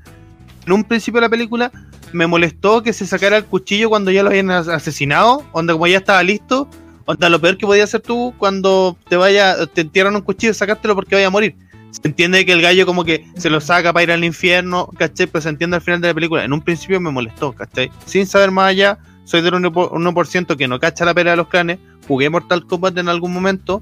en 0.66 0.74
un 0.74 0.84
principio 0.84 1.22
de 1.22 1.28
la 1.28 1.30
película, 1.30 1.72
me 2.12 2.28
molestó 2.28 2.84
que 2.84 2.91
se 2.91 3.06
sacara 3.08 3.38
el 3.38 3.45
cuchillo 3.45 3.88
cuando 3.88 4.12
ya 4.12 4.22
lo 4.22 4.30
habían 4.32 4.52
as- 4.52 4.68
asesinado, 4.68 5.44
onda 5.54 5.72
como 5.72 5.88
ya 5.88 5.99
estaba 5.99 6.22
listo. 6.24 6.68
Onda, 7.10 7.30
lo 7.30 7.40
peor 7.40 7.58
que 7.58 7.66
podías 7.66 7.90
hacer 7.90 8.02
tú 8.02 8.34
cuando 8.38 8.98
te 9.08 9.16
vaya, 9.16 9.66
te 9.68 9.82
entierran 9.82 10.16
un 10.16 10.22
cuchillo, 10.22 10.54
sacártelo 10.54 10.94
porque 10.94 11.16
vaya 11.16 11.28
a 11.28 11.32
morir. 11.32 11.56
Se 11.92 12.02
entiende 12.04 12.46
que 12.46 12.52
el 12.52 12.62
gallo 12.62 12.86
como 12.86 13.06
que 13.06 13.26
se 13.38 13.50
lo 13.50 13.62
saca 13.62 13.94
para 13.94 14.04
ir 14.04 14.12
al 14.12 14.24
infierno, 14.26 14.90
¿cachai? 14.98 15.26
Pero 15.28 15.42
se 15.42 15.50
entiende 15.50 15.78
al 15.78 15.82
final 15.82 16.02
de 16.02 16.10
la 16.10 16.14
película. 16.14 16.44
En 16.44 16.52
un 16.52 16.62
principio 16.62 17.00
me 17.00 17.10
molestó, 17.10 17.54
¿cachai? 17.54 17.90
Sin 18.06 18.28
saber 18.28 18.52
más 18.52 18.70
allá, 18.72 19.00
soy 19.24 19.42
del 19.42 19.54
1%, 19.54 19.72
1% 19.92 20.58
que 20.58 20.68
no 20.68 20.80
cacha 20.82 21.06
la 21.06 21.14
pelea 21.14 21.32
de 21.32 21.38
los 21.38 21.48
clanes, 21.48 21.80
jugué 22.08 22.30
Mortal 22.30 22.66
Kombat 22.68 22.98
en 22.98 23.08
algún 23.08 23.32
momento, 23.34 23.82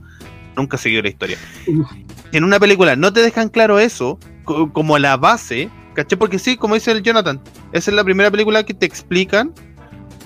nunca 0.55 0.77
seguí 0.77 1.01
la 1.01 1.09
historia. 1.09 1.37
En 2.31 2.43
una 2.43 2.59
película 2.59 2.95
no 2.95 3.11
te 3.11 3.21
dejan 3.21 3.49
claro 3.49 3.79
eso, 3.79 4.19
co- 4.43 4.71
como 4.71 4.99
la 4.99 5.17
base, 5.17 5.69
¿cachai? 5.95 6.17
Porque 6.19 6.37
sí, 6.37 6.57
como 6.57 6.75
dice 6.75 6.91
el 6.91 7.01
Jonathan, 7.01 7.41
esa 7.73 7.89
es 7.89 7.95
la 7.95 8.03
primera 8.03 8.29
película 8.29 8.63
que 8.63 8.75
te 8.75 8.85
explican 8.85 9.51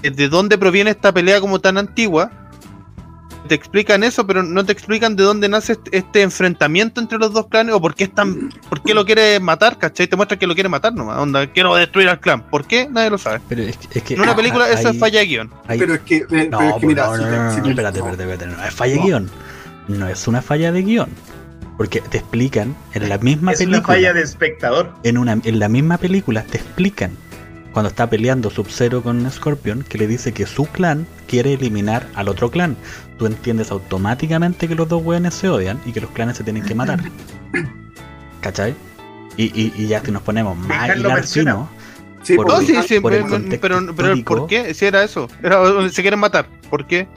de 0.01 0.27
dónde 0.29 0.57
proviene 0.57 0.89
esta 0.91 1.13
pelea 1.13 1.39
como 1.39 1.59
tan 1.59 1.77
antigua. 1.77 2.29
Te 3.47 3.55
explican 3.55 4.03
eso, 4.03 4.27
pero 4.27 4.43
no 4.43 4.63
te 4.65 4.71
explican 4.73 5.15
de 5.15 5.23
dónde 5.23 5.49
nace 5.49 5.73
este, 5.73 5.97
este 5.97 6.21
enfrentamiento 6.21 7.01
entre 7.01 7.17
los 7.17 7.33
dos 7.33 7.47
clanes 7.47 7.73
o 7.73 7.81
por 7.81 7.95
qué, 7.95 8.03
están, 8.03 8.49
por 8.69 8.83
qué 8.83 8.93
lo 8.93 9.05
quiere 9.05 9.39
matar, 9.39 9.77
¿cachai? 9.79 10.07
Te 10.07 10.15
muestra 10.15 10.37
que 10.37 10.45
lo 10.45 10.53
quiere 10.53 10.69
matar 10.69 10.93
nomás, 10.93 11.17
onda, 11.17 11.47
quiero 11.47 11.73
destruir 11.75 12.09
al 12.09 12.19
clan. 12.19 12.41
¿Por 12.49 12.65
qué? 12.67 12.87
Nadie 12.91 13.09
lo 13.09 13.17
sabe. 13.17 13.39
Pero 13.49 13.63
es, 13.63 13.77
que- 13.77 13.97
es 13.99 14.03
que 14.03 14.13
En 14.13 14.21
una 14.21 14.33
ah, 14.33 14.35
película 14.35 14.65
ah, 14.65 14.69
eso 14.71 14.89
es 14.89 14.93
hay- 14.95 14.99
falla 14.99 15.19
de 15.21 15.25
guion. 15.25 15.51
hay- 15.67 15.79
Pero 15.79 15.93
es 15.95 15.99
que, 16.01 16.17
eh, 16.17 16.25
pero 16.29 16.41
es 16.43 16.49
No, 16.51 16.59
que 16.59 16.65
pues 16.73 16.83
mira, 16.85 17.05
no, 17.07 17.15
si 17.15 17.23
no, 17.23 17.27
te- 17.29 17.31
si 17.31 17.57
no, 17.57 17.63
te- 17.63 17.69
espérate, 17.71 17.99
no. 17.99 18.05
espérate, 18.09 18.31
espérate, 18.33 18.57
no 18.57 18.65
es 18.67 18.73
falla 18.75 18.93
de 18.93 18.99
No. 18.99 19.05
guion. 19.05 19.29
No 19.87 20.07
es 20.07 20.27
una 20.27 20.41
falla 20.41 20.71
de 20.71 20.81
guion. 20.83 21.09
Porque 21.77 22.01
te 22.01 22.17
explican 22.17 22.75
en 22.93 23.07
la 23.09 23.17
misma 23.19 23.53
es 23.53 23.61
una 23.61 23.69
película. 23.71 23.95
falla 23.95 24.13
de 24.13 24.21
espectador. 24.21 24.93
en, 25.03 25.17
una, 25.17 25.39
en 25.41 25.59
la 25.59 25.69
misma 25.69 25.97
película 25.97 26.43
te 26.43 26.57
explican 26.57 27.11
cuando 27.79 27.91
está 27.91 28.09
peleando 28.09 28.49
Sub-Zero 28.49 29.01
con 29.01 29.31
Scorpion 29.31 29.83
que 29.87 29.97
le 29.97 30.05
dice 30.05 30.33
que 30.33 30.45
su 30.45 30.65
clan 30.65 31.07
quiere 31.29 31.53
eliminar 31.53 32.09
al 32.13 32.27
otro 32.27 32.51
clan. 32.51 32.75
Tú 33.17 33.25
entiendes 33.25 33.71
automáticamente 33.71 34.67
que 34.67 34.75
los 34.75 34.89
dos 34.89 35.01
weones 35.01 35.33
se 35.33 35.47
odian 35.47 35.79
y 35.85 35.93
que 35.93 36.01
los 36.01 36.09
clanes 36.11 36.35
se 36.35 36.43
tienen 36.43 36.61
que 36.63 36.75
matar. 36.75 36.99
¿Cachai? 38.41 38.75
Y, 39.37 39.45
y, 39.45 39.73
y 39.77 39.87
ya 39.87 40.03
si 40.03 40.11
nos 40.11 40.21
ponemos 40.23 40.57
más 40.57 40.67
Dejarlo 40.67 41.05
hilar 41.05 41.19
mencionado. 41.19 41.69
fino, 41.69 41.79
Sí, 42.25 42.35
por 42.35 42.47
No, 42.49 42.59
sí, 42.59 42.75
el- 42.75 42.83
sí, 42.83 42.99
por 42.99 43.13
pero, 43.13 43.29
contexto 43.29 43.93
pero. 43.95 44.23
¿por 44.25 44.47
qué? 44.47 44.73
Si 44.73 44.83
era 44.85 45.01
eso. 45.05 45.29
Era, 45.41 45.61
se 45.89 46.01
quieren 46.01 46.19
matar. 46.19 46.49
¿Por 46.69 46.85
qué? 46.85 47.07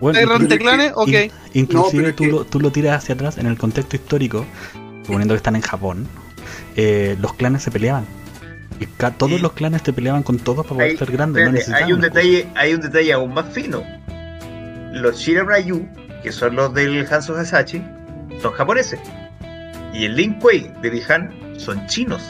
bueno, 0.00 0.20
¿Hay 0.20 0.24
inclu- 0.24 0.46
de 0.46 0.58
clanes? 0.58 0.92
Ok. 0.94 1.08
in- 1.08 1.30
inclusive 1.54 2.08
No, 2.10 2.14
tú, 2.14 2.22
que- 2.22 2.30
lo, 2.30 2.44
tú 2.44 2.60
lo 2.60 2.70
tiras 2.70 3.02
hacia 3.02 3.16
atrás 3.16 3.38
en 3.38 3.46
el 3.46 3.58
contexto 3.58 3.96
histórico, 3.96 4.46
suponiendo 5.02 5.34
que 5.34 5.38
están 5.38 5.56
en 5.56 5.62
Japón, 5.62 6.06
eh, 6.76 7.16
los 7.20 7.34
clanes 7.34 7.64
se 7.64 7.72
peleaban. 7.72 8.04
Y 8.80 8.86
todos 9.18 9.40
los 9.40 9.52
clanes 9.52 9.82
te 9.82 9.92
peleaban 9.92 10.22
con 10.22 10.38
todos 10.38 10.64
para 10.66 10.74
poder 10.76 10.90
Hay- 10.92 10.96
ser 10.96 11.10
grandes. 11.12 11.68
No 11.68 11.76
hay 11.76 11.92
un 11.92 12.00
detalle, 12.00 12.46
hay 12.54 12.74
un 12.74 12.80
detalle 12.80 13.12
aún 13.12 13.34
más 13.34 13.46
fino. 13.52 13.82
Los 14.92 15.18
Shiramayu, 15.18 15.86
que 16.22 16.32
son 16.32 16.56
los 16.56 16.72
del 16.74 17.06
Hanzo 17.10 17.36
Hasashi, 17.36 17.82
son 18.40 18.52
japoneses. 18.52 19.00
Y 19.92 20.04
el 20.06 20.16
Lin 20.16 20.34
Kuei 20.34 20.70
de 20.82 20.90
Bihan 20.90 21.30
son 21.58 21.86
chinos. 21.86 22.22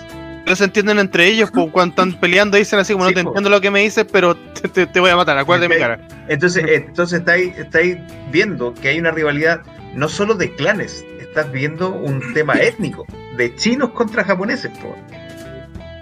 No 0.46 0.56
se 0.56 0.64
entienden 0.64 0.98
entre 0.98 1.26
ellos 1.28 1.50
po, 1.50 1.70
cuando 1.70 1.92
están 1.92 2.12
peleando 2.20 2.56
dicen 2.56 2.78
así 2.78 2.92
como 2.92 3.06
Sí, 3.06 3.12
no 3.12 3.14
te 3.20 3.22
po. 3.24 3.30
entiendo 3.30 3.50
lo 3.50 3.60
que 3.60 3.70
me 3.70 3.80
dices, 3.80 4.06
pero 4.10 4.34
te, 4.36 4.68
te- 4.68 4.86
te 4.86 5.00
voy 5.00 5.10
a 5.10 5.16
matar, 5.16 5.38
acuérdate 5.38 5.72
mi 5.72 5.80
cara. 5.80 6.00
Entonces, 6.28 6.64
entonces 6.68 7.20
estáis, 7.20 7.56
estáis 7.58 7.98
viendo 8.30 8.74
que 8.74 8.88
hay 8.88 8.98
una 8.98 9.10
rivalidad 9.12 9.60
no 9.94 10.08
solo 10.08 10.34
de 10.34 10.52
clanes, 10.54 11.04
estás 11.20 11.50
viendo 11.52 11.90
un 11.90 12.32
tema 12.34 12.54
étnico, 12.54 13.06
de 13.36 13.54
chinos 13.54 13.90
contra 13.90 14.24
japoneses. 14.24 14.70
po. 14.78 14.96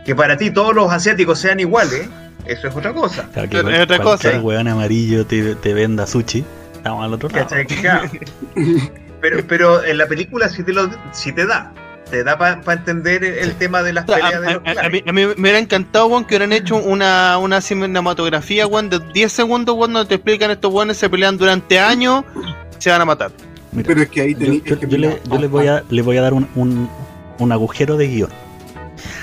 Que 0.05 0.15
para 0.15 0.37
ti 0.37 0.51
todos 0.51 0.75
los 0.75 0.91
asiáticos 0.93 1.39
sean 1.39 1.61
iguales, 1.61 2.09
eso 2.47 2.69
es 2.69 2.75
otra 2.77 2.93
cosa. 2.93 3.29
Claro, 3.33 3.49
que 3.49 3.75
Es 3.77 3.81
otra 3.83 3.99
cosa. 4.01 4.41
weón 4.41 4.67
amarillo 4.69 5.27
te, 5.27 5.55
te 5.57 5.75
venda 5.75 6.07
sushi. 6.07 6.45
Estamos 6.75 7.05
al 7.05 7.13
otro 7.15 7.29
lado. 7.29 7.47
Pero, 9.21 9.47
pero 9.47 9.85
en 9.85 9.99
la 9.99 10.07
película 10.07 10.49
sí 10.49 10.63
te, 10.63 10.73
lo, 10.73 10.89
sí 11.13 11.31
te 11.33 11.45
da. 11.47 11.73
Te 12.11 12.25
da 12.25 12.39
para 12.39 12.61
entender 12.73 13.23
el, 13.23 13.53
tema 13.53 13.83
de 13.83 13.93
las 13.93 14.05
O 14.09 14.15
sea, 14.15 14.17
peleas 14.17 14.41
de 14.41 14.49
a, 14.49 14.53
los 14.55 14.79
a- 14.79 14.87
a 14.87 14.89
mí, 14.89 15.03
a 15.07 15.13
mí 15.13 15.27
me 15.27 15.33
hubiera 15.43 15.59
encantado, 15.59 16.07
weón, 16.07 16.25
que 16.25 16.35
hubieran 16.37 16.53
hecho 16.55 16.77
una, 16.77 17.37
una 17.39 17.61
cinematografía, 17.61 18.67
weón, 18.67 18.89
de 18.89 18.99
10 19.13 19.31
segundos, 19.31 19.77
weón, 19.77 19.93
donde 19.93 20.09
te 20.09 20.15
explican 20.15 20.51
estos 20.51 20.73
weones 20.73 20.97
se 20.97 21.09
pelean 21.11 21.37
durante 21.37 21.79
años, 21.79 22.25
se 22.79 22.91
van 22.91 23.03
a 23.03 23.05
matar. 23.05 23.31
Mira, 23.73 23.87
Pero 23.87 24.01
es 24.03 24.09
que 24.09 24.23
ahí 24.23 24.33
yo, 24.33 24.39
tenéis 24.39 24.65
yo- 24.65 24.81
que 24.81 24.87
yo 24.89 24.97
le, 24.99 25.21
yo 25.31 25.39
le 25.39 25.47
voy 25.47 25.67
a, 25.69 25.85
le 25.91 26.01
voy 26.03 26.17
a 26.17 26.23
dar 26.23 26.33
un, 26.33 26.49
un- 26.57 26.89
un 27.39 27.53
agujero 27.53 27.97
de 27.99 28.09
guion. 28.09 28.31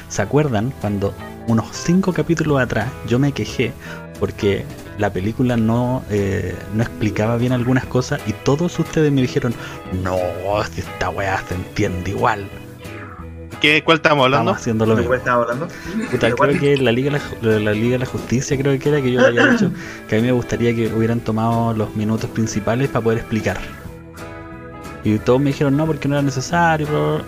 ¿Se 0.09 0.21
acuerdan 0.21 0.73
cuando 0.81 1.13
unos 1.47 1.67
cinco 1.71 2.13
capítulos 2.13 2.59
atrás 2.59 2.89
yo 3.07 3.19
me 3.19 3.31
quejé 3.31 3.73
porque 4.19 4.65
la 4.97 5.11
película 5.11 5.57
no, 5.57 6.03
eh, 6.09 6.55
no 6.73 6.83
explicaba 6.83 7.37
bien 7.37 7.51
algunas 7.51 7.85
cosas 7.85 8.19
y 8.27 8.33
todos 8.33 8.79
ustedes 8.79 9.11
me 9.11 9.21
dijeron, 9.21 9.53
no, 10.03 10.17
si 10.71 10.81
esta 10.81 11.09
weá 11.09 11.41
se 11.47 11.55
entiende 11.55 12.11
igual. 12.11 12.47
¿Qué, 13.61 13.83
¿Cuál 13.83 13.97
estamos 13.97 14.25
hablando? 14.25 14.51
Estamos 14.51 14.61
haciendo 14.61 14.85
lo 14.85 14.91
¿De 14.91 14.97
mismo. 14.97 15.07
cuál 15.09 15.19
estaba 15.19 15.43
hablando? 15.43 15.67
Puta, 16.11 16.31
creo 16.31 16.59
que 16.59 16.77
la 16.77 16.91
Liga, 16.91 17.19
de 17.41 17.59
la, 17.59 17.71
Liga 17.71 17.93
de 17.93 17.99
la 17.99 18.05
Justicia 18.05 18.57
creo 18.57 18.77
que 18.77 18.89
era 18.89 19.01
que 19.01 19.11
yo 19.11 19.19
le 19.21 19.27
había 19.27 19.47
dicho 19.51 19.71
que 20.07 20.15
a 20.15 20.19
mí 20.19 20.27
me 20.27 20.31
gustaría 20.31 20.75
que 20.75 20.93
hubieran 20.93 21.19
tomado 21.21 21.73
los 21.73 21.95
minutos 21.95 22.29
principales 22.29 22.89
para 22.89 23.03
poder 23.03 23.19
explicar. 23.19 23.57
Y 25.03 25.17
todos 25.19 25.39
me 25.39 25.47
dijeron 25.47 25.75
no 25.75 25.85
porque 25.87 26.07
no 26.07 26.15
era 26.15 26.21
necesario, 26.21 26.85
pero 26.85 27.21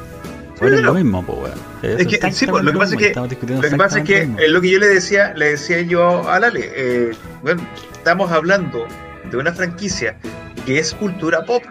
bueno, 0.60 0.76
es 0.77 0.84
lo 0.84 0.94
mismo, 0.94 1.26
pues 1.26 1.38
weón. 1.40 1.99
Es 1.99 2.07
que, 2.07 2.31
sí, 2.31 2.48
pues, 2.48 2.64
lo 2.64 2.72
que 2.72 2.77
pasa 2.77 2.95
es 2.95 3.02
que, 3.02 3.14
Lo 3.15 3.61
que 3.61 3.76
pasa 3.77 3.99
es 3.99 4.06
que 4.06 4.22
es 4.38 4.49
lo 4.49 4.61
que 4.61 4.72
yo 4.72 4.80
le 4.80 4.88
decía, 4.88 5.34
le 5.36 5.52
decía 5.52 5.81
yo 5.81 6.27
a 6.30 6.40
Lale, 6.40 6.72
eh, 6.76 7.11
bueno, 7.41 7.65
estamos 7.94 8.31
hablando 8.31 8.86
de 9.30 9.38
una 9.38 9.53
franquicia 9.53 10.18
que 10.65 10.80
es 10.80 10.94
cultura 10.94 11.45
pop. 11.45 11.64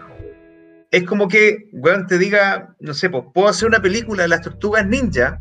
Es 0.90 1.04
como 1.04 1.28
que, 1.28 1.68
weón, 1.72 2.06
te 2.06 2.18
diga, 2.18 2.74
no 2.80 2.94
sé, 2.94 3.10
pues 3.10 3.24
puedo 3.34 3.48
hacer 3.48 3.68
una 3.68 3.80
película 3.80 4.22
de 4.22 4.28
las 4.28 4.40
tortugas 4.40 4.86
ninja 4.86 5.40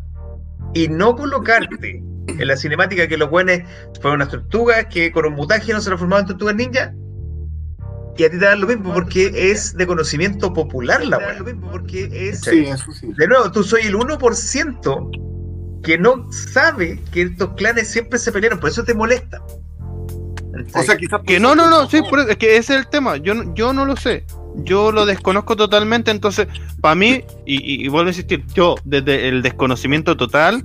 y 0.73 0.89
no 0.89 1.15
colocarte 1.15 2.03
en 2.27 2.47
la 2.47 2.57
cinemática 2.57 3.07
que 3.07 3.17
los 3.17 3.29
buenos 3.29 3.59
fueron 4.01 4.21
unas 4.21 4.29
tortugas 4.29 4.87
que 4.87 5.11
con 5.11 5.25
un 5.25 5.33
mutaje 5.33 5.71
no 5.71 5.79
se 5.79 5.87
transformaban 5.87 6.23
en 6.23 6.27
tortugas 6.27 6.55
ninja. 6.55 6.93
Y 8.17 8.23
a 8.23 8.29
ti 8.31 8.39
te 8.39 8.45
da 8.45 8.55
lo 8.55 8.67
mismo 8.67 8.93
porque 8.93 9.31
es 9.51 9.75
de 9.77 9.85
conocimiento 9.85 10.51
popular 10.53 11.05
la 11.05 11.17
weá. 11.19 11.37
porque 11.71 12.09
es. 12.11 12.41
Sí, 12.41 12.65
eso 12.65 12.91
sí. 12.91 13.11
De 13.15 13.27
nuevo, 13.27 13.51
tú 13.51 13.63
soy 13.63 13.83
el 13.83 13.95
1% 13.95 15.81
que 15.83 15.97
no 15.97 16.31
sabe 16.31 16.99
que 17.11 17.21
estos 17.23 17.53
clanes 17.53 17.87
siempre 17.89 18.17
se 18.19 18.31
pelearon, 18.31 18.59
por 18.59 18.69
eso 18.69 18.83
te 18.83 18.93
molesta. 18.93 19.41
O 20.73 20.83
sea, 20.83 20.97
quizás. 20.97 21.21
Que 21.25 21.39
no, 21.39 21.53
no, 21.53 21.69
no, 21.69 21.87
sí, 21.89 22.01
por 22.09 22.19
eso- 22.19 22.29
es 22.29 22.37
que 22.37 22.57
ese 22.57 22.73
es 22.73 22.79
el 22.81 22.87
tema. 22.87 23.17
Yo, 23.17 23.35
no- 23.35 23.53
yo 23.53 23.73
no 23.73 23.85
lo 23.85 23.95
sé. 23.95 24.25
Yo 24.55 24.91
lo 24.91 25.05
desconozco 25.05 25.55
totalmente. 25.55 26.09
Entonces, 26.09 26.47
para 26.81 26.95
mí, 26.95 27.23
y, 27.45 27.57
y- 27.57 27.85
y 27.85 27.87
vuelvo 27.89 28.07
a 28.07 28.11
insistir, 28.11 28.43
yo, 28.55 28.75
desde 28.83 29.27
el 29.29 29.43
desconocimiento 29.43 30.17
total, 30.17 30.63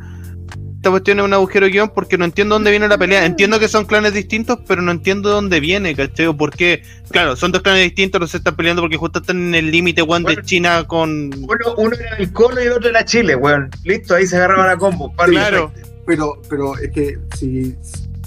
esta 0.83 0.91
cuestión 0.91 1.21
es 1.21 1.25
un 1.25 1.33
agujero 1.33 1.69
guion 1.69 1.93
porque 1.95 2.19
no 2.19 2.25
entiendo 2.25 2.57
dónde 2.57 2.73
viene 2.73 2.89
la 2.89 2.99
pelea. 2.99 3.25
Entiendo 3.25 3.61
que 3.61 3.69
son 3.69 3.85
clanes 3.85 4.15
distintos, 4.15 4.59
pero 4.67 4.83
no 4.83 4.91
entiendo 4.91 5.31
dónde 5.31 5.61
viene, 5.61 5.95
¿cachai? 5.95 6.27
O 6.27 6.37
por 6.37 6.51
qué. 6.51 6.83
Claro, 7.09 7.37
son 7.37 7.53
dos 7.53 7.63
clanes 7.63 7.85
distintos, 7.85 8.21
no 8.21 8.27
se 8.27 8.39
están 8.39 8.57
peleando 8.57 8.83
porque 8.83 8.97
justo 8.97 9.21
están 9.21 9.37
en 9.37 9.55
el 9.55 9.71
límite, 9.71 10.03
weón, 10.03 10.25
de. 10.25 10.43
China 10.43 10.83
con. 10.89 11.33
Uno, 11.35 11.75
uno 11.77 11.95
era 11.95 12.17
el 12.17 12.33
Colo 12.33 12.61
y 12.61 12.67
el 12.67 12.73
otro 12.73 12.91
era 12.91 13.05
Chile, 13.05 13.37
weón. 13.37 13.71
Listo, 13.85 14.17
ahí 14.17 14.27
se 14.27 14.35
agarraban 14.35 14.71
a 14.71 14.77
combo. 14.77 15.15
Claro. 15.15 15.73
Pero, 16.05 16.43
pero 16.51 16.77
es 16.77 16.91
que 16.91 17.17
si. 17.37 17.77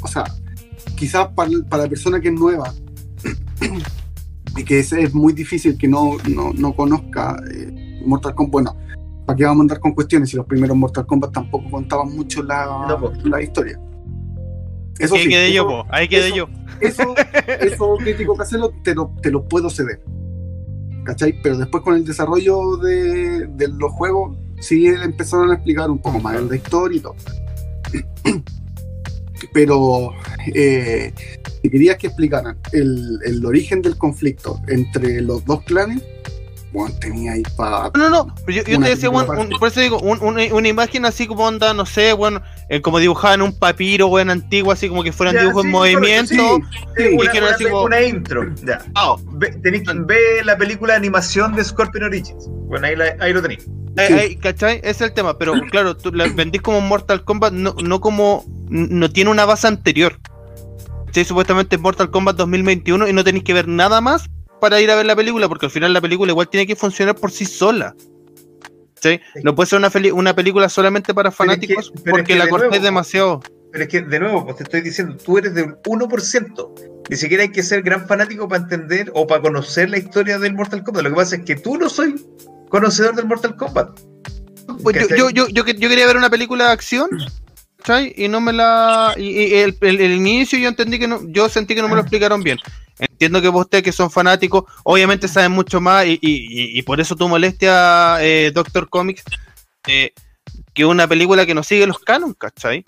O 0.01 0.07
sea, 0.07 0.23
quizás 0.95 1.27
para, 1.35 1.49
para 1.69 1.83
la 1.83 1.89
persona 1.89 2.21
que 2.21 2.29
es 2.29 2.35
nueva 2.35 2.73
y 4.55 4.63
que 4.63 4.79
es, 4.79 4.93
es 4.93 5.13
muy 5.13 5.33
difícil 5.33 5.77
que 5.77 5.89
no, 5.89 6.15
no, 6.29 6.53
no 6.53 6.73
conozca 6.73 7.35
eh, 7.53 7.99
Mortal 8.05 8.33
Kombat. 8.33 8.51
Bueno, 8.53 8.77
¿para 9.25 9.37
qué 9.37 9.43
vamos 9.45 9.59
a 9.59 9.63
andar 9.63 9.79
con 9.79 9.93
cuestiones 9.93 10.29
si 10.29 10.37
los 10.37 10.45
primeros 10.45 10.75
Mortal 10.77 11.05
Kombat 11.05 11.31
tampoco 11.31 11.69
contaban 11.69 12.15
mucho 12.15 12.43
la, 12.43 12.65
No, 12.87 13.11
la 13.29 13.41
historia? 13.41 13.79
Eso 14.99 15.15
Ahí 15.15 15.23
sí, 15.23 15.29
quedé 15.29 15.51
yo, 15.53 15.67
po, 15.67 15.85
ahí 15.89 16.07
quedé 16.07 16.27
eso- 16.27 16.35
yo. 16.35 16.47
eso, 16.79 17.15
eso 17.59 17.95
crítico 17.97 18.35
casero 18.35 18.71
te 18.83 18.95
lo, 18.95 19.13
te 19.21 19.29
lo 19.31 19.43
puedo 19.45 19.69
ceder. 19.69 20.01
¿Cachai? 21.03 21.39
Pero 21.43 21.57
después 21.57 21.83
con 21.83 21.95
el 21.95 22.05
desarrollo 22.05 22.77
de, 22.77 23.45
de 23.47 23.67
los 23.67 23.91
juegos, 23.91 24.37
sí 24.59 24.87
empezaron 24.87 25.51
a 25.51 25.55
explicar 25.55 25.89
un 25.91 25.99
poco 25.99 26.19
más 26.19 26.41
la 26.41 26.55
historia 26.55 26.97
y 26.97 27.01
todo. 27.01 27.15
Pero 29.53 30.11
eh, 30.53 31.13
si 31.61 31.69
querías 31.69 31.97
que 31.97 32.07
explicaran 32.07 32.57
el, 32.71 33.19
el 33.25 33.45
origen 33.45 33.81
del 33.81 33.97
conflicto 33.97 34.59
entre 34.67 35.21
los 35.21 35.45
dos 35.45 35.61
clanes, 35.63 36.01
tenía 36.99 37.33
ahí 37.33 37.43
para... 37.57 37.89
No, 37.95 38.09
no, 38.09 38.09
no, 38.09 38.35
pero 38.45 38.57
yo, 38.57 38.63
te 38.63 38.89
decía, 38.89 39.09
weón, 39.09 39.29
un- 39.37 39.49
por 39.59 39.67
eso 39.69 39.79
digo, 39.81 39.99
un- 39.99 40.21
un- 40.21 40.39
una 40.53 40.67
imagen 40.67 41.05
así 41.05 41.27
como 41.27 41.43
onda, 41.45 41.73
no 41.73 41.85
sé, 41.85 42.13
bueno, 42.13 42.41
como 42.81 42.99
dibujada 42.99 43.35
en 43.35 43.41
un 43.41 43.57
papiro, 43.57 44.07
weón, 44.07 44.29
antiguo, 44.29 44.71
así 44.71 44.89
como 44.89 45.03
que 45.03 45.11
fueran 45.11 45.35
Ya, 45.35 45.41
dibujos 45.41 45.61
sí, 45.63 45.67
en 45.67 45.71
movimiento. 45.71 46.33
Sí, 46.33 46.39
Sí, 46.97 47.03
una, 47.17 47.31
una- 47.31 47.69
como- 47.71 47.95
intro. 47.99 48.53
Ya. 48.65 48.79
Ah, 48.95 49.15
Ve, 49.33 49.51
tenéis 49.63 49.83
que- 49.87 49.93
ve 49.99 50.17
la 50.43 50.57
película 50.57 50.93
de 50.93 50.97
animación 50.97 51.55
de 51.55 51.63
Scorpion 51.63 52.03
Origins. 52.05 52.47
Bueno, 52.67 52.87
ahí, 52.87 52.95
la- 52.95 53.15
ahí 53.19 53.33
lo 53.33 53.41
tenéis. 53.41 53.65
ahí- 53.97 54.13
ahí, 54.13 54.35
¿cachai? 54.35 54.77
Ese 54.79 54.89
es 54.89 55.01
el 55.01 55.13
tema, 55.13 55.37
pero 55.37 55.53
claro, 55.71 55.95
tú 55.95 56.11
la 56.11 56.27
vendís 56.27 56.61
como 56.61 56.81
Mortal 56.81 57.23
Kombat, 57.23 57.53
no, 57.53 57.75
no 57.83 58.01
como, 58.01 58.43
no 58.69 59.09
tiene 59.09 59.29
una 59.31 59.45
base 59.45 59.67
anterior. 59.67 60.19
Sí, 61.11 61.23
supuestamente 61.23 61.77
es 61.77 61.81
Mortal 61.81 62.11
Kombat 62.11 62.35
2021 62.35 63.07
y 63.07 63.13
no 63.13 63.23
tenéis 63.23 63.45
que 63.45 63.53
ver 63.53 63.67
nada 63.69 64.01
más 64.01 64.29
para 64.59 64.81
ir 64.81 64.89
a 64.91 64.95
ver 64.95 65.05
la 65.05 65.15
película, 65.15 65.47
porque 65.47 65.65
al 65.67 65.71
final 65.71 65.93
la 65.93 66.01
película 66.01 66.31
igual 66.31 66.49
tiene 66.49 66.65
que 66.67 66.75
funcionar 66.75 67.15
por 67.15 67.31
sí 67.31 67.45
sola. 67.45 67.95
¿Sí? 69.01 69.19
No 69.43 69.53
puede 69.53 69.67
ser 69.69 69.79
una, 69.79 69.91
una 70.13 70.35
película 70.35 70.67
solamente 70.69 71.13
para 71.13 71.29
Pero 71.31 71.51
es 71.51 71.59
que- 71.59 71.67
fanáticos 71.67 71.91
es 71.95 72.01
porque 72.09 72.33
que 72.33 72.39
la 72.39 72.45
de 72.45 72.49
cortáis 72.49 72.71
nuevo, 72.71 72.85
demasiado. 72.85 73.39
Pero 73.71 73.83
es 73.83 73.89
que, 73.89 74.01
de 74.01 74.19
nuevo, 74.19 74.45
pues 74.45 74.57
te 74.57 74.63
estoy 74.63 74.81
diciendo, 74.81 75.17
tú 75.17 75.37
eres 75.37 75.53
del 75.53 75.75
1%. 75.85 76.73
Ni 77.09 77.17
siquiera 77.17 77.43
hay 77.43 77.49
que 77.51 77.61
ser 77.61 77.83
gran 77.83 78.07
fanático 78.07 78.47
para 78.47 78.63
entender 78.63 79.11
o 79.13 79.27
para 79.27 79.41
conocer 79.41 79.89
la 79.89 79.97
historia 79.97 80.39
del 80.39 80.53
Mortal 80.53 80.83
Kombat. 80.83 81.03
Lo 81.03 81.09
que 81.09 81.15
pasa 81.17 81.35
es 81.35 81.43
que 81.43 81.55
tú 81.55 81.77
no 81.77 81.87
soy 81.89 82.15
conocedor 82.69 83.15
del 83.15 83.25
Mortal 83.27 83.55
Kombat. 83.57 83.99
Pues 84.81 85.07
yo, 85.09 85.15
yo, 85.15 85.29
yo, 85.29 85.47
yo, 85.49 85.63
que- 85.65 85.75
yo 85.75 85.87
quería 85.89 86.07
ver 86.07 86.17
una 86.17 86.29
película 86.31 86.65
de 86.67 86.71
acción, 86.71 87.09
¿cachai? 87.77 88.13
Y 88.17 88.27
no 88.27 88.41
me 88.41 88.53
la. 88.53 89.13
Y, 89.17 89.23
y 89.29 89.53
el, 89.55 89.77
el- 89.81 90.01
el 90.01 90.11
inicio 90.13 90.57
yo 90.57 90.69
entendí 90.69 90.97
que 90.97 91.07
no. 91.07 91.19
Yo 91.27 91.47
sentí 91.49 91.75
que 91.75 91.81
no 91.81 91.87
me 91.89 91.93
lo 91.95 92.01
explicaron 92.01 92.41
bien. 92.41 92.57
Entiendo 93.15 93.41
que 93.41 93.47
ustedes 93.47 93.81
que 93.81 93.93
son 93.93 94.11
fanáticos, 94.11 94.65
obviamente 94.83 95.29
saben 95.29 95.53
mucho 95.53 95.79
más, 95.79 96.05
y, 96.05 96.19
y- 96.21 96.81
por 96.81 96.99
eso 96.99 97.15
tu 97.15 97.29
molestia, 97.29 98.17
eh, 98.19 98.51
Doctor 98.53 98.89
Comics, 98.89 99.23
eh, 99.87 100.11
que 100.73 100.83
una 100.83 101.07
película 101.07 101.45
que 101.45 101.53
no 101.53 101.63
sigue 101.63 101.87
los 101.87 101.99
canons, 101.99 102.35
¿cachai? 102.37 102.83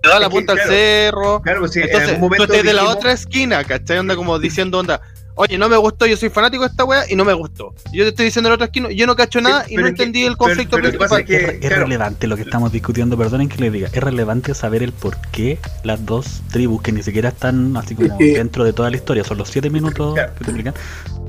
Te 0.00 0.08
da 0.08 0.20
la 0.20 0.30
punta 0.30 0.52
al 0.52 0.60
cerro. 0.60 1.42
Claro, 1.42 1.66
sí, 1.66 1.80
en 1.80 1.86
Entonces, 1.86 2.10
algún 2.10 2.30
tú 2.36 2.46
de 2.46 2.72
la 2.72 2.84
otra 2.88 3.10
esquina, 3.12 3.64
¿cachai? 3.64 3.98
Onda 3.98 4.14
como 4.14 4.38
diciendo, 4.38 4.78
onda, 4.78 5.00
oye, 5.36 5.58
no 5.58 5.68
me 5.68 5.76
gustó, 5.76 6.06
yo 6.06 6.16
soy 6.16 6.28
fanático 6.30 6.62
de 6.64 6.70
esta 6.70 6.84
wea 6.84 7.02
y 7.10 7.16
no 7.16 7.24
me 7.24 7.32
gustó. 7.32 7.74
Yo 7.92 8.04
te 8.04 8.08
estoy 8.10 8.26
diciendo 8.26 8.48
de 8.48 8.50
la 8.52 8.54
otra 8.54 8.66
esquina, 8.66 8.90
yo 8.90 9.06
no 9.06 9.16
cacho 9.16 9.40
nada 9.40 9.64
y 9.68 9.74
pero 9.76 9.80
no 9.80 9.84
que- 9.86 9.90
entendí 10.02 10.20
el 10.22 10.28
pero- 10.34 10.38
conflicto 10.38 10.76
pero 10.76 10.86
lo 10.86 10.92
que 10.92 10.98
principal. 10.98 11.20
es 11.20 11.26
que- 11.26 11.36
es, 11.36 11.52
es 11.54 11.58
claro. 11.68 11.82
relevante 11.84 12.26
lo 12.26 12.36
que 12.36 12.42
estamos 12.42 12.72
discutiendo, 12.72 13.16
perdonen 13.18 13.48
que 13.48 13.58
le 13.60 13.70
diga, 13.70 13.88
es 13.92 14.02
relevante 14.02 14.54
saber 14.54 14.82
el 14.82 14.92
por 14.92 15.16
qué 15.32 15.58
las 15.82 16.04
dos 16.04 16.42
tribus 16.50 16.82
que 16.82 16.92
ni 16.92 17.02
siquiera 17.02 17.30
están 17.30 17.76
así 17.76 17.94
como 17.94 18.16
dentro 18.18 18.64
de 18.64 18.72
toda 18.72 18.90
la 18.90 18.96
historia, 18.96 19.24
son 19.24 19.38
los 19.38 19.48
siete 19.48 19.70
minutos 19.70 20.14
Claro. 20.14 20.32
que 20.34 20.44
te 20.44 20.50
explican. 20.50 20.74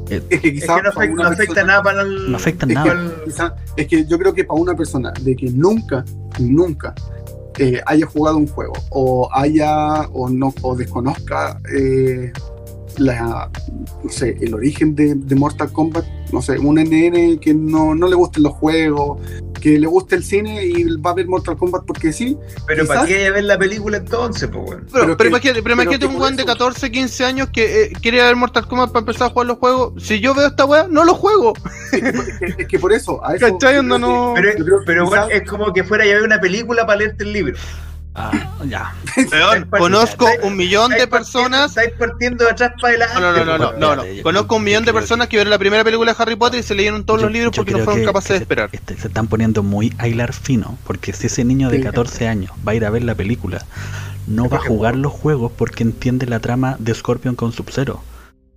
Eh, 0.07 0.21
Es 0.29 0.39
que 0.39 0.47
Es 0.49 0.53
quizás 0.53 0.75
que 0.77 0.83
no 0.83 0.89
afecta, 0.89 1.15
no 1.23 1.27
afecta 1.29 1.63
nada 1.63 1.81
para 1.81 2.01
el. 2.03 2.31
No 2.31 2.37
afecta 2.37 2.65
es 2.67 2.73
nada. 2.73 2.85
que 2.85 2.91
el- 2.99 3.23
Quizá- 3.25 3.55
es 3.75 3.87
que 3.87 4.05
yo 4.05 4.19
creo 4.19 4.33
que 4.35 4.43
para 4.43 4.59
una 4.61 4.75
persona 4.75 5.11
de 5.19 5.35
que 5.35 5.49
nunca, 5.49 6.05
nunca 6.37 6.93
eh, 7.57 7.81
haya 7.87 8.05
jugado 8.05 8.37
un 8.37 8.45
juego 8.47 8.73
o 8.89 9.29
haya 9.33 10.01
o 10.13 10.29
no 10.29 10.53
o 10.61 10.75
desconozca 10.75 11.57
eh, 11.75 12.31
la, 12.99 13.49
no 14.03 14.09
sé, 14.09 14.37
el 14.41 14.53
origen 14.53 14.95
de, 14.95 15.15
de 15.15 15.35
Mortal 15.35 15.71
Kombat, 15.71 16.05
no 16.31 16.41
sé, 16.41 16.57
un 16.59 16.75
NN 16.75 17.39
que 17.39 17.53
no, 17.53 17.93
no 17.95 18.07
le 18.07 18.15
gusten 18.15 18.43
los 18.43 18.53
juegos, 18.53 19.19
que 19.61 19.79
le 19.79 19.87
guste 19.87 20.15
el 20.15 20.23
cine 20.23 20.65
y 20.65 20.83
va 20.97 21.11
a 21.11 21.13
ver 21.13 21.27
Mortal 21.27 21.57
Kombat 21.57 21.83
porque 21.85 22.11
sí, 22.13 22.37
Pero 22.67 22.85
para 22.85 23.01
quizás- 23.05 23.15
qué 23.17 23.29
ver 23.31 23.43
la 23.45 23.57
película 23.57 23.97
entonces, 23.97 24.49
pues, 24.51 24.69
weón. 24.69 24.85
Pero, 24.91 25.05
Pero 25.05 25.17
pero 25.17 25.29
que- 25.39 25.49
imagínate, 25.71 25.99
pero 25.99 26.09
un 26.09 26.21
weón 26.21 26.35
de 26.35 26.43
eso- 26.43 26.51
14, 26.51 26.91
15 26.91 27.25
años 27.25 27.49
que 27.49 27.83
eh, 27.83 27.93
quiere 28.01 28.21
ver 28.21 28.35
Mortal 28.35 28.67
Kombat 28.67 28.89
para 28.91 28.99
empezar 29.01 29.27
a 29.27 29.31
jugar 29.31 29.47
los 29.47 29.57
juegos. 29.57 30.03
Si 30.03 30.19
yo 30.19 30.33
veo 30.35 30.47
esta 30.47 30.65
weá, 30.65 30.87
no 30.89 31.03
lo 31.03 31.13
juego. 31.15 31.53
es 31.91 32.01
que, 32.39 32.61
es 32.61 32.67
que 32.67 32.79
por 32.79 32.93
eso, 32.93 33.25
a 33.25 33.35
eso 33.35 33.47
no. 33.99 34.33
Pero, 34.35 34.77
pero 34.85 35.27
es 35.29 35.49
como 35.49 35.73
que 35.73 35.83
fuera 35.83 36.03
a 36.03 36.07
ver 36.07 36.23
una 36.23 36.39
película 36.39 36.85
para 36.85 36.99
leerte 36.99 37.23
el 37.23 37.33
libro. 37.33 37.55
Ah, 38.15 38.31
ya. 38.65 38.93
Weón, 39.31 39.69
conozco 39.69 40.27
un 40.43 40.55
millón 40.57 40.91
de 40.91 41.07
personas. 41.07 41.69
Estáis 41.69 41.91
partiendo 41.97 42.45
de 42.45 42.51
atrás 42.51 42.71
para 42.81 42.89
adelante. 43.05 43.15
No, 43.21 43.31
no, 43.45 43.57
no, 43.57 43.73
no, 43.73 43.95
no, 43.95 44.23
Conozco 44.23 44.55
un 44.55 44.63
millón 44.63 44.85
de 44.85 44.93
personas 44.93 45.27
que- 45.27 45.37
vieron 45.37 45.49
la 45.51 45.59
primera 45.59 45.83
película 45.83 46.13
de 46.13 46.21
Harry 46.23 46.35
Potter 46.35 46.59
y 46.59 46.63
se 46.63 46.73
leyeron 46.75 47.05
todos 47.05 47.19
Yo- 47.21 47.27
los 47.27 47.33
libros 47.33 47.53
porque 47.55 47.71
no 47.73 47.79
fueron 47.79 47.99
que- 48.01 48.05
capaces 48.05 48.27
que 48.27 48.33
de 48.33 48.39
se- 48.39 48.43
esperar. 48.43 48.69
este, 48.71 48.97
se 48.97 49.07
están 49.07 49.27
poniendo 49.27 49.63
muy 49.63 49.93
a 49.97 50.07
hilar 50.07 50.33
fino, 50.33 50.77
porque 50.85 51.13
si 51.13 51.27
ese 51.27 51.43
niño 51.43 51.69
de 51.69 51.77
Sí. 51.77 51.83
14 51.83 52.27
años 52.27 52.51
va 52.67 52.71
a 52.71 52.75
ir 52.75 52.85
a 52.85 52.89
ver 52.89 53.03
la 53.03 53.15
película, 53.15 53.63
no 54.27 54.49
va 54.49 54.57
a 54.57 54.61
jugar 54.61 54.95
los 54.95 55.11
juegos 55.11 55.51
porque 55.55 55.83
entiende 55.83 56.25
la 56.25 56.39
trama 56.39 56.77
de 56.79 56.93
Scorpion 56.95 57.35
con 57.35 57.51
Sub-Zero. 57.51 58.01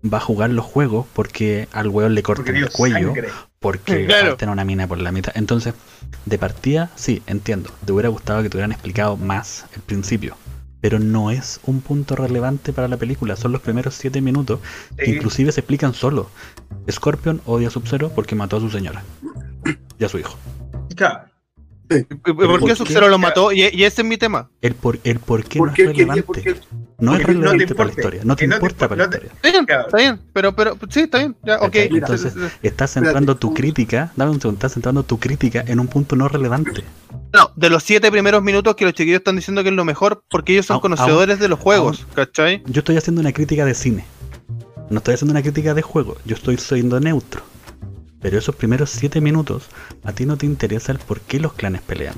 Va 0.05 0.19
a 0.19 0.21
jugar 0.21 0.51
los 0.51 0.65
juegos 0.65 1.07
porque 1.13 1.69
al 1.73 1.89
weón 1.89 2.15
le 2.15 2.23
cortan 2.23 2.55
el 2.57 2.71
cuello, 2.71 3.09
sangre. 3.09 3.29
Porque 3.61 4.07
Claro. 4.07 4.37
tener 4.37 4.53
una 4.53 4.65
mina 4.65 4.87
por 4.87 4.99
la 4.99 5.13
mitad. 5.13 5.33
Entonces, 5.37 5.75
de 6.27 6.39
partida, 6.39 6.91
sí, 6.97 7.23
entiendo. 7.27 7.71
Te 7.85 7.93
hubiera 7.93 8.09
gustado 8.09 8.43
que 8.43 8.49
te 8.51 8.57
hubieran 8.57 8.73
explicado 8.73 9.17
más 9.17 9.67
el 9.75 9.83
principio. 9.83 10.37
Pero 10.81 11.01
no 11.01 11.33
es 11.33 11.59
un 11.65 11.81
punto 11.81 12.15
relevante 12.15 12.73
para 12.73 12.87
la 12.87 12.97
película. 12.97 13.35
Son 13.35 13.51
los 13.51 13.61
primeros 13.61 13.95
7 13.97 14.21
minutos 14.21 14.61
que 14.97 15.11
inclusive 15.11 15.51
se 15.51 15.61
explican 15.61 15.93
solo. 15.93 16.31
Scorpion 16.89 17.41
odia 17.47 17.67
a 17.67 17.71
Sub-Zero 17.73 18.13
porque 18.15 18.37
mató 18.37 18.59
a 18.59 18.61
su 18.61 18.71
señora. 18.71 19.03
Y 19.99 20.05
a 20.05 20.09
su 20.09 20.19
hijo. 20.19 20.37
Claro. 20.95 21.25
¿Y 21.91 22.05
¿Por 22.05 22.37
¿por 22.37 22.65
qué? 22.65 22.77
Sub-Zero 22.77 23.09
lo 23.09 23.19
mató? 23.19 23.51
Y, 23.51 23.63
y 23.63 23.83
ese 23.85 24.03
es 24.03 24.05
mi 24.09 24.17
tema. 24.19 24.51
El 24.61 24.77
por, 24.77 25.01
el 25.03 25.19
por 25.19 25.45
qué 25.45 25.59
¿por 25.59 25.69
no 25.69 25.75
qué 25.75 25.83
es 25.83 25.89
relevante. 25.89 26.61
No 27.01 27.15
es 27.15 27.21
porque 27.23 27.35
no 27.35 27.41
te 27.41 27.47
relevante 27.53 27.75
para 27.77 27.87
la 27.87 27.93
historia. 27.93 28.21
No 28.25 28.35
te 28.37 28.47
no 28.49 28.55
importa 28.57 28.89
para 28.89 28.99
la 28.99 29.05
no 29.05 29.11
te- 29.11 29.17
historia. 29.19 29.33
Está 29.43 29.51
bien, 29.51 29.81
está 29.87 29.97
bien, 29.99 30.21
pero, 30.33 30.57
pero, 30.57 30.77
sí, 30.91 31.01
está 31.01 31.19
bien, 31.19 31.37
ya. 31.45 31.59
Entonces, 31.73 32.35
estás 32.63 32.91
centrando 32.93 33.37
tu 33.37 33.55
crítica, 33.55 34.13
dame 34.17 34.33
un 34.33 34.41
segundo, 34.41 34.57
estás 34.59 34.73
centrando 34.75 35.03
tu 35.05 35.19
crítica 35.21 35.63
en 35.67 35.79
un 35.79 35.87
punto 35.87 36.17
no 36.17 36.27
relevante. 36.29 36.83
No, 37.33 37.51
de 37.55 37.71
los 37.71 37.85
siete 37.85 38.11
primeros 38.11 38.43
minutos 38.43 38.75
que 38.75 38.85
los 38.85 38.95
chiquillos 38.95 39.19
están 39.19 39.37
diciendo 39.37 39.63
que 39.63 39.69
es 39.69 39.75
lo 39.77 39.85
mejor, 39.85 40.25
porque 40.29 40.53
ellos 40.55 40.67
son 40.67 40.75
Aún- 40.75 40.83
conocedores 40.83 41.39
de 41.39 41.47
los 41.49 41.59
juegos, 41.61 42.05
¿cachai? 42.15 42.63
Yo 42.67 42.81
estoy 42.81 42.97
haciendo 42.97 43.21
una 43.21 43.33
crítica 43.33 43.65
de 43.65 43.75
cine. 43.75 44.05
No 44.91 44.99
estoy 44.99 45.15
haciendo 45.15 45.33
una 45.33 45.43
crítica 45.43 45.75
de 45.75 45.83
juego. 45.83 46.17
Yo 46.25 46.35
estoy 46.35 46.57
siendo 46.57 46.99
neutro. 46.99 47.43
Pero 48.21 48.39
esos 48.39 48.57
primeros 48.57 48.91
7 48.91 49.21
minutos, 49.21 49.69
a 50.03 50.13
ti 50.13 50.27
no 50.27 50.37
te 50.37 50.47
interesa 50.47 50.91
el 50.91 50.99
por 50.99 51.21
qué 51.21 51.39
los 51.39 51.53
clanes 51.53 51.83
pelean. 51.83 52.17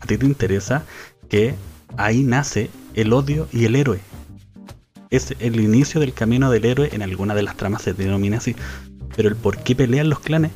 A 0.00 0.06
ti 0.06 0.16
te 0.16 0.24
interesa 0.24 0.84
que 1.28 1.54
ahí 1.98 2.22
nace 2.22 2.70
el 2.94 3.12
odio 3.12 3.48
y 3.52 3.64
el 3.64 3.76
héroe. 3.76 4.00
Es 5.10 5.34
el 5.40 5.60
inicio 5.60 6.00
del 6.00 6.12
camino 6.12 6.50
del 6.50 6.64
héroe, 6.64 6.90
en 6.92 7.02
alguna 7.02 7.34
de 7.34 7.42
las 7.42 7.56
tramas 7.56 7.82
se 7.82 7.92
denomina 7.94 8.38
así. 8.38 8.54
Pero 9.16 9.28
el 9.28 9.34
por 9.36 9.58
qué 9.58 9.74
pelean 9.74 10.08
los 10.08 10.20
clanes 10.20 10.52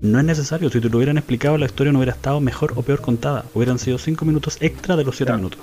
No 0.00 0.18
es 0.18 0.24
necesario, 0.24 0.70
si 0.70 0.80
te 0.80 0.88
lo 0.88 0.96
hubieran 0.96 1.18
explicado 1.18 1.58
la 1.58 1.66
historia 1.66 1.92
no 1.92 1.98
hubiera 1.98 2.12
estado 2.14 2.40
mejor 2.40 2.72
o 2.76 2.82
peor 2.82 3.00
contada. 3.02 3.44
Hubieran 3.52 3.78
sido 3.78 3.98
5 3.98 4.24
minutos 4.24 4.56
extra 4.60 4.96
de 4.96 5.04
los 5.04 5.14
7 5.16 5.32
Ya. 5.32 5.36
minutos. 5.36 5.60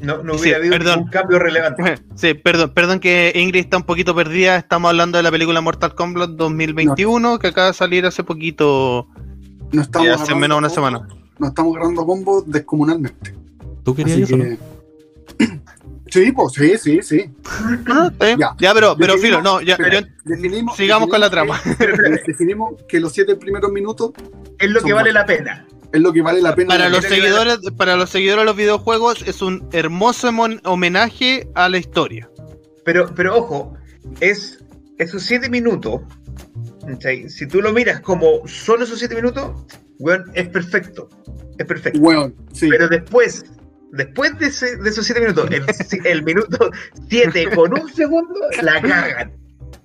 No, 0.00 0.22
no 0.22 0.34
Sí, 0.34 0.40
hubiera 0.44 0.58
habido 0.58 0.72
perdón. 0.72 1.00
un 1.00 1.08
cambio 1.08 1.38
relevante. 1.38 1.96
Sí, 2.16 2.32
perdón, 2.34 2.70
perdón 2.74 2.98
que 3.00 3.32
Ingrid 3.34 3.60
está 3.60 3.76
un 3.76 3.82
poquito 3.82 4.14
perdida. 4.14 4.56
Estamos 4.56 4.88
hablando 4.88 5.18
de 5.18 5.22
la 5.24 5.30
película 5.30 5.60
Mortal 5.60 5.94
Kombat 5.94 6.30
2021 6.30 7.38
que 7.38 7.48
acaba 7.48 7.66
de 7.68 7.74
salir 7.74 8.06
hace 8.06 8.24
poquito. 8.24 9.06
No 9.72 9.82
estamos 9.82 10.08
hace 10.08 10.34
menos 10.34 10.56
de 10.56 10.58
una 10.60 10.70
semana. 10.70 11.06
Nos 11.38 11.50
estamos 11.50 11.76
agarrando 11.76 12.06
combos 12.06 12.44
descomunalmente. 12.46 13.34
¿Tú 13.84 13.94
querías 13.94 14.22
Así 14.22 14.22
eso? 14.22 14.36
no? 14.38 14.56
Sí, 16.12 16.30
pues 16.30 16.52
sí, 16.52 16.76
sí, 16.76 17.00
sí. 17.02 17.30
Ah. 17.88 18.10
Ya. 18.38 18.54
Ya, 18.58 18.74
pero, 18.74 18.94
pero 18.98 19.16
filo, 19.16 19.40
no, 19.40 19.62
ya, 19.62 19.78
yo- 19.78 20.06
definimos, 20.24 20.76
sigamos 20.76 21.08
con 21.08 21.20
la 21.20 21.30
trama. 21.30 21.58
que- 21.78 22.20
definimos 22.26 22.74
que 22.86 23.00
los 23.00 23.12
siete 23.12 23.34
primeros 23.36 23.72
minutos 23.72 24.10
Es 24.58 24.70
lo 24.70 24.82
que 24.82 24.92
vale 24.92 25.10
buenos. 25.10 25.14
la 25.14 25.26
pena. 25.26 25.66
es 25.90 26.00
lo 26.00 26.12
que 26.12 26.20
vale 26.22 26.42
la 26.42 26.54
pena. 26.54 26.68
Para 26.68 26.88
los 26.90 27.04
seguidores, 27.04 27.58
para 27.76 27.96
los 27.96 28.10
seguidores 28.10 28.42
de 28.42 28.44
los 28.46 28.56
videojuegos 28.56 29.22
es 29.26 29.40
un 29.42 29.66
hermoso 29.72 30.30
homenaje 30.64 31.48
a 31.54 31.68
la 31.70 31.78
historia. 31.78 32.28
Pero, 32.84 33.12
pero 33.14 33.36
ojo, 33.36 33.74
es 34.20 34.58
esos 34.98 35.22
siete 35.22 35.48
minutos. 35.48 36.00
Si 37.28 37.46
tú 37.46 37.62
lo 37.62 37.72
miras 37.72 38.00
como 38.00 38.46
solo 38.46 38.84
esos 38.84 38.98
siete 38.98 39.14
minutos, 39.14 39.64
weón, 39.98 40.24
es 40.34 40.48
perfecto. 40.48 41.08
Es 41.58 41.66
perfecto. 41.66 41.98
Weón, 42.00 42.34
sí. 42.52 42.68
Pero 42.68 42.88
después, 42.88 43.44
después 43.92 44.36
de, 44.38 44.46
ese- 44.46 44.76
de 44.76 44.90
esos 44.90 45.04
siete 45.06 45.20
minutos, 45.20 45.48
el, 45.50 45.64
el 46.06 46.22
minuto 46.24 46.70
siete 47.08 47.48
con 47.54 47.72
un 47.78 47.92
segundo, 47.92 48.34
la 48.62 48.80
cagan. 48.82 49.32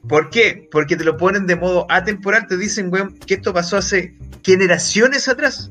¿Por 0.09 0.29
qué? 0.29 0.67
Porque 0.71 0.95
te 0.95 1.03
lo 1.03 1.17
ponen 1.17 1.45
de 1.47 1.55
modo 1.57 1.85
atemporal, 1.89 2.47
te 2.47 2.57
dicen, 2.57 2.91
weón, 2.91 3.13
que 3.19 3.33
esto 3.35 3.53
pasó 3.53 3.77
hace 3.77 4.15
generaciones 4.43 5.27
atrás. 5.27 5.69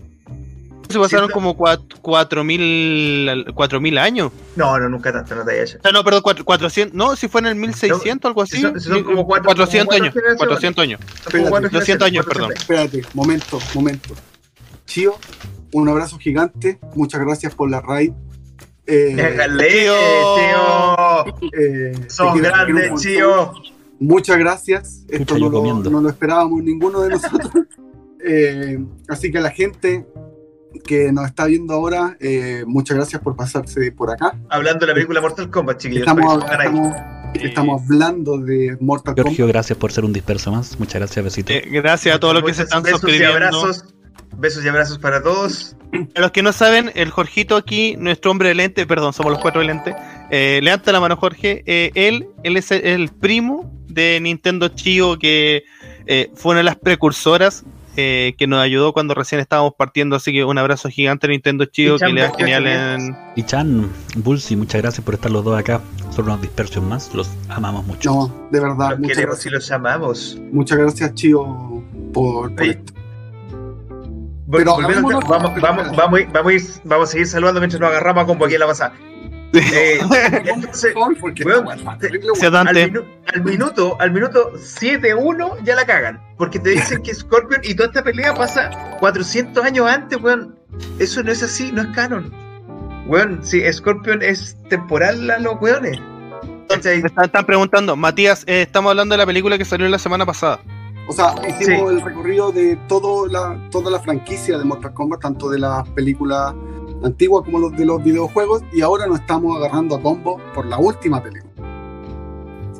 Se 0.89 0.99
pasaron 1.01 1.27
Sí, 1.29 1.33
como 1.33 1.57
4.000 1.57 3.99
años. 3.99 4.31
No, 4.55 4.79
no, 4.79 4.89
nunca 4.89 5.13
tanto, 5.13 5.35
no 5.35 5.45
te 5.45 5.51
hayas 5.53 5.75
O 5.77 5.81
sea, 5.83 5.91
no, 5.91 6.05
perdón, 6.05 6.23
cuatro- 6.23 6.45
400, 6.45 6.95
no, 6.97 7.17
si 7.17 7.27
fue 7.29 7.41
en 7.41 7.47
el 7.49 7.55
1600 7.57 8.29
algo 8.29 8.43
así. 8.43 8.55
Si 8.57 8.63
son- 8.63 8.81
si 8.81 8.89
son 8.89 9.03
como 9.03 9.27
cuatro- 9.27 9.47
400 9.47 9.93
como 9.97 10.05
años, 10.05 10.15
cuatro 10.15 10.57
generaciones. 10.57 10.77
400 10.77 10.83
años. 10.83 11.01
Espérate, 11.27 11.69
200 11.77 12.07
años, 12.07 12.25
perdón. 12.27 12.53
Espérate, 12.57 13.03
momento, 13.15 13.59
momento. 13.75 14.15
Chío, 14.87 15.15
un 15.73 15.89
abrazo 15.89 16.19
gigante. 16.19 16.79
Muchas 16.95 17.21
gracias 17.21 17.55
por 17.55 17.71
la 17.71 17.81
raid. 17.81 18.13
Eh, 18.87 19.15
Déjale, 19.17 19.69
tío. 19.69 19.95
eh, 21.53 21.93
Son 22.09 22.39
grandes, 22.39 22.95
chío. 23.01 23.53
Muchas 23.99 24.39
gracias. 24.39 25.05
Esto 25.09 25.39
no 25.39 25.49
lo, 25.49 25.91
no 25.91 26.01
lo 26.01 26.09
esperábamos 26.09 26.63
ninguno 26.63 27.01
de 27.03 27.11
nosotros. 27.11 27.51
Eh, 28.29 28.79
así 29.07 29.31
que 29.31 29.39
a 29.39 29.41
la 29.41 29.51
gente 29.51 30.05
que 30.85 31.13
nos 31.13 31.27
está 31.27 31.45
viendo 31.47 31.75
ahora, 31.75 32.17
eh, 32.19 32.65
muchas 32.67 32.97
gracias 32.97 33.23
por 33.23 33.37
pasarse 33.37 33.93
por 33.93 34.11
acá. 34.11 34.37
Hablando 34.49 34.81
de 34.81 34.87
la 34.89 34.95
película 34.95 35.21
Mortal 35.21 35.49
Kombat, 35.49 35.79
chiquillos. 35.79 36.09
Estamos, 36.09 37.83
hablando 37.85 38.39
de 38.39 38.77
Mortal 38.81 39.15
Kombat. 39.15 39.27
Giorgio, 39.27 39.47
gracias 39.47 39.79
por 39.79 39.93
ser 39.93 40.05
un 40.05 40.13
disperso 40.13 40.51
más. 40.51 40.77
Muchas 40.81 40.95
gracias, 41.03 41.25
besito. 41.25 41.53
Eh, 41.53 41.69
gracias 41.71 42.17
a 42.17 42.19
todos 42.19 42.35
los 42.35 42.43
que 42.43 42.55
se 42.55 42.63
están 42.65 42.85
suscribiendo. 42.85 43.35
abrazos. 43.35 43.85
Besos 44.38 44.64
y 44.64 44.68
abrazos 44.68 44.98
para 44.98 45.22
todos. 45.22 45.76
A 46.14 46.20
los 46.20 46.30
que 46.30 46.43
no 46.43 46.52
saben, 46.52 46.90
el 46.94 47.10
Jorgito 47.10 47.56
aquí, 47.56 47.97
nuestro 47.98 48.30
hombre 48.30 48.48
de 48.51 48.55
lente, 48.55 48.86
perdón, 48.86 49.12
somos 49.12 49.32
los 49.32 49.40
cuatro 49.40 49.60
de 49.62 49.68
lente. 49.68 49.94
Eh, 50.30 50.60
levanta 50.62 50.93
la 50.93 51.01
mano, 51.01 51.16
Jorge. 51.16 51.62
Eh, 51.66 51.90
él, 51.94 52.26
él 52.43 52.56
es 52.56 52.70
el, 52.70 52.84
el 52.84 53.09
primo 53.09 53.72
de 53.88 54.18
Nintendo 54.20 54.68
Chio, 54.68 55.18
que 55.18 55.64
eh, 56.06 56.30
fue 56.34 56.51
una 56.51 56.59
de 56.59 56.64
las 56.64 56.76
precursoras 56.76 57.64
eh, 57.97 58.34
que 58.36 58.47
nos 58.47 58.60
ayudó 58.60 58.93
cuando 58.93 59.14
recién 59.14 59.40
estábamos 59.40 59.72
partiendo. 59.78 60.16
Así 60.16 60.32
que 60.32 60.44
un 60.44 60.59
abrazo 60.59 60.90
gigante 60.90 61.28
a 61.28 61.30
Nintendo 61.30 61.64
Chio, 61.64 61.97
Y 61.97 61.98
que 61.98 62.09
le 62.09 62.20
da 62.20 62.32
genial 62.36 62.64
gracias. 62.64 63.02
en. 63.09 63.16
Y 63.36 63.43
Chan, 63.44 63.90
Bulsi, 64.16 64.55
muchas 64.56 64.82
gracias 64.82 65.02
por 65.02 65.14
estar 65.14 65.30
los 65.30 65.44
dos 65.44 65.59
acá. 65.59 65.80
Son 66.10 66.26
unos 66.26 66.43
dispersos 66.43 66.82
más. 66.82 67.14
Los 67.14 67.30
amamos 67.48 67.86
mucho. 67.86 68.10
No, 68.10 68.48
de 68.51 68.60
verdad, 68.60 68.90
Los 68.90 68.98
muchas 68.98 69.16
queremos 69.16 69.47
y 69.47 69.48
gracias. 69.48 69.52
los 69.52 69.70
amamos. 69.72 70.38
Muchas 70.52 70.76
gracias, 70.78 71.14
Chío, 71.14 71.82
por, 72.12 72.55
por 72.55 72.62
esto. 72.62 72.93
Pero 74.51 74.74
volviendo 74.74 75.09
vamos, 75.09 75.24
vamos, 75.28 75.60
vamos, 75.60 75.86
a 76.18 76.23
ir- 76.23 76.32
vamos, 76.32 76.52
a 76.52 76.55
ir- 76.55 76.81
vamos 76.85 77.09
a 77.09 77.12
seguir 77.12 77.27
saludando 77.27 77.60
mientras 77.60 77.81
nos 77.81 77.90
agarramos 77.90 78.24
a 78.24 78.27
combo 78.27 78.44
aquí 78.44 78.55
en 78.55 78.60
la 78.60 78.66
pasada. 78.66 78.93
Eh, 79.52 79.98
entonces, 80.44 80.94
weón, 81.44 81.68
al, 81.70 82.52
Dante. 82.52 82.90
minu- 82.93 83.05
al 83.32 83.44
minuto, 83.44 83.97
al 84.01 84.10
minuto 84.12 84.52
7-1 84.55 85.56
ya 85.64 85.74
la 85.74 85.85
cagan. 85.86 86.20
Porque 86.36 86.59
te 86.59 86.70
dicen 86.70 87.02
que 87.02 87.14
Scorpion 87.14 87.60
y 87.64 87.74
toda 87.74 87.89
esta 87.89 88.02
pelea 88.05 88.35
pasa 88.35 88.70
400 89.01 89.64
años 89.64 89.89
antes, 89.89 90.20
weón. 90.20 90.56
Eso 90.98 91.23
no 91.23 91.32
es 91.32 91.43
así, 91.43 91.73
no 91.73 91.82
es 91.82 91.89
canon. 91.89 92.31
Weón, 93.06 93.40
si 93.43 93.62
Scorpion 93.73 94.23
es 94.23 94.56
temporal 94.68 95.31
a 95.31 95.39
los 95.39 95.55
weones. 95.60 95.98
Me 96.68 96.74
están, 97.06 97.24
están 97.24 97.44
preguntando, 97.47 97.94
Matías, 97.97 98.43
eh, 98.48 98.62
estamos 98.62 98.90
hablando 98.90 99.14
de 99.14 99.18
la 99.18 99.27
película 99.27 99.56
que 99.56 99.64
salió 99.64 99.89
la 99.89 99.98
semana 100.01 100.27
pasada. 100.27 100.60
O 101.09 101.12
sea, 101.12 101.35
hicimos 101.49 101.91
Sí. 101.91 101.97
el 101.97 102.01
recorrido 102.01 102.51
de 102.53 102.77
todo 102.89 103.27
la, 103.27 103.59
toda 103.70 103.91
la 103.91 104.01
franquicia 104.01 104.59
de 104.59 104.65
Mortal 104.65 104.93
Kombat, 104.95 105.20
tanto 105.20 105.49
de 105.51 105.59
las 105.61 105.89
películas 105.91 106.55
antiguas 107.05 107.45
como 107.45 107.59
los 107.61 107.77
de 107.77 107.85
los 107.87 108.03
videojuegos, 108.03 108.62
y 108.73 108.81
ahora 108.81 109.07
nos 109.07 109.20
estamos 109.20 109.57
agarrando 109.57 109.97
a 109.97 110.03
combo 110.03 110.41
por 110.55 110.66
la 110.66 110.78
última 110.78 111.23
película. 111.23 111.53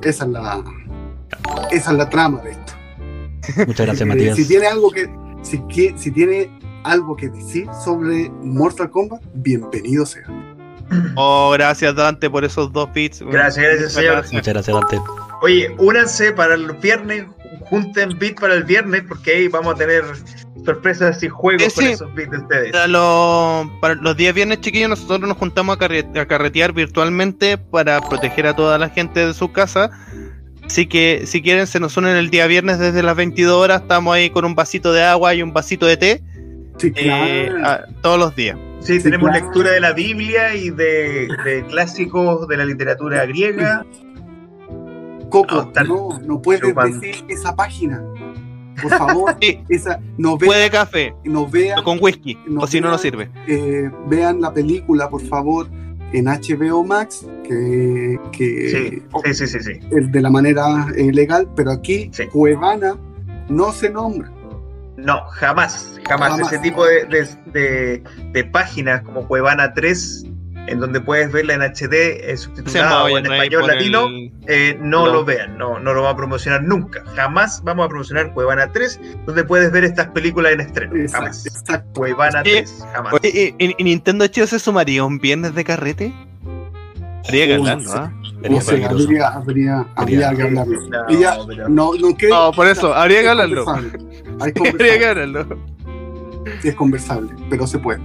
Esa 0.03 0.25
es 0.25 0.31
la, 0.31 0.65
esa 1.71 1.91
es 1.93 1.97
la 1.97 2.09
trama 2.09 2.41
de 2.43 2.51
esto. 2.53 2.73
Muchas 3.67 3.87
gracias, 3.87 4.01
Eh, 4.01 4.05
Matías. 4.07 4.37
si 4.37 4.47
tiene 4.49 4.67
algo 4.67 4.91
que, 4.91 5.09
si, 5.43 5.59
que- 5.69 5.95
si 5.97 6.11
tiene 6.11 6.51
algo 6.85 7.17
que 7.17 7.29
decir 7.29 7.69
sobre 7.85 8.29
Mortal 8.43 8.91
Kombat, 8.91 9.23
bienvenido 9.35 10.05
sea. 10.07 10.25
Oh, 11.17 11.51
gracias 11.53 11.95
Dante 11.97 12.31
por 12.31 12.45
esos 12.45 12.73
dos 12.73 12.93
bits. 12.93 13.21
Gracias, 13.23 13.57
gracias, 13.65 13.81
Muchas 13.81 13.93
señor. 13.95 14.25
Muchas 14.33 14.55
gracias, 14.55 14.77
Dante. 14.77 15.01
Oye, 15.43 15.75
únanse 15.79 16.33
para 16.33 16.55
el 16.55 16.73
viernes, 16.75 17.25
junten 17.61 18.19
beat 18.19 18.39
para 18.41 18.55
el 18.55 18.65
viernes, 18.65 19.03
porque 19.09 19.33
ahí 19.33 19.49
vamos 19.49 19.75
a 19.75 19.79
tener 19.79 20.05
sorpresas 20.65 21.23
y 21.23 21.29
juegos 21.29 21.63
Eh, 21.63 21.71
con 21.75 21.85
sí. 21.85 21.91
esos 21.93 22.15
beats 22.15 22.31
de 22.31 22.39
ustedes. 22.39 22.73
Para 22.73 22.87
los, 22.89 23.69
para 23.81 23.95
los 23.95 24.17
días 24.17 24.35
viernes, 24.35 24.61
chiquillos, 24.61 24.91
nosotros 24.91 25.21
nos 25.29 25.37
juntamos 25.37 25.77
a, 25.77 25.79
carre- 25.79 26.07
a 26.21 26.27
carretear 26.27 26.73
virtualmente 26.73 27.59
para 27.59 28.01
proteger 28.01 28.47
a 28.49 28.57
toda 28.57 28.79
la 28.79 28.89
gente 28.89 29.27
de 29.27 29.35
su 29.35 29.53
casa. 29.53 29.91
Así 30.65 30.87
que 30.87 31.23
si 31.27 31.43
quieren, 31.43 31.67
se 31.69 31.79
nos 31.79 31.97
unen 31.97 32.17
el 32.17 32.31
día 32.31 32.47
viernes 32.49 32.79
desde 32.81 33.03
las 33.03 33.15
22 33.17 33.55
horas. 33.57 33.83
Estamos 33.83 34.15
ahí 34.15 34.31
con 34.31 34.45
un 34.45 34.55
vasito 34.57 34.93
de 34.93 35.03
agua 35.05 35.33
y 35.35 35.43
un 35.43 35.53
vasito 35.53 35.87
de 35.87 35.97
té 35.97 36.23
Sí, 36.79 36.93
eh, 36.97 37.49
claro. 37.53 37.67
a- 37.69 37.87
todos 38.03 38.19
los 38.19 38.35
días. 38.35 38.59
Sí, 38.81 38.99
Sí, 38.99 39.03
tenemos 39.05 39.31
claro. 39.31 39.45
lectura 39.45 39.71
de 39.71 39.81
la 39.81 39.93
Biblia 39.93 40.55
y 40.55 40.71
de, 40.71 41.29
de 41.45 41.65
clásicos 41.71 42.47
de 42.49 42.57
la 42.57 42.65
literatura 42.65 43.25
griega. 43.27 43.85
Coco, 45.31 45.71
no, 45.75 45.85
no, 45.85 46.19
no 46.21 46.43
puedes 46.43 46.63
chupando. 46.63 46.99
decir 47.01 47.25
esa 47.29 47.55
página. 47.57 48.03
Por 48.83 48.91
favor, 48.91 49.37
Sí, 49.41 49.61
esa, 49.69 49.99
no, 50.19 50.37
ve- 50.37 50.47
puede 50.47 50.71
café 50.71 51.15
no 51.25 51.47
vean 51.49 51.83
con 51.83 51.99
whisky, 52.01 52.39
No 52.47 52.61
o 52.63 52.67
si 52.67 52.81
no, 52.81 52.91
no 52.91 52.99
sirve. 52.99 53.31
eh, 53.47 53.91
vean 54.07 54.41
la 54.41 54.53
película, 54.53 55.09
por 55.09 55.23
favor, 55.23 55.67
en 56.13 56.27
HBO 56.27 56.85
Max, 56.85 57.27
que, 57.45 58.19
que 58.33 59.03
Sí, 59.25 59.35
sí, 59.35 59.47
sí, 59.61 59.73
de 59.91 60.21
la 60.21 60.31
manera 60.31 60.87
eh, 60.97 61.11
legal, 61.13 61.49
pero 61.57 61.71
aquí 61.73 62.11
Sí. 62.13 62.27
Cuevana 62.27 62.97
no 63.49 63.73
se 63.73 63.89
nombra. 63.91 64.31
No, 64.99 65.21
jamás, 65.31 65.99
jamás. 66.09 66.31
Jamás. 66.33 66.53
Ese 66.53 66.59
tipo 66.63 66.85
de, 66.87 67.05
de, 67.07 67.27
de- 67.53 68.03
de 68.33 68.45
páginas 68.45 69.03
como 69.03 69.27
Cuevana 69.27 69.73
3, 69.75 70.25
en 70.67 70.81
donde 70.81 71.01
puedes 71.01 71.31
verla 71.33 71.55
en 71.55 71.63
HD 71.63 71.95
eh, 71.95 72.37
Se 72.37 72.37
subtitulada 72.39 73.05
o 73.05 73.17
en 73.19 73.27
español 73.27 73.67
latino, 73.67 74.07
el- 74.07 74.33
eh, 74.49 74.79
no 74.81 75.07
No. 75.07 75.13
lo 75.13 75.25
vean, 75.25 75.57
no, 75.59 75.79
no 75.79 75.95
lo 75.95 76.03
va 76.03 76.11
a 76.11 76.17
promocionar 76.17 76.63
nunca. 76.63 77.03
Jamás 77.15 77.63
vamos 77.65 77.87
a 77.87 77.89
promocionar 77.89 78.33
Cuevana 78.33 78.71
3, 78.73 79.01
donde 79.27 79.45
puedes 79.45 79.71
ver 79.73 79.85
estas 79.85 80.09
películas 80.09 80.53
en 80.53 80.61
estreno. 80.63 80.95
Exacto, 80.97 81.19
Jamás. 81.25 81.47
exacto. 81.47 81.91
Cuevana 81.95 82.43
Sí. 82.45 82.51
3, 82.51 82.87
jamás. 82.93 83.13
Oye, 83.15 83.55
¿y, 83.59 83.75
y 83.79 83.85
Nintendo 83.85 84.27
Chido 84.27 84.47
se 84.47 84.59
sumaría 84.59 85.05
un 85.05 85.19
viernes 85.19 85.55
de 85.55 85.65
carrete? 85.65 86.13
Habría 87.27 87.47
que 87.47 87.55
hablarlo. 87.55 87.91
¿ah? 87.93 88.13
Sería 88.43 88.59
O 88.59 88.61
sea, 88.61 88.75
peligroso. 88.75 89.05
habría, 89.05 89.29
habría, 89.29 89.87
habría 89.97 90.35
que 90.35 90.43
hablarlo. 90.43 90.81
No, 91.69 91.69
no, 91.69 91.93
no, 91.99 92.17
No, 92.29 92.53
por 92.53 92.67
eso, 92.69 92.95
habría 92.95 93.23
que 93.23 93.29
hablarlo. 93.29 93.65
Hay 94.41 94.53
Habría 94.69 94.99
que 94.99 95.07
hablarlo. 95.07 95.59
es 96.63 96.75
conversable, 96.77 97.31
pero 97.51 97.67
se 97.67 97.79
puede. 97.79 98.01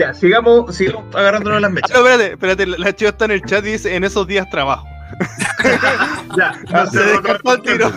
Ya, 0.00 0.14
sigamos, 0.14 0.74
sigamos 0.74 1.04
agarrándonos 1.14 1.60
las 1.60 1.70
Ah, 1.70 1.74
mechas. 1.74 1.90
no, 1.90 1.98
espérate, 1.98 2.32
espérate, 2.32 2.66
la- 2.66 2.96
chiva 2.96 3.10
está 3.10 3.26
en 3.26 3.30
el 3.32 3.42
chat 3.42 3.64
y 3.66 3.72
dice, 3.72 3.94
en 3.94 4.02
esos 4.04 4.26
días 4.26 4.48
trabajo. 4.50 4.86
Ya, 6.38 6.52
no 6.72 6.86
se 6.86 7.00
descartó 7.04 7.52
el 7.54 7.62
tiro. 7.62 7.90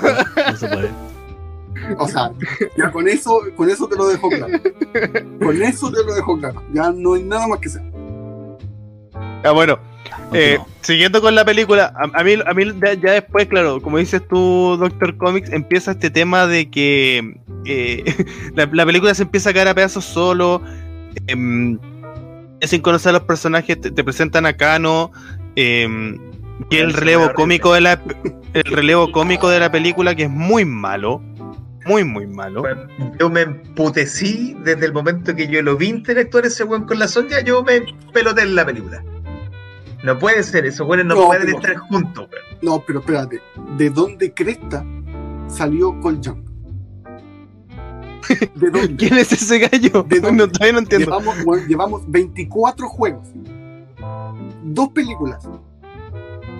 No 0.52 0.58
se 0.58 0.68
puede. 0.68 0.90
O 1.98 2.08
sea, 2.08 2.32
ya 2.78 2.92
con 2.92 3.08
eso, 3.08 3.40
con 3.56 3.70
eso 3.70 3.88
te 3.88 3.96
lo 3.96 4.08
dejo 4.08 4.30
claro. 4.30 4.60
Con 5.40 5.62
eso 5.62 5.92
te 5.92 6.04
lo 6.04 6.14
dejo 6.16 6.38
claro. 6.40 6.62
Ya 6.74 6.92
no 6.92 7.14
hay 7.14 7.24
nada 7.24 7.48
más 7.48 7.60
que 7.60 7.70
hacer. 7.70 7.82
Ah, 9.46 9.52
bueno, 9.52 9.78
Eh, 10.34 10.58
siguiendo 10.82 11.22
con 11.22 11.36
la 11.36 11.46
película, 11.46 11.94
a, 11.96 12.20
a 12.20 12.24
mí, 12.24 12.36
a 12.46 12.54
mí 12.54 12.64
ya, 12.84 12.94
ya 12.96 13.12
después, 13.14 13.48
claro, 13.48 13.82
como 13.82 13.98
dices 13.98 14.22
tú, 14.28 14.78
Doctor 14.80 15.16
Comics, 15.18 15.52
empieza 15.52 15.92
este 15.92 16.10
tema 16.10 16.48
de 16.48 16.70
que 16.72 17.38
eh, 17.66 18.04
la, 18.56 18.68
la 18.72 18.86
película 18.86 19.14
se 19.14 19.24
empieza 19.24 19.52
a 19.52 19.54
caer 19.54 19.68
a 19.68 19.74
pedazos 19.76 20.06
solo, 20.06 20.62
em, 21.28 21.78
sin 22.68 22.82
conocer 22.82 23.10
a 23.10 23.14
los 23.14 23.24
personajes, 23.24 23.80
te, 23.80 23.92
te 23.92 24.04
presentan 24.04 24.46
a 24.46 24.54
Kano, 24.54 25.12
em, 25.56 26.18
que 26.70 26.80
el 26.82 26.94
relevo 26.94 27.34
cómico 27.34 27.74
de 27.74 27.82
la 27.82 28.02
el 28.54 28.64
relevo 28.64 29.12
cómico 29.12 29.50
de 29.50 29.60
la 29.60 29.72
película 29.72 30.16
que 30.16 30.24
es 30.24 30.30
muy 30.30 30.66
malo, 30.66 31.22
muy 31.86 32.04
muy 32.04 32.28
malo. 32.28 32.62
Bueno, 32.62 32.88
yo 33.20 33.30
me 33.30 33.42
emputecí 33.42 34.56
desde 34.64 34.86
el 34.86 34.94
momento 34.94 35.36
que 35.36 35.48
yo 35.48 35.62
lo 35.62 35.76
vi 35.78 35.88
interactuar 35.90 36.46
ese 36.46 36.64
weón 36.64 36.86
con 36.86 37.00
la 37.00 37.08
Sonja, 37.08 37.42
yo 37.42 37.64
me 37.64 37.82
peloté 38.14 38.44
en 38.44 38.56
la 38.56 38.66
película. 38.66 39.04
No 40.04 40.20
puede 40.20 40.44
ser, 40.44 40.66
esos 40.66 40.88
weones 40.88 41.06
no, 41.06 41.16
No, 41.16 41.28
pueden 41.28 41.46
pero- 41.46 41.58
estar 41.58 41.78
juntos, 41.78 42.28
weón. 42.32 42.60
No, 42.62 42.84
pero 42.86 43.00
espérate. 43.00 43.42
¿De 43.78 43.90
dónde 43.90 44.34
cresta 44.34 44.86
salió 45.48 46.00
Cole 46.02 46.20
Young? 46.22 46.44
¿De 48.56 48.70
dónde? 48.70 48.96
¿Quién 48.98 49.18
es 49.18 49.32
ese 49.32 49.60
gallo? 49.60 50.04
¿De 50.04 50.20
dónde? 50.20 50.46
No, 50.46 50.52
todavía 50.52 50.74
no 50.74 50.80
entiendo. 50.80 51.06
Llevamos, 51.06 51.44
bueno, 51.44 51.68
llevamos 51.68 52.12
24 52.12 52.88
juegos, 52.88 53.28
dos 54.64 54.90
películas. 54.90 55.48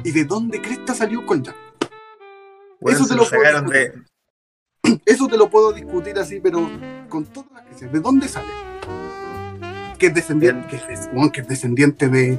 ¿Y 0.04 0.12
de 0.12 0.26
dónde 0.26 0.62
cresta 0.62 0.94
salió 0.94 1.22
Young? 1.22 1.48
Weón, 2.82 2.96
Eso 2.96 3.08
te 3.08 3.16
lo 3.16 3.30
puedo 3.30 3.62
de. 3.62 3.94
Eso 5.06 5.28
te 5.28 5.38
lo 5.38 5.50
puedo 5.50 5.72
discutir 5.72 6.20
así, 6.20 6.40
pero 6.42 6.70
con 7.08 7.26
todas 7.26 7.52
las 7.54 7.66
que 7.66 7.74
sea. 7.76 7.88
¿De 7.88 8.00
dónde 8.00 8.28
sale? 8.28 8.50
Que 9.98 10.08
es 10.08 10.14
descendiente, 10.14 10.68
que 10.68 10.76
es, 10.76 11.10
que 11.32 11.42
es 11.42 11.48
descendiente 11.48 12.10
de, 12.10 12.38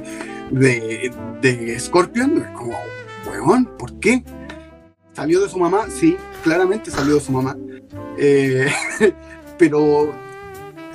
de, 0.51 1.11
de 1.41 1.79
Scorpion. 1.79 2.37
Es 2.37 2.51
como, 2.51 2.77
weón, 3.27 3.65
¿por 3.77 3.99
qué? 3.99 4.23
¿Salió 5.13 5.41
de 5.41 5.49
su 5.49 5.57
mamá? 5.57 5.87
Sí, 5.89 6.17
claramente 6.45 6.91
salió 6.91 7.15
de 7.15 7.21
su 7.21 7.31
mamá. 7.31 7.57
Eh, 8.17 8.71
pero 9.57 10.13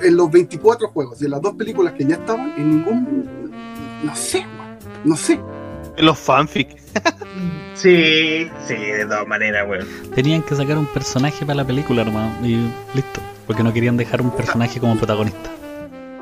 en 0.01 0.15
los 0.15 0.31
24 0.31 0.87
juegos 0.87 1.21
y 1.21 1.25
en 1.25 1.31
las 1.31 1.41
dos 1.41 1.53
películas 1.55 1.93
que 1.93 2.05
ya 2.05 2.15
estaban, 2.15 2.53
en 2.57 2.69
ningún. 2.69 3.51
No 4.01 4.15
sé, 4.15 4.39
weón, 4.39 4.77
no 5.03 5.15
sé. 5.15 5.39
Los 5.97 6.17
fanfic. 6.17 6.81
Sí, 7.73 8.47
sí, 8.67 8.75
de 8.75 9.05
todas 9.05 9.25
maneras, 9.25 9.67
weón. 9.67 9.87
Tenían 10.13 10.43
que 10.43 10.55
sacar 10.55 10.77
un 10.77 10.85
personaje 10.87 11.43
para 11.45 11.55
la 11.55 11.65
película, 11.65 12.03
hermano, 12.03 12.45
y 12.45 12.57
listo. 12.93 13.21
Porque 13.47 13.63
no 13.63 13.73
querían 13.73 13.97
dejar 13.97 14.21
un 14.21 14.29
personaje 14.29 14.79
como 14.79 14.97
protagonista. 14.97 15.49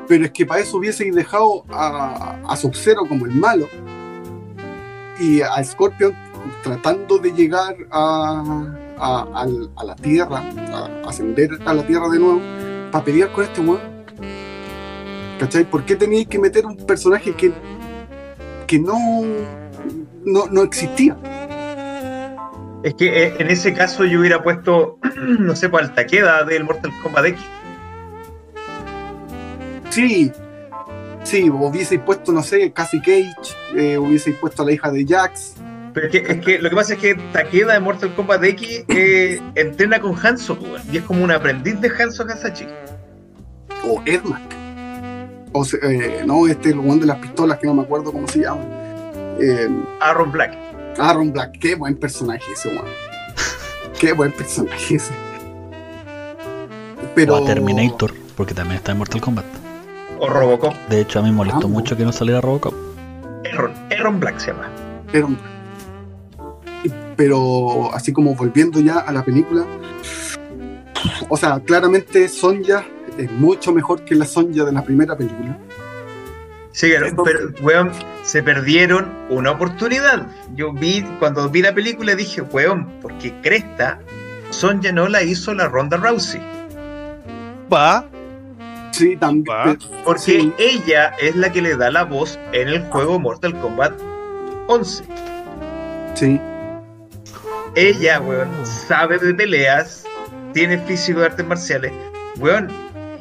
Pero 0.08 0.24
es 0.24 0.30
que 0.30 0.46
para 0.46 0.60
eso 0.60 0.78
hubieseis 0.78 1.14
dejado 1.14 1.64
a, 1.68 2.38
a 2.48 2.56
Sub-Zero 2.56 3.04
como 3.06 3.26
el 3.26 3.34
malo 3.34 3.68
y 5.18 5.42
a 5.42 5.62
Scorpion 5.62 6.14
tratando 6.62 7.18
de 7.18 7.32
llegar 7.32 7.76
a, 7.90 8.79
a, 9.00 9.84
la 9.84 9.96
Tierra, 9.96 10.42
a 10.72 11.08
ascender 11.08 11.50
a 11.64 11.74
la 11.74 11.86
Tierra 11.86 12.08
de 12.08 12.18
nuevo, 12.18 12.40
para 12.90 13.04
pelear 13.04 13.32
con 13.32 13.44
este 13.44 13.60
weón. 13.60 13.80
¿Cachai? 15.38 15.64
¿Por 15.64 15.84
qué 15.84 15.96
teníais 15.96 16.28
que 16.28 16.38
meter 16.38 16.66
un 16.66 16.76
personaje 16.76 17.32
que, 17.32 17.52
que 18.66 18.78
no, 18.78 18.98
no, 20.24 20.46
no 20.46 20.62
existía? 20.62 21.16
Es 22.82 22.94
que 22.94 23.24
eh, 23.24 23.34
en 23.38 23.50
ese 23.50 23.72
caso 23.74 24.04
yo 24.04 24.20
hubiera 24.20 24.42
puesto, 24.42 24.98
no 25.16 25.56
sé, 25.56 25.68
pues 25.68 25.84
al 25.84 25.94
Takeda 25.94 26.44
del 26.44 26.64
Mortal 26.64 26.92
Kombat 27.02 27.26
X. 27.26 27.40
Sí, 29.90 30.30
sí, 31.24 31.50
hubieseis 31.50 32.00
puesto, 32.00 32.32
no 32.32 32.42
sé, 32.42 32.72
Cassie 32.72 33.00
Cage, 33.00 33.34
eh, 33.76 33.98
hubieseis 33.98 34.36
puesto 34.36 34.62
a 34.62 34.66
la 34.66 34.72
hija 34.72 34.90
de 34.90 35.04
Jax, 35.06 35.54
Pero 35.92 36.06
es 36.06 36.12
que, 36.12 36.18
es 36.32 36.40
que 36.44 36.58
lo 36.58 36.70
que 36.70 36.76
pasa 36.76 36.92
es 36.94 36.98
que 37.00 37.14
Takeda 37.32 37.72
de 37.72 37.80
Mortal 37.80 38.14
Kombat 38.14 38.44
X 38.44 38.84
eh, 38.88 39.40
entrena 39.56 40.00
con 40.00 40.14
Hanzo, 40.24 40.54
weón, 40.54 40.80
y 40.92 40.98
es 40.98 41.02
como 41.04 41.24
un 41.24 41.30
aprendiz 41.32 41.80
de 41.80 41.88
Hanzo 41.90 42.24
Hasashi. 42.24 42.66
o 43.84 44.00
Ermac. 44.06 44.40
O 45.52 45.64
se- 45.64 45.78
eh, 45.82 46.22
no, 46.24 46.46
este 46.46 46.70
el 46.70 46.78
one 46.78 46.98
de 47.00 47.06
las 47.06 47.16
pistolas 47.18 47.58
que 47.58 47.66
no 47.66 47.74
me 47.74 47.82
acuerdo 47.82 48.12
cómo 48.12 48.28
se 48.28 48.40
llama. 48.40 48.62
Eh, 49.40 49.68
Aaron 50.00 50.30
Black. 50.30 50.56
Aaron 50.98 51.32
Black, 51.32 51.58
qué 51.58 51.74
buen 51.74 51.96
personaje 51.96 52.44
ese 52.52 52.68
one. 52.68 52.88
qué 53.98 54.12
buen 54.12 54.30
personaje 54.32 54.94
ese. 54.96 55.12
Pero 57.14 57.34
O 57.36 57.42
a 57.42 57.46
Terminator, 57.46 58.12
porque 58.36 58.54
también 58.54 58.76
está 58.76 58.92
en 58.92 58.98
Mortal 58.98 59.20
Kombat. 59.20 59.44
O 60.20 60.28
Robocop. 60.28 60.74
De 60.88 61.00
hecho, 61.00 61.18
a 61.18 61.22
mí 61.22 61.30
me 61.30 61.36
molestó 61.36 61.66
Ambos. 61.66 61.72
mucho 61.72 61.96
que 61.96 62.04
no 62.04 62.12
saliera 62.12 62.40
Robocop. 62.40 62.74
Aaron, 63.52 63.72
Aaron 63.90 64.20
Black 64.20 64.38
se 64.38 64.52
llama. 64.52 64.68
Aaron 65.12 65.36
Black. 65.36 65.49
Pero 67.20 67.94
así 67.94 68.14
como 68.14 68.34
volviendo 68.34 68.80
ya 68.80 69.00
a 69.00 69.12
la 69.12 69.22
película, 69.22 69.66
o 71.28 71.36
sea, 71.36 71.60
claramente 71.60 72.26
Sonja 72.28 72.82
es 73.18 73.30
mucho 73.32 73.74
mejor 73.74 74.06
que 74.06 74.14
la 74.14 74.24
Sonja 74.24 74.64
de 74.64 74.72
la 74.72 74.82
primera 74.82 75.14
película. 75.18 75.58
Sí, 76.72 76.90
pero, 76.98 77.22
pero, 77.22 77.40
weón, 77.60 77.92
se 78.22 78.42
perdieron 78.42 79.12
una 79.28 79.50
oportunidad. 79.50 80.28
Yo 80.54 80.72
vi, 80.72 81.02
cuando 81.18 81.50
vi 81.50 81.60
la 81.60 81.74
película 81.74 82.14
dije, 82.14 82.40
weón, 82.40 82.88
porque 83.02 83.34
Cresta, 83.42 84.00
Sonja 84.48 84.90
no 84.90 85.06
la 85.06 85.22
hizo 85.22 85.52
la 85.52 85.68
Ronda 85.68 85.98
Rousey. 85.98 86.40
Va. 87.70 88.06
Sí, 88.92 89.14
también. 89.18 89.44
Va. 89.54 89.76
Porque 90.06 90.22
Sí. 90.22 90.52
ella 90.56 91.08
es 91.20 91.36
la 91.36 91.52
que 91.52 91.60
le 91.60 91.76
da 91.76 91.90
la 91.90 92.04
voz 92.04 92.38
en 92.52 92.68
el 92.68 92.82
juego 92.84 93.18
Mortal 93.20 93.60
Kombat 93.60 93.92
11. 94.68 95.04
Sí, 96.14 96.40
Ella, 97.74 98.20
weón, 98.20 98.48
sabe 98.64 99.18
de 99.18 99.32
peleas, 99.34 100.04
tiene 100.52 100.78
físico 100.78 101.20
de 101.20 101.26
artes 101.26 101.46
marciales, 101.46 101.92
weón, 102.38 102.68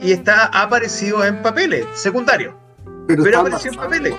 y 0.01 0.11
está 0.11 0.45
ha 0.51 0.63
aparecido 0.63 1.23
en 1.25 1.41
papeles 1.41 1.85
secundarios. 1.93 2.53
pero, 3.07 3.39
apareció 3.41 3.71
en 3.71 3.77
papeles. 3.77 4.13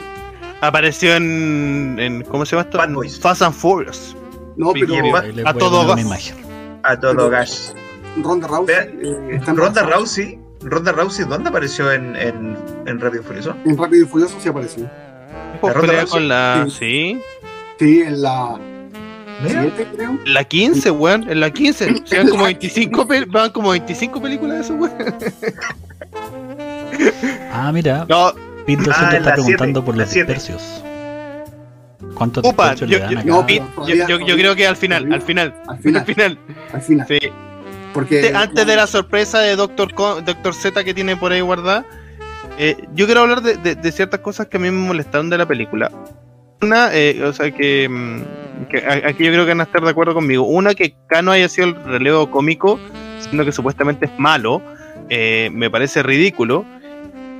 Apareció 0.60 1.14
en, 1.16 1.96
en- 1.98 2.22
¿Cómo 2.22 2.44
se 2.44 2.54
llama 2.54 2.62
esto? 2.62 2.78
Bad 2.78 2.92
Boys. 2.92 3.18
Fast 3.18 3.42
and 3.42 3.54
Furious. 3.54 4.14
No, 4.56 4.72
pero 4.72 4.86
les 5.32 5.46
A 5.46 5.54
todo 5.54 5.86
gas. 5.86 6.34
A 6.82 7.00
todo 7.00 7.12
Pero- 7.12 7.30
gas. 7.30 7.74
Ronda 8.16 8.48
Rousey 8.48 8.74
eh, 8.74 9.40
Ronda. 9.46 9.82
Rousey, 9.84 10.38
Ronda 10.62 10.90
Rousey, 10.92 11.24
¿dónde 11.26 11.48
apareció 11.48 11.92
en, 11.92 12.16
en, 12.16 12.58
en 12.84 13.00
Rápido 13.00 13.22
y 13.22 13.24
Furioso? 13.24 13.54
En 13.64 13.78
Rápido 13.78 14.04
y 14.04 14.08
Furioso 14.08 14.36
sí 14.40 14.48
apareció. 14.48 14.90
Pues 15.60 15.72
Ronda 15.74 15.92
Rousey? 15.92 16.08
con 16.10 16.28
la. 16.28 16.66
Sí. 16.68 16.74
Sí. 16.78 17.22
Sí, 17.78 18.02
en 18.02 18.20
la 18.20 18.58
Mira, 18.58 18.58
7, 18.58 18.60
creo. 18.60 18.79
La 20.26 20.44
15, 20.44 20.90
weón. 20.90 21.28
En 21.30 21.40
la 21.40 21.50
15. 21.50 22.02
Se 22.04 22.18
van 22.18 22.28
como 22.28 22.44
25, 22.44 23.06
pe- 23.08 23.24
van 23.26 23.50
como 23.50 23.70
25 23.70 24.20
películas 24.20 24.56
de 24.58 24.62
eso, 24.64 24.74
weón. 24.74 24.94
Ah, 27.52 27.70
mira, 27.72 28.04
No, 28.08 28.32
Pinto 28.66 28.90
Ah, 28.94 29.10
está 29.16 29.32
preguntando 29.34 29.80
siete, 30.14 30.34
por 30.34 30.50
los. 30.50 32.14
¿Cuántos 32.14 32.44
Upa, 32.44 32.70
dispersios 32.72 32.90
yo- 32.90 32.98
le 32.98 33.02
dan 33.04 33.12
yo- 33.12 33.18
acá? 33.18 33.28
no, 33.28 33.46
Pit, 33.46 33.62
yo, 33.86 33.94
yo- 34.08 34.26
yo 34.26 34.34
creo 34.36 34.54
que 34.56 34.66
al 34.66 34.76
final, 34.76 35.12
al 35.12 35.22
final. 35.22 35.54
Al 35.66 35.76
Al 35.76 35.82
final, 36.04 36.38
al 36.72 36.82
final. 36.82 37.06
Sí. 37.08 37.18
Porque 37.94 38.18
Antes, 38.18 38.34
antes 38.34 38.66
de 38.66 38.76
la 38.76 38.86
sorpresa 38.86 39.40
de 39.40 39.56
Doctor, 39.56 39.94
Doctor 40.24 40.54
Z 40.54 40.84
que 40.84 40.94
tiene 40.94 41.16
por 41.16 41.32
ahí 41.32 41.40
guardada, 41.40 41.84
eh, 42.58 42.76
yo 42.94 43.06
quiero 43.06 43.22
hablar 43.22 43.42
de, 43.42 43.56
de- 43.56 43.74
de 43.74 43.92
ciertas 43.92 44.20
cosas 44.20 44.46
que 44.48 44.58
a 44.58 44.60
mí 44.60 44.70
me 44.70 44.86
molestaron 44.86 45.28
de 45.30 45.38
la 45.38 45.46
película. 45.46 45.90
Una, 46.62 46.90
eh, 46.94 47.22
o 47.24 47.32
sea, 47.32 47.50
que, 47.50 47.88
mm, 47.88 48.22
que 48.68 48.78
aquí 49.06 49.24
yo 49.24 49.32
creo 49.32 49.44
que 49.44 49.50
van 49.50 49.60
a 49.60 49.64
estar 49.64 49.82
de 49.82 49.90
acuerdo 49.90 50.14
conmigo. 50.14 50.44
Una, 50.44 50.74
que 50.74 50.94
Kano 51.08 51.32
haya 51.32 51.48
sido 51.48 51.68
el 51.68 51.84
relevo 51.84 52.30
cómico, 52.30 52.78
siendo 53.20 53.44
que 53.44 53.52
supuestamente 53.52 54.06
es 54.06 54.18
malo, 54.18 54.62
eh, 55.08 55.50
me 55.52 55.70
parece 55.70 56.02
ridículo. 56.02 56.64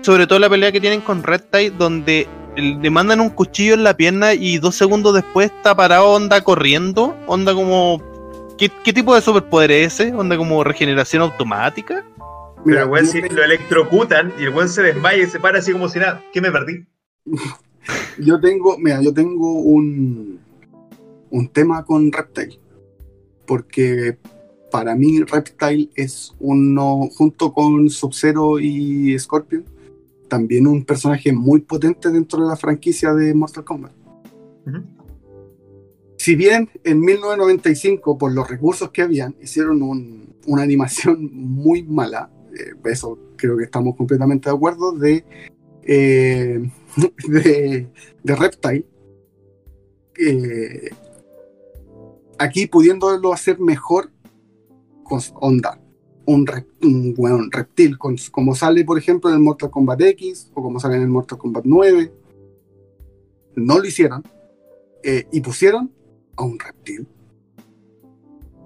Sobre 0.03 0.27
todo 0.27 0.39
la 0.39 0.49
pelea 0.49 0.73
que 0.73 0.81
tienen 0.81 1.01
con 1.01 1.23
Red 1.23 1.43
Tide, 1.51 1.71
donde 1.71 2.27
le 2.57 2.91
mandan 2.91 3.21
un 3.21 3.31
cuchillo 3.31 3.75
en 3.75 3.85
la 3.85 3.97
pierna 3.97 4.35
y 4.35 4.59
dos 4.59 4.75
segundos 4.75 5.15
después 5.15 5.51
está 5.51 5.75
parado, 5.75 6.11
onda 6.11 6.41
corriendo, 6.43 7.17
onda 7.27 7.55
como 7.55 8.03
¿Qué, 8.61 8.71
qué 8.85 8.93
tipo 8.93 9.15
de 9.15 9.23
superpoder 9.23 9.71
es 9.71 9.95
ese? 9.95 10.15
¿Onda 10.15 10.37
como 10.37 10.63
regeneración 10.63 11.23
automática? 11.23 12.05
mira, 12.63 12.81
pero 12.81 12.89
weón, 12.89 13.07
yo, 13.07 13.13
si 13.13 13.21
lo 13.23 13.43
electrocutan 13.43 14.35
y 14.39 14.43
el 14.43 14.51
weón 14.51 14.69
se 14.69 14.83
desmaya 14.83 15.23
y 15.23 15.27
se 15.27 15.41
para 15.41 15.61
así 15.61 15.73
como 15.73 15.89
si 15.89 15.99
nada, 15.99 16.23
¿qué 16.31 16.43
me 16.43 16.51
perdí? 16.51 16.85
yo 18.19 18.39
tengo, 18.39 18.77
mira, 18.77 19.01
yo 19.01 19.15
tengo 19.15 19.61
un, 19.61 20.40
un 21.31 21.49
tema 21.49 21.85
con 21.85 22.11
Reptile. 22.13 22.59
Porque 23.47 24.19
para 24.71 24.95
mí 24.95 25.21
Reptile 25.23 25.91
es 25.95 26.35
uno, 26.39 27.09
junto 27.17 27.53
con 27.53 27.91
Sub-Zero 27.91 28.61
y 28.61 29.19
Scorpion, 29.19 29.65
también 30.29 30.67
un 30.69 30.85
personaje 30.85 31.33
muy 31.33 31.61
potente 31.61 32.11
dentro 32.11 32.41
de 32.43 32.49
la 32.49 32.57
franquicia 32.57 33.13
de 33.15 33.35
Mortal 33.35 33.65
Kombat. 33.65 33.93
Si 36.17 36.37
bien 36.37 36.69
en 36.85 37.01
1995, 37.01 38.19
por 38.19 38.33
los 38.33 38.49
recursos 38.49 38.91
que 38.91 39.03
habían, 39.03 39.35
hicieron 39.43 39.83
un- 39.83 40.35
una 40.47 40.63
animación 40.63 41.31
muy 41.33 41.83
mala, 41.83 42.31
eh, 42.53 42.75
eso 42.85 43.19
creo 43.37 43.57
que 43.57 43.65
estamos 43.65 43.97
completamente 43.97 44.51
de 44.51 44.55
acuerdo, 44.55 44.93
de, 44.93 45.25
eh, 45.83 46.71
de, 47.29 47.89
de 48.23 48.37
Reptile, 48.37 48.85
eh, 50.19 50.91
aquí 52.41 52.67
pudiéndolo 52.67 53.33
hacer 53.33 53.61
mejor 53.61 54.11
con 55.05 55.21
onda. 55.41 55.79
Un, 56.27 56.47
rep- 56.47 56.67
un 56.83 57.15
weón 57.17 57.51
reptil, 57.51 57.99
con- 57.99 58.17
como 58.31 58.55
sale, 58.55 58.85
por 58.85 58.99
ejemplo, 58.99 59.31
en 59.31 59.37
el 59.37 59.43
Mortal 59.43 59.71
Kombat 59.71 60.01
X 60.01 60.51
o 60.55 60.63
como 60.63 60.79
sale 60.81 60.97
en 60.97 61.03
el 61.03 61.09
Mortal 61.09 61.39
Kombat 61.39 61.65
9. 61.65 62.13
No 63.57 63.79
lo 63.79 63.85
hicieron 63.85 64.23
eh, 65.03 65.27
y 65.33 65.41
pusieron 65.41 65.93
a 66.37 66.45
un 66.45 66.59
reptil. 66.59 67.07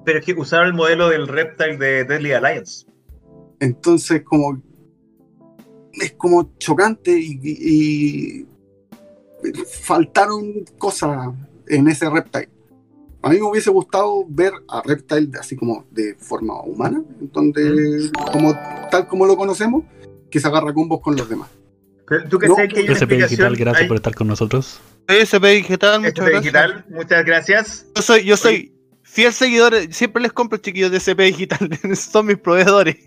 Pero 0.04 0.18
es 0.18 0.24
que 0.26 0.34
usaron 0.34 0.66
el 0.68 0.74
modelo 0.74 1.08
del 1.08 1.26
Reptile 1.26 1.78
de 1.78 2.04
Deadly 2.04 2.32
Alliance. 2.32 2.86
Entonces, 3.60 4.22
como 4.22 4.60
es 5.94 6.12
como 6.12 6.50
chocante 6.58 7.18
y, 7.18 7.40
y- 7.42 8.40
y 8.42 8.46
faltaron 9.82 10.64
cosas 10.76 11.32
en 11.68 11.88
ese 11.88 12.10
Reptile. 12.10 12.48
A 13.24 13.30
mí 13.30 13.36
me 13.40 13.42
hubiese 13.46 13.70
gustado 13.70 14.24
ver 14.28 14.52
a 14.68 14.82
Reptile 14.82 15.30
así 15.40 15.56
como 15.56 15.86
de 15.90 16.14
forma 16.18 16.60
humana, 16.62 17.02
donde 17.32 18.10
como 18.32 18.54
tal 18.90 19.06
como 19.08 19.26
lo 19.26 19.36
conocemos, 19.36 19.84
que 20.30 20.40
se 20.40 20.46
agarra 20.48 20.72
combos 20.74 21.00
con 21.00 21.16
los 21.16 21.28
demás. 21.28 21.48
Pero 22.06 22.28
¿Tú 22.28 22.38
que 22.38 22.48
No, 22.48 22.54
sabes 22.56 22.72
que 22.74 22.80
hay 22.80 22.84
una 22.86 22.92
SP 23.00 23.16
Digital, 23.16 23.56
gracias 23.56 23.82
hay- 23.82 23.88
por 23.88 23.96
estar 23.96 24.14
con 24.14 24.26
nosotros. 24.28 24.78
SP 25.08 25.44
Digital, 25.56 26.00
muchas 26.00 26.12
SP 26.12 26.30
gracias. 26.30 26.42
Digital, 26.42 26.84
muchas 26.90 27.24
gracias. 27.24 27.86
Yo 27.96 28.02
soy, 28.02 28.24
yo 28.24 28.36
soy 28.36 28.72
fiel 29.02 29.32
seguidor, 29.32 29.74
siempre 29.90 30.22
les 30.22 30.32
compro 30.32 30.58
chiquillos 30.58 30.90
de 30.90 31.00
CP 31.00 31.22
Digital, 31.24 31.68
son 31.96 32.26
mis 32.26 32.36
proveedores. 32.38 32.96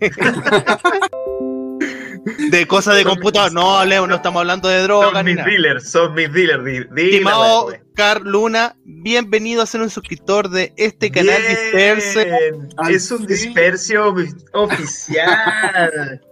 de 2.50 2.66
cosas 2.66 2.96
de 2.96 3.04
computador, 3.04 3.52
no 3.52 3.78
hablemos, 3.78 4.08
no 4.08 4.16
estamos 4.16 4.40
hablando 4.40 4.68
de 4.68 4.82
droga 4.82 5.10
Son 5.12 5.24
ni 5.24 5.32
mis 5.32 5.36
nada. 5.36 5.48
dealers, 5.48 5.90
son 5.90 6.14
mis 6.14 6.32
dealers. 6.32 6.64
di- 6.64 6.72
di 6.72 6.84
la 6.84 7.02
Estimado 7.10 7.66
wea. 7.66 7.82
Car 7.94 8.20
Luna, 8.22 8.76
bienvenido 8.84 9.62
a 9.62 9.66
ser 9.66 9.80
un 9.80 9.90
suscriptor 9.90 10.48
de 10.50 10.72
este 10.76 11.10
canal 11.10 11.40
Disperse. 11.48 12.52
Es 12.90 13.10
un 13.10 13.26
dispersio 13.26 14.14
oficial. 14.52 16.20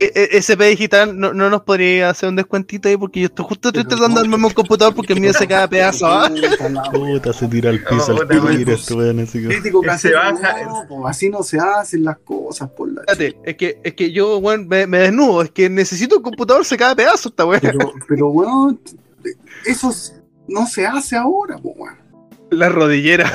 E- 0.00 0.12
e- 0.32 0.38
SP 0.40 0.64
Digital, 0.70 1.18
no, 1.18 1.34
no 1.34 1.50
nos 1.50 1.60
podría 1.62 2.08
hacer 2.10 2.28
un 2.30 2.36
descuentito 2.36 2.88
ahí 2.88 2.96
porque 2.96 3.20
yo 3.20 3.26
estoy 3.26 3.44
justo 3.46 3.68
estoy 3.68 3.84
tratando 3.84 4.14
de 4.20 4.24
armarme 4.24 4.46
un 4.46 4.52
computador 4.54 4.94
porque 4.94 5.12
el 5.12 5.20
mío 5.20 5.32
se 5.34 5.46
cae 5.46 5.62
a 5.64 5.68
pedazos. 5.68 6.08
¿ah? 6.10 6.30
Puta 6.30 6.68
la 6.70 6.82
Puta, 6.84 7.32
se 7.34 7.46
tira 7.48 7.68
al 7.70 7.84
piso 7.84 8.12
al 8.18 8.26
tiro, 8.28 8.48
este 8.48 8.94
weón, 8.94 9.20
así 9.20 9.42
que 9.46 9.98
Se 9.98 10.12
baja. 10.14 10.56
así 11.06 11.28
no 11.28 11.42
se 11.42 11.58
hacen 11.58 12.04
las 12.04 12.18
cosas 12.18 12.70
por 12.70 12.90
la 12.90 13.02
Espérate, 13.02 13.36
es 13.44 13.56
que, 13.56 13.80
es 13.84 13.94
que 13.94 14.10
yo, 14.10 14.38
weón, 14.38 14.66
me, 14.68 14.86
me 14.86 14.98
desnudo, 15.00 15.42
es 15.42 15.50
que 15.50 15.68
necesito 15.68 16.16
un 16.16 16.22
computador, 16.22 16.64
se 16.64 16.76
cae 16.78 16.92
a 16.92 16.96
pedazos 16.96 17.26
esta 17.32 17.44
weón. 17.44 17.60
Pero, 17.60 17.92
pero 18.08 18.28
weón, 18.28 18.80
eso 19.66 19.90
es- 19.90 20.14
no 20.48 20.66
se 20.66 20.86
hace 20.86 21.14
ahora, 21.14 21.56
weón. 21.62 21.99
La 22.50 22.68
rodillera. 22.68 23.30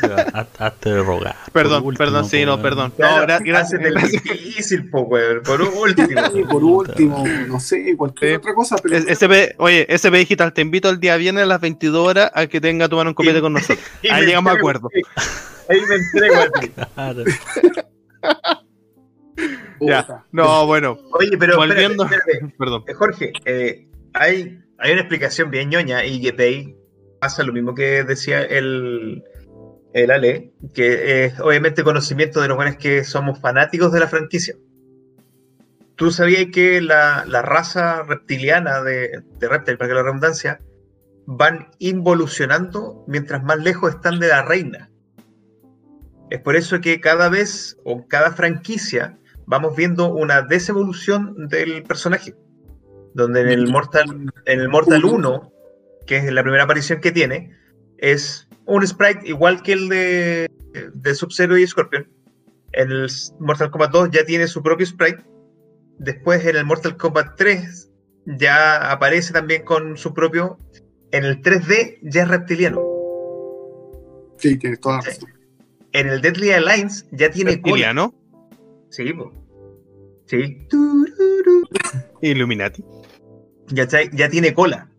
Claro, 0.00 0.16
haz- 0.32 0.46
hazte 0.58 0.90
de 0.90 1.02
rogar. 1.02 1.36
Perdón, 1.52 1.84
último, 1.84 1.98
perdón, 2.06 2.24
sí, 2.28 2.44
no, 2.46 2.62
perdón. 2.62 2.92
No, 2.96 2.96
Claro, 2.96 3.26
gra- 3.26 3.42
gracias. 3.44 3.80
Gracias. 3.80 4.22
difícil, 4.22 4.88
po, 4.90 5.00
weón. 5.02 5.42
Por 5.42 5.60
último. 5.62 6.08
Por 6.48 6.64
último, 6.64 7.24
no 7.48 7.58
sé, 7.60 7.94
cualquier 7.96 8.30
Sí. 8.30 8.36
otra 8.36 8.54
cosa, 8.54 8.76
pero 8.82 8.96
SP, 9.10 9.54
oye, 9.58 9.86
SP 9.90 10.18
Digital, 10.18 10.52
te 10.52 10.62
invito 10.62 10.88
el 10.88 11.00
día 11.00 11.16
viernes 11.16 11.42
a 11.44 11.46
las 11.46 11.60
22 11.60 12.06
horas 12.06 12.30
a 12.34 12.46
que 12.46 12.60
tenga 12.60 12.86
a 12.86 12.88
tomar 12.88 13.06
un 13.08 13.14
copete 13.14 13.40
con 13.40 13.52
nosotros. 13.52 13.78
Ahí 14.10 14.26
llegamos 14.26 14.52
a 14.52 14.56
acuerdo. 14.56 14.88
Ahí 15.68 15.80
me 15.88 15.94
entrego 15.96 16.36
a 16.36 16.60
ti. 16.60 16.68
Claro. 16.94 17.24
Ya. 19.80 20.24
No, 20.32 20.66
bueno, 20.66 20.98
Oye, 21.12 21.36
pero 21.38 21.56
Volviendo- 21.56 22.04
espérate, 22.04 22.32
espérate. 22.32 22.54
perdón. 22.58 22.84
Eh, 22.86 22.94
Jorge, 22.94 23.32
eh, 23.46 23.88
hay, 24.12 24.58
hay 24.78 24.92
una 24.92 25.00
explicación 25.00 25.50
bien 25.50 25.70
ñoña 25.70 26.04
y 26.04 26.20
que 26.20 26.32
pasa 27.20 27.42
lo 27.42 27.52
mismo 27.52 27.74
que 27.74 28.02
decía 28.04 28.42
el, 28.42 29.22
el 29.92 30.10
Ale, 30.10 30.52
que 30.74 31.24
es 31.24 31.38
obviamente 31.40 31.84
conocimiento 31.84 32.40
de 32.40 32.48
los 32.48 32.56
buenos 32.56 32.76
que 32.76 33.04
somos 33.04 33.38
fanáticos 33.38 33.92
de 33.92 34.00
la 34.00 34.08
franquicia. 34.08 34.56
¿Tú 35.96 36.10
sabías 36.10 36.46
que 36.52 36.80
la, 36.80 37.24
la 37.26 37.42
raza 37.42 38.02
reptiliana 38.02 38.82
de, 38.82 39.22
de 39.38 39.48
Reptile, 39.48 39.76
para 39.76 39.88
que 39.88 39.94
la 39.94 40.02
redundancia, 40.02 40.60
van 41.26 41.68
involucionando 41.78 43.04
mientras 43.06 43.42
más 43.42 43.58
lejos 43.58 43.94
están 43.94 44.18
de 44.18 44.28
la 44.28 44.42
reina? 44.42 44.90
Es 46.30 46.40
por 46.40 46.56
eso 46.56 46.80
que 46.80 47.00
cada 47.00 47.28
vez 47.28 47.76
o 47.84 48.06
cada 48.06 48.30
franquicia 48.30 49.18
vamos 49.46 49.76
viendo 49.76 50.14
una 50.14 50.42
desevolución 50.42 51.48
del 51.48 51.82
personaje. 51.82 52.34
Donde 53.12 53.40
en 53.40 53.48
el 53.48 53.68
Mortal, 53.68 54.32
en 54.46 54.60
el 54.60 54.68
Mortal 54.68 55.04
1, 55.04 55.52
que 56.06 56.16
es 56.18 56.32
la 56.32 56.42
primera 56.42 56.64
aparición 56.64 57.00
que 57.00 57.12
tiene, 57.12 57.56
es 57.98 58.48
un 58.66 58.86
sprite 58.86 59.28
igual 59.28 59.62
que 59.62 59.72
el 59.72 59.88
de, 59.88 60.50
de 60.94 61.14
Sub-Zero 61.14 61.58
y 61.58 61.66
Scorpion. 61.66 62.08
En 62.72 62.90
el 62.92 63.08
Mortal 63.40 63.70
Kombat 63.70 63.90
2 63.90 64.10
ya 64.12 64.24
tiene 64.24 64.46
su 64.46 64.62
propio 64.62 64.86
sprite. 64.86 65.24
Después 65.98 66.44
en 66.46 66.56
el 66.56 66.64
Mortal 66.64 66.96
Kombat 66.96 67.36
3 67.36 67.90
ya 68.26 68.90
aparece 68.92 69.32
también 69.32 69.64
con 69.64 69.96
su 69.96 70.14
propio. 70.14 70.58
En 71.10 71.24
el 71.24 71.42
3D 71.42 71.98
ya 72.02 72.22
es 72.22 72.28
reptiliano. 72.28 72.80
Sí, 74.38 74.56
tienes 74.58 74.80
toda 74.80 74.96
la 74.98 75.02
razón. 75.02 75.30
En 75.92 76.08
el 76.08 76.20
Deadly 76.20 76.52
Alliance 76.52 77.06
ya 77.10 77.30
tiene 77.30 77.60
cola. 77.60 77.72
Reptiliano, 77.72 78.14
Sí, 78.90 79.12
po. 79.12 79.32
Sí. 80.26 80.66
Illuminati. 82.22 82.84
ya, 83.68 83.86
ya 84.12 84.28
tiene 84.28 84.54
cola. 84.54 84.89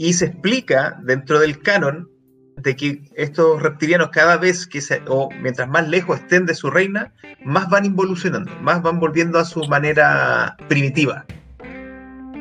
Y 0.00 0.12
se 0.12 0.26
explica 0.26 0.96
dentro 1.02 1.40
del 1.40 1.60
canon 1.60 2.08
de 2.56 2.76
que 2.76 3.02
estos 3.16 3.60
reptilianos 3.60 4.10
cada 4.10 4.36
vez 4.36 4.64
que 4.66 4.80
se, 4.80 5.02
o 5.08 5.28
mientras 5.42 5.68
más 5.68 5.88
lejos 5.88 6.20
estén 6.20 6.46
de 6.46 6.54
su 6.54 6.70
reina, 6.70 7.12
más 7.44 7.68
van 7.68 7.84
involucionando, 7.84 8.50
más 8.62 8.80
van 8.80 9.00
volviendo 9.00 9.40
a 9.40 9.44
su 9.44 9.64
manera 9.64 10.56
primitiva. 10.68 11.26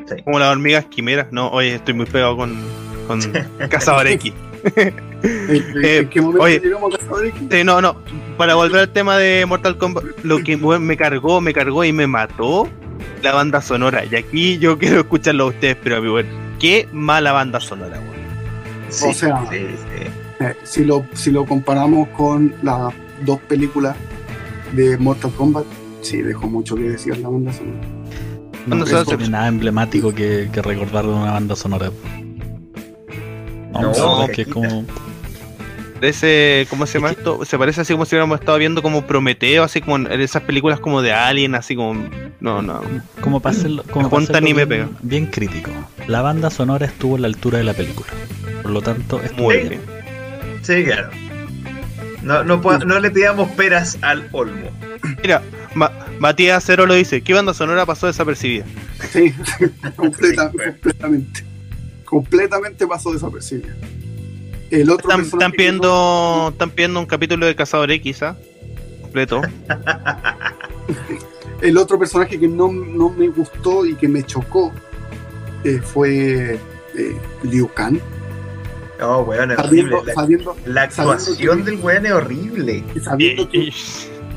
Sí. 0.07 0.21
Como 0.23 0.37
las 0.39 0.51
hormigas 0.51 0.85
quimeras. 0.85 1.27
No, 1.31 1.49
oye, 1.49 1.75
estoy 1.75 1.95
muy 1.95 2.05
pegado 2.05 2.37
con, 2.37 2.55
con 3.07 3.19
Cazador 3.69 4.05
X. 4.07 4.33
¿En, 4.75 4.93
en- 5.23 5.83
Eh, 5.83 6.09
oye. 6.39 6.59
llegamos 6.59 6.93
a 6.93 6.97
Cazador 6.99 7.25
X? 7.25 7.41
Sí, 7.49 7.63
no, 7.63 7.81
no. 7.81 7.97
Para 8.37 8.53
volver 8.53 8.81
al 8.81 8.93
tema 8.93 9.17
de 9.17 9.45
Mortal 9.47 9.77
Kombat, 9.79 10.03
lo 10.23 10.37
que 10.43 10.57
me 10.57 10.95
cargó, 10.95 11.41
me 11.41 11.53
cargó 11.53 11.83
y 11.83 11.91
me 11.91 12.05
mató 12.05 12.69
la 13.23 13.33
banda 13.33 13.61
sonora. 13.61 14.05
Y 14.05 14.15
aquí 14.15 14.59
yo 14.59 14.77
quiero 14.77 14.99
escucharlo 14.99 15.45
a 15.45 15.47
ustedes, 15.47 15.75
pero 15.83 16.01
mi 16.01 16.09
weón, 16.09 16.27
qué 16.59 16.87
mala 16.91 17.31
banda 17.31 17.59
sonora, 17.59 17.99
weón. 17.99 18.17
Sí, 18.89 19.05
O 19.09 19.13
sea, 19.13 19.45
sí, 19.49 19.57
sí. 19.59 20.09
Eh, 20.39 20.55
si, 20.63 20.85
lo, 20.85 21.05
si 21.13 21.31
lo 21.31 21.45
comparamos 21.45 22.07
con 22.09 22.53
las 22.61 22.93
dos 23.25 23.39
películas 23.41 23.95
de 24.73 24.97
Mortal 24.97 25.31
Kombat, 25.31 25.65
sí, 26.01 26.21
dejó 26.21 26.47
mucho 26.47 26.75
que 26.75 26.83
decir 26.83 27.17
la 27.17 27.29
banda 27.29 27.51
sonora. 27.53 27.79
No, 28.67 28.75
No, 28.75 29.05
tiene 29.05 29.29
nada 29.29 29.47
emblemático 29.47 30.13
que, 30.13 30.49
que 30.51 30.61
recordar 30.61 31.05
de 31.05 31.13
una 31.13 31.31
banda 31.31 31.55
sonora. 31.55 31.89
No, 33.71 33.81
No, 33.81 34.23
es 34.23 34.29
que 34.29 34.35
que 34.35 34.41
es 34.43 34.47
como. 34.47 34.85
Parece, 35.99 36.67
¿cómo 36.69 36.85
se 36.85 36.99
llama 36.99 37.11
esto? 37.11 37.43
Se 37.43 37.57
parece 37.57 37.81
así 37.81 37.93
como 37.93 38.05
si 38.05 38.13
hubiéramos 38.15 38.39
estado 38.39 38.57
viendo 38.59 38.83
como 38.83 39.07
Prometeo, 39.07 39.63
así 39.63 39.81
como 39.81 39.95
en 39.97 40.21
esas 40.21 40.43
películas 40.43 40.79
como 40.79 41.01
de 41.01 41.11
Alien, 41.11 41.55
así 41.55 41.75
como. 41.75 42.07
No, 42.39 42.61
no. 42.61 42.81
Como 43.21 43.39
para 43.39 43.55
hacerlo, 43.55 43.83
como 43.89 44.07
para 44.09 44.21
hacerlo 44.23 44.41
ni 44.41 44.53
me 44.53 44.65
bien, 44.65 44.89
bien 45.01 45.25
crítico. 45.25 45.71
La 46.07 46.21
banda 46.21 46.51
sonora 46.51 46.85
estuvo 46.85 47.15
a 47.15 47.19
la 47.19 47.27
altura 47.27 47.57
de 47.57 47.63
la 47.63 47.73
película. 47.73 48.07
Por 48.61 48.71
lo 48.71 48.81
tanto, 48.81 49.19
estuvo 49.23 49.45
Muy 49.45 49.55
bien. 49.57 49.69
bien. 49.69 49.81
Sí, 50.61 50.83
claro. 50.83 51.09
No, 52.21 52.43
no, 52.43 52.99
le 52.99 53.09
pidamos 53.09 53.49
peras 53.51 53.97
al 54.01 54.27
olmo. 54.33 54.69
Mira, 55.23 55.41
Ma- 55.73 55.91
Matías 56.19 56.63
Cero 56.65 56.85
lo 56.85 56.93
dice: 56.93 57.21
¿Qué 57.21 57.33
banda 57.33 57.53
sonora 57.55 57.85
pasó 57.87 58.05
desapercibida? 58.05 58.65
Sí, 59.11 59.33
completa- 59.95 60.51
Sí, 60.51 60.57
fue. 60.57 60.65
completamente. 60.73 61.43
Completamente 62.05 62.85
pasó 62.85 63.13
desapercibido. 63.13 63.73
El 64.69 64.89
otro 64.89 65.09
Están, 65.09 65.21
están 65.25 65.51
pidiendo, 65.51 66.49
están 66.51 66.71
pidiendo 66.71 66.99
un 66.99 67.05
capítulo 67.05 67.45
de 67.45 67.55
Cazador 67.55 67.89
X, 67.91 68.23
¿ah? 68.23 68.35
Completo. 69.01 69.41
el 71.61 71.77
otro 71.77 71.97
personaje 71.97 72.39
que 72.39 72.47
no, 72.47 72.71
no 72.71 73.09
me 73.09 73.27
gustó 73.29 73.85
y 73.85 73.95
que 73.95 74.07
me 74.07 74.23
chocó 74.23 74.71
eh, 75.63 75.79
fue 75.83 76.59
eh, 76.95 77.17
Liu 77.43 77.69
Kang. 77.73 77.99
No, 78.99 79.19
weón, 79.21 79.51
es 79.51 79.59
horrible. 79.59 79.91
Sabiendo, 79.91 80.03
La, 80.05 80.13
sabiendo, 80.13 80.57
la 80.65 80.81
actuación 80.83 81.59
que- 81.63 81.71
del 81.71 81.79
weón 81.79 82.05
es 82.05 82.11
horrible. 82.11 82.83
sabiendo 83.03 83.49
que 83.49 83.69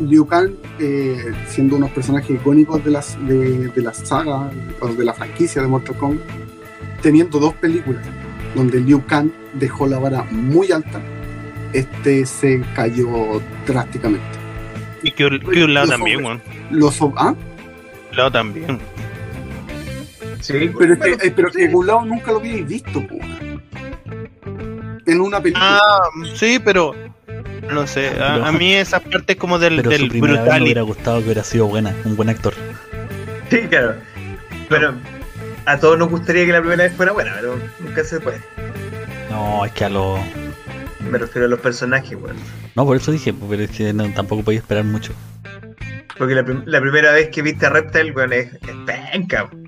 Liu 0.01 0.27
Kang, 0.27 0.52
eh, 0.78 1.32
siendo 1.48 1.77
unos 1.77 1.90
personajes 1.90 2.31
icónicos 2.31 2.85
de, 2.85 2.90
las, 2.90 3.16
de, 3.27 3.69
de 3.69 3.82
la 3.82 3.93
saga 3.93 4.51
o 4.81 4.89
de 4.89 5.05
la 5.05 5.12
franquicia 5.15 5.61
de 5.62 5.69
Mortal 5.69 5.97
Kombat, 5.97 6.24
teniendo 7.02 7.39
dos 7.39 7.55
películas 7.55 8.05
donde 8.55 8.81
Liu 8.81 9.05
Kang 9.07 9.31
dejó 9.55 9.86
la 9.86 9.98
vara 9.98 10.22
muy 10.31 10.70
alta, 10.72 11.01
este 11.72 12.24
se 12.27 12.62
cayó 12.74 13.40
drásticamente. 13.66 14.24
Y 15.02 15.10
que, 15.12 15.40
que 15.40 15.64
un 15.64 15.74
lado 15.74 15.86
Los 15.86 15.97
también, 15.97 16.24
weón. 16.24 16.43
Los, 16.70 17.01
ah, 17.16 17.35
Un 18.10 18.16
lado 18.16 18.31
también. 18.31 18.78
Sí, 20.40 20.70
pero 20.78 20.94
es 20.94 20.98
que, 21.01 21.09
bueno, 21.10 21.22
eh, 21.24 21.32
pero 21.35 21.51
sí. 21.51 21.59
que 21.59 21.68
Gulao 21.68 22.05
nunca 22.05 22.32
lo 22.32 22.39
habíais 22.39 22.66
visto. 22.66 23.06
po. 23.06 23.16
en 25.06 25.20
una 25.20 25.40
película. 25.40 25.78
Ah, 25.82 26.01
sí, 26.35 26.59
pero 26.64 26.94
no 27.70 27.86
sé, 27.86 28.09
a, 28.09 28.35
Pero- 28.35 28.44
a 28.47 28.52
mí 28.52 28.72
esa 28.74 29.01
parte 29.01 29.32
es 29.35 29.39
como 29.39 29.59
del, 29.59 29.77
Pero 29.77 29.90
su 29.93 30.02
vez 30.09 30.12
me 30.14 30.20
brutal. 30.20 30.62
hubiera 30.62 30.82
gustado 30.82 31.18
que 31.18 31.24
hubiera 31.24 31.44
sido 31.44 31.66
buena, 31.66 31.94
un 32.05 32.16
buen 32.16 32.28
actor. 32.28 32.55
Sí, 33.51 33.59
claro. 33.68 33.94
Pero 34.68 34.94
a 35.66 35.78
todos 35.78 35.98
nos 35.98 36.09
gustaría 36.10 36.47
que 36.47 36.52
la 36.52 36.60
primera 36.60 36.85
vez 36.85 36.93
fuera 36.94 37.12
buena, 37.12 37.32
pero 37.35 37.59
nunca 37.81 38.05
se 38.05 38.20
puede. 38.20 38.39
No, 39.31 39.65
es 39.65 39.73
que 39.73 39.85
a 39.85 39.89
lo. 39.89 40.19
Me 41.11 41.16
refiero 41.19 41.47
a 41.47 41.48
los 41.51 41.61
personajes, 41.61 42.19
weón. 42.20 42.36
No, 42.74 42.85
por 42.85 42.97
eso 42.97 43.11
dije, 43.12 43.32
pero 43.32 43.62
es 43.62 43.70
que 43.70 43.93
no, 43.93 44.09
tampoco 44.12 44.43
podía 44.43 44.59
esperar 44.59 44.85
mucho. 44.85 45.12
Porque 46.19 46.35
la, 46.35 46.44
prim- 46.44 46.62
la 46.66 46.81
primera 46.81 47.12
vez 47.12 47.31
que 47.31 47.40
viste 47.43 47.65
a 47.66 47.70
Reptile, 47.70 48.12
weón, 48.12 48.32
es, 48.32 48.52
es 48.55 48.61
penca. 48.86 49.44
weón. 49.44 49.66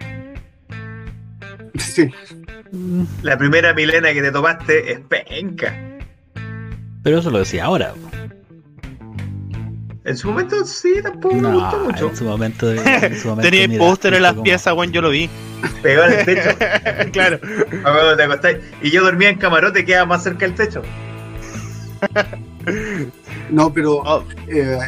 Sí, 1.78 2.10
La 3.22 3.38
primera 3.38 3.72
Milena 3.72 4.12
que 4.12 4.20
te 4.22 4.30
tomaste 4.30 4.92
es 4.92 5.00
penca. 5.00 5.74
Pero 7.02 7.18
eso 7.18 7.30
lo 7.30 7.38
decía 7.38 7.64
ahora. 7.64 7.94
En 10.04 10.16
su 10.16 10.28
momento 10.28 10.64
sí, 10.64 10.94
tampoco 11.02 11.36
me 11.36 11.52
gustó 11.52 11.78
mucho. 11.84 12.08
en 12.10 12.16
su 12.16 12.24
momento. 12.24 12.72
En 12.72 13.16
su 13.20 13.28
momento 13.28 13.50
Tenía 13.50 13.78
póster 13.78 14.14
en 14.14 14.22
las 14.22 14.32
como- 14.32 14.42
piezas, 14.44 14.74
weón, 14.74 14.90
yo 14.92 15.00
lo 15.00 15.10
vi. 15.10 15.30
Pegado 15.82 16.10
en 16.12 16.18
el 16.18 16.24
techo. 16.24 16.56
claro. 17.12 17.38
a 17.84 17.92
cuando 17.92 18.16
te 18.16 18.22
acostáis. 18.24 18.58
Y 18.82 18.90
yo 18.90 19.02
dormía 19.04 19.28
en 19.30 19.38
camarote, 19.38 19.84
quedaba 19.84 20.06
más 20.06 20.24
cerca 20.24 20.46
del 20.46 20.54
techo. 20.54 20.82
no, 23.50 23.72
pero 23.72 23.98
Oh, 24.04 24.24
eh, 24.48 24.78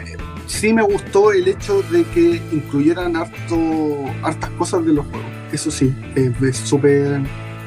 sí 0.47 0.73
me 0.73 0.83
gustó 0.83 1.33
el 1.33 1.47
hecho 1.49 1.83
de 1.91 2.03
que 2.07 2.41
incluyeran 2.53 3.17
harto, 3.17 4.05
hartas 4.23 4.51
cosas 4.51 4.85
de 4.85 4.93
los 4.95 5.07
juegos. 5.07 5.29
Eso 5.53 5.71
sí, 5.71 5.95
eh, 6.17 6.33
es 6.43 6.57
súper 6.57 7.21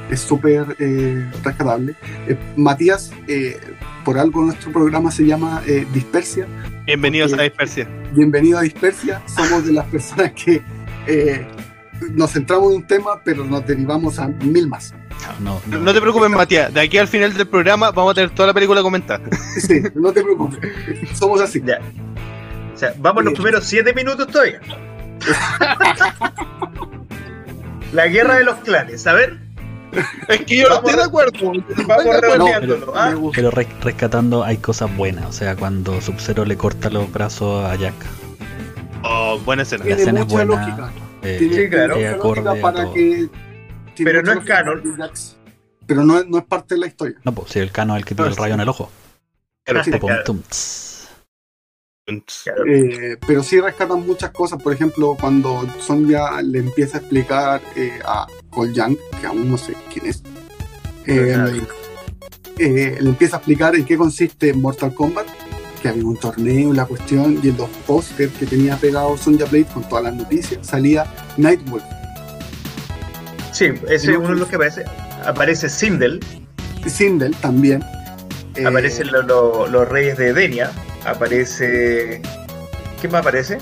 es 0.10 0.22
súper 0.22 0.76
eh, 0.80 1.30
rescatable. 1.44 1.96
Eh, 2.28 2.38
Matías, 2.56 3.12
eh, 3.28 3.60
por 4.06 4.18
algo 4.18 4.44
nuestro 4.46 4.72
programa 4.72 5.12
se 5.12 5.26
llama 5.26 5.62
eh, 5.68 5.86
Dispersia. 5.94 6.46
Bienvenidos 6.88 7.34
a 7.34 7.42
Dispersia. 7.44 7.88
Bienvenido 8.14 8.58
a 8.58 8.62
Dispersia. 8.62 9.22
Somos 9.28 9.66
de 9.66 9.74
las 9.74 9.86
personas 9.92 10.32
que 10.32 10.62
eh, 11.06 11.46
nos 12.12 12.32
centramos 12.32 12.72
en 12.72 12.78
un 12.78 12.88
tema, 12.88 13.22
pero 13.24 13.44
nos 13.44 13.66
derivamos 13.68 14.18
a 14.20 14.28
mil 14.28 14.68
más. 14.68 14.94
No, 15.40 15.60
no, 15.68 15.80
No 15.80 15.94
te 15.94 16.00
preocupes, 16.02 16.30
Matías. 16.30 16.74
De 16.74 16.82
aquí 16.82 16.98
al 16.98 17.08
final 17.08 17.34
del 17.34 17.48
programa 17.48 17.92
vamos 17.92 18.12
a 18.12 18.16
tener 18.16 18.30
toda 18.32 18.48
la 18.48 18.54
película 18.54 18.82
comentada. 18.82 19.22
Sí, 19.60 19.82
no 19.96 20.12
te 20.14 20.24
preocupes. 20.24 20.60
Somos 21.14 21.42
así. 21.42 21.62
Ya. 21.66 21.80
O 22.74 22.78
sea, 22.78 22.94
vamos 23.00 23.24
los 23.24 23.34
Sí. 23.34 23.38
primeros 23.38 23.66
siete 23.66 23.94
minutos 23.94 24.28
todavía. 24.28 24.60
La 27.94 28.08
guerra 28.08 28.36
de 28.38 28.44
los 28.44 28.56
clanes, 28.58 29.08
a 29.08 29.14
ver. 29.14 29.40
Es 30.28 30.42
que 30.46 30.58
yo 30.58 30.70
no 30.70 30.76
estoy 30.76 30.96
de 30.96 31.04
acuerdo. 31.04 31.52
Vamos 31.88 32.92
¿ah? 32.96 33.14
Pero 33.36 33.52
res- 33.52 33.68
rescatando 33.82 34.44
hay 34.44 34.58
cosas 34.58 34.96
buenas. 34.96 35.26
O 35.26 35.32
sea, 35.32 35.56
cuando 35.56 36.00
Sub-Zero 36.02 36.46
le 36.46 36.58
corta 36.58 36.90
los 36.90 37.12
brazos 37.12 37.66
a 37.66 37.76
Jack. 37.76 37.94
Oh, 39.04 39.40
buena 39.46 39.64
escena. 39.64 39.80
La 39.84 39.86
Tiene 39.96 40.02
escena 40.02 40.20
es 40.22 40.28
buena. 40.28 40.56
lógica. 40.66 40.92
eh, 41.22 41.36
Tiene, 41.40 41.56
Sí, 41.56 41.70
claro. 41.70 41.96
eh, 41.96 42.18
lógica 42.18 42.56
para 42.62 42.84
todo. 42.84 42.94
que. 42.94 43.30
Pero 44.04 44.22
no 44.24 44.34
es 44.34 44.40
canon. 44.46 44.82
Pero 45.86 46.04
no, 46.04 46.20
es- 46.20 46.28
no 46.28 46.38
es 46.40 46.44
parte 46.46 46.76
de 46.76 46.82
la 46.82 46.88
historia. 46.88 47.18
No, 47.24 47.32
pues 47.34 47.52
si 47.52 47.60
el 47.60 47.72
cano 47.72 47.96
es 47.96 48.00
el 48.02 48.06
que 48.06 48.16
tiene 48.16 48.30
el 48.32 48.36
rayo 48.38 48.54
en 48.56 48.60
el 48.62 48.70
ojo. 48.70 48.92
Eh, 52.66 53.18
pero 53.28 53.44
sí 53.44 53.60
rescatan 53.60 54.06
muchas 54.06 54.32
cosas. 54.32 54.62
Por 54.62 54.74
ejemplo, 54.74 55.18
cuando 55.20 55.66
Sonja 55.80 56.42
le 56.42 56.60
empieza 56.60 56.98
a 56.98 57.02
explicar 57.02 57.62
eh, 57.76 58.00
a 58.06 58.28
Cole 58.58 58.74
Young, 58.74 58.98
que 59.22 59.28
aún 59.28 59.50
no 59.52 59.56
sé 59.58 59.76
quién 59.94 60.08
es, 60.08 60.24
eh, 61.06 61.62
eh, 62.58 62.98
le 63.00 63.10
empieza 63.10 63.36
a 63.36 63.40
explicar 63.40 63.76
en 63.76 63.86
qué 63.86 63.96
consiste 63.98 64.52
Mortal 64.54 64.94
Kombat, 64.96 65.28
que 65.82 65.90
había 65.90 66.04
un 66.04 66.18
torneo, 66.18 66.74
la 66.74 66.86
cuestión, 66.86 67.40
y 67.44 67.50
en 67.50 67.58
los 67.58 67.70
pósters 67.86 68.34
que 68.34 68.48
tenía 68.48 68.76
pegado 68.78 69.16
Sonja 69.16 69.46
Blade 69.46 69.66
con 69.72 69.88
todas 69.88 70.06
las 70.06 70.16
noticias, 70.16 70.66
salía 70.66 71.06
Nightwolf. 71.38 71.84
Sí, 73.54 73.66
ese 73.90 74.12
es 74.14 74.18
uno 74.18 74.30
de 74.30 74.36
los 74.36 74.48
que 74.50 74.56
aparece. 74.56 74.86
Aparece 75.24 75.70
Sindel, 75.70 76.20
Sindel 76.88 77.36
también. 77.36 77.84
Eh, 78.56 78.66
aparecen 78.66 79.12
lo- 79.12 79.22
lo- 79.22 79.68
los 79.68 79.88
reyes 79.88 80.18
de 80.18 80.34
Denia, 80.34 80.72
aparece. 81.06 82.22
¿Qué 83.02 83.08
más 83.08 83.22
aparece? 83.22 83.60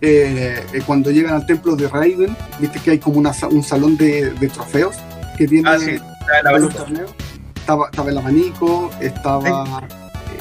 Eh, 0.00 0.64
eh, 0.72 0.82
cuando 0.86 1.10
llegan 1.10 1.34
al 1.34 1.46
templo 1.46 1.74
de 1.76 1.88
Raiden, 1.88 2.36
viste 2.58 2.78
que 2.80 2.92
hay 2.92 2.98
como 2.98 3.18
una 3.18 3.32
un 3.50 3.62
salón 3.62 3.96
de, 3.96 4.30
de 4.30 4.48
trofeos 4.48 4.96
que 5.36 5.46
tiene 5.48 5.68
Ah, 5.68 5.78
sí, 5.78 5.90
está 5.90 6.38
el 6.38 6.44
para 6.44 6.58
los 6.58 6.62
abanico. 6.74 6.78
torneos. 6.84 7.10
Estaba, 7.56 7.86
estaba 7.86 8.10
el 8.10 8.18
abanico, 8.18 8.90
estaba. 9.00 9.82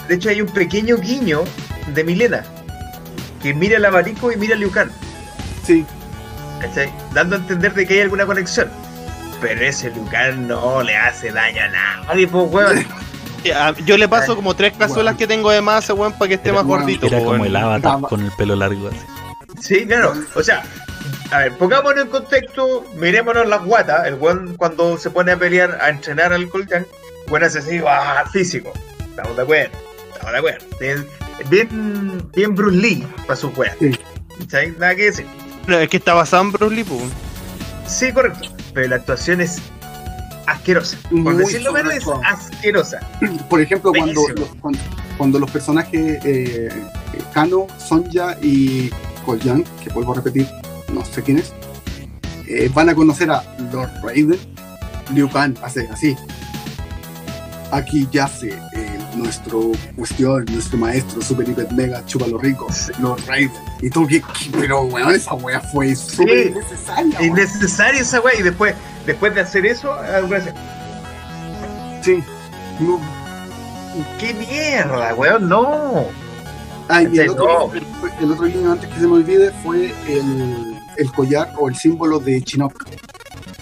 De 0.08 0.16
hecho, 0.16 0.30
hay 0.30 0.42
un 0.42 0.48
pequeño 0.48 0.98
guiño 0.98 1.44
de 1.94 2.04
Milena 2.04 2.44
que 3.42 3.54
mira 3.54 3.78
el 3.78 3.86
abanico 3.86 4.32
y 4.32 4.38
mira 4.38 4.56
a 4.56 4.58
Liu 4.58 4.72
Kang, 4.72 4.90
Sí, 5.66 5.86
¿cachai? 6.62 6.90
Dando 7.14 7.36
a 7.36 7.40
entender 7.40 7.74
de 7.74 7.86
que 7.86 7.96
hay 7.96 8.00
alguna 8.02 8.26
conexión. 8.26 8.70
Pero 9.42 9.62
ese 9.62 9.92
Kang 10.10 10.48
no 10.48 10.82
le 10.82 10.96
hace 10.96 11.32
daño 11.32 11.62
a 11.62 12.06
nadie, 12.08 12.28
pues, 12.28 12.52
weón. 12.52 12.86
Yo 13.86 13.98
le 13.98 14.08
paso 14.10 14.36
como 14.36 14.56
tres 14.56 14.74
cazuelas 14.74 15.14
Bueno. 15.14 15.18
que 15.20 15.28
tengo 15.28 15.52
de 15.52 15.62
masa, 15.62 15.94
weón, 15.94 16.14
para 16.14 16.30
que 16.30 16.34
esté 16.36 16.50
Era- 16.50 16.58
más 16.60 16.66
gordito. 16.66 17.06
Era 17.08 17.20
como 17.24 17.46
el 17.46 17.56
avatar 17.56 17.78
Estaba- 17.78 18.08
con 18.10 18.22
el 18.24 18.32
pelo 18.32 18.56
largo 18.56 18.88
así. 18.88 18.98
Sí, 19.60 19.86
claro. 19.86 20.14
O 20.36 20.44
sea, 20.44 20.64
a 21.32 21.40
ver, 21.40 21.54
pongámonos 21.58 22.06
en 22.06 22.10
contexto, 22.10 22.86
mirémonos 22.96 23.48
las 23.48 23.64
guatas. 23.64 24.08
El 24.08 24.16
weón 24.16 24.56
cuando 24.56 24.98
se 24.98 25.10
pone 25.10 25.32
a 25.32 25.38
pelear, 25.38 25.78
a 25.82 25.90
entrenar 25.90 26.34
al 26.34 26.50
Coljan, 26.50 26.86
bueno, 27.28 27.46
hace 27.46 27.60
así, 27.60 27.82
ah, 27.86 28.24
físico. 28.32 28.72
Estamos 29.10 29.36
de 29.36 29.44
acuerdo, 29.44 29.78
estamos 30.14 30.32
de 30.32 30.38
acuerdo. 30.38 30.66
Bien, 30.80 31.08
bien, 31.50 32.30
bien 32.34 32.56
Bruce 32.56 32.78
Lee 32.78 33.08
para 33.26 33.36
su. 33.36 33.52
Sí. 33.80 34.00
¿Cachai? 34.40 34.72
Nada 34.80 34.96
que 34.96 35.06
decir. 35.06 35.26
No, 35.68 35.78
es 35.78 35.90
que 35.90 35.98
está 35.98 36.14
basado 36.14 36.44
en 36.44 36.52
Bruce 36.52 36.76
Lee, 36.76 36.84
po. 36.84 37.02
Sí, 37.88 38.12
correcto. 38.12 38.50
Pero 38.74 38.90
la 38.90 38.96
actuación 38.98 39.42
es 39.42 39.62
asquerosa. 40.46 40.98
Por 41.10 41.20
Muy 41.20 41.36
decirlo 41.38 41.74
menos, 41.74 41.94
es 41.94 42.08
asquerosa. 42.26 43.00
por 43.50 43.60
ejemplo, 43.60 43.92
cuando, 43.92 44.22
cuando, 44.62 44.80
cuando 45.18 45.40
los 45.40 45.52
personajes 45.52 46.20
eh, 46.24 46.70
Kano, 47.34 47.68
Sonja 47.78 48.38
y 48.42 48.92
Young, 49.36 49.64
que 49.84 49.90
vuelvo 49.90 50.14
a 50.14 50.16
repetir, 50.16 50.48
no 50.94 51.04
sé 51.06 51.22
quién 51.24 51.40
es, 51.40 51.54
eh, 52.48 52.70
van 52.74 52.90
a 52.90 52.96
conocer 52.96 53.30
a 53.30 53.44
Lord 53.74 53.90
Raiden, 54.04 54.40
Liu 55.14 55.30
Kang 55.30 55.56
hace 55.62 55.88
así. 55.92 56.16
Aquí 57.72 58.08
yace 58.12 58.50
eh, 58.74 59.00
nuestro 59.16 59.72
cuestión, 59.98 60.46
nuestro 60.52 60.78
maestro 60.78 61.22
super 61.22 61.48
hiper 61.50 61.70
mega 61.74 62.06
chúpalo 62.06 62.38
rico, 62.38 62.68
Lord 63.00 63.22
Raiden. 63.28 63.52
Y 63.82 63.90
¿qué, 64.08 64.22
qué- 64.22 64.58
pero 64.58 64.84
weón, 64.84 65.14
esa 65.14 65.34
wea 65.34 65.60
fue 65.60 65.94
súper 65.96 66.54
Sí. 66.54 67.26
innecesaria. 67.26 68.02
Esa 68.02 68.22
wea. 68.22 68.36
Y 68.40 68.44
después, 68.44 68.74
después 69.06 69.36
de 69.36 69.42
hacer 69.42 69.66
eso, 69.66 69.92
así, 70.38 70.50
Sí. 72.04 72.24
No. 72.80 73.00
¡Qué 74.20 74.34
mierda, 74.34 75.14
weón! 75.16 75.50
¡No! 75.50 76.06
Ah, 76.90 77.04
y 77.04 77.18
el 77.18 77.30
otro, 77.30 77.72
el 78.22 78.32
otro 78.32 78.46
guiño 78.46 78.72
antes 78.72 78.90
que 78.90 79.00
se 79.00 79.08
me 79.08 79.14
olvide 79.14 79.52
fue 79.64 79.94
el, 80.08 80.78
el 80.98 81.12
collar 81.12 81.54
o 81.60 81.68
el 81.68 81.76
símbolo 81.76 82.20
de 82.20 82.42
Chinook. 82.42 82.86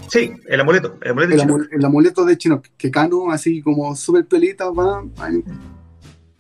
Sí, 0.10 0.32
el 0.48 0.62
amuleto. 0.62 0.98
El 1.02 1.12
amuleto 1.12 1.34
El, 1.34 1.42
amu- 1.42 1.68
el 1.72 1.86
amuleto 1.86 2.26
de 2.26 2.38
Chinook. 2.38 2.64
Que 2.78 2.92
Cano, 2.92 3.32
así 3.32 3.62
como 3.62 3.96
súper 3.96 4.26
pelita, 4.28 4.70
va. 4.70 5.04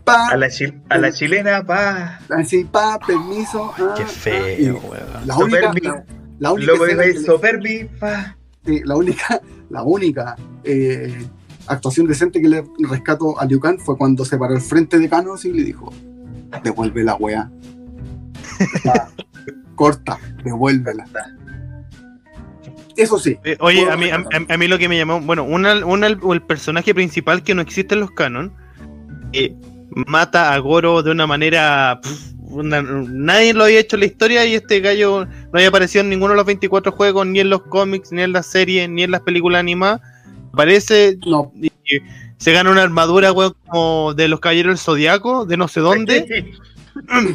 Pa, 0.04 0.28
A 0.28 0.38
la, 0.38 0.48
a 0.90 0.98
la 1.00 1.12
chilena, 1.12 1.66
pa. 1.66 2.20
así, 2.30 2.64
pa, 2.66 3.00
permiso. 3.00 3.74
ah, 3.78 3.96
Qué 3.98 4.04
ah, 4.04 4.08
feo, 4.08 4.60
y 4.60 4.70
weón. 4.70 5.26
la 5.26 5.38
única, 5.38 5.74
la, 5.82 6.06
la 6.38 6.52
única 6.54 6.74
Luego 6.74 6.86
pa. 8.00 8.38
sí, 8.64 8.82
la 8.86 8.96
única, 8.96 9.42
la 9.72 9.82
única 9.82 10.36
eh, 10.64 11.26
actuación 11.66 12.06
decente 12.06 12.40
que 12.40 12.48
le 12.48 12.64
rescato 12.88 13.40
a 13.40 13.46
Liu 13.46 13.60
Kang 13.60 13.80
fue 13.80 13.98
cuando 13.98 14.24
se 14.24 14.38
paró 14.38 14.54
al 14.54 14.62
frente 14.62 15.00
de 15.00 15.10
Cano 15.10 15.34
y 15.44 15.52
le 15.52 15.64
dijo: 15.64 15.92
Devuelve 16.64 17.04
la 17.04 17.16
wea. 17.16 17.50
Pa, 18.84 19.10
Corta, 19.76 20.18
devuélvela. 20.44 21.06
Eso 22.96 23.20
sí, 23.20 23.38
Eh, 23.44 23.58
Oye, 23.60 23.90
a 23.90 23.98
mí, 23.98 24.10
a, 24.10 24.24
a- 24.48 24.58
mí 24.58 24.68
lo 24.68 24.78
que 24.78 24.88
me 24.88 24.98
llamó, 24.98 25.20
bueno, 25.20 25.44
una, 25.44 25.86
una- 25.86 26.08
el, 26.08 26.42
personaje 26.48 26.94
principal 26.96 27.44
que 27.44 27.54
no 27.54 27.62
existe 27.62 27.94
en 27.94 28.00
los 28.02 28.12
canon, 28.12 28.54
eh, 29.34 29.54
mata 30.08 30.54
a 30.54 30.58
Goro 30.60 31.04
de 31.04 31.12
una 31.12 31.28
manera, 31.28 32.00
una- 32.40 32.82
nadie 32.82 33.54
lo 33.54 33.66
había 33.66 33.82
hecho 33.82 33.98
en 33.98 34.00
la 34.02 34.06
historia 34.06 34.46
y 34.46 34.56
este 34.56 34.80
gallo 34.80 35.26
no 35.26 35.50
había 35.52 35.68
aparecido 35.68 36.04
en 36.04 36.10
ninguno 36.10 36.32
de 36.32 36.38
los 36.38 36.46
24 36.46 36.94
juegos, 36.94 37.28
ni 37.28 37.42
en 37.42 37.50
los 37.50 37.64
cómics, 37.64 38.14
ni 38.14 38.22
en 38.22 38.32
las 38.32 38.46
series, 38.46 38.90
ni 38.90 39.04
en 39.04 39.12
las 39.12 39.22
películas 39.22 39.60
animadas. 39.60 40.00
Aparece 40.54 41.18
no, 41.28 41.52
y 41.62 41.70
se 42.38 42.52
gana 42.52 42.70
una 42.72 42.84
armadura, 42.84 43.32
weón, 43.32 43.56
como 43.68 44.14
de 44.14 44.28
los 44.28 44.40
caballeros 44.40 44.72
del 44.72 44.78
zodiaco, 44.80 45.46
de 45.46 45.58
no 45.58 45.68
sé 45.68 45.80
dónde, 45.80 46.54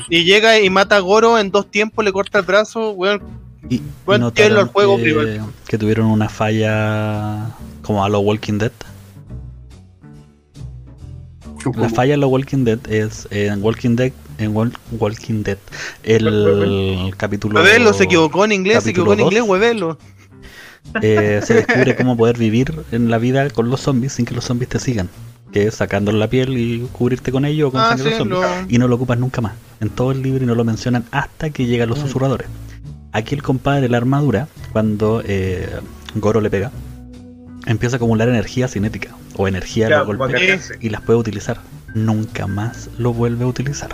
y 0.09 0.25
llega 0.25 0.59
y 0.61 0.71
mata 0.71 0.97
a 0.97 1.01
Goro 1.01 1.39
en 1.39 1.51
dos 1.51 1.71
tiempos, 1.71 2.05
le 2.05 2.13
corta 2.13 2.39
el 2.39 2.45
brazo, 2.45 2.91
weón. 2.93 3.23
Y, 3.69 3.77
y 3.77 3.83
Bueno, 4.07 4.27
notaron 4.27 4.35
tiene 4.49 4.55
los 4.63 4.71
juegos 4.71 4.97
que, 4.99 5.03
primero. 5.03 5.53
que 5.69 5.79
tuvieron 5.79 6.07
una 6.07 6.29
falla 6.29 7.51
como 7.83 8.05
a 8.05 8.09
los 8.09 8.23
Walking 8.25 8.59
Dead. 8.59 8.73
La 11.77 11.91
falla 11.91 12.15
en 12.15 12.21
los 12.21 12.31
Walking 12.31 12.65
Dead 12.65 12.79
es 12.91 13.29
en 13.31 13.63
Walking 13.63 13.95
Dead, 13.97 14.13
en 14.39 14.55
Wal- 14.55 14.73
Walking 14.93 15.43
Dead, 15.43 15.59
el 16.05 17.13
capítulo. 17.19 17.61
Huevelo, 17.61 17.93
se 17.93 18.05
equivocó 18.05 18.47
en 18.47 18.53
inglés, 18.53 18.83
se 18.83 18.91
equivocó 18.91 19.13
en 19.13 19.21
inglés, 19.21 19.43
huevelo. 19.43 19.99
Eh, 21.03 21.41
se 21.45 21.55
descubre 21.55 21.97
cómo 21.97 22.17
poder 22.17 22.37
vivir 22.39 22.73
en 22.93 23.11
la 23.11 23.19
vida 23.19 23.49
con 23.51 23.71
los 23.71 23.81
zombies 23.81 24.13
sin 24.15 24.25
que 24.27 24.35
los 24.35 24.45
zombies 24.45 24.69
te 24.71 24.79
sigan. 24.79 25.09
Que 25.53 25.67
es 25.67 25.75
sacándole 25.75 26.19
la 26.19 26.29
piel 26.29 26.57
y 26.59 26.87
cubrirte 26.93 27.33
con 27.33 27.45
ello 27.45 27.69
o 27.69 27.71
con 27.73 27.81
Ah, 27.81 27.89
sangre 27.89 28.05
de 28.05 28.11
sí, 28.13 28.19
zombies. 28.19 28.41
lo- 28.41 28.47
Y 28.69 28.79
no 28.79 28.87
lo 28.89 28.95
ocupas 28.97 29.19
nunca 29.19 29.41
más. 29.41 29.53
En 29.81 29.91
todo 29.91 30.13
el 30.13 30.23
libro 30.23 30.45
y 30.45 30.47
no 30.47 30.55
lo 30.55 30.65
mencionan 30.65 31.05
hasta 31.11 31.51
que 31.51 31.67
llegan 31.67 31.89
los 31.89 31.99
Mm. 31.99 32.03
susurradores. 32.03 32.49
Aquí 33.13 33.35
el 33.35 33.43
compadre, 33.43 33.89
la 33.89 33.97
armadura, 33.97 34.47
cuando 34.73 35.23
eh, 35.27 35.69
Goro 36.15 36.41
le 36.41 36.51
pega, 36.51 36.71
empieza 37.67 37.97
a 37.97 37.99
acumular 37.99 38.29
energía 38.29 38.69
cinética 38.69 39.11
o 39.37 39.49
energía 39.49 39.89
de 39.89 39.97
los 39.97 40.07
golpes 40.07 40.37
acá, 40.37 40.59
sí. 40.63 40.75
y 40.81 40.91
las 40.91 41.01
puede 41.01 41.19
utilizar. 41.19 41.61
Nunca 41.95 42.47
más 42.47 42.89
lo 42.99 43.13
vuelve 43.13 43.43
a 43.45 43.49
utilizar. 43.49 43.91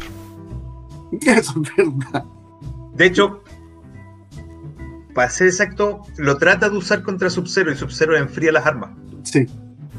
Eso 1.22 1.62
es 1.62 1.76
verdad. 1.76 2.24
De 2.94 3.06
hecho, 3.06 3.42
para 5.16 5.28
ser 5.30 5.48
exacto, 5.48 6.02
lo 6.16 6.36
trata 6.38 6.68
de 6.70 6.76
usar 6.76 7.02
contra 7.02 7.28
Sub-Zero 7.30 7.72
y 7.72 7.76
Sub-Zero 7.76 8.16
enfría 8.16 8.52
las 8.52 8.64
armas. 8.66 8.90
Sí. 9.24 9.46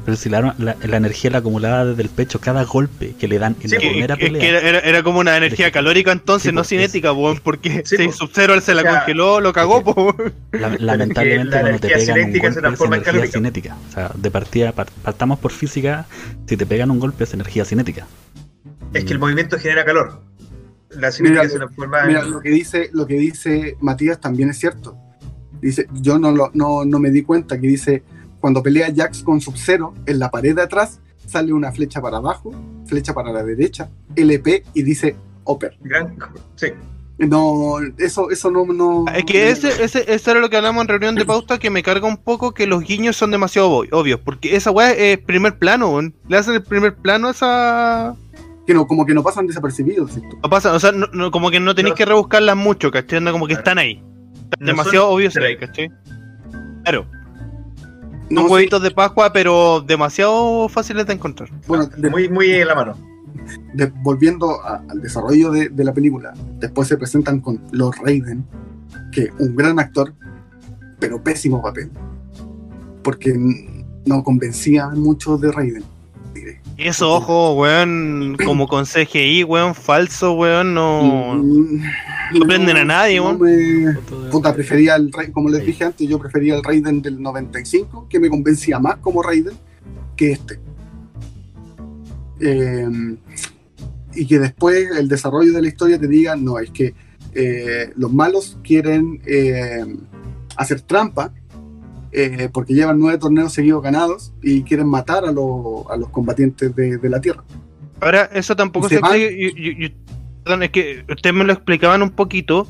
Pero 0.04 0.16
si 0.16 0.30
la, 0.30 0.54
la- 0.58 0.76
la 0.82 0.96
energía 0.96 1.28
la 1.30 1.38
acumulaba 1.38 1.84
desde 1.84 2.00
el 2.02 2.08
pecho, 2.08 2.40
cada 2.40 2.64
golpe 2.64 3.14
que 3.18 3.28
le 3.28 3.38
dan 3.38 3.56
en 3.60 3.68
Sí, 3.68 3.74
la 3.74 3.80
que- 3.80 3.90
primera 3.90 4.14
Es 4.14 4.20
que 4.20 4.26
pelea. 4.28 4.48
era, 4.48 4.60
era- 4.60 4.78
era 4.78 5.02
como 5.02 5.18
una 5.18 5.36
energía 5.36 5.70
calórica 5.70 6.12
entonces, 6.12 6.48
Sí, 6.48 6.54
no 6.54 6.64
cinética, 6.64 7.12
weón, 7.12 7.40
porque 7.42 7.82
Sí, 7.84 7.96
si. 7.98 8.12
Sub-Zero 8.12 8.58
se 8.62 8.72
la 8.74 8.80
O 8.80 8.84
sea, 8.84 8.92
congeló, 9.00 9.40
lo 9.40 9.52
cagó. 9.52 10.16
La- 10.52 10.70
lamentablemente 10.78 11.54
la 11.56 11.60
cuando 11.60 11.78
te 11.80 11.88
pegan 11.88 12.00
un 12.00 12.06
se 12.06 12.12
golpe 12.12 12.38
es 12.38 12.56
energía 12.56 13.02
calórica. 13.02 13.32
cinética. 13.38 13.76
O 13.90 13.92
sea, 13.92 14.10
de 14.14 14.30
partida 14.30 14.72
par- 14.72 14.88
partamos 15.02 15.38
por 15.40 15.52
física, 15.52 16.06
si 16.46 16.56
te 16.56 16.64
pegan 16.64 16.90
un 16.90 17.00
golpe 17.00 17.24
es 17.24 17.34
energía 17.34 17.66
cinética. 17.66 18.06
Es 18.94 19.04
que 19.04 19.12
el 19.12 19.18
movimiento 19.18 19.58
genera 19.58 19.84
calor. 19.84 20.22
La 20.88 21.12
cinética 21.12 21.42
Mira, 21.42 21.50
se 21.52 21.58
transforma 21.58 22.04
Mira, 22.06 22.20
en. 22.22 22.30
lo 22.30 22.40
que 22.40 22.48
dice, 22.48 22.88
lo 22.94 23.06
que 23.06 23.14
dice 23.16 23.76
Matías 23.80 24.18
también 24.22 24.48
es 24.48 24.58
cierto. 24.58 24.96
Dice, 25.60 25.86
yo 25.94 26.18
no, 26.18 26.30
lo- 26.30 26.50
no, 26.54 26.84
no 26.84 26.98
me 26.98 27.10
di 27.10 27.22
cuenta 27.22 27.60
que 27.60 27.66
dice, 27.66 28.02
cuando 28.40 28.62
pelea 28.62 28.92
Jax 28.94 29.22
con 29.22 29.40
Sub-Zero, 29.40 29.94
en 30.06 30.18
la 30.18 30.30
pared 30.30 30.54
de 30.54 30.62
atrás 30.62 31.00
sale 31.26 31.52
una 31.52 31.72
flecha 31.72 32.00
para 32.00 32.18
abajo, 32.18 32.52
flecha 32.86 33.12
para 33.14 33.32
la 33.32 33.42
derecha, 33.42 33.88
LP 34.16 34.62
y 34.74 34.82
dice. 34.82 35.16
Gran... 35.80 36.16
Sí. 36.56 36.68
No, 37.18 37.78
eso, 37.98 38.30
eso 38.30 38.50
no, 38.50 38.64
no. 38.66 39.04
Es 39.12 39.24
que 39.24 39.50
ese, 39.50 39.82
ese, 39.82 40.04
eso 40.12 40.30
era 40.30 40.38
lo 40.40 40.48
que 40.50 40.56
hablamos 40.56 40.82
en 40.82 40.88
reunión 40.88 41.14
de 41.16 41.24
pauta, 41.24 41.58
que 41.58 41.68
me 41.68 41.82
carga 41.82 42.06
un 42.06 42.16
poco 42.18 42.52
que 42.54 42.66
los 42.68 42.84
guiños 42.84 43.16
son 43.16 43.32
demasiado 43.32 43.68
obvi- 43.70 43.88
obvios, 43.90 44.20
porque 44.20 44.54
esa 44.54 44.70
weá 44.70 44.92
es 44.92 45.18
primer 45.18 45.58
plano. 45.58 45.98
Le 46.28 46.36
hacen 46.36 46.54
el 46.54 46.62
primer 46.62 46.94
plano 46.94 47.26
a 47.28 47.30
esa... 47.32 48.14
que 48.66 48.72
no, 48.74 48.86
como 48.86 49.04
que 49.04 49.14
no 49.14 49.24
pasan 49.24 49.48
desapercibidos. 49.48 50.12
¿sí? 50.12 50.20
No 50.42 50.48
pasa, 50.48 50.72
o 50.72 50.78
sea, 50.78 50.92
no- 50.92 51.08
no, 51.12 51.32
como 51.32 51.50
que 51.50 51.58
no 51.58 51.74
tenéis 51.74 51.96
que 51.96 52.04
rebuscarlas 52.04 52.56
mucho, 52.56 52.92
¿cachai? 52.92 53.18
Anda 53.18 53.32
como 53.32 53.48
que 53.48 53.54
están 53.54 53.78
ahí. 53.78 54.00
No 54.58 54.66
demasiado 54.66 55.08
obvios 55.10 55.36
ahí, 55.36 55.52
easter 55.52 55.68
¿cachai? 55.68 55.92
Claro, 56.84 57.06
No, 58.30 58.40
son 58.42 58.48
sí, 58.48 58.52
huevitos 58.54 58.82
de 58.82 58.90
Pascua, 58.90 59.32
pero 59.32 59.80
demasiado 59.80 60.68
fáciles 60.68 61.06
de 61.06 61.14
encontrar. 61.14 61.48
bueno, 61.66 61.86
de- 61.86 62.10
Muy, 62.10 62.28
muy 62.28 62.50
en 62.50 62.66
la 62.68 62.74
mano. 62.74 62.94
de- 63.74 63.86
volviendo 64.02 64.60
a- 64.62 64.82
al 64.88 65.00
desarrollo 65.00 65.50
de, 65.50 65.68
de 65.70 65.84
la 65.84 65.92
película, 65.94 66.32
después 66.58 66.88
se 66.88 66.96
presentan 66.96 67.40
con 67.40 67.60
Lord 67.72 67.96
Raiden, 68.02 68.44
que 69.12 69.28
un 69.38 69.54
gran 69.56 69.78
actor, 69.78 70.12
pero 70.98 71.22
pésimo 71.22 71.62
papel, 71.62 71.90
porque 73.02 73.34
no 74.06 74.22
convencía 74.22 74.88
mucho 74.88 75.36
de 75.38 75.52
Raiden. 75.52 75.84
diré. 76.34 76.60
Eso, 76.76 77.10
ojo, 77.12 77.54
weón, 77.54 78.36
como 78.44 78.68
con 78.68 78.84
CGI, 78.84 79.44
weón, 79.44 79.74
falso, 79.74 80.34
weón, 80.34 80.74
no... 80.74 81.34
Mm, 81.36 81.82
no 82.34 82.46
prenden 82.46 82.76
a 82.76 82.84
nadie, 82.84 83.16
no 83.18 83.38
me- 83.38 83.94
Puta, 84.30 84.54
prefería 84.54 84.96
el 84.96 85.10
Ra- 85.12 85.30
como 85.32 85.48
les 85.48 85.64
dije 85.64 85.84
antes, 85.84 86.08
yo 86.08 86.18
prefería 86.18 86.54
el 86.56 86.62
Raiden 86.64 87.00
del 87.02 87.20
95, 87.22 88.06
que 88.08 88.18
me 88.20 88.28
convencía 88.28 88.78
más 88.78 88.96
como 88.98 89.22
Raiden 89.22 89.54
que 90.16 90.32
este. 90.32 90.58
Eh, 92.40 92.88
y 94.14 94.26
que 94.26 94.38
después 94.38 94.88
el 94.96 95.08
desarrollo 95.08 95.52
de 95.52 95.62
la 95.62 95.68
historia 95.68 95.98
te 95.98 96.08
diga, 96.08 96.36
no, 96.36 96.58
es 96.58 96.70
que 96.70 96.94
eh, 97.34 97.92
los 97.96 98.12
malos 98.12 98.58
quieren 98.64 99.20
eh, 99.26 99.84
hacer 100.56 100.80
trampa 100.80 101.32
eh, 102.10 102.48
porque 102.52 102.72
llevan 102.74 102.98
nueve 102.98 103.18
torneos 103.18 103.52
seguidos 103.52 103.82
ganados 103.82 104.32
y 104.42 104.62
quieren 104.62 104.88
matar 104.88 105.24
a, 105.24 105.32
los- 105.32 105.86
a 105.90 105.96
los 105.96 106.08
combatientes 106.10 106.74
de, 106.74 106.96
de 106.98 107.08
la 107.08 107.20
Tierra. 107.20 107.44
Ahora, 108.00 108.30
eso 108.32 108.56
tampoco 108.56 108.88
se 108.88 108.96
se 108.96 109.00
van. 109.00 109.14
explica. 109.16 109.56
yo- 109.56 109.72
yo- 109.72 109.88
yo- 109.88 109.94
perdón, 110.48 110.62
es 110.62 110.70
que 110.70 111.04
ustedes 111.10 111.36
me 111.36 111.44
lo 111.44 111.52
explicaban 111.52 112.02
un 112.02 112.08
poquito. 112.10 112.66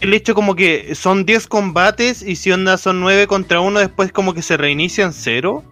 El 0.00 0.14
hecho 0.14 0.34
como 0.34 0.54
que 0.54 0.94
son 0.94 1.26
10 1.26 1.46
combates 1.46 2.22
y 2.22 2.36
si 2.36 2.50
onda 2.52 2.78
son 2.78 3.00
9 3.00 3.26
contra 3.26 3.60
1, 3.60 3.80
después 3.80 4.12
como 4.12 4.32
que 4.34 4.40
se 4.42 4.56
reinician 4.56 5.12
cero. 5.12 5.62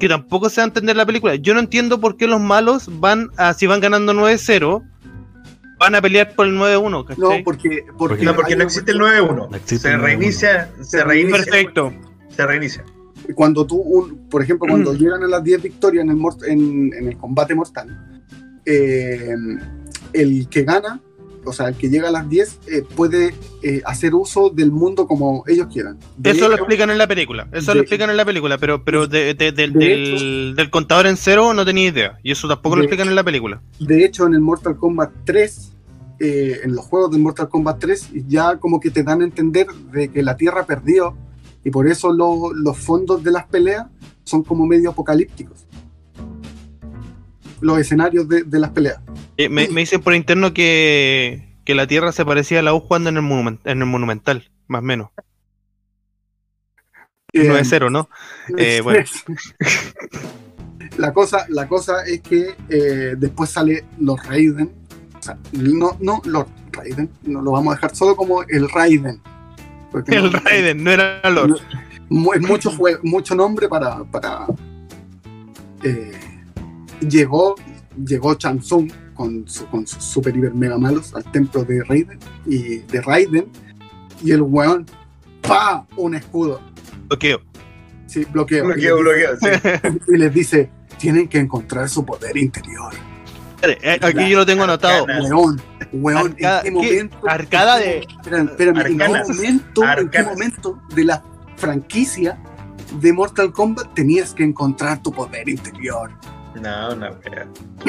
Que 0.00 0.08
tampoco 0.08 0.48
se 0.50 0.60
va 0.60 0.64
a 0.64 0.66
entender 0.68 0.96
la 0.96 1.06
película. 1.06 1.36
Yo 1.36 1.54
no 1.54 1.60
entiendo 1.60 2.00
por 2.00 2.16
qué 2.16 2.26
los 2.26 2.40
malos 2.40 2.88
van 3.00 3.30
a, 3.36 3.54
si 3.54 3.68
van 3.68 3.80
ganando 3.80 4.12
9-0, 4.12 4.82
van 5.78 5.94
a 5.94 6.02
pelear 6.02 6.34
por 6.34 6.46
el 6.48 6.56
9-1, 6.56 6.90
No, 6.90 7.04
¿cachai? 7.04 7.44
porque, 7.44 7.84
porque, 7.98 8.24
No, 8.24 8.34
porque 8.34 8.56
no 8.56 8.64
existe 8.64 8.90
el 8.90 8.98
9-1. 8.98 9.48
No 9.50 9.56
existe 9.56 9.88
Se 9.88 9.94
el 9.94 10.00
9-1. 10.00 10.02
reinicia, 10.02 10.70
se 10.80 11.04
reinicia. 11.04 11.44
Perfecto. 11.44 11.92
Se 12.30 12.44
reinicia. 12.46 12.84
cuando 13.36 13.64
tú, 13.64 13.76
un- 13.76 14.28
por 14.28 14.42
ejemplo, 14.42 14.66
cuando 14.68 14.92
llegan 14.98 15.22
a 15.22 15.28
las 15.28 15.44
10 15.44 15.62
victorias 15.62 16.02
en 16.04 16.10
el, 16.10 16.16
mort- 16.16 16.44
en, 16.48 16.92
en 16.94 17.06
el 17.08 17.16
combate 17.16 17.54
mortal, 17.54 18.18
eh, 18.66 19.34
el 20.12 20.48
que 20.48 20.62
gana, 20.64 21.00
o 21.44 21.52
sea, 21.52 21.68
el 21.68 21.74
que 21.74 21.88
llega 21.90 22.08
a 22.08 22.12
las 22.12 22.28
10, 22.28 22.58
eh, 22.68 22.84
puede 22.94 23.34
eh, 23.62 23.82
hacer 23.84 24.14
uso 24.14 24.50
del 24.50 24.70
mundo 24.70 25.06
como 25.08 25.42
ellos 25.48 25.66
quieran. 25.72 25.98
De 26.16 26.30
Eso 26.30 26.46
lo 26.48 26.54
hecho, 26.54 26.62
explican 26.62 26.90
en 26.90 26.98
la 26.98 27.06
película. 27.08 27.48
Eso 27.52 27.72
de- 27.72 27.76
lo 27.76 27.80
explican 27.82 28.10
en 28.10 28.16
la 28.16 28.24
película, 28.24 28.58
pero, 28.58 28.84
pero 28.84 29.06
de- 29.08 29.34
de- 29.34 29.50
del- 29.52 29.72
de 29.72 30.52
del, 30.56 30.70
contador 30.70 31.06
en 31.06 31.16
cero 31.16 31.52
no 31.54 31.64
tenía 31.64 31.88
idea. 31.88 32.18
Y 32.22 32.30
eso 32.32 32.46
tampoco 32.48 32.76
lo 32.76 32.82
De 32.82 32.86
explican 32.86 33.08
en 33.08 33.16
la 33.16 33.24
película. 33.24 33.60
De 33.80 34.04
hecho, 34.04 34.26
en 34.26 34.34
el 34.34 34.40
Mortal 34.40 34.76
Kombat 34.76 35.10
3, 35.24 35.72
eh, 36.20 36.60
en 36.62 36.74
los 36.76 36.84
juegos 36.84 37.10
del 37.10 37.20
Mortal 37.20 37.48
Kombat 37.48 37.78
3, 37.80 38.08
ya 38.28 38.56
como 38.58 38.78
que 38.78 38.90
te 38.90 39.02
dan 39.02 39.22
a 39.22 39.24
entender 39.24 39.66
de 39.92 40.08
que 40.08 40.22
la 40.22 40.36
Tierra 40.36 40.64
perdió 40.64 41.16
y 41.64 41.70
por 41.70 41.88
eso 41.88 42.12
lo- 42.12 42.52
los 42.54 42.78
fondos 42.78 43.24
de 43.24 43.32
las 43.32 43.46
peleas 43.46 43.86
son 44.24 44.44
como 44.44 44.64
medio 44.66 44.90
apocalípticos. 44.90 45.66
Los 47.62 47.78
escenarios 47.78 48.28
de, 48.28 48.42
de 48.42 48.58
las 48.58 48.70
peleas. 48.70 48.98
Eh, 49.38 49.48
me, 49.48 49.68
me 49.68 49.80
dicen 49.80 50.02
por 50.02 50.14
interno 50.14 50.52
que, 50.52 51.56
que 51.64 51.74
la 51.74 51.86
Tierra 51.86 52.12
se 52.12 52.24
parecía 52.26 52.58
a 52.58 52.62
la 52.62 52.74
U 52.74 52.80
jugando 52.80 53.08
en 53.08 53.16
el, 53.16 53.22
monumen- 53.22 53.60
en 53.64 53.80
el 53.80 53.86
Monumental, 53.86 54.50
más 54.68 54.80
o 54.80 54.84
menos. 54.84 55.08
Eh, 57.32 57.48
9-0, 57.48 57.90
¿no? 57.90 58.08
Eh, 58.58 58.80
bueno. 58.82 59.04
La 60.98 61.14
cosa, 61.14 61.46
la 61.48 61.66
cosa 61.68 62.04
es 62.04 62.20
que 62.20 62.54
eh, 62.68 63.14
después 63.16 63.48
sale 63.48 63.82
Lord 63.98 64.26
Raiden. 64.26 64.70
O 65.18 65.22
sea, 65.22 65.38
no, 65.52 65.96
no 66.00 66.20
Lord 66.26 66.48
Raiden, 66.70 67.08
no 67.22 67.40
lo 67.40 67.52
vamos 67.52 67.72
a 67.72 67.76
dejar 67.76 67.96
solo 67.96 68.14
como 68.14 68.42
el 68.42 68.68
Raiden. 68.68 69.18
Porque 69.90 70.16
El 70.16 70.30
no- 70.30 70.38
Raiden, 70.40 70.84
no 70.84 70.90
era 70.90 71.22
Lord. 71.30 71.48
no- 71.48 71.56
mu- 72.10 72.34
es 72.34 72.42
mucho, 72.42 72.70
mucho 73.04 73.34
nombre 73.34 73.68
para. 73.70 74.04
para 74.04 74.44
eh, 75.82 76.12
llegó, 77.08 77.54
llegó 78.04 78.34
Chansung 78.34 78.90
con, 79.14 79.46
su, 79.48 79.66
con 79.66 79.86
sus 79.86 80.02
super 80.02 80.36
hiper 80.36 80.54
mega 80.54 80.78
malos 80.78 81.14
al 81.14 81.24
templo 81.32 81.64
de 81.64 81.82
Raiden 81.84 82.18
y 82.46 82.78
de 82.78 83.00
Raiden 83.02 83.46
y 84.22 84.30
el 84.32 84.42
weón 84.42 84.86
¡pa! 85.42 85.86
un 85.96 86.14
escudo. 86.14 86.60
Bloqueo. 87.08 87.40
Sí, 88.06 88.24
bloqueo. 88.30 88.64
Bloqueo, 88.66 88.98
y, 89.00 89.04
les 89.04 89.40
bloqueo. 89.40 89.40
sí. 89.40 89.46
dice, 89.50 90.00
y 90.08 90.16
les 90.18 90.34
dice, 90.34 90.70
tienen 90.98 91.28
que 91.28 91.38
encontrar 91.38 91.88
su 91.88 92.04
poder 92.04 92.36
interior. 92.36 92.92
Eh, 93.62 93.98
Aquí 94.02 94.28
yo 94.28 94.38
lo 94.40 94.46
tengo 94.46 94.64
anotado. 94.64 95.04
Weón, 95.06 95.60
weón, 95.92 96.32
Arcada- 96.32 96.62
¿en 96.64 96.74
qué 96.74 96.80
¿qué? 96.88 96.94
momento? 97.04 97.18
Arcada 97.28 97.82
en 97.84 97.84
qué 97.84 97.90
de- 97.90 98.06
mo- 98.06 98.20
Espérame, 98.22 98.48
espérame, 98.48 98.76
¿en 98.78 98.98
qué 98.98 99.04
Arcanas. 99.04 99.28
momento, 99.28 99.82
en 99.82 99.88
qué 100.08 100.18
Arcanas. 100.18 100.32
momento 100.32 100.82
de 100.94 101.04
la 101.04 101.24
franquicia 101.56 102.38
de 103.00 103.12
Mortal 103.12 103.52
Kombat 103.52 103.94
tenías 103.94 104.34
que 104.34 104.42
encontrar 104.44 105.00
tu 105.02 105.12
poder 105.12 105.48
interior? 105.48 106.10
No, 106.54 106.92
una 106.94 107.10
wea. 107.10 107.46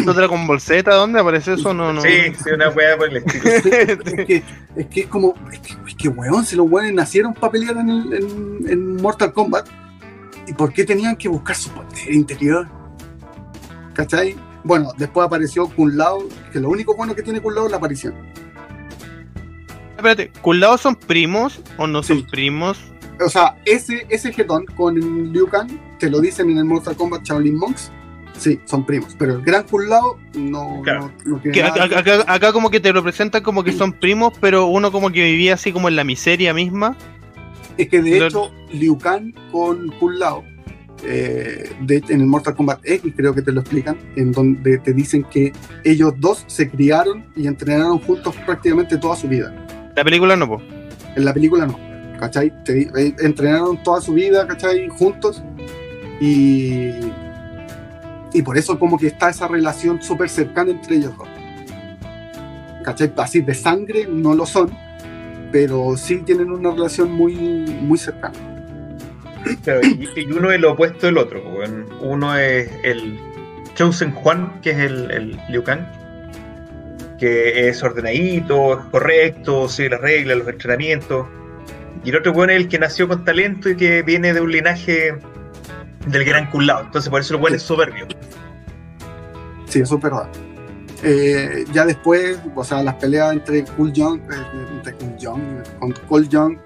¿Otra 0.08 0.28
con 0.28 0.48
bolseta? 0.48 0.94
¿Dónde 0.96 1.20
aparece 1.20 1.54
eso? 1.56 1.74
No, 1.74 1.92
no. 1.92 2.02
Sí, 2.02 2.10
sí, 2.44 2.50
una 2.52 2.70
wea 2.70 2.98
por 2.98 3.10
el 3.10 3.18
estilo. 3.18 3.44
es 3.50 4.26
que 4.26 4.44
es 4.78 4.86
que 4.88 5.00
es 5.02 5.08
como 5.08 5.34
es 5.52 5.60
que, 5.60 5.74
es 5.88 5.96
que, 5.96 6.08
weón 6.08 6.46
si 6.46 6.56
los 6.56 6.70
weones 6.70 6.94
nacieron 6.94 7.34
para 7.34 7.52
pelear 7.52 7.76
en, 7.78 7.90
el- 7.90 8.14
en- 8.14 8.70
en 8.70 8.96
Mortal 8.98 9.34
Kombat 9.34 9.68
y 10.48 10.54
por 10.54 10.72
qué 10.74 10.86
tenían 10.86 11.16
que 11.18 11.28
buscar 11.28 11.56
su 11.56 11.70
poder 11.72 12.12
interior 12.12 12.68
¿cachai? 13.94 14.36
bueno 14.64 14.92
después 14.98 15.26
apareció 15.28 15.68
Kun 15.68 15.96
Lao 15.98 16.24
que 16.52 16.60
lo 16.60 16.70
único 16.70 16.96
bueno 16.96 17.14
que 17.16 17.22
tiene 17.22 17.42
Kun 17.42 17.56
Lao 17.56 17.66
es 17.66 17.72
la 17.72 17.78
aparición 17.78 18.14
Espérate, 19.96 20.32
¿Culados 20.42 20.82
son 20.82 20.96
primos 20.96 21.62
o 21.78 21.88
no 21.88 22.02
son 22.04 22.26
primos? 22.26 22.80
o 23.24 23.30
sea 23.30 23.56
ese 23.66 24.06
ese 24.10 24.34
jetón 24.34 24.66
con 24.76 24.96
Liu 25.32 25.48
Kang 25.48 25.70
te 26.00 26.10
lo 26.10 26.20
dicen 26.20 26.50
en 26.50 26.58
el 26.58 26.66
Mortal 26.66 26.96
Kombat 26.96 27.24
Shaolin 27.24 27.56
Monks 27.58 27.92
Sí, 28.38 28.60
son 28.66 28.86
primos. 28.86 29.16
Pero 29.18 29.34
el 29.36 29.42
gran 29.44 29.64
Kun 29.64 29.90
Lao 29.90 30.18
no, 30.36 30.82
Claro. 30.84 31.12
no, 31.26 31.36
no 31.36 31.38
tiene 31.42 31.54
Que 31.56 31.64
acá, 31.64 31.84
acá- 32.00 32.24
acá 32.28 32.52
como 32.54 32.70
que 32.70 32.80
te 32.80 32.92
lo 32.92 33.04
presentan 33.04 33.44
como 33.44 33.64
que 33.64 33.72
son 33.72 33.94
primos, 33.94 34.34
pero 34.42 34.66
uno 34.66 34.92
como 34.92 35.12
que 35.12 35.24
vivía 35.24 35.54
así 35.54 35.72
como 35.72 35.88
en 35.88 35.96
la 35.96 36.04
miseria 36.04 36.54
misma. 36.54 36.98
Es 37.78 37.90
que 37.90 38.02
de 38.02 38.20
Lo- 38.20 38.28
hecho, 38.28 38.52
Liu 38.72 38.98
Kang 38.98 39.34
con 39.52 39.90
Kun 40.00 40.20
Lao, 40.20 40.44
eh, 41.06 41.72
de- 41.82 42.04
en 42.10 42.22
el 42.22 42.28
Mortal 42.28 42.56
Kombat 42.56 42.80
X 42.84 43.14
creo 43.16 43.34
que 43.36 43.42
te 43.42 43.52
lo 43.52 43.62
explican, 43.62 43.98
en 44.16 44.32
donde 44.32 44.78
te 44.80 44.94
dicen 44.94 45.24
que 45.26 45.54
ellos 45.84 46.14
dos 46.18 46.44
se 46.48 46.70
criaron 46.70 47.26
y 47.36 47.48
entrenaron 47.48 48.00
juntos 48.00 48.36
prácticamente 48.46 48.98
toda 48.98 49.16
su 49.16 49.28
vida. 49.28 49.54
La 49.96 50.04
película 50.04 50.36
no, 50.36 50.48
po. 50.48 50.62
En 51.16 51.26
la 51.26 51.34
película 51.34 51.66
no, 51.68 51.78
¿cachai? 52.20 52.52
Te 52.64 52.82
eh, 52.96 53.16
entrenaron 53.20 53.82
toda 53.84 54.02
su 54.02 54.14
vida, 54.14 54.48
¿cachai? 54.48 54.88
Juntos 54.90 55.44
y, 56.20 56.90
y 58.34 58.42
por 58.42 58.58
eso 58.58 58.80
como 58.80 58.98
que 58.98 59.08
está 59.08 59.30
esa 59.30 59.48
relación 59.48 60.02
súper 60.02 60.30
cercana 60.30 60.72
entre 60.72 60.96
ellos 60.96 61.16
dos. 61.18 61.28
¿Cachai? 62.84 63.14
Así 63.18 63.42
de 63.42 63.54
sangre 63.54 64.08
no 64.10 64.36
lo 64.36 64.46
son, 64.46 64.72
pero 65.52 65.96
sí 65.96 66.18
tienen 66.18 66.52
una 66.52 66.72
relación 66.72 67.12
muy, 67.12 67.36
muy 67.36 67.98
cercana. 67.98 68.36
Claro, 69.64 69.82
y, 69.84 70.32
uno 70.32 70.52
es 70.52 70.60
lo 70.60 70.72
opuesto 70.72 71.06
del 71.06 71.18
otro. 71.18 71.42
weón. 71.42 71.86
Uno 72.02 72.36
es 72.38 72.70
el 72.84 73.20
Chosen 73.76 74.12
Juan, 74.12 74.62
que 74.62 74.72
es 74.72 74.78
el, 74.80 75.12
el 75.12 75.40
Liu 75.50 75.64
Kang, 75.64 75.86
que 77.20 77.70
es 77.70 77.84
ordenadito, 77.84 78.80
es 78.80 78.86
correcto, 78.88 79.70
sigue 79.70 79.90
las 79.90 80.02
reglas, 80.02 80.38
los 80.38 80.48
entrenamientos. 80.48 81.28
Y 82.04 82.10
el 82.10 82.18
otro 82.18 82.32
weón 82.34 82.50
es 82.50 82.58
el 82.58 82.68
que 82.68 82.80
nació 82.80 83.08
con 83.08 83.24
talento 83.24 83.70
y 83.70 83.78
que 83.78 84.02
viene 84.02 84.34
de 84.34 84.42
un 84.42 84.52
linaje 84.52 85.16
del 86.08 86.26
gran 86.26 86.50
Kun 86.50 86.68
Lao. 86.68 86.82
Entonces 86.82 87.10
por 87.10 87.22
eso 87.22 87.36
el 87.36 87.42
weón 87.42 87.56
es 87.56 87.62
soberbio. 87.64 88.08
Sí, 89.66 89.82
eso 89.82 89.96
es 89.96 90.02
verdad. 90.02 90.30
Eh, 91.04 91.66
ya 91.74 91.86
después, 91.86 92.40
o 92.56 92.64
sea, 92.64 92.82
las 92.82 92.96
peleas 92.96 93.34
entre 93.34 93.66
Cool 93.66 93.92
Young, 93.92 94.22
eh, 94.22 94.68
entre 94.72 94.94
Cool 94.94 95.18
Young, 95.18 95.42
con 95.80 95.94
Cool 96.08 96.30
Young, 96.30 96.58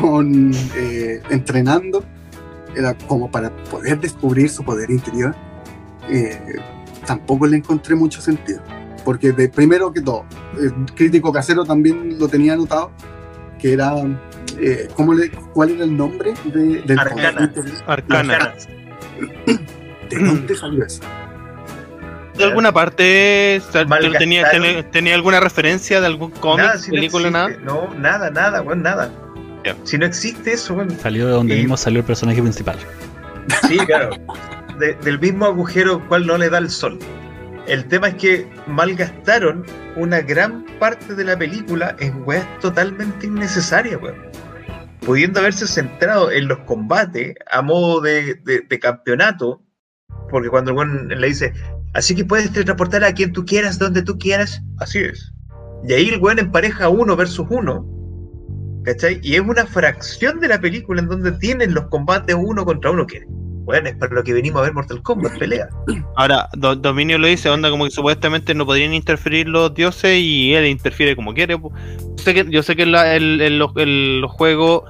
con 0.00 0.52
eh, 0.76 1.22
entrenando, 1.30 2.04
era 2.74 2.94
como 3.06 3.30
para 3.30 3.50
poder 3.66 4.00
descubrir 4.00 4.50
su 4.50 4.64
poder 4.64 4.90
interior. 4.90 5.34
Eh, 6.08 6.56
tampoco 7.06 7.46
le 7.46 7.58
encontré 7.58 7.94
mucho 7.94 8.20
sentido. 8.20 8.60
Porque 9.04 9.32
de 9.32 9.48
primero 9.48 9.92
que 9.92 10.00
todo, 10.00 10.24
el 10.58 10.72
crítico 10.94 11.32
casero 11.32 11.64
también 11.64 12.18
lo 12.18 12.28
tenía 12.28 12.54
anotado, 12.54 12.90
que 13.58 13.72
era, 13.72 13.94
eh, 14.62 14.88
¿cómo 14.94 15.14
le, 15.14 15.30
¿cuál 15.30 15.70
era 15.70 15.84
el 15.84 15.96
nombre 15.96 16.34
de, 16.44 16.82
del 16.82 16.98
Arcana. 16.98 17.52
Arcana. 17.86 18.54
¿De 20.10 20.18
dónde 20.18 20.54
salió 20.56 20.84
eso? 20.84 21.00
¿De 22.36 22.44
alguna 22.44 22.72
parte 22.72 23.60
Malgastaron. 23.74 24.18
tenía, 24.18 24.50
tenía, 24.50 24.90
tenía 24.90 25.14
alguna 25.14 25.40
referencia 25.40 26.00
de 26.00 26.06
algún 26.06 26.30
cómic, 26.30 26.64
Nada, 26.64 26.78
si 26.78 26.90
no 26.90 26.94
película, 26.96 27.30
nada? 27.30 27.50
No, 27.62 27.92
nada, 27.94 28.30
nada, 28.30 28.62
weón, 28.62 28.82
nada. 28.82 29.10
Si 29.84 29.98
no 29.98 30.06
existe 30.06 30.54
eso, 30.54 30.74
weón. 30.74 30.90
Salió 30.98 31.26
de 31.26 31.32
donde 31.32 31.54
Y- 31.56 31.60
mismo 31.60 31.76
salió 31.76 32.00
el 32.00 32.06
personaje 32.06 32.40
principal. 32.40 32.76
Sí, 33.68 33.76
claro. 33.78 34.10
De- 34.78 34.94
del 34.94 35.18
mismo 35.20 35.44
agujero 35.44 36.06
cual 36.08 36.26
no 36.26 36.38
le 36.38 36.48
da 36.48 36.58
el 36.58 36.70
sol. 36.70 36.98
El 37.66 37.84
tema 37.84 38.08
es 38.08 38.14
que 38.14 38.48
malgastaron 38.66 39.66
una 39.96 40.22
gran 40.22 40.64
parte 40.78 41.14
de 41.14 41.24
la 41.24 41.36
película 41.36 41.94
en 41.98 42.22
weas 42.24 42.46
totalmente 42.60 43.26
innecesarias, 43.26 44.00
weón. 44.00 44.16
Pudiendo 45.00 45.40
haberse 45.40 45.66
centrado 45.66 46.30
en 46.30 46.48
los 46.48 46.58
combates 46.60 47.34
a 47.50 47.62
modo 47.62 48.00
de, 48.00 48.38
campeonato, 48.80 49.62
porque 50.30 50.48
cuando 50.48 50.80
el 50.82 51.08
le 51.08 51.26
dice, 51.26 51.52
así 51.94 52.14
que 52.14 52.24
puedes 52.24 52.52
teletransportar 52.52 53.04
a 53.04 53.12
quien 53.12 53.32
tú 53.32 53.44
quieras, 53.44 53.78
donde 53.78 54.02
tú 54.02 54.18
quieras, 54.18 54.62
así 54.78 54.98
es. 54.98 55.32
Y 55.84 55.94
ahí 55.94 56.08
el 56.08 56.20
weón 56.20 56.38
empareja 56.38 56.90
uno 56.90 57.16
versus 57.16 57.46
uno, 57.50 57.88
¿cachai? 58.84 59.20
Y 59.22 59.36
es 59.36 59.40
una 59.40 59.66
fracción 59.66 60.38
de 60.40 60.48
la 60.48 60.60
película 60.60 61.00
en 61.00 61.08
donde 61.08 61.32
tienen 61.32 61.74
los 61.74 61.86
combates 61.86 62.36
uno 62.38 62.64
contra 62.64 62.90
uno, 62.90 63.06
que, 63.06 63.24
bueno, 63.64 63.88
es 63.88 63.96
para 63.96 64.14
lo 64.14 64.22
que 64.24 64.32
venimos 64.32 64.60
a 64.60 64.64
ver 64.64 64.72
Mortal 64.74 65.02
Kombat, 65.02 65.38
pelea. 65.38 65.68
Ahora, 66.16 66.48
Do- 66.54 66.76
Dominio 66.76 67.18
lo 67.18 67.26
dice, 67.26 67.48
onda 67.50 67.70
como 67.70 67.84
que 67.84 67.90
supuestamente 67.90 68.54
no 68.54 68.66
podrían 68.66 68.92
interferir 68.94 69.48
los 69.48 69.72
dioses 69.74 70.18
y 70.18 70.54
él 70.54 70.66
interfiere 70.66 71.14
como 71.16 71.34
quiere. 71.34 71.54
Yo 71.58 71.70
sé 72.16 72.34
que, 72.34 72.46
yo 72.50 72.62
sé 72.62 72.74
que 72.76 72.86
la- 72.86 73.14
el, 73.14 74.24
juegos 74.28 74.82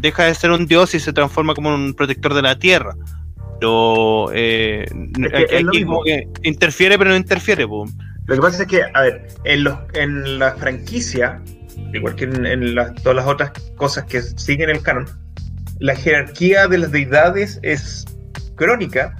deja 0.00 0.24
de 0.24 0.34
ser 0.34 0.50
un 0.50 0.66
dios 0.66 0.94
y 0.94 1.00
se 1.00 1.12
transforma 1.12 1.54
como 1.54 1.74
un 1.74 1.94
protector 1.94 2.34
de 2.34 2.42
la 2.42 2.58
tierra. 2.58 2.94
Pero 3.60 4.30
eh, 4.32 4.84
que 5.16 5.26
es 5.44 5.52
aquí 5.52 5.64
mismo. 5.78 5.92
como 5.94 6.04
que 6.04 6.28
interfiere 6.42 6.96
pero 6.98 7.10
no 7.10 7.16
interfiere. 7.16 7.66
po. 7.66 7.86
Lo 8.26 8.34
que 8.34 8.40
pasa 8.40 8.62
es 8.62 8.68
que, 8.68 8.82
a 8.94 9.00
ver, 9.02 9.26
en, 9.44 9.64
los, 9.64 9.78
en 9.94 10.38
la 10.38 10.52
franquicia, 10.54 11.42
igual 11.92 12.14
que 12.14 12.24
en, 12.24 12.46
en 12.46 12.74
las- 12.74 12.94
todas 13.02 13.16
las 13.16 13.26
otras 13.26 13.50
cosas 13.76 14.04
que 14.04 14.20
siguen 14.22 14.70
el 14.70 14.80
canon, 14.82 15.06
la 15.80 15.94
jerarquía 15.94 16.66
de 16.68 16.78
las 16.78 16.90
deidades 16.92 17.58
es 17.62 18.04
crónica. 18.56 19.16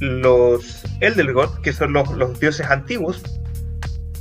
Los 0.00 0.82
Elder 1.00 1.32
God, 1.32 1.60
que 1.62 1.72
son 1.72 1.92
los, 1.94 2.10
los 2.16 2.38
dioses 2.38 2.66
antiguos, 2.66 3.22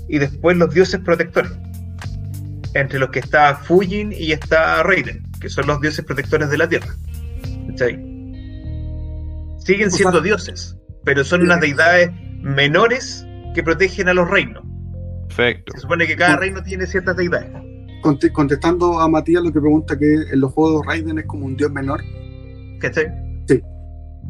y 0.07 0.19
después 0.19 0.55
los 0.57 0.73
dioses 0.73 1.01
protectores. 1.01 1.51
Entre 2.73 2.99
los 2.99 3.09
que 3.09 3.19
está 3.19 3.55
Fujin 3.55 4.11
y 4.13 4.31
está 4.31 4.83
Raiden, 4.83 5.23
que 5.39 5.49
son 5.49 5.67
los 5.67 5.79
dioses 5.81 6.03
protectores 6.05 6.49
de 6.49 6.57
la 6.57 6.67
tierra. 6.69 6.93
¿Cachai? 7.69 7.95
Siguen 9.59 9.87
O 9.87 9.91
sea- 9.91 9.97
siendo 9.97 10.21
dioses, 10.21 10.75
pero 11.03 11.23
son 11.23 11.41
unas 11.41 11.59
deidades 11.61 12.11
menores 12.41 13.25
que 13.53 13.63
protegen 13.63 14.09
a 14.09 14.13
los 14.13 14.29
reinos. 14.29 14.63
Perfecto. 15.27 15.73
Se 15.73 15.79
supone 15.81 16.05
que 16.07 16.15
cada 16.15 16.37
reino 16.37 16.61
tiene 16.63 16.85
ciertas 16.85 17.15
deidades. 17.17 17.49
Conte- 18.05 18.31
contestando 18.31 18.99
a 18.99 19.07
Matías 19.09 19.41
lo 19.43 19.51
que 19.51 19.59
pregunta 19.59 19.97
que 19.97 20.13
en 20.31 20.39
los 20.39 20.51
juegos 20.53 20.85
Raiden 20.85 21.17
es 21.17 21.25
como 21.25 21.45
un 21.45 21.55
dios 21.57 21.71
menor, 21.71 22.01
¿Cachai? 22.79 23.07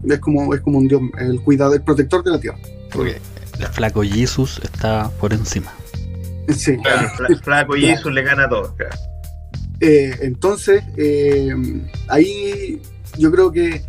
es 0.08 0.20
como, 0.20 0.54
es 0.54 0.62
como 0.62 0.78
un 0.78 0.88
dios, 0.88 1.02
el 1.20 1.42
cuidador, 1.42 1.76
el 1.78 1.82
protector 1.84 2.24
de 2.24 2.32
la 2.32 2.40
tierra. 2.40 2.58
El 3.60 3.68
flaco 3.72 4.02
Jesus 4.04 4.60
está 4.64 5.10
por 5.20 5.34
encima. 5.34 5.74
Sí. 6.56 6.78
Claro, 6.78 7.10
Flaco 7.44 7.74
Jesus 7.74 8.14
le 8.14 8.22
gana 8.24 8.46
a 8.46 8.50
todos. 8.50 8.74
claro. 8.74 8.96
Eh, 9.82 10.16
entonces, 10.22 10.84
eh, 10.96 11.50
ahí 12.08 12.82
yo 13.18 13.32
creo 13.32 13.52
que 13.52 13.82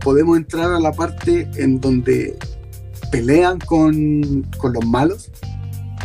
podemos 0.00 0.36
entrar 0.36 0.72
a 0.72 0.80
la 0.80 0.92
parte 0.92 1.48
en 1.56 1.80
donde 1.80 2.36
pelean 3.12 3.58
con, 3.60 4.42
con 4.58 4.72
los 4.72 4.84
malos. 4.84 5.30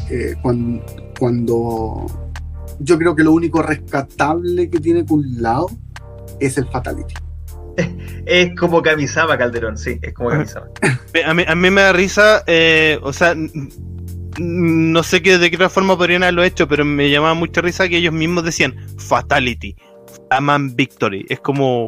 eh, 0.09 0.35
cuan- 0.41 0.81
cuando, 1.19 2.05
yo 2.79 2.97
creo 2.97 3.15
que 3.15 3.23
lo 3.23 3.31
único 3.33 3.61
rescatable 3.61 4.69
que 4.69 4.79
tiene 4.79 5.05
Kun 5.05 5.41
Lao 5.41 5.69
es 6.39 6.57
el 6.57 6.65
Fatality. 6.67 7.13
Es 8.25 8.55
como 8.59 8.81
Kamisama 8.81 9.37
Calderón, 9.37 9.77
sí, 9.77 9.97
es 10.01 10.13
como 10.13 10.29
Kamisama. 10.29 10.67
Me- 11.13 11.23
A 11.23 11.33
mí, 11.33 11.43
a 11.47 11.55
mí 11.55 11.69
me 11.71 11.81
da 11.81 11.93
risa, 11.93 12.43
eh, 12.47 12.99
o 13.01 13.13
sea, 13.13 13.35
no 14.37 15.03
sé 15.03 15.21
qué, 15.21 15.37
de 15.37 15.49
qué 15.49 15.55
otra 15.55 15.69
forma 15.69 15.97
podrían 15.97 16.23
haberlo 16.23 16.43
hecho, 16.43 16.67
pero 16.67 16.85
me 16.85 17.09
llamaba 17.09 17.33
mucha 17.33 17.61
risa 17.61 17.87
que 17.89 17.97
ellos 17.97 18.13
mismos 18.13 18.43
decían 18.43 18.75
Fatality, 18.97 19.75
Aman 20.29 20.75
Victory. 20.75 21.25
Es 21.29 21.39
como, 21.39 21.87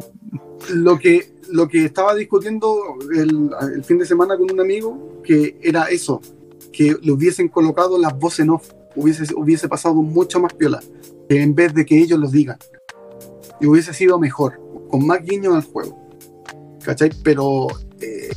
Lo 0.72 0.98
que, 0.98 1.32
lo 1.50 1.68
que 1.68 1.84
estaba 1.84 2.14
discutiendo 2.14 2.76
el, 3.14 3.50
el 3.74 3.84
fin 3.84 3.98
de 3.98 4.06
semana 4.06 4.36
con 4.36 4.50
un 4.50 4.60
amigo, 4.60 5.20
que 5.24 5.58
era 5.62 5.84
eso, 5.84 6.20
que 6.72 6.96
le 7.00 7.12
hubiesen 7.12 7.48
colocado 7.48 7.98
las 7.98 8.16
voces 8.18 8.40
en 8.40 8.50
off, 8.50 8.70
hubiese, 8.96 9.32
hubiese 9.34 9.68
pasado 9.68 9.94
mucho 9.94 10.40
más 10.40 10.52
piola, 10.54 10.80
que 11.28 11.42
en 11.42 11.54
vez 11.54 11.74
de 11.74 11.84
que 11.86 11.98
ellos 11.98 12.18
lo 12.18 12.28
digan. 12.30 12.58
Y 13.60 13.66
hubiese 13.66 13.92
sido 13.94 14.18
mejor, 14.18 14.60
con 14.90 15.06
más 15.06 15.22
guiños 15.22 15.54
al 15.54 15.62
juego. 15.62 15.98
¿Cachai? 16.84 17.10
Pero 17.22 17.68
eh, 18.00 18.30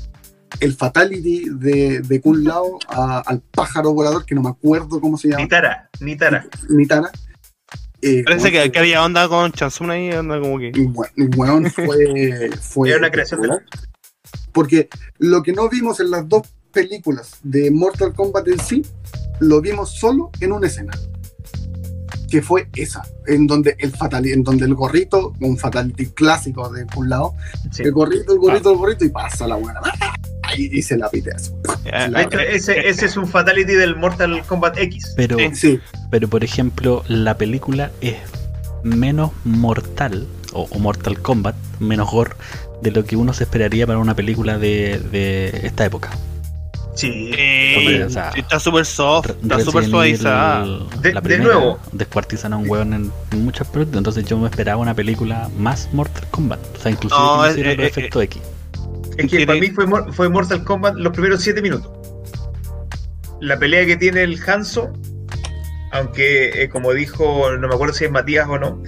el 0.59 0.73
fatality 0.75 1.49
de, 1.49 2.01
de 2.01 2.21
Kun 2.21 2.43
Lao 2.43 2.77
a- 2.87 3.21
al 3.25 3.41
pájaro 3.41 3.93
volador, 3.93 4.25
que 4.25 4.35
no 4.35 4.41
me 4.43 4.49
acuerdo 4.49 5.01
cómo 5.01 5.17
se 5.17 5.29
llama, 5.29 5.41
Nitara, 5.43 5.89
Nitara. 5.99 6.47
Nitara. 6.69 7.11
eh, 8.01 8.23
parece 8.23 8.51
que, 8.51 8.71
que 8.71 8.79
había 8.79 9.03
onda 9.03 9.27
con 9.27 9.51
Chansung 9.51 9.89
ahí, 9.89 10.11
onda 10.11 10.39
como 10.39 10.59
que... 10.59 10.71
bueno, 11.35 11.69
fue, 11.71 12.51
fue 12.61 12.89
Era 12.89 12.99
una 12.99 13.09
creación 13.11 13.41
de. 13.41 13.49
Porque 14.51 14.87
lo 15.17 15.41
que 15.43 15.51
no 15.53 15.67
vimos 15.69 15.99
en 15.99 16.11
las 16.11 16.29
dos 16.29 16.43
películas 16.71 17.39
de 17.43 17.71
Mortal 17.71 18.13
Kombat 18.13 18.47
en 18.47 18.59
sí, 18.59 18.85
lo 19.39 19.61
vimos 19.61 19.91
solo 19.91 20.29
en 20.39 20.51
una 20.51 20.67
escena. 20.67 20.93
Que 22.29 22.41
fue 22.41 22.67
esa, 22.75 23.03
en 23.27 23.45
donde 23.47 23.75
el 23.79 23.91
fatality, 23.91 24.33
en 24.33 24.43
donde 24.43 24.65
el 24.65 24.73
gorrito, 24.73 25.33
un 25.39 25.57
fatality 25.57 26.07
clásico 26.07 26.69
de 26.69 26.85
un 26.95 27.09
lado, 27.09 27.33
Sí. 27.71 27.83
el 27.83 27.91
gorrito, 27.91 28.33
el 28.33 28.39
gorrito, 28.39 28.71
el 28.71 28.77
gorrito, 28.77 29.05
y 29.05 29.09
pasa 29.09 29.47
la 29.47 29.55
buena. 29.55 29.79
Ahí 30.43 30.67
dice 30.67 30.97
la 30.97 31.09
pitea. 31.09 31.35
eh, 31.85 32.47
ese, 32.51 32.87
ese 32.87 33.05
es 33.05 33.15
un 33.17 33.27
fatality 33.27 33.73
del 33.73 33.95
Mortal 33.95 34.43
Kombat 34.47 34.77
X. 34.77 35.13
Pero. 35.15 35.37
Sí, 35.53 35.79
pero 36.09 36.27
por 36.27 36.43
ejemplo, 36.43 37.03
la 37.07 37.37
película 37.37 37.91
es 38.01 38.15
menos 38.83 39.31
mortal, 39.43 40.27
o, 40.53 40.67
o 40.69 40.79
Mortal 40.79 41.19
Kombat, 41.21 41.55
menos 41.79 42.09
gore, 42.11 42.31
de 42.81 42.91
lo 42.91 43.05
que 43.05 43.15
uno 43.15 43.33
se 43.33 43.43
esperaría 43.43 43.85
para 43.87 43.99
una 43.99 44.15
película 44.15 44.57
de, 44.57 44.99
de 45.11 45.61
esta 45.63 45.85
época. 45.85 46.11
Sí. 46.95 47.31
O 48.05 48.09
sea, 48.09 48.31
sí, 48.31 48.39
está 48.39 48.59
súper 48.59 48.85
soft, 48.85 49.29
está 49.29 49.59
súper 49.59 49.85
suavizada. 49.85 50.65
De- 51.01 51.13
la 51.13 51.21
de 51.21 51.27
primera, 51.27 51.53
nuevo. 51.55 51.79
Descuartizan 51.91 52.53
a 52.53 52.57
un 52.57 52.69
weón 52.69 52.93
en, 52.93 53.11
en 53.31 53.43
muchas 53.45 53.67
productos, 53.67 53.97
entonces 53.97 54.25
yo 54.25 54.37
me 54.37 54.47
esperaba 54.47 54.77
una 54.81 54.93
película 54.93 55.49
más 55.57 55.89
Mortal 55.93 56.25
Kombat. 56.31 56.59
O 56.77 56.79
sea, 56.79 56.91
inclusive 56.91 57.19
No, 57.19 57.45
los 57.45 57.57
eh, 57.57 57.75
efectos 57.85 58.23
X. 58.23 58.41
Es 59.11 59.15
que 59.17 59.27
Tiene- 59.27 59.45
para 59.47 59.59
mí 59.59 59.69
fue, 59.71 59.85
fue 60.13 60.29
Mortal 60.29 60.63
Kombat 60.63 60.95
los 60.95 61.11
primeros 61.13 61.41
7 61.41 61.61
minutos. 61.61 61.91
La 63.41 63.59
pelea 63.59 63.85
que 63.85 63.97
tiene 63.97 64.23
el 64.23 64.39
Hanzo, 64.47 64.93
aunque 65.91 66.63
eh, 66.63 66.69
como 66.69 66.93
dijo, 66.93 67.51
no 67.57 67.67
me 67.67 67.75
acuerdo 67.75 67.93
si 67.93 68.05
es 68.05 68.11
Matías 68.11 68.47
o 68.49 68.57
no, 68.57 68.81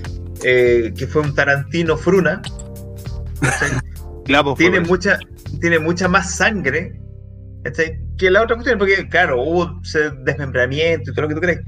eh, 0.44 0.94
que 0.98 1.08
fue 1.08 1.22
un 1.24 1.36
Tarantino 1.36 1.98
Fruna, 1.98 2.42
Claro, 4.26 4.56
tiene 4.58 4.80
mucha, 4.82 5.20
tiene 5.62 5.80
mucha 5.80 6.08
más 6.08 6.36
sangre 6.36 7.00
¿cachai? 7.72 8.00
que 8.18 8.30
la 8.32 8.42
otra 8.44 8.56
cuestión, 8.56 8.80
porque 8.80 9.08
claro, 9.10 9.42
hubo 9.42 9.80
ese 9.84 10.10
desmembramiento 10.24 11.12
y 11.12 11.14
todo 11.14 11.24
lo 11.24 11.28
que 11.30 11.36
tú 11.36 11.42
crees. 11.42 11.60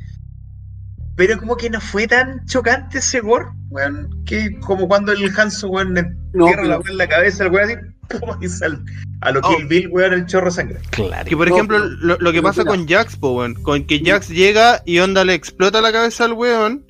Pero 1.15 1.37
como 1.37 1.57
que 1.57 1.69
no 1.69 1.81
fue 1.81 2.07
tan 2.07 2.45
chocante 2.45 2.99
ese 2.99 3.19
gore, 3.19 3.45
weón, 3.69 4.23
que 4.25 4.57
como 4.61 4.87
cuando 4.87 5.11
el 5.11 5.29
Hanzo, 5.37 5.67
weón, 5.69 5.93
le 5.93 6.03
No, 6.33 6.47
la 6.63 6.79
en 6.89 6.97
la 6.97 7.07
cabeza, 7.07 7.43
el 7.45 7.51
weón 7.51 7.69
así, 7.69 7.75
¡pum! 8.19 8.37
y 8.41 8.47
sal- 8.47 8.83
a 9.21 9.31
lo 9.31 9.41
Oh. 9.43 9.55
Kill 9.57 9.67
Bill, 9.67 9.89
weón, 9.89 10.13
el 10.13 10.25
chorro 10.27 10.45
de 10.45 10.51
sangre. 10.51 10.79
Claro. 10.91 11.27
Que 11.29 11.35
por 11.35 11.49
No, 11.49 11.55
ejemplo, 11.55 11.77
pero- 11.77 11.89
lo, 11.89 12.17
lo 12.19 12.31
que 12.31 12.37
pero 12.39 12.43
pasa 12.43 12.63
con 12.63 12.87
Jax, 12.87 13.17
po, 13.17 13.31
weón, 13.31 13.53
con 13.55 13.85
que 13.85 14.01
Jax 14.03 14.29
llega 14.29 14.81
y 14.85 14.99
onda 14.99 15.25
le 15.25 15.33
explota 15.33 15.81
la 15.81 15.91
cabeza 15.91 16.23
al 16.23 16.33
weón, 16.33 16.85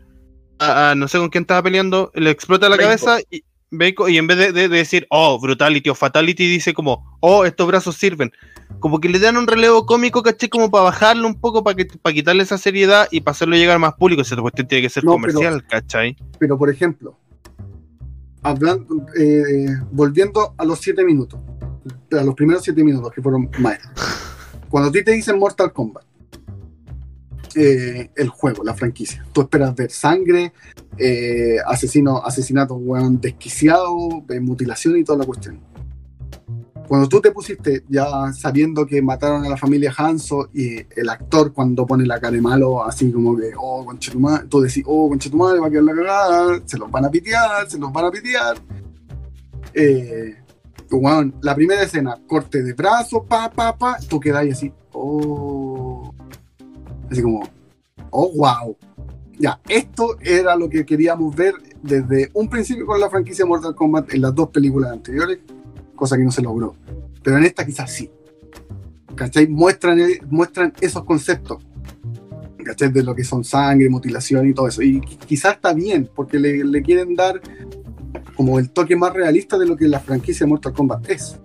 a, 0.59 0.91
a- 0.91 0.95
no 0.95 1.07
sé 1.07 1.17
con 1.17 1.29
quién 1.29 1.41
estaba 1.43 1.63
peleando, 1.63 2.11
le 2.13 2.29
explota 2.29 2.69
la 2.69 2.75
Bacon. 2.75 2.85
cabeza 2.85 3.17
y, 3.31 3.43
Y 3.71 4.17
en 4.17 4.25
vez 4.27 4.37
de, 4.37 4.51
de- 4.51 4.67
de 4.67 4.77
decir, 4.77 5.05
oh, 5.11 5.39
brutality 5.39 5.89
o 5.89 5.95
fatality, 5.95 6.49
dice 6.49 6.73
como, 6.73 7.17
oh, 7.19 7.45
estos 7.45 7.67
brazos 7.67 7.95
sirven. 7.97 8.31
Como 8.79 8.99
que 8.99 9.09
le 9.09 9.19
dan 9.19 9.37
un 9.37 9.45
relevo 9.47 9.85
cómico, 9.85 10.23
caché, 10.23 10.49
como 10.49 10.71
para 10.71 10.85
bajarlo 10.85 11.27
un 11.27 11.39
poco, 11.39 11.63
para 11.63 11.75
que 11.75 11.85
para 11.85 12.13
quitarle 12.13 12.43
esa 12.43 12.57
seriedad 12.57 13.07
y 13.11 13.21
para 13.21 13.33
hacerlo 13.33 13.55
llegar 13.55 13.77
más 13.77 13.93
público. 13.93 14.21
Esa 14.21 14.35
cuestión 14.37 14.67
tiene 14.67 14.81
que 14.81 14.89
ser 14.89 15.03
No, 15.03 15.11
comercial, 15.11 15.63
¿cachai? 15.67 16.15
Pero 16.39 16.57
por 16.57 16.69
ejemplo, 16.69 17.15
hablando, 18.41 19.05
eh, 19.19 19.67
volviendo 19.91 20.53
a 20.57 20.65
los 20.65 20.79
siete 20.79 21.03
minutos, 21.03 21.39
a 22.11 22.23
los 22.23 22.35
primeros 22.35 22.63
siete 22.63 22.83
minutos 22.83 23.11
que 23.13 23.21
fueron 23.21 23.49
maestros. 23.59 23.93
Cuando 24.69 24.89
a 24.89 24.91
ti 24.91 25.03
te 25.03 25.11
dicen 25.11 25.37
Mortal 25.39 25.73
Kombat, 25.73 26.03
eh, 27.55 28.11
el 28.15 28.29
juego, 28.29 28.63
la 28.63 28.73
franquicia, 28.73 29.25
tú 29.31 29.41
esperas 29.41 29.75
ver 29.75 29.91
sangre, 29.91 30.53
eh, 30.97 31.57
asesino, 31.65 32.23
asesinatos 32.23 32.77
weón, 32.79 33.19
desquiciados, 33.19 34.23
eh, 34.29 34.39
mutilación 34.39 34.97
y 34.97 35.03
toda 35.03 35.19
la 35.19 35.25
cuestión. 35.25 35.59
Cuando 36.87 37.07
tú 37.07 37.21
te 37.21 37.29
pusiste 37.29 37.83
ya 37.87 38.07
sabiendo 38.33 38.83
que 38.83 38.99
mataron 38.99 39.45
a 39.45 39.49
la 39.49 39.57
familia 39.57 39.93
Hanso 39.95 40.49
y 40.51 40.77
el 40.99 41.09
actor 41.09 41.53
cuando 41.53 41.85
pone 41.85 42.03
la 42.03 42.19
cara 42.19 42.33
de 42.35 42.41
malo, 42.41 42.83
así 42.83 43.11
como 43.11 43.37
que, 43.37 43.51
oh, 43.55 43.85
conchetumare, 43.85 44.47
tú 44.47 44.59
decís, 44.61 44.83
oh, 44.87 45.07
conchetumare, 45.07 45.59
va 45.59 45.67
a 45.67 45.69
quedar 45.69 45.83
la 45.83 45.93
cagada, 45.93 46.61
se 46.65 46.79
los 46.79 46.89
van 46.89 47.05
a 47.05 47.11
pitear, 47.11 47.69
se 47.69 47.77
los 47.77 47.93
van 47.93 48.05
a 48.05 48.11
pitear. 48.11 48.57
Eh, 49.73 50.35
weón, 50.91 51.35
la 51.41 51.53
primera 51.53 51.83
escena, 51.83 52.17
corte 52.27 52.63
de 52.63 52.73
brazo, 52.73 53.23
pa, 53.23 53.51
pa, 53.51 53.77
pa, 53.77 53.97
tú 54.09 54.19
ahí 54.33 54.49
así, 54.49 54.73
oh, 54.93 55.88
así 57.09 57.21
como, 57.21 57.47
oh, 58.11 58.31
wow. 58.35 58.77
Ya, 59.37 59.59
esto 59.69 60.17
era 60.21 60.55
lo 60.55 60.69
que 60.69 60.85
queríamos 60.85 61.33
ver 61.35 61.53
desde 61.81 62.29
un 62.33 62.49
principio 62.49 62.85
con 62.85 62.99
la 62.99 63.09
franquicia 63.09 63.45
Mortal 63.45 63.73
Kombat 63.73 64.13
en 64.13 64.21
las 64.21 64.35
dos 64.35 64.49
películas 64.49 64.91
anteriores, 64.91 65.39
cosa 65.95 66.17
que 66.17 66.23
no 66.23 66.31
se 66.31 66.41
logró. 66.41 66.75
Pero 67.23 67.37
en 67.37 67.45
esta 67.45 67.65
quizás 67.65 67.91
sí. 67.91 68.09
¿Cachai? 69.15 69.47
Muestran, 69.47 69.97
muestran 70.29 70.73
esos 70.81 71.03
conceptos. 71.05 71.65
¿Cachai? 72.63 72.91
De 72.91 73.01
lo 73.01 73.15
que 73.15 73.23
son 73.23 73.43
sangre, 73.45 73.89
mutilación 73.89 74.47
y 74.47 74.53
todo 74.53 74.67
eso. 74.67 74.81
Y 74.81 74.99
qui- 74.99 75.17
quizás 75.19 75.55
está 75.55 75.73
bien, 75.73 76.09
porque 76.13 76.37
le, 76.37 76.63
le 76.63 76.81
quieren 76.81 77.15
dar 77.15 77.41
como 78.35 78.59
el 78.59 78.69
toque 78.71 78.95
más 78.95 79.13
realista 79.13 79.57
de 79.57 79.65
lo 79.65 79.75
que 79.77 79.87
la 79.87 79.99
franquicia 80.01 80.45
Mortal 80.47 80.73
Kombat 80.73 81.09
es. 81.09 81.39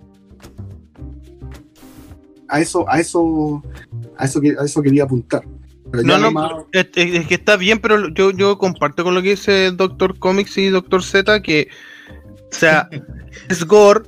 A 2.48 2.60
eso, 2.60 2.88
a 2.88 3.00
eso, 3.00 3.62
a 4.16 4.24
eso, 4.24 4.40
a 4.60 4.64
eso 4.64 4.82
quería 4.82 5.04
apuntar. 5.04 5.44
No, 6.02 6.18
no, 6.18 6.66
Es, 6.72 6.86
que 6.88 7.34
está 7.34 7.56
bien, 7.56 7.78
pero 7.78 8.08
yo, 8.08 8.30
yo 8.30 8.58
comparto 8.58 9.04
con 9.04 9.14
lo 9.14 9.22
que 9.22 9.30
dice 9.30 9.70
Doctor 9.70 10.18
Comics 10.18 10.58
y 10.58 10.68
Doctor 10.68 11.02
Z, 11.02 11.42
que, 11.42 11.68
o 12.50 12.54
sea, 12.54 12.88
es 13.48 13.64
gore, 13.64 14.02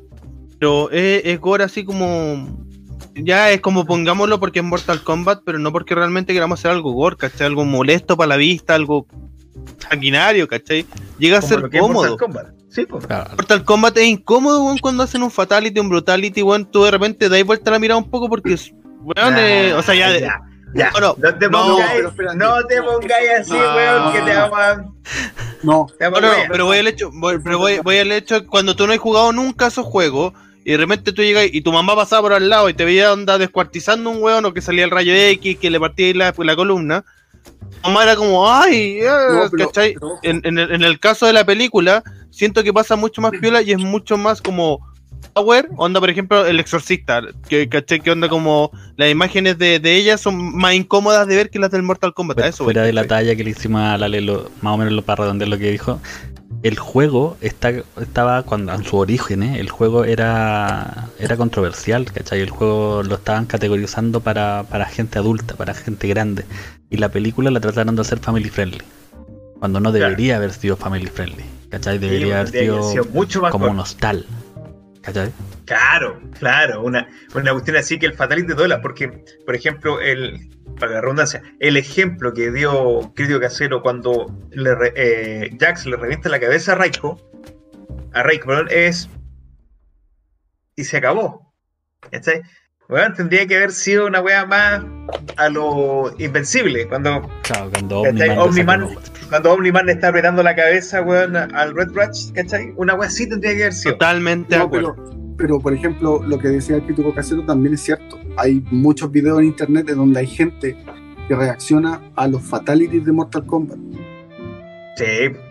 pero 0.59 0.91
es, 0.91 1.23
es 1.25 1.41
gore 1.41 1.65
así 1.65 1.85
como, 1.85 2.67
ya 3.15 3.51
es 3.51 3.61
como 3.61 3.85
pongámoslo 3.85 4.41
porque 4.41 4.61
es 4.61 4.65
Mortal 4.65 5.03
Kombat, 5.03 5.43
pero 5.45 5.59
no 5.59 5.73
porque 5.73 5.95
realmente 5.95 6.33
queramos 6.33 6.61
hacer 6.61 6.71
algo 6.71 6.93
gore, 6.93 7.17
¿cachai? 7.17 7.47
Algo 7.47 7.65
molesto 7.65 8.17
para 8.17 8.29
la 8.29 8.37
vista, 8.37 8.75
algo 8.75 9.07
sanguinario, 9.79 10.49
¿cachai? 10.49 10.87
Llega 11.19 11.39
a 11.39 11.41
Como 11.41 11.49
ser 11.49 11.71
cómodo. 11.71 12.11
Mortal 12.11 12.19
Kombat. 12.19 12.47
Sí, 12.69 12.85
pues. 12.85 13.07
Claro. 13.07 13.31
Mortal 13.31 13.65
Kombat 13.65 13.97
es 13.99 14.07
incómodo, 14.07 14.65
weón, 14.65 14.79
cuando 14.79 15.03
hacen 15.03 15.23
un 15.23 15.31
fatality, 15.31 15.81
un 15.81 15.89
brutality, 15.89 16.43
weón, 16.43 16.71
tú 16.71 16.85
de 16.85 16.91
repente 16.91 17.29
dais 17.29 17.45
vuelta 17.45 17.71
la 17.71 17.79
mirada 17.79 17.99
un 17.99 18.11
poco 18.11 18.29
porque, 18.29 18.57
weón, 19.01 19.35
eh, 19.39 19.73
o 19.73 19.83
sea, 19.83 19.95
ya, 19.95 20.19
ya, 20.19 20.41
ya. 20.77 20.91
No, 20.93 21.01
no, 21.01 21.15
No 21.19 21.39
te 21.39 21.49
pongáis, 21.51 21.91
pero 21.97 22.09
espérate. 22.09 22.37
no 22.37 22.65
te 22.67 22.83
pongáis 22.83 23.31
así, 23.41 23.53
No. 23.53 23.75
weón, 23.75 24.13
que 24.13 24.21
te 24.23 24.35
vamos 24.37 24.59
a. 24.59 24.85
no, 25.63 25.87
Te 25.99 26.05
vamos 26.05 26.21
No, 26.23 26.29
a 26.31 26.35
pero 26.51 26.65
voy 26.67 26.79
al 26.79 26.87
hecho, 26.89 27.11
voy, 27.13 27.39
pero 27.43 27.59
voy, 27.59 27.79
voy 27.81 27.99
al 27.99 28.13
hecho 28.13 28.47
cuando 28.47 28.77
tú 28.77 28.87
no 28.87 28.93
has 28.93 28.99
jugado 28.99 29.33
nunca 29.33 29.67
esos 29.69 29.87
juegos 29.87 30.33
y 30.65 30.73
de 30.73 30.77
repente 30.79 31.13
tú 31.13 31.23
llegas 31.23 31.47
y 31.53 31.61
tu 31.61 31.73
mamá 31.73 31.95
pasaba 31.95 32.23
por 32.23 32.33
al 32.33 32.49
lado 32.49 32.69
y 32.69 32.75
te 32.75 32.85
veía 32.85 33.13
onda 33.13 33.39
descuartizando 33.39 34.11
un 34.11 34.23
weón 34.23 34.45
o 34.45 34.53
que 34.53 34.61
salía 34.61 34.85
el 34.85 34.91
rayo 34.91 35.13
X, 35.15 35.59
que 35.59 35.71
le 35.71 35.79
partía 35.81 36.07
ahí 36.09 36.15
la, 36.15 36.35
la 36.37 36.57
columna. 36.57 37.05
Tu 37.83 37.89
mamá 37.89 38.03
era 38.05 38.17
como, 38.17 38.53
ay, 38.53 38.99
eh", 39.01 39.07
no, 39.31 39.49
pero- 39.51 39.67
¿cachai? 39.69 39.95
pero- 39.95 40.19
En, 40.23 40.41
en 40.45 40.59
el, 40.59 40.73
en 40.75 40.83
el 40.83 40.99
caso 40.99 41.27
de 41.27 41.33
la 41.33 41.45
película, 41.45 42.03
siento 42.31 42.63
que 42.65 42.73
pasa 42.73 42.97
mucho 42.97 43.21
más 43.21 43.33
piola 43.33 43.63
y 43.63 43.73
es 43.73 43.79
mucho 43.79 44.17
más 44.17 44.41
como 44.43 44.81
power, 45.33 45.69
onda 45.77 46.01
por 46.01 46.09
ejemplo 46.11 46.47
el 46.47 46.59
exorcista, 46.61 47.21
que 47.49 47.69
caché 47.69 48.01
que 48.01 48.11
onda 48.11 48.29
como 48.29 48.71
las 48.97 49.11
imágenes 49.11 49.59
de, 49.59 49.79
de 49.81 49.97
ella 49.97 50.17
son 50.19 50.57
más 50.57 50.75
incómodas 50.75 51.27
de 51.29 51.37
ver 51.37 51.51
que 51.51 51.59
las 51.59 51.71
del 51.71 51.83
Mortal 51.83 52.15
Kombat. 52.15 52.39
a 52.39 52.41
Fuera, 52.41 52.49
eso, 52.51 52.65
fuera 52.65 52.81
voy, 52.83 52.87
de 52.89 52.93
la 52.93 53.05
talla 53.07 53.37
que 53.37 53.45
le 53.45 53.51
hicimos 53.51 53.83
a 53.83 53.99
Lale, 53.99 54.21
lo- 54.21 54.51
más 54.63 54.75
o 54.75 54.77
menos 54.79 54.93
lo 54.95 55.03
para 55.03 55.25
redondear 55.25 55.49
lo 55.49 55.59
que 55.59 55.71
dijo. 55.71 56.01
El 56.63 56.79
juego 56.79 57.37
está, 57.43 57.71
estaba 58.01 58.43
cuando 58.43 58.73
en 58.73 58.83
su 58.83 58.97
origen, 58.97 59.43
¿eh? 59.43 59.61
el 59.61 59.69
juego 59.69 60.05
era, 60.05 61.09
era 61.19 61.37
controversial, 61.37 62.07
¿cachai? 62.11 62.41
El 62.41 62.51
juego 62.51 63.03
lo 63.03 63.17
estaban 63.17 63.45
categorizando 63.47 64.21
para, 64.21 64.65
para 64.69 64.87
gente 64.87 65.19
adulta, 65.19 65.55
para 65.55 65.75
gente 65.75 66.09
grande. 66.09 66.45
Y 66.91 66.97
la 66.97 67.11
película 67.11 67.51
la 67.51 67.61
trataron 67.61 67.95
de 67.95 68.03
hacer 68.03 68.19
family 68.21 68.49
friendly. 68.49 68.83
Cuando 69.59 69.81
no 69.81 69.91
Claro. 69.91 70.07
debería 70.07 70.37
haber 70.37 70.53
sido 70.53 70.77
family 70.77 71.07
friendly. 71.07 71.45
¿Cachai? 71.71 71.99
Sí, 71.99 72.05
Debería 72.07 72.41
haber 72.41 72.49
sido 72.53 72.75
haber 72.79 72.91
sido 72.91 73.05
mucho 73.13 73.43
más 73.43 73.53
como 73.53 73.67
corto. 73.67 73.81
Claro, 75.65 76.21
claro, 76.39 76.83
una, 76.83 77.09
una 77.35 77.53
cuestión 77.53 77.77
así 77.77 77.99
que 77.99 78.07
el 78.07 78.15
Fatality 78.15 78.53
duela, 78.55 78.81
porque, 78.81 79.09
por 79.45 79.55
ejemplo, 79.55 80.01
el, 80.01 80.51
para 80.79 80.93
la 80.93 81.01
redundancia, 81.01 81.43
el 81.61 81.77
ejemplo 81.77 82.33
que 82.33 82.51
dio 82.51 83.13
Crítico 83.15 83.41
Casero 83.41 83.83
cuando 83.83 84.27
le 84.51 84.71
eh, 84.95 85.57
Jax 85.59 85.87
le 85.87 85.97
revienta 85.97 86.29
la 86.29 86.41
cabeza 86.41 86.73
a 86.73 86.75
Raiko, 86.77 87.21
a 88.13 88.23
Raiko, 88.23 88.47
perdón, 88.47 88.69
es. 88.71 89.09
Y 90.77 90.85
se 90.85 90.99
acabó. 90.99 91.53
¿Cachai? 92.11 92.43
Bueno, 92.89 93.15
tendría 93.15 93.47
que 93.47 93.57
haber 93.57 93.73
sido 93.73 94.07
una 94.07 94.21
wea 94.21 94.47
más 94.47 94.85
a 95.37 95.49
lo 95.49 96.15
invencible, 96.19 96.87
cuando, 96.87 97.29
Claro, 97.43 97.71
cuando. 97.71 98.01
Omniman, 98.03 98.39
Omniman- 98.39 98.99
cuando 99.29 99.53
Omniman 99.53 99.87
le 99.87 99.93
está 99.93 100.09
apretando 100.09 100.43
la 100.43 100.55
cabeza, 100.55 101.03
weón, 101.03 101.37
al 101.37 101.75
Red 101.75 101.93
Ratch, 101.95 102.33
¿cachai? 102.33 102.73
Una 102.77 102.95
wea 102.95 103.09
así 103.09 103.29
tendría 103.29 103.55
que 103.55 103.63
haber 103.63 103.73
sido. 103.75 103.93
Totalmente 103.95 104.57
de 104.57 104.63
acuerdo. 104.63 104.95
pero, 104.97 105.17
pero, 105.37 105.61
por 105.61 105.73
ejemplo, 105.75 106.23
lo 106.27 106.39
que 106.39 106.49
decía 106.49 106.77
el 106.77 106.83
crítico 106.83 107.15
casero 107.15 107.45
también 107.45 107.75
es 107.75 107.81
cierto. 107.83 108.19
Hay 108.37 108.65
muchos 108.71 109.11
videos 109.11 109.39
en 109.41 109.47
internet 109.47 109.87
de 109.87 109.95
donde 109.95 110.21
hay 110.21 110.27
gente 110.27 110.77
que 111.29 111.35
reacciona 111.35 112.01
a 112.15 112.29
los 112.29 112.43
fatalities 112.43 113.05
de 113.05 113.13
Mortal 113.13 113.45
Kombat. 113.47 113.79
Sí, 114.97 115.05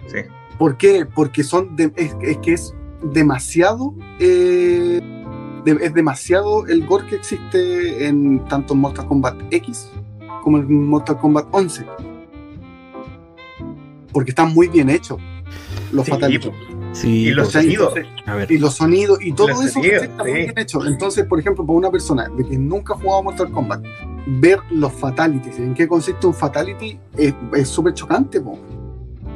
sí. 0.08 0.18
¿Por 0.58 0.78
qué? 0.78 1.06
Porque 1.06 1.44
son 1.44 1.76
de- 1.76 1.92
es, 1.98 2.16
es 2.22 2.38
que 2.38 2.54
es 2.54 2.74
demasiado 3.14 3.94
eh, 4.20 5.02
de- 5.66 5.78
es 5.86 5.94
demasiado 5.94 6.66
el 6.68 6.86
gore 6.86 7.06
que 7.08 7.16
existe 7.18 8.08
en 8.08 8.44
tanto 8.48 8.74
en 8.74 8.80
Mortal 8.80 9.06
Kombat 9.08 9.36
X 9.52 9.92
como 10.44 10.58
en 10.60 10.88
Mortal 10.88 11.18
Kombat 11.20 11.46
11. 11.52 11.86
Porque 14.16 14.32
están 14.32 14.54
muy 14.54 14.70
bien 14.70 14.90
hechos 14.90 15.20
los 15.92 16.06
Sí. 16.06 16.12
Sí, 16.94 17.10
y 17.28 17.32
los 17.32 17.52
sonidos. 17.52 17.94
y 18.50 18.58
los 18.58 18.74
sonidos 18.76 19.20
y 19.22 19.34
todo 19.34 19.50
Los 19.50 19.62
eso 19.66 19.74
sonidos, 19.74 20.04
está 20.04 20.24
sí. 20.24 20.32
muy 20.32 20.40
bien 20.44 20.54
hecho. 20.58 20.86
Entonces, 20.86 21.26
por 21.26 21.38
ejemplo, 21.40 21.66
para 21.66 21.78
una 21.78 21.92
persona 21.92 22.30
de 22.38 22.46
que 22.46 22.58
nunca 22.58 22.94
ha 22.94 22.98
jugado 22.98 23.24
Mortal 23.24 23.52
Kombat, 23.52 23.84
ver 24.28 24.60
los 24.72 24.94
fatalities, 24.94 25.60
en 25.60 25.74
qué 25.74 25.86
consiste 25.88 26.26
un 26.26 26.34
fatality, 26.34 26.98
es 27.18 27.68
súper 27.68 27.94
chocante. 27.94 28.40
po. 28.40 28.58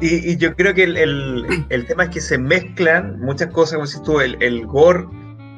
Y, 0.00 0.30
y 0.32 0.36
yo 0.38 0.56
creo 0.56 0.72
que 0.72 0.84
el, 0.84 0.96
el- 0.96 1.66
el 1.68 1.86
tema 1.86 2.04
es 2.04 2.08
que 2.10 2.22
se 2.22 2.38
mezclan 2.38 3.20
muchas 3.20 3.50
cosas, 3.50 3.74
como 3.74 3.84
dices 3.84 4.02
tú, 4.02 4.20
el, 4.20 4.42
el 4.42 4.66
gore, 4.66 5.04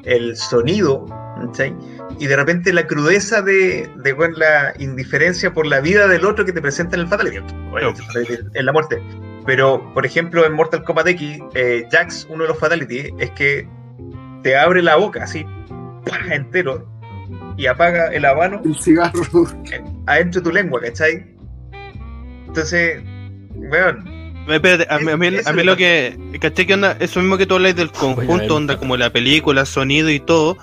el 0.03 0.37
sonido, 0.37 1.07
¿cachai? 1.47 1.75
y 2.19 2.27
de 2.27 2.37
repente 2.37 2.73
la 2.73 2.87
crudeza 2.87 3.43
de, 3.43 3.91
de 3.97 4.13
bueno, 4.13 4.37
la 4.39 4.75
indiferencia 4.79 5.53
por 5.53 5.67
la 5.67 5.81
vida 5.81 6.07
del 6.09 6.25
otro 6.25 6.45
que 6.45 6.53
te 6.53 6.61
presenta 6.61 6.97
en 6.97 7.03
el 7.03 7.09
Fatality. 7.09 7.39
Es 8.55 8.65
la 8.65 8.73
muerte. 8.73 9.03
Pero, 9.45 9.93
por 9.95 10.07
ejemplo, 10.07 10.47
en 10.47 10.53
Mortal 10.53 10.85
Kombat 10.85 11.09
X, 11.09 11.39
eh, 11.55 11.85
Jax, 11.91 12.27
uno 12.31 12.45
de 12.45 12.49
los 12.51 12.59
Fatality, 12.59 13.11
es 13.19 13.31
que 13.33 13.67
te 14.45 14.57
abre 14.57 14.83
la 14.83 14.97
boca 14.97 15.25
así, 15.25 15.45
¡pah! 16.07 16.33
entero, 16.35 16.87
y 17.57 17.67
apaga 17.67 18.07
el 18.09 18.25
habano 18.25 18.61
El 18.65 18.77
cigarro. 18.77 19.23
adentro 20.07 20.41
de 20.41 20.45
tu 20.45 20.53
lengua, 20.53 20.81
¿cachai? 20.81 21.27
Entonces, 22.47 23.03
weón, 23.55 24.07
Eh, 24.49 24.57
Espérate, 24.57 24.87
a 24.93 24.99
mí, 24.99 25.11
a 25.11 25.17
mí- 25.17 25.27
Eso 25.29 25.49
a 25.51 25.53
mí 25.53 25.59
le 25.59 25.65
lo 25.65 25.77
que. 25.77 26.19
¿Cachai? 26.41 26.67
Que 26.67 26.75
onda? 26.75 26.97
Eso 26.99 27.21
mismo 27.21 27.39
que 27.39 27.47
tú 27.47 27.55
hablas 27.55 27.77
del 27.77 27.93
conjunto, 27.93 28.57
onda 28.57 28.77
como 28.77 28.97
la 28.97 29.11
película, 29.11 29.65
sonido 29.65 30.11
y 30.11 30.19
todo. 30.19 30.57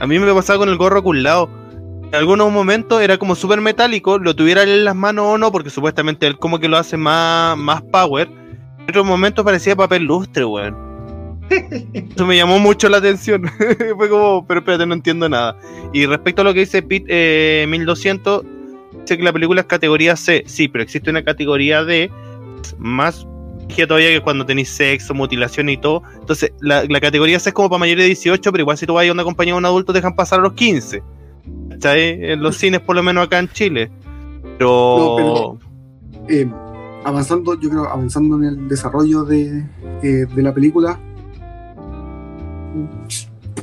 A 0.00 0.06
mí 0.06 0.18
me 0.18 0.32
pasaba 0.32 0.58
con 0.58 0.68
el 0.70 0.78
gorro 0.78 1.00
aculado. 1.00 1.50
En 2.04 2.14
algunos 2.14 2.50
momentos 2.50 3.00
era 3.02 3.18
como 3.18 3.34
súper 3.34 3.60
metálico, 3.60 4.18
lo 4.18 4.34
tuviera 4.34 4.62
él 4.62 4.70
en 4.70 4.84
las 4.86 4.96
manos 4.96 5.26
o 5.26 5.38
no, 5.38 5.52
porque 5.52 5.70
supuestamente 5.70 6.26
él 6.26 6.38
como 6.38 6.58
que 6.58 6.68
lo 6.68 6.78
hace 6.78 6.96
más, 6.96 7.56
más 7.56 7.82
power. 7.82 8.28
En 8.78 8.84
otros 8.88 9.06
momentos 9.06 9.44
parecía 9.44 9.76
papel 9.76 10.04
lustre, 10.04 10.44
weón. 10.44 10.90
Eso 11.92 12.26
me 12.26 12.36
llamó 12.36 12.58
mucho 12.58 12.88
la 12.88 12.96
atención. 12.96 13.48
Fue 13.96 14.08
como, 14.08 14.46
pero 14.46 14.60
espérate, 14.60 14.86
no 14.86 14.94
entiendo 14.94 15.28
nada. 15.28 15.56
Y 15.92 16.06
respecto 16.06 16.40
a 16.40 16.44
lo 16.46 16.54
que 16.54 16.60
dice 16.60 16.82
Pete 16.82 17.62
eh, 17.62 17.66
1200, 17.68 18.42
dice 19.02 19.18
que 19.18 19.22
la 19.22 19.32
película 19.32 19.60
es 19.60 19.66
categoría 19.66 20.16
C. 20.16 20.44
Sí, 20.46 20.66
pero 20.66 20.82
existe 20.82 21.10
una 21.10 21.22
categoría 21.22 21.84
D 21.84 22.10
más 22.78 23.26
todavía 23.86 24.08
que 24.10 24.20
cuando 24.20 24.44
tenéis 24.46 24.68
sexo, 24.70 25.14
mutilación 25.14 25.68
y 25.68 25.76
todo. 25.76 26.02
Entonces, 26.20 26.52
la, 26.60 26.84
la 26.88 27.00
categoría 27.00 27.38
C 27.40 27.50
es 27.50 27.54
como 27.54 27.68
para 27.68 27.78
mayores 27.80 28.02
de 28.04 28.06
18, 28.08 28.52
pero 28.52 28.62
igual 28.62 28.76
si 28.78 28.86
tú 28.86 28.94
vas 28.94 29.08
a 29.08 29.12
una 29.12 29.24
compañía 29.24 29.54
de 29.54 29.58
un 29.58 29.64
adulto, 29.66 29.92
dejan 29.92 30.14
pasar 30.14 30.40
a 30.40 30.42
los 30.42 30.52
15. 30.54 31.02
¿Cachai? 31.70 32.32
En 32.32 32.42
los 32.42 32.56
cines, 32.56 32.80
por 32.80 32.96
lo 32.96 33.02
menos 33.02 33.26
acá 33.26 33.38
en 33.38 33.48
Chile. 33.48 33.90
Pero. 34.58 35.58
No, 35.58 35.58
Eh, 36.28 36.46
avanzando, 37.04 37.58
yo 37.58 37.70
creo, 37.70 37.88
avanzando 37.88 38.36
en 38.36 38.44
el 38.44 38.68
desarrollo 38.68 39.24
de, 39.24 39.64
eh, 40.02 40.26
de 40.34 40.42
la 40.42 40.52
película, 40.54 40.98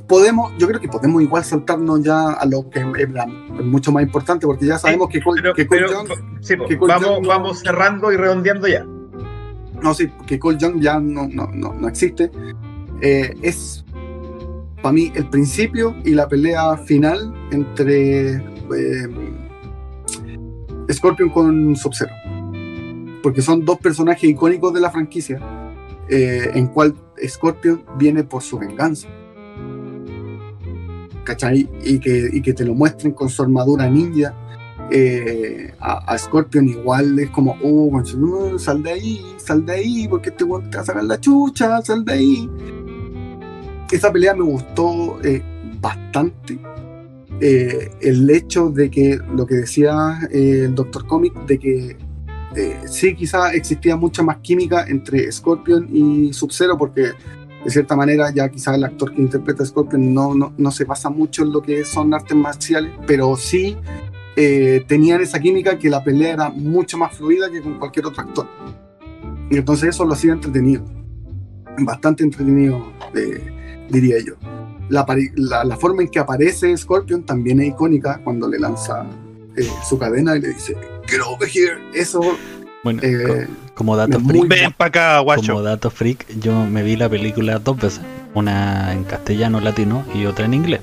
podemos, 0.07 0.51
yo 0.57 0.67
creo 0.67 0.79
que 0.79 0.87
podemos 0.87 1.21
igual 1.21 1.43
saltarnos 1.43 2.01
ya 2.03 2.31
a 2.31 2.45
lo 2.45 2.69
que 2.69 2.79
es 2.97 3.09
la- 3.11 3.25
mucho 3.27 3.91
más 3.91 4.03
importante, 4.03 4.45
porque 4.47 4.65
ya 4.65 4.77
sabemos 4.77 5.09
que, 5.09 5.21
Cole, 5.21 5.41
pero, 5.41 5.53
que 5.53 5.67
Cole 5.67 5.81
pero- 5.87 6.03
Young- 6.05 6.37
sí, 6.41 6.55
po, 6.55 6.65
que 6.65 6.77
Cole 6.77 6.93
vamos, 6.93 7.07
Young 7.09 7.21
no- 7.23 7.27
vamos 7.29 7.59
cerrando 7.59 8.11
y 8.11 8.17
redondeando 8.17 8.67
ya. 8.67 8.85
No, 9.81 9.93
sí, 9.93 10.09
que 10.25 10.39
Cole 10.39 10.57
Young 10.57 10.79
ya 10.79 10.99
no, 10.99 11.27
no, 11.27 11.47
no, 11.53 11.73
no 11.73 11.87
existe. 11.87 12.31
Eh, 13.01 13.35
es 13.41 13.85
para 14.81 14.93
mí 14.93 15.11
el 15.15 15.29
principio 15.29 15.95
y 16.03 16.11
la 16.11 16.27
pelea 16.27 16.77
final 16.77 17.33
entre 17.51 18.35
eh, 18.35 19.07
Scorpion 20.91 21.29
con 21.29 21.75
Sub-Zero. 21.75 22.11
Porque 23.21 23.41
son 23.41 23.65
dos 23.65 23.77
personajes 23.79 24.29
icónicos 24.29 24.73
de 24.73 24.79
la 24.79 24.91
franquicia, 24.91 25.39
eh, 26.09 26.51
en 26.53 26.67
cual 26.67 26.95
Scorpion 27.25 27.83
viene 27.97 28.23
por 28.23 28.41
su 28.41 28.57
venganza. 28.57 29.07
¿Cachai? 31.23 31.69
Y 31.83 31.99
que, 31.99 32.29
y 32.31 32.41
que 32.41 32.53
te 32.53 32.63
lo 32.63 32.73
muestren 32.73 33.11
con 33.11 33.29
su 33.29 33.41
armadura 33.41 33.89
ninja. 33.89 34.33
Eh, 34.91 35.73
a, 35.79 36.13
a 36.13 36.17
Scorpion 36.17 36.67
igual 36.67 37.19
es 37.19 37.29
como, 37.29 37.57
oh, 37.63 38.01
sal 38.57 38.83
de 38.83 38.91
ahí, 38.91 39.21
sal 39.37 39.65
de 39.65 39.73
ahí, 39.73 40.07
porque 40.07 40.31
te, 40.31 40.43
weón 40.43 40.69
te 40.69 40.77
va 40.77 40.83
a 40.83 40.85
sacar 40.85 41.03
la 41.03 41.19
chucha, 41.19 41.81
sal 41.81 42.05
de 42.05 42.13
ahí. 42.13 42.49
Esa 43.91 44.11
pelea 44.11 44.33
me 44.33 44.43
gustó 44.43 45.19
eh, 45.23 45.41
bastante. 45.81 46.59
Eh, 47.39 47.91
el 48.01 48.29
hecho 48.29 48.69
de 48.69 48.89
que 48.89 49.19
lo 49.35 49.45
que 49.45 49.55
decía 49.55 50.19
el 50.31 50.73
Doctor 50.73 51.05
Comic, 51.05 51.33
de 51.45 51.59
que 51.59 51.97
sí, 52.85 53.13
quizá 53.13 53.53
existía 53.53 53.95
mucha 53.95 54.23
más 54.23 54.37
química 54.37 54.85
entre 54.87 55.31
Scorpion 55.31 55.87
y 55.91 56.33
Sub-Zero, 56.33 56.75
porque 56.75 57.11
de 57.63 57.71
cierta 57.71 57.95
manera 57.95 58.31
ya 58.33 58.49
quizá 58.49 58.73
el 58.73 58.83
actor 58.83 59.13
que 59.13 59.21
interpreta 59.21 59.61
a 59.61 59.65
Scorpion 59.65 60.13
no, 60.13 60.33
no, 60.33 60.53
no 60.57 60.71
se 60.71 60.85
basa 60.85 61.09
mucho 61.09 61.43
en 61.43 61.51
lo 61.51 61.61
que 61.61 61.85
son 61.85 62.13
artes 62.13 62.35
marciales, 62.35 62.91
pero 63.05 63.35
sí 63.35 63.77
eh, 64.37 64.83
tenían 64.87 65.19
esa 65.21 65.39
química 65.39 65.77
que 65.77 65.89
la 65.89 66.03
pelea 66.03 66.31
era 66.33 66.49
mucho 66.49 66.97
más 66.97 67.13
fluida 67.17 67.49
que 67.51 67.61
con 67.61 67.77
cualquier 67.79 68.05
otro 68.05 68.21
actor. 68.21 68.47
Y 69.49 69.57
entonces 69.57 69.89
eso 69.89 70.05
lo 70.05 70.13
hacía 70.13 70.31
entretenido, 70.33 70.83
bastante 71.79 72.23
entretenido, 72.23 72.91
eh, 73.15 73.85
diría 73.89 74.17
yo. 74.25 74.35
La, 74.89 75.05
apari- 75.05 75.31
la, 75.35 75.63
la 75.65 75.75
forma 75.75 76.01
en 76.03 76.07
que 76.09 76.19
aparece 76.19 76.75
Scorpion 76.77 77.23
también 77.23 77.59
es 77.59 77.67
icónica 77.69 78.21
cuando 78.23 78.47
le 78.47 78.57
lanza 78.59 79.05
eh, 79.57 79.67
su 79.87 79.97
cadena 79.97 80.35
y 80.37 80.41
le 80.41 80.49
dice, 80.49 80.75
Get 81.07 81.19
over 81.27 81.49
here. 81.53 81.77
Eso 81.93 82.21
Bueno, 82.83 83.01
Eh, 83.03 83.47
co- 83.47 83.73
como 83.73 83.95
dato 83.97 84.19
freak, 84.19 84.47
Ven 84.47 84.71
para 84.77 84.87
acá, 84.89 85.19
guacho. 85.19 85.53
como 85.53 85.61
dato 85.63 85.89
freak, 85.89 86.25
yo 86.39 86.65
me 86.65 86.83
vi 86.83 86.95
la 86.95 87.09
película 87.09 87.59
dos 87.59 87.77
veces, 87.77 88.01
una 88.33 88.93
en 88.93 89.03
castellano 89.03 89.59
latino 89.59 90.05
y 90.13 90.25
otra 90.25 90.45
en 90.45 90.53
inglés. 90.53 90.81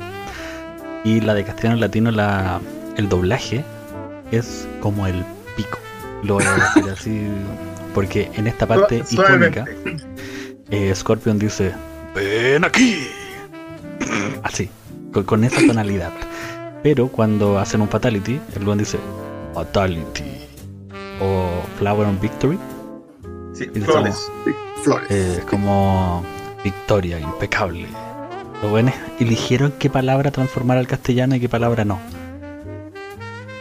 Y 1.05 1.21
la 1.21 1.35
de 1.35 1.45
castellano 1.45 1.79
latino, 1.81 2.11
la, 2.11 2.61
el 2.97 3.09
doblaje 3.09 3.65
es 4.31 4.67
como 4.81 5.07
el 5.07 5.25
pico. 5.57 5.79
Lo 6.23 6.35
voy 6.35 6.45
a 6.45 6.53
decir 6.55 6.91
así, 6.91 7.23
porque 7.95 8.31
en 8.35 8.47
esta 8.47 8.67
parte 8.67 9.03
icónica, 9.11 9.65
eh, 10.71 10.93
Scorpion 10.95 11.39
dice 11.39 11.73
Ven 12.15 12.65
aquí. 12.65 13.07
así, 14.43 14.71
con, 15.13 15.25
con 15.25 15.45
esa 15.45 15.61
tonalidad. 15.67 16.13
Pero 16.83 17.09
cuando 17.09 17.59
hacen 17.59 17.81
un 17.81 17.89
fatality, 17.89 18.41
el 18.57 18.65
buen 18.65 18.79
dice 18.79 18.99
fatality 19.55 20.25
o 21.21 21.49
flower 21.79 22.07
on 22.09 22.21
victory, 22.21 22.59
Sí, 23.55 23.67
flores. 23.67 24.29
sí, 24.45 24.51
Flores. 24.83 25.07
eh, 25.11 25.41
como 25.49 26.25
victoria, 26.65 27.21
impecable. 27.21 27.87
Los 28.61 28.71
buenos 28.71 28.95
eligieron 29.21 29.73
qué 29.79 29.89
palabra 29.91 30.31
transformar 30.33 30.77
al 30.79 30.87
castellano 30.89 31.37
y 31.37 31.41
qué 31.41 31.49
palabra 31.49 31.85
no. 31.85 32.01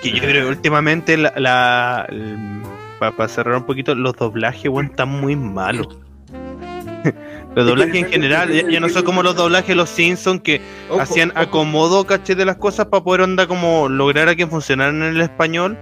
Que 0.04 0.12
yo 0.12 0.22
creo 0.22 0.44
que 0.44 0.50
últimamente 0.50 1.18
la, 1.18 1.34
la 1.38 2.08
para 3.12 3.28
cerrar 3.28 3.56
un 3.56 3.64
poquito, 3.64 3.96
los 3.96 4.16
doblajes, 4.16 4.70
weón, 4.70 4.88
están 4.88 5.10
muy 5.10 5.36
malos. 5.36 5.88
los 7.56 7.66
doblajes 7.66 7.96
en 7.96 8.06
general, 8.06 8.52
ya, 8.52 8.70
ya 8.70 8.80
no 8.80 8.90
son 8.90 9.04
como 9.04 9.24
los 9.24 9.36
doblajes 9.36 9.70
de 9.70 9.76
los 9.76 9.90
Simpsons 9.90 10.42
que 10.42 10.62
Ojo, 10.90 11.02
hacían 11.02 11.32
acomodo, 11.36 12.06
caché, 12.06 12.36
de 12.36 12.46
las 12.46 12.58
cosas 12.58 12.88
para 12.88 13.04
poder 13.04 13.22
onda 13.22 13.48
como 13.48 13.90
lograr 13.90 14.30
a 14.30 14.36
que 14.36 14.48
funcionaran 14.48 15.02
en 15.04 15.16
el 15.16 15.22
español. 15.22 15.78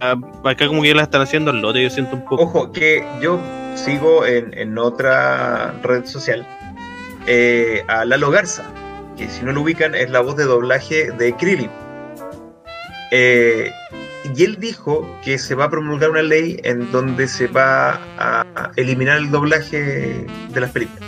Ah, 0.00 0.16
acá 0.44 0.66
como 0.66 0.82
que 0.82 0.88
ya 0.88 0.94
la 0.94 1.02
están 1.02 1.22
haciendo 1.22 1.50
al 1.50 1.60
lote, 1.60 1.82
yo 1.82 1.90
siento 1.90 2.16
un 2.16 2.24
poco. 2.24 2.42
Ojo, 2.42 2.72
que 2.72 3.04
yo 3.20 3.40
sigo 3.74 4.26
en, 4.26 4.56
en 4.58 4.76
otra 4.78 5.74
red 5.82 6.04
social 6.04 6.46
eh, 7.26 7.84
a 7.88 8.04
Lalo 8.04 8.30
Garza, 8.30 8.64
que 9.16 9.28
si 9.28 9.44
no 9.44 9.52
lo 9.52 9.62
ubican 9.62 9.94
es 9.94 10.10
la 10.10 10.20
voz 10.20 10.36
de 10.36 10.44
doblaje 10.44 11.12
de 11.12 11.34
Krillin. 11.34 11.70
Eh, 13.14 13.70
y 14.34 14.44
él 14.44 14.56
dijo 14.58 15.06
que 15.22 15.36
se 15.38 15.54
va 15.54 15.64
a 15.66 15.70
promulgar 15.70 16.10
una 16.10 16.22
ley 16.22 16.58
en 16.64 16.90
donde 16.90 17.28
se 17.28 17.46
va 17.46 18.00
a 18.18 18.72
eliminar 18.76 19.18
el 19.18 19.30
doblaje 19.30 20.26
de 20.52 20.60
las 20.60 20.70
películas. 20.70 21.02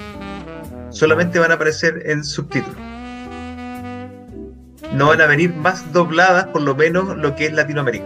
Solamente 0.91 1.39
van 1.39 1.51
a 1.51 1.55
aparecer 1.55 2.03
en 2.07 2.23
subtítulos. 2.25 2.77
No 4.93 5.09
van 5.09 5.21
a 5.23 5.27
venir 5.27 5.55
más 5.55 5.93
dobladas, 5.93 6.47
por 6.49 6.63
lo 6.63 6.75
menos 6.75 7.17
lo 7.17 7.35
que 7.35 7.47
es 7.47 7.53
Latinoamérica. 7.53 8.05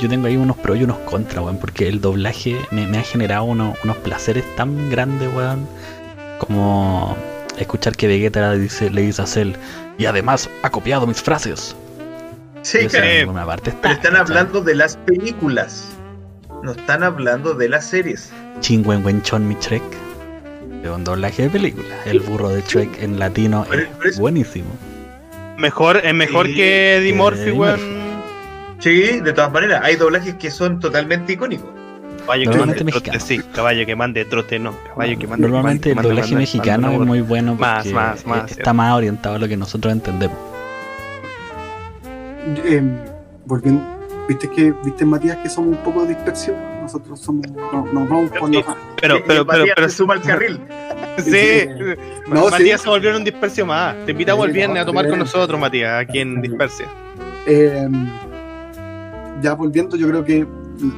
Yo- 0.00 0.08
tengo 0.08 0.26
ahí 0.26 0.36
unos 0.36 0.56
pros 0.56 0.78
y 0.78 0.84
unos 0.84 0.98
contras, 1.00 1.44
weón, 1.44 1.58
porque 1.58 1.88
el 1.88 2.00
doblaje 2.00 2.56
me, 2.70 2.84
ha 2.98 3.02
generado 3.02 3.44
uno- 3.44 3.74
unos 3.84 3.96
placeres 3.98 4.44
tan 4.56 4.88
grandes, 4.90 5.28
weón, 5.34 5.66
como 6.38 7.14
escuchar 7.58 7.94
que 7.96 8.06
Vegeta 8.06 8.52
dice, 8.54 8.90
le 8.90 9.02
dice 9.02 9.22
a 9.22 9.26
Cell, 9.26 9.52
y 9.98 10.06
además 10.06 10.48
ha 10.62 10.70
copiado 10.70 11.06
mis 11.06 11.20
frases. 11.20 11.76
Sí, 12.64 12.78
Y 12.78 12.86
eso 12.86 12.96
claro. 12.98 13.06
en 13.12 13.28
una 13.28 13.44
parte 13.46 13.70
está, 13.70 13.82
Pero 13.82 13.94
están 13.94 14.16
hablando 14.16 14.60
de 14.62 14.74
las 14.74 14.96
películas. 14.96 15.88
No 16.62 16.72
están 16.72 17.02
hablando 17.02 17.52
de 17.54 17.68
las 17.68 17.84
series. 17.86 18.32
Chingüengüenchón 18.60 19.46
mi 19.46 19.54
Shrek. 19.60 19.82
De 20.82 20.90
un 20.90 21.04
doblaje 21.04 21.42
de 21.42 21.50
película. 21.50 21.94
El 22.06 22.20
burro 22.20 22.48
de 22.48 22.62
Shrek 22.62 23.02
en 23.02 23.18
latino 23.18 23.66
Pero- 23.68 23.82
es 23.82 23.88
pero 23.98 24.10
es- 24.10 24.18
buenísimo. 24.18 24.68
Mejor, 25.58 25.98
es 26.02 26.14
mejor 26.14 26.46
Sí, 26.46 26.54
que 26.54 26.96
Eddie 26.96 27.12
Murphy, 27.12 27.50
weón. 27.50 27.80
Sí, 28.78 29.20
de 29.20 29.32
todas 29.34 29.52
maneras, 29.52 29.82
hay 29.84 29.96
doblajes 29.96 30.34
que 30.36 30.50
son 30.50 30.80
totalmente 30.80 31.34
icónicos. 31.34 31.68
Caballo 32.20 32.42
que 32.50 32.56
Normalmente 32.56 32.84
mande 32.84 33.00
trote, 33.00 33.20
sí. 33.20 33.38
Caballo 33.54 33.86
que 33.86 33.96
mande 33.96 34.24
trote, 34.24 34.58
no. 34.58 34.74
Caballo 34.88 35.18
que 35.18 35.26
mande 35.26 35.42
Normalmente 35.46 35.90
el 35.90 35.96
mande, 35.96 36.08
doblaje 36.08 36.28
mande, 36.30 36.40
mexicano 36.42 36.82
mande, 36.88 36.96
es 37.02 37.06
muy 37.06 37.20
bueno 37.20 37.56
porque 37.58 37.92
más, 37.92 38.24
más, 38.24 38.44
eh, 38.44 38.54
sí. 38.54 38.54
está 38.58 38.72
más 38.72 38.94
orientado 38.94 39.34
a 39.36 39.38
lo 39.38 39.46
que 39.46 39.56
nosotros 39.58 39.92
entendemos. 39.92 40.36
Eh, 42.64 42.82
volviendo, 43.46 43.82
viste 44.28 44.48
que, 44.50 44.72
viste 44.84 45.04
Matías 45.04 45.36
que 45.38 45.48
somos 45.48 45.76
un 45.76 45.82
poco 45.84 46.04
dispersos 46.04 46.54
nosotros 46.82 47.18
somos, 47.20 47.46
no, 47.50 47.86
nos 47.92 48.08
vamos 48.08 48.30
por 48.38 48.50
Sí. 48.50 48.56
la- 48.56 48.76
Pero, 49.00 49.14
pero, 49.24 49.24
pero, 49.26 49.44
Matías 49.46 49.74
pero, 49.76 49.88
se 49.88 49.96
suma 49.96 50.14
al 50.14 50.20
carril. 50.22 50.60
sí. 51.18 51.66
No, 52.28 52.50
Matías 52.50 52.80
sí. 52.80 52.84
se 52.84 52.90
volvió 52.90 53.16
un 53.16 53.24
dispersio 53.24 53.64
más. 53.64 53.94
Te 54.04 54.12
invitamos 54.12 54.44
Sí, 54.44 54.48
el 54.50 54.54
viernes 54.54 54.76
no, 54.76 54.82
a 54.82 54.84
tomar 54.86 55.04
sí. 55.06 55.10
con 55.10 55.18
nosotros, 55.20 55.58
Matías, 55.58 56.02
aquí 56.02 56.18
en 56.20 56.34
Sí. 56.36 56.40
Dispersia. 56.48 56.86
Eh, 57.46 57.88
ya 59.40 59.54
volviendo, 59.54 59.96
yo 59.96 60.08
creo 60.08 60.24
que 60.24 60.46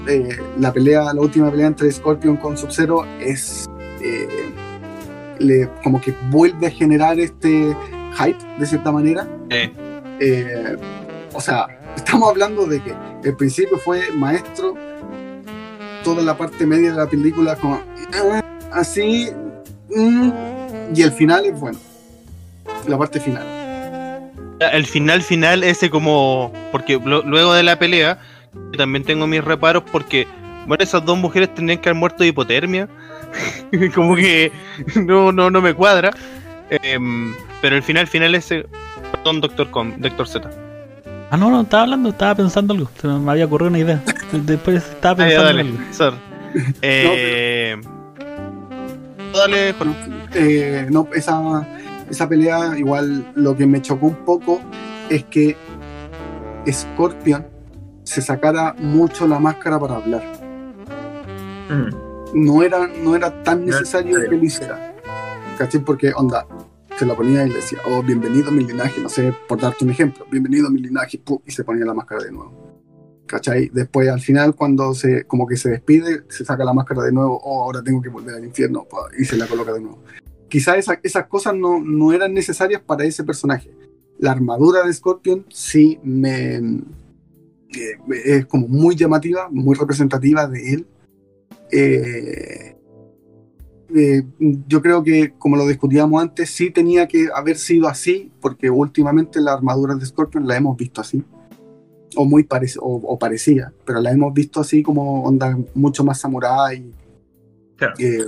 eh, 0.08 0.38
la 0.58 0.72
pelea, 0.72 1.12
la 1.14 1.20
última 1.20 1.50
pelea 1.50 1.68
entre 1.68 1.90
Scorpion 1.92 2.36
con 2.36 2.56
Sub-Zero 2.56 3.04
es 3.20 3.66
eh, 4.02 4.28
le- 5.38 5.68
como 5.84 6.00
que 6.00 6.14
vuelve 6.30 6.66
a 6.66 6.70
generar 6.70 7.18
este 7.20 7.76
hype 8.18 8.38
de 8.58 8.66
cierta 8.66 8.90
manera. 8.90 9.26
Sí. 9.50 9.70
Eh, 10.20 10.76
o 11.36 11.40
sea, 11.40 11.66
estamos 11.96 12.28
hablando 12.30 12.66
de 12.66 12.82
que 12.82 12.94
el 13.24 13.36
principio 13.36 13.78
fue 13.78 14.10
maestro, 14.12 14.74
toda 16.02 16.22
la 16.22 16.36
parte 16.36 16.66
media 16.66 16.90
de 16.92 16.96
la 16.96 17.06
película 17.06 17.56
como 17.56 17.82
"Ah", 18.14 18.42
así, 18.72 19.30
mm, 19.94 20.30
y 20.94 21.02
el 21.02 21.12
final 21.12 21.46
es 21.46 21.58
bueno. 21.58 21.78
La 22.86 22.96
parte 22.96 23.20
final. 23.20 23.44
El 24.60 24.86
final 24.86 25.22
final 25.22 25.62
ese 25.64 25.90
como 25.90 26.52
porque 26.72 26.98
luego 26.98 27.52
de 27.52 27.62
la 27.62 27.78
pelea 27.78 28.18
también 28.76 29.04
tengo 29.04 29.26
mis 29.26 29.44
reparos 29.44 29.82
porque 29.92 30.26
bueno 30.66 30.82
esas 30.82 31.04
dos 31.04 31.18
mujeres 31.18 31.54
tendrían 31.54 31.78
que 31.78 31.90
haber 31.90 31.98
muerto 32.00 32.22
de 32.22 32.28
hipotermia 32.30 32.88
como 33.94 34.16
que 34.16 34.50
no 34.94 35.30
no 35.30 35.50
no 35.50 35.60
me 35.60 35.74
cuadra 35.74 36.10
Em, 36.70 37.34
pero 37.62 37.76
el 37.76 37.82
final 37.82 38.08
final 38.08 38.34
ese 38.34 38.66
perdón 39.12 39.40
doctor 39.40 39.70
com 39.70 39.92
doctor 39.98 40.26
Z 40.26 40.50
Ah, 41.30 41.36
no, 41.36 41.50
no, 41.50 41.62
estaba 41.62 41.82
hablando, 41.84 42.10
estaba 42.10 42.34
pensando 42.36 42.72
algo. 42.74 42.88
Se 43.00 43.08
me 43.08 43.30
había 43.30 43.46
ocurrido 43.46 43.68
una 43.70 43.78
idea. 43.80 44.02
Después 44.32 44.76
estaba 44.84 45.12
Ah, 45.12 45.16
pensando 45.26 45.50
en 45.50 45.56
dale 45.56 45.68
algo. 45.70 45.78
sorry. 45.92 46.16
Eh, 46.82 47.76
dale 49.34 49.72
Jorge. 49.72 49.94
Eh, 50.34 50.86
no, 50.90 51.08
esa, 51.14 51.66
esa 52.10 52.28
pelea, 52.28 52.78
igual 52.78 53.26
lo 53.34 53.56
que 53.56 53.66
me 53.66 53.82
chocó 53.82 54.06
un 54.06 54.24
poco 54.24 54.60
es 55.10 55.24
que 55.24 55.56
Scorpion 56.70 57.46
se 58.04 58.22
sacara 58.22 58.74
mucho 58.78 59.26
la 59.26 59.38
máscara 59.38 59.78
para 59.78 59.96
hablar. 59.96 60.22
Mm. 61.68 62.44
No 62.44 62.62
era, 62.62 62.86
no 63.02 63.14
era 63.16 63.42
tan 63.42 63.60
No, 63.60 63.66
necesario 63.72 64.16
sí. 64.20 64.28
que 64.28 64.36
lo 64.36 64.44
hiciera. 64.44 64.94
¿Cachai? 65.58 65.80
Porque, 65.80 66.12
onda, 66.14 66.46
se 66.98 67.06
la 67.06 67.14
ponía 67.14 67.44
y 67.44 67.48
le 67.50 67.56
decía, 67.56 67.78
oh, 67.86 68.02
bienvenido 68.02 68.48
a 68.48 68.52
mi 68.52 68.64
linaje, 68.64 69.00
no 69.00 69.08
sé, 69.08 69.32
por 69.48 69.60
darte 69.60 69.84
un 69.84 69.90
ejemplo, 69.90 70.24
bienvenido 70.30 70.68
a 70.68 70.70
mi 70.70 70.80
linaje, 70.80 71.18
¡pum! 71.18 71.38
y 71.46 71.50
se 71.50 71.62
ponía 71.64 71.84
la 71.84 71.94
máscara 71.94 72.24
de 72.24 72.32
nuevo. 72.32 72.52
¿Cachai? 73.26 73.68
Después, 73.72 74.08
al 74.08 74.20
final, 74.20 74.54
cuando 74.54 74.94
se, 74.94 75.24
como 75.24 75.46
que 75.46 75.56
se 75.56 75.68
despide, 75.70 76.22
se 76.28 76.44
saca 76.44 76.64
la 76.64 76.72
máscara 76.72 77.02
de 77.02 77.12
nuevo, 77.12 77.38
oh, 77.42 77.64
ahora 77.64 77.82
tengo 77.82 78.00
que 78.00 78.08
volver 78.08 78.36
al 78.36 78.44
infierno, 78.44 78.86
y 79.18 79.24
se 79.24 79.36
la 79.36 79.46
coloca 79.46 79.72
de 79.72 79.80
nuevo. 79.80 80.02
Quizás 80.48 80.78
esa- 80.78 81.00
esas 81.02 81.26
cosas 81.26 81.54
no, 81.54 81.80
no 81.80 82.12
eran 82.12 82.32
necesarias 82.32 82.80
para 82.80 83.04
ese 83.04 83.24
personaje. 83.24 83.70
La 84.18 84.30
armadura 84.30 84.86
de 84.86 84.92
Scorpion 84.92 85.44
sí 85.50 85.98
me 86.04 86.56
eh, 86.56 87.98
es 88.24 88.46
como 88.46 88.68
muy 88.68 88.94
llamativa, 88.94 89.48
muy 89.50 89.74
representativa 89.76 90.46
de 90.46 90.72
él. 90.74 90.86
Eh, 91.72 92.65
eh, 93.94 94.24
yo 94.38 94.82
creo 94.82 95.02
que, 95.02 95.34
como 95.38 95.56
lo 95.56 95.66
discutíamos 95.66 96.20
antes, 96.20 96.50
sí 96.50 96.70
tenía 96.70 97.06
que 97.06 97.28
haber 97.34 97.56
sido 97.56 97.88
así, 97.88 98.32
porque 98.40 98.68
últimamente 98.70 99.40
las 99.40 99.56
armaduras 99.56 99.98
de 100.00 100.06
Scorpion 100.06 100.46
las 100.46 100.56
hemos 100.58 100.76
visto 100.76 101.00
así, 101.00 101.22
o 102.16 102.24
muy 102.24 102.44
parec 102.44 102.72
o, 102.80 102.96
o 102.96 103.18
parecía, 103.18 103.72
pero 103.84 104.00
las 104.00 104.14
hemos 104.14 104.32
visto 104.34 104.60
así 104.60 104.82
como 104.82 105.22
onda 105.24 105.56
mucho 105.74 106.04
más 106.04 106.20
samurai, 106.20 106.84
Claro. 107.76 107.94
eh, 107.98 108.24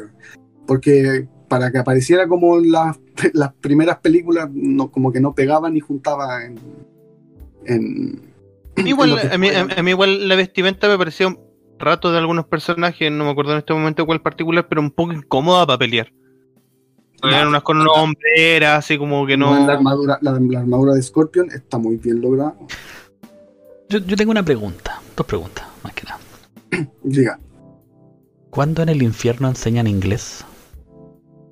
porque 0.67 1.27
para 1.49 1.71
que 1.73 1.79
apareciera 1.79 2.29
como 2.29 2.59
las, 2.59 2.99
las 3.33 3.53
primeras 3.55 3.99
películas, 3.99 4.49
no, 4.53 4.91
como 4.91 5.11
que 5.11 5.21
no 5.21 5.35
pegaba 5.35 5.71
ni 5.71 5.81
juntaba 5.81 6.45
en... 6.45 6.59
en 7.65 8.21
Igual, 8.87 9.19
en 9.19 9.33
a 9.33 9.39
mí, 9.39 9.49
a 9.49 9.83
mí 9.83 9.91
igual 9.91 10.29
la 10.29 10.37
vestimenta 10.37 10.87
me 10.89 10.97
pareció 10.97 11.48
rato 11.79 12.13
de 12.13 12.19
algunos 12.19 12.47
personajes, 12.47 13.11
no 13.11 13.25
me 13.25 13.31
acuerdo 13.31 13.53
en 13.53 13.59
este 13.59 13.73
momento 13.73 14.07
cuál 14.07 14.21
particular, 14.21 14.67
pero 14.69 14.81
un 14.81 14.91
poco 14.91 15.13
incómoda 15.13 15.67
para 15.67 15.79
pelear. 15.79 16.13
Eran 17.23 17.49
unas 17.49 17.63
con 17.63 17.81
una 17.81 17.91
hombrera, 17.93 18.77
así 18.77 18.97
como 18.97 19.27
que 19.27 19.37
no. 19.37 19.67
La 19.67 19.75
armadura, 19.75 20.19
la, 20.21 20.39
la 20.39 20.61
armadura 20.61 20.95
de 20.95 21.03
Scorpion 21.03 21.51
está 21.51 21.79
muy 21.79 21.97
bien 21.97 22.21
lograda. 22.21 22.55
Yo, 23.89 23.99
yo 23.99 24.17
tengo 24.17 24.31
una 24.31 24.45
pregunta, 24.45 25.01
dos 25.17 25.27
preguntas, 25.27 25.67
más 25.83 25.93
que 25.95 26.05
nada. 26.05 26.19
Diga, 27.03 27.41
¿Cuándo 28.51 28.83
en 28.83 28.89
el 28.89 29.03
infierno 29.03 29.49
enseñan 29.49 29.87
inglés? 29.87 30.45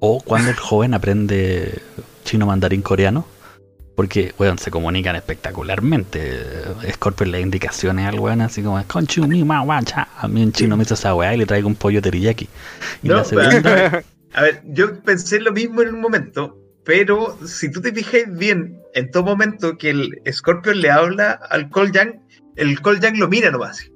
¿O 0.01 0.21
cuando 0.21 0.51
el 0.51 0.57
joven 0.57 0.95
aprende 0.95 1.83
chino, 2.25 2.47
mandarín, 2.47 2.83
coreano? 2.83 3.27
Porque, 3.97 4.35
weón, 4.39 4.59
se 4.59 4.71
comunican 4.71 5.17
espectacularmente. 5.17 6.43
Scorpion 6.93 7.33
le 7.33 7.39
da 7.39 7.43
indicaciones 7.43 8.07
al 8.07 8.21
weón, 8.21 8.43
así 8.43 8.63
como, 8.63 8.83
conchu, 8.87 9.27
mi, 9.27 9.43
ma, 9.43 9.63
wa, 9.63 9.83
cha". 9.83 10.07
A 10.19 10.29
mí 10.29 10.43
en 10.43 10.53
chino 10.53 10.77
me 10.77 10.85
hizo 10.85 10.95
esa 10.95 11.15
weá 11.15 11.35
y 11.35 11.39
le 11.39 11.47
traigo 11.47 11.67
un 11.67 11.75
pollo 11.75 12.01
teriyaki. 12.03 12.49
Y 13.03 13.09
No, 13.09 13.17
la 13.17 13.25
segunda, 13.25 14.05
A 14.35 14.43
ver, 14.43 14.63
yo 14.67 15.01
pensé 15.03 15.41
lo 15.41 15.51
mismo 15.51 15.81
en 15.81 15.95
un 15.95 16.01
momento, 16.03 16.59
pero 16.85 17.39
si 17.47 17.71
tú 17.71 17.81
te 17.81 17.91
fijáis 17.91 18.27
bien, 18.31 18.79
en 18.95 19.11
todo 19.11 19.25
momento 19.25 19.79
que 19.79 19.91
el 19.91 20.23
Scorpion 20.31 20.81
le 20.81 20.91
habla 20.91 21.41
al 21.51 21.71
Cole 21.71 21.91
Yang, 21.91 22.21
el 22.57 22.81
Cole 22.83 23.01
Yang 23.01 23.19
lo 23.19 23.29
mira 23.29 23.51
nomás. 23.51 23.91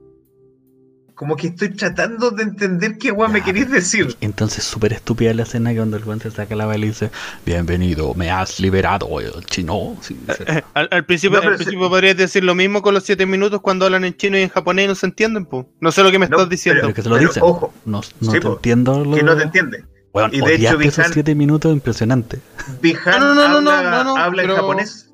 Como 1.20 1.36
que 1.36 1.48
estoy 1.48 1.68
tratando 1.74 2.30
de 2.30 2.44
entender 2.44 2.96
qué 2.96 3.12
weón 3.12 3.30
me 3.32 3.40
Ya. 3.40 3.44
queréis 3.44 3.70
decir. 3.70 4.16
entonces 4.22 4.64
súper 4.64 4.94
estúpida 4.94 5.34
la 5.34 5.42
escena 5.42 5.68
que 5.68 5.76
cuando 5.76 5.98
el 5.98 6.04
weón 6.04 6.18
se 6.18 6.30
saca 6.30 6.56
la 6.56 6.64
bala 6.64 6.82
y 6.86 6.88
dice, 6.88 7.10
bienvenido, 7.44 8.14
me 8.14 8.30
has 8.30 8.58
liberado, 8.58 9.20
el 9.20 9.44
chino. 9.44 9.98
Sí, 10.00 10.18
sí. 10.38 10.44
Al, 10.72 10.88
al 10.90 11.04
principio, 11.04 11.36
No, 11.36 11.40
pero 11.42 11.52
al 11.52 11.58
principio 11.58 11.90
podrías 11.90 12.16
decir 12.16 12.42
lo 12.42 12.54
mismo 12.54 12.80
con 12.80 12.94
los 12.94 13.04
7 13.04 13.26
minutos 13.26 13.60
cuando 13.60 13.84
hablan 13.84 14.06
en 14.06 14.16
chino 14.16 14.38
y 14.38 14.40
en 14.44 14.48
japonés 14.48 14.86
y 14.86 14.88
no 14.88 14.94
se 14.94 15.04
entienden, 15.04 15.44
po. 15.44 15.68
No 15.78 15.92
sé 15.92 16.02
lo 16.02 16.10
que 16.10 16.18
me 16.18 16.26
No, 16.26 16.36
estás 16.38 16.48
diciendo. 16.48 16.80
Pero 16.84 16.94
que 16.94 17.02
se 17.02 17.08
lo 17.10 17.16
pero 17.16 17.28
dicen. 17.28 17.42
ojo, 17.44 17.74
No, 17.84 18.00
no 18.20 18.32
Sí, 18.32 18.38
te 18.38 18.40
po, 18.40 18.52
entiendo 18.54 19.04
lo 19.04 19.14
que 19.14 19.22
no 19.22 19.36
te 19.36 19.42
entiende. 19.42 19.84
Weón, 20.14 20.30
Y 20.34 20.40
de 20.40 20.54
hecho, 20.54 20.80
esos 20.80 21.04
Bijan- 21.04 21.12
siete 21.12 21.34
minutos 21.34 21.70
impresionante. 21.70 22.40
Bihan 22.80 23.20
No, 23.20 23.34
no, 23.34 23.46
no, 23.46 23.60
no, 23.60 23.70
habla, 23.70 23.90
no, 23.90 24.04
no, 24.04 24.16
habla 24.16 24.40
pero- 24.42 24.54
en 24.54 24.60
japonés. 24.60 25.12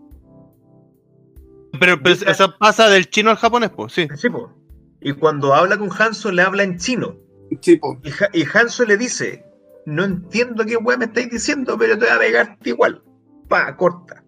Pero, 1.80 2.00
pero 2.00 2.16
pasa 2.60 2.88
del 2.88 3.10
chino 3.10 3.30
al 3.30 3.36
japonés, 3.38 3.70
pues, 3.74 3.92
sí. 3.92 4.06
Sí, 4.16 4.30
po. 4.30 4.52
Y 5.00 5.12
cuando 5.12 5.54
habla 5.54 5.78
con 5.78 5.90
Hanzo 5.90 6.32
le 6.32 6.42
habla 6.42 6.62
en 6.62 6.78
chino. 6.78 7.16
tipo, 7.60 7.98
Y, 8.02 8.10
Ha- 8.10 8.30
y 8.32 8.44
Hanzo 8.44 8.84
le 8.84 8.96
dice, 8.96 9.44
no 9.86 10.04
entiendo 10.04 10.64
qué 10.64 10.76
weón 10.76 10.98
me 11.00 11.04
estáis 11.06 11.30
diciendo, 11.30 11.76
pero 11.78 11.98
te 11.98 12.06
voy 12.06 12.14
a 12.14 12.18
pegarte 12.18 12.70
igual. 12.70 13.02
Pa, 13.48 13.76
corta. 13.76 14.24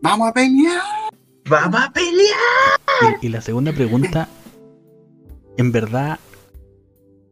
vamos 0.00 0.28
a 0.28 0.32
pelear. 0.32 0.82
¡Vamos 1.48 1.78
a 1.80 1.92
pelear! 1.92 3.18
Y, 3.22 3.26
y 3.26 3.28
la 3.28 3.40
segunda 3.42 3.72
pregunta, 3.72 4.28
¿en 5.58 5.72
verdad 5.72 6.18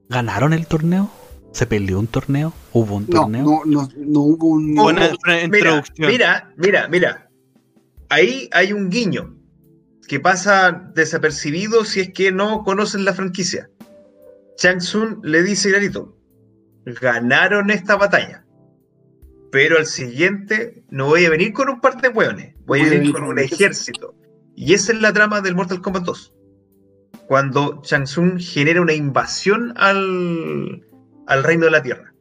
ganaron 0.08 0.52
el 0.52 0.66
torneo? 0.66 1.10
¿Se 1.52 1.66
peleó 1.66 1.98
un 1.98 2.06
torneo? 2.06 2.52
¿Hubo 2.72 2.96
un 2.96 3.06
torneo? 3.06 3.42
no, 3.44 3.62
no, 3.64 3.88
no 3.96 4.20
hubo 4.20 4.46
un. 4.48 4.74
Buena 4.74 5.10
Mira, 5.28 5.44
introducción. 5.44 6.10
mira, 6.10 6.52
mira, 6.56 6.88
mira. 6.88 7.30
Ahí 8.10 8.48
hay 8.52 8.72
un 8.74 8.90
guiño 8.90 9.34
que 10.12 10.20
pasa 10.20 10.90
desapercibido 10.94 11.86
si 11.86 12.00
es 12.00 12.10
que 12.12 12.32
no 12.32 12.64
conocen 12.64 13.06
la 13.06 13.14
franquicia. 13.14 13.70
Chang 14.56 14.82
Sun 14.82 15.20
le 15.22 15.42
dice 15.42 15.70
clarito, 15.70 16.18
ganaron 16.84 17.70
esta 17.70 17.96
batalla. 17.96 18.44
Pero 19.50 19.78
al 19.78 19.86
siguiente 19.86 20.84
no 20.90 21.06
voy 21.06 21.24
a 21.24 21.30
venir 21.30 21.54
con 21.54 21.70
un 21.70 21.80
par 21.80 21.98
de 21.98 22.10
hueones, 22.10 22.54
voy 22.66 22.82
a 22.82 22.90
venir 22.90 23.14
con 23.14 23.22
un 23.22 23.38
ejército. 23.38 24.14
Y 24.54 24.74
esa 24.74 24.92
es 24.92 25.00
la 25.00 25.14
trama 25.14 25.40
del 25.40 25.54
Mortal 25.54 25.80
Kombat 25.80 26.04
2. 26.04 26.34
Cuando 27.26 27.80
Chang 27.80 28.06
Sun 28.06 28.38
genera 28.38 28.82
una 28.82 28.92
invasión 28.92 29.72
al, 29.78 30.86
al 31.26 31.42
reino 31.42 31.64
de 31.64 31.70
la 31.70 31.82
Tierra. 31.82 32.12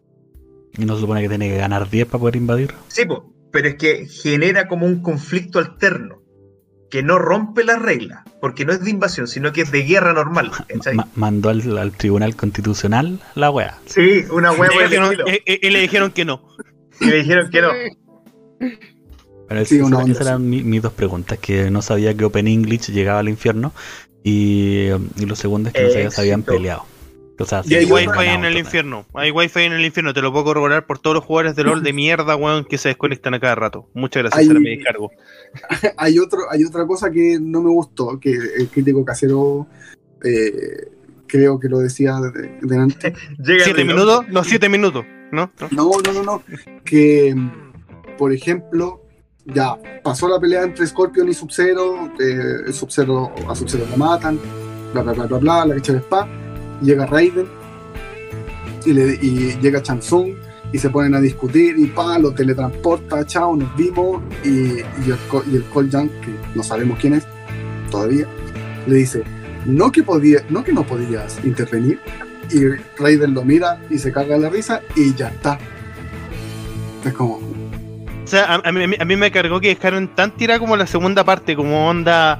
¿Y 0.77 0.85
no 0.85 0.95
se 0.95 1.01
supone 1.01 1.23
que 1.23 1.27
tiene 1.27 1.49
que 1.49 1.57
ganar 1.57 1.89
10 1.89 2.05
para 2.05 2.19
poder 2.19 2.37
invadir? 2.37 2.73
Sí, 2.87 3.03
po, 3.03 3.33
pero 3.51 3.67
es 3.67 3.75
que 3.75 4.07
genera 4.07 4.69
como 4.69 4.85
un 4.85 5.01
conflicto 5.01 5.59
alterno 5.59 6.20
que 6.91 7.01
no 7.01 7.17
rompe 7.17 7.63
las 7.63 7.81
reglas, 7.81 8.23
porque 8.39 8.65
no 8.65 8.73
es 8.73 8.83
de 8.83 8.91
invasión, 8.91 9.27
sino 9.27 9.51
que 9.53 9.61
es 9.61 9.71
de 9.71 9.81
guerra 9.83 10.13
normal. 10.13 10.51
mandó 11.15 11.49
al, 11.49 11.77
al 11.77 11.91
Tribunal 11.93 12.35
Constitucional 12.35 13.19
la 13.33 13.49
wea. 13.49 13.79
Sí, 13.85 14.25
una 14.31 14.53
Y 14.53 14.57
por 14.57 14.67
el 14.67 14.89
dijeron- 14.89 15.05
estilo. 15.13 15.25
y- 15.27 15.51
y- 15.53 15.67
y 15.67 15.69
le 15.71 15.79
dijeron 15.79 16.11
que 16.11 16.25
no. 16.25 16.43
Y 16.99 17.05
le 17.05 17.15
dijeron 17.17 17.49
que 17.49 17.61
no. 17.61 17.69
Pero 19.47 19.65
Sí, 19.65 19.79
esas 19.79 20.21
eran 20.21 20.49
mi- 20.49 20.63
mis 20.63 20.81
dos 20.81 20.93
preguntas, 20.93 21.37
que 21.39 21.71
no 21.71 21.81
sabía 21.81 22.15
que 22.15 22.23
Open 22.25 22.47
English 22.47 22.89
llegaba 22.91 23.19
al 23.19 23.27
infierno 23.29 23.73
y, 24.23 24.87
y 25.17 25.25
lo 25.25 25.35
segundo 25.35 25.69
es 25.69 25.73
que 25.75 25.83
no 25.83 25.89
sabía 25.89 26.05
que 26.05 26.11
se 26.11 26.21
habían 26.21 26.43
peleado. 26.43 26.85
O 27.41 27.45
sea, 27.45 27.61
Y 27.65 27.75
hay 27.75 27.85
otra- 27.91 28.11
wifi 28.17 28.29
en 28.29 28.45
el 28.45 28.57
infierno. 28.57 29.05
Hay 29.13 29.31
wifi 29.31 29.61
en 29.61 29.73
el 29.73 29.85
infierno. 29.85 30.13
Te 30.13 30.21
lo 30.21 30.31
puedo 30.31 30.45
corroborar 30.45 30.85
por 30.85 30.99
todos 30.99 31.15
los 31.15 31.23
jugadores 31.25 31.55
de 31.55 31.63
LOL 31.63 31.83
de 31.83 31.93
mierda, 31.93 32.35
weón, 32.35 32.65
que 32.65 32.77
se 32.77 32.89
desconectan 32.89 33.33
a 33.33 33.39
cada 33.39 33.55
rato. 33.55 33.89
Muchas 33.93 34.23
gracias, 34.23 34.39
Hay- 34.41 34.47
ahora 34.47 34.59
me 34.59 34.69
descargo. 34.71 35.11
hay, 35.97 36.19
otro, 36.19 36.39
hay 36.49 36.63
otra 36.63 36.85
cosa 36.87 37.11
que 37.11 37.37
no 37.41 37.61
me 37.61 37.69
gustó, 37.69 38.19
que 38.19 38.31
el 38.31 38.67
crítico 38.69 39.03
casero 39.05 39.67
eh, 40.23 40.87
creo 41.27 41.59
que 41.59 41.67
lo 41.69 41.79
decía 41.79 42.15
de- 42.19 42.57
delante. 42.61 43.13
Llega 43.43 43.63
¿Siete 43.65 43.83
minutos? 43.85 44.25
No, 44.29 44.43
siete 44.43 44.69
minutos, 44.69 45.05
¿no? 45.31 45.51
¿no? 45.59 45.67
No, 45.71 45.91
no, 46.05 46.13
no, 46.13 46.23
no. 46.23 46.43
Que, 46.83 47.35
por 48.17 48.33
ejemplo, 48.33 49.01
ya 49.45 49.75
pasó 50.03 50.27
la 50.27 50.39
pelea 50.39 50.63
entre 50.63 50.85
Scorpion 50.85 51.27
y 51.29 51.33
Sub-Zero. 51.33 52.11
eh, 52.19 52.71
Sub-Zero 52.71 53.33
a 53.49 53.55
Sub-Zero 53.55 53.85
lo 53.89 53.97
matan, 53.97 54.39
bla, 54.93 55.01
bla, 55.03 55.13
bla, 55.13 55.25
bla, 55.25 55.37
bla, 55.39 55.65
la 55.65 55.75
fecha 55.75 55.93
de 55.93 55.99
spa. 55.99 56.27
Llega 56.81 57.05
Raiden 57.05 57.47
y, 58.85 58.93
le, 58.93 59.13
y 59.21 59.57
llega 59.61 59.81
Chansung 59.81 60.33
y 60.73 60.77
se 60.77 60.89
ponen 60.89 61.13
a 61.15 61.19
discutir 61.21 61.77
y 61.77 61.87
pa, 61.87 62.17
lo 62.17 62.31
teletransporta, 62.31 63.25
chao, 63.25 63.55
nos 63.55 63.75
vimos. 63.75 64.21
Y, 64.43 64.79
el, 64.79 65.17
y 65.51 65.59
Cole 65.73 65.89
Young, 65.89 66.09
que 66.21 66.33
no 66.55 66.63
sabemos 66.63 66.97
quién 66.99 67.13
es 67.13 67.25
todavía, 67.91 68.25
le 68.87 68.95
dice: 68.95 69.23
No 69.65 69.91
que, 69.91 70.01
podía, 70.03 70.39
no 70.49 70.63
que 70.63 70.73
no 70.73 70.83
podías 70.83 71.39
intervenir. 71.43 71.99
Y 72.51 72.65
Raiden 73.01 73.33
lo 73.33 73.43
mira 73.43 73.79
y 73.89 73.97
se 73.97 74.11
caga 74.11 74.35
de 74.35 74.41
la 74.41 74.49
risa 74.49 74.81
y 74.95 75.13
ya 75.13 75.29
está. 75.29 75.57
Es 77.05 77.13
como, 77.13 77.35
O 77.35 78.27
sea, 78.27 78.55
a 78.55 78.71
mí- 78.71 78.95
a 78.99 79.05
mí 79.05 79.15
me 79.15 79.31
cargó 79.31 79.59
que 79.59 79.69
dejaron 79.69 80.07
tan 80.15 80.31
tirada 80.35 80.59
como 80.59 80.75
la 80.77 80.85
segunda 80.87 81.23
parte, 81.23 81.55
como 81.55 81.87
onda. 81.89 82.39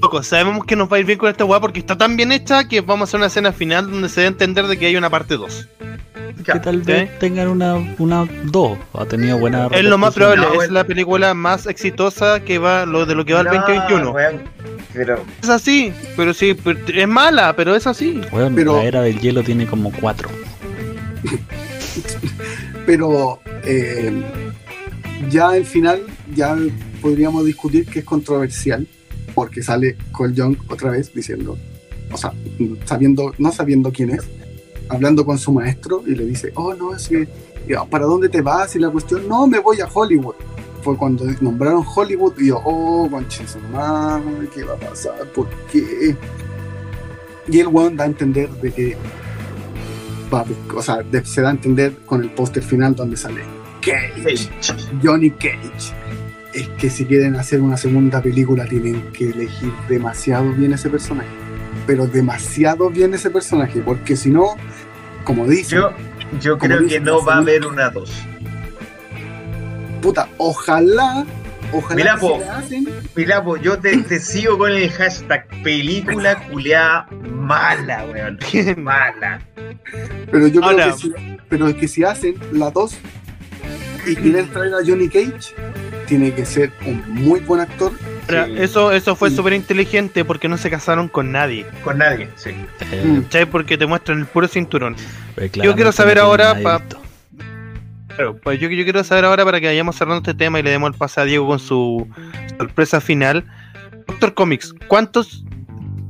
Loco, 0.00 0.22
sabemos 0.22 0.64
que 0.64 0.76
nos 0.76 0.90
va 0.90 0.96
a 0.96 1.00
ir 1.00 1.06
bien 1.06 1.18
con 1.18 1.28
esta 1.28 1.44
weá 1.44 1.60
porque 1.60 1.80
está 1.80 1.98
tan 1.98 2.16
bien 2.16 2.30
hecha 2.30 2.68
que 2.68 2.80
vamos 2.80 3.02
a 3.02 3.04
hacer 3.10 3.18
una 3.18 3.26
escena 3.26 3.52
final 3.52 3.90
donde 3.90 4.08
se 4.08 4.20
dé 4.20 4.26
a 4.26 4.28
entender 4.30 4.66
de 4.68 4.78
que 4.78 4.86
hay 4.86 4.96
una 4.96 5.10
parte 5.10 5.36
2. 5.36 5.68
Que 6.44 6.60
tal 6.60 6.82
vez 6.82 7.18
tengan 7.18 7.48
una, 7.48 7.74
una 7.98 8.24
dos. 8.44 8.78
Ha 8.94 9.04
tenido 9.06 9.38
buena 9.38 9.66
Es 9.72 9.84
lo 9.84 9.98
más 9.98 10.14
probable, 10.14 10.42
No, 10.42 10.48
es 10.50 10.54
bueno. 10.54 10.72
la 10.72 10.84
película 10.84 11.34
más 11.34 11.66
exitosa 11.66 12.40
que 12.40 12.58
va 12.58 12.86
lo 12.86 13.06
de 13.06 13.14
lo 13.16 13.24
que 13.24 13.34
va 13.34 13.40
al 13.40 13.46
No, 13.46 13.54
2021. 13.54 14.10
weón, 14.12 14.42
Pero 14.92 15.24
Es 15.42 15.48
así, 15.48 15.92
pero 16.16 16.32
sí, 16.32 16.54
pero- 16.54 16.78
es 16.86 17.08
mala, 17.08 17.54
pero 17.56 17.74
es 17.74 17.86
así. 17.86 18.20
Pero- 18.54 18.76
la 18.76 18.84
era 18.84 19.02
del 19.02 19.18
hielo 19.20 19.42
tiene 19.42 19.66
como 19.66 19.92
cuatro. 19.92 20.28
pero 22.86 23.40
eh, 23.64 24.22
ya 25.28 25.56
el 25.56 25.66
final 25.66 26.00
ya 26.34 26.56
podríamos 27.02 27.44
discutir 27.44 27.84
que 27.86 27.98
es 27.98 28.04
controversial 28.04 28.86
porque 29.38 29.62
sale 29.62 29.96
Cole 30.10 30.34
Young 30.34 30.56
otra 30.68 30.90
vez 30.90 31.14
diciendo, 31.14 31.56
o 32.10 32.16
sea, 32.16 32.32
sabiendo, 32.84 33.32
no 33.38 33.52
sabiendo 33.52 33.92
quién 33.92 34.10
es, 34.10 34.26
hablando 34.88 35.24
con 35.24 35.38
su 35.38 35.52
maestro 35.52 36.02
y 36.04 36.16
le 36.16 36.24
dice, 36.26 36.50
oh 36.56 36.74
no, 36.74 36.92
es 36.92 37.06
que, 37.08 37.28
ya, 37.68 37.84
¿para 37.84 38.04
dónde 38.06 38.28
te 38.28 38.40
vas? 38.40 38.74
Y 38.74 38.80
la 38.80 38.90
cuestión, 38.90 39.28
no, 39.28 39.46
me 39.46 39.60
voy 39.60 39.80
a 39.80 39.86
Hollywood. 39.86 40.34
Fue 40.82 40.96
cuando 40.96 41.24
nombraron 41.40 41.84
Hollywood 41.86 42.32
y 42.40 42.48
yo, 42.48 42.60
oh, 42.64 43.08
conches, 43.08 43.56
madre, 43.72 44.48
¿qué 44.52 44.64
va 44.64 44.74
a 44.74 44.76
pasar? 44.76 45.14
¿Por 45.32 45.48
qué? 45.70 46.16
Y 47.48 47.60
el 47.60 47.68
weón 47.68 47.96
da 47.96 48.02
a 48.02 48.06
entender 48.08 48.50
de 48.60 48.72
que 48.72 48.96
va 50.34 50.44
o 50.74 50.82
sea, 50.82 50.96
de- 51.04 51.24
se 51.24 51.42
da 51.42 51.50
a 51.50 51.52
entender 51.52 51.94
con 52.06 52.24
el 52.24 52.30
póster 52.30 52.64
final 52.64 52.96
donde 52.96 53.16
sale 53.16 53.42
Cage, 53.82 54.50
Johnny 55.00 55.30
Cage. 55.30 55.94
Es 56.52 56.68
que 56.70 56.88
si 56.90 57.04
quieren 57.04 57.36
hacer 57.36 57.60
una 57.60 57.76
segunda 57.76 58.22
película 58.22 58.64
tienen 58.64 59.12
que 59.12 59.30
elegir 59.30 59.72
demasiado 59.88 60.50
bien 60.52 60.72
ese 60.72 60.88
personaje. 60.88 61.28
Pero 61.86 62.06
demasiado 62.06 62.90
bien 62.90 63.14
ese 63.14 63.30
personaje, 63.30 63.80
porque 63.80 64.16
si 64.16 64.30
no, 64.30 64.56
como 65.24 65.46
dice, 65.46 65.76
yo, 65.76 65.92
yo 66.40 66.58
creo 66.58 66.86
que 66.86 67.00
no 67.00 67.24
va 67.24 67.34
a 67.34 67.38
haber 67.38 67.64
una 67.66 67.88
2. 67.90 68.10
puta, 70.02 70.28
ojalá, 70.38 71.24
ojalá 71.72 71.96
Mira, 71.96 72.14
que 72.14 72.20
po. 72.20 72.38
se 72.40 72.44
la 72.46 72.58
hacen, 72.58 72.88
Mira, 73.14 73.44
pues 73.44 73.62
yo 73.62 73.78
te, 73.78 73.96
te 73.98 74.20
sigo 74.20 74.58
con 74.58 74.70
el 74.72 74.90
hashtag 74.90 75.46
película 75.62 76.36
culeada 76.50 77.08
mala, 77.30 78.04
weón. 78.12 78.38
Mala. 78.82 79.40
pero 80.30 80.46
yo 80.48 80.60
creo 80.60 80.70
Ahora- 80.72 80.86
que 80.92 80.98
si, 80.98 81.12
pero 81.48 81.68
es 81.68 81.74
que 81.76 81.88
si 81.88 82.04
hacen 82.04 82.34
la 82.52 82.70
2 82.70 82.96
y 84.06 84.16
quieren 84.16 84.48
traer 84.50 84.74
a 84.74 84.78
Johnny 84.86 85.08
Cage, 85.08 85.54
tiene 86.08 86.32
que 86.32 86.44
ser 86.46 86.72
un 86.86 87.02
muy 87.14 87.40
buen 87.40 87.60
actor. 87.60 87.92
Sí. 88.28 88.34
eso, 88.58 88.92
eso 88.92 89.16
fue 89.16 89.30
Sí. 89.30 89.36
súper 89.36 89.54
inteligente 89.54 90.22
porque 90.24 90.48
no 90.48 90.58
se 90.58 90.68
casaron 90.68 91.08
con 91.08 91.32
nadie. 91.32 91.64
Con 91.82 91.96
nadie, 91.98 92.28
sí. 92.36 92.50
Eh, 92.92 93.02
Mm. 93.06 93.22
¿Cachai? 93.22 93.46
Porque 93.46 93.78
te 93.78 93.86
muestran 93.86 94.18
el 94.18 94.26
puro 94.26 94.46
cinturón. 94.48 94.96
pero 95.34 95.50
quiero 95.50 95.72
claramente 95.74 95.92
saber 95.96 96.18
ahora 96.18 96.52
nadie 96.52 96.62
pa- 96.64 96.78
visto. 96.78 97.00
Claro, 98.08 98.36
pues 98.42 98.58
yo, 98.60 98.68
yo 98.68 98.84
quiero 98.84 99.02
saber 99.04 99.24
ahora 99.24 99.44
para 99.44 99.60
que 99.60 99.66
vayamos 99.68 99.96
cerrando 99.96 100.18
este 100.18 100.34
tema 100.34 100.58
y 100.58 100.62
le 100.62 100.70
demos 100.70 100.90
el 100.90 100.96
pase 100.98 101.20
a 101.20 101.24
Diego 101.24 101.46
con 101.46 101.58
su 101.58 102.08
sorpresa 102.58 103.00
final. 103.00 103.44
Doctor 104.06 104.34
Comics, 104.34 104.74
¿cuántos 104.88 105.44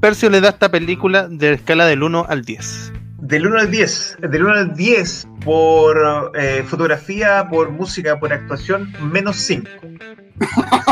tercios 0.00 0.32
le 0.32 0.40
da 0.40 0.48
esta 0.50 0.70
película 0.70 1.28
de 1.28 1.52
escala 1.54 1.86
del 1.86 2.02
1 2.02 2.24
al 2.28 2.44
10? 2.44 2.92
Del 3.28 3.46
1 3.46 3.58
al 3.60 3.70
10. 3.70 4.16
Del 4.30 4.42
1 4.42 4.52
al 4.54 4.74
10 4.74 5.28
por 5.44 6.32
eh, 6.34 6.64
fotografía, 6.66 7.46
por 7.50 7.70
música, 7.70 8.18
por 8.18 8.32
actuación, 8.32 8.90
menos 9.02 9.36
5. 9.36 9.68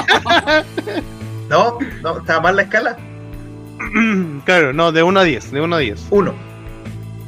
¿No? 1.48 1.78
¿No? 2.02 2.18
¿Estaba 2.18 2.40
mal 2.42 2.56
la 2.56 2.62
escala? 2.62 2.96
claro, 4.44 4.72
no, 4.72 4.92
de 4.92 5.02
1 5.02 5.20
a 5.20 5.24
10, 5.24 5.50
de 5.52 5.60
1 5.62 5.76
a 5.76 5.78
10. 5.78 6.06
1. 6.10 6.34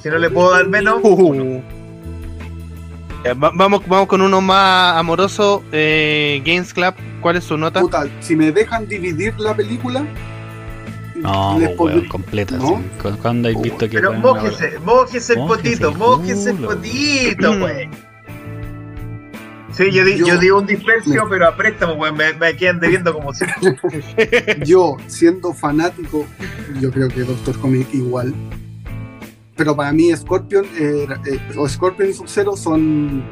Si 0.02 0.08
no 0.10 0.18
le 0.18 0.30
puedo 0.30 0.50
dar 0.52 0.66
menos, 0.68 1.00
Uh. 1.02 1.60
Ya, 3.24 3.34
va- 3.34 3.50
vamos, 3.54 3.82
vamos 3.88 4.06
con 4.06 4.20
uno 4.20 4.40
más 4.40 4.96
amoroso. 4.96 5.64
Eh, 5.72 6.40
Games 6.44 6.72
Club, 6.72 6.94
¿cuál 7.20 7.36
es 7.36 7.44
su 7.44 7.56
nota? 7.56 7.80
Puta, 7.80 8.06
si 8.20 8.36
me 8.36 8.52
dejan 8.52 8.86
dividir 8.86 9.34
la 9.40 9.54
película, 9.56 10.04
No, 11.22 11.58
les 11.58 11.70
pues, 11.70 11.94
weón, 11.96 12.08
completa. 12.08 12.56
¿No? 12.56 12.78
sí. 12.78 12.84
¿Cu- 13.02 13.16
¿Cuándo 13.20 13.48
has 13.48 13.60
visto 13.62 13.88
que 13.88 13.96
pero 13.96 14.10
weón, 14.10 14.22
mójese, 14.22 14.78
mójese 14.80 15.32
el 15.34 15.38
potito, 15.40 15.92
mójese 15.94 16.50
el 16.50 16.56
potito, 16.58 17.50
wey. 17.64 17.88
Sí, 19.72 19.90
yo, 19.92 20.04
di, 20.04 20.16
Yo- 20.18 20.26
yo 20.26 20.38
digo 20.38 20.58
un 20.58 20.66
dispersio, 20.66 21.26
pero 21.28 21.46
a 21.46 21.56
préstamo, 21.56 21.94
wey, 21.94 22.10
me, 22.12 22.32
me 22.34 22.56
quedan 22.56 22.80
debiendo 22.80 23.12
como 23.12 23.32
si. 23.32 23.44
yo 24.64 24.96
siendo 25.06 25.52
fanático, 25.52 26.26
yo 26.80 26.90
creo 26.90 27.08
que 27.08 27.20
Doctor 27.20 27.58
Comic 27.60 27.92
igual. 27.94 28.34
Pero 29.56 29.76
para 29.76 29.92
mí 29.92 30.14
Scorpion 30.16 30.66
era- 30.76 31.20
eh, 31.26 31.38
o 31.56 31.68
Scorpion 31.68 32.10
y 32.10 32.12
Sub-Zero 32.12 32.56
son 32.56 33.22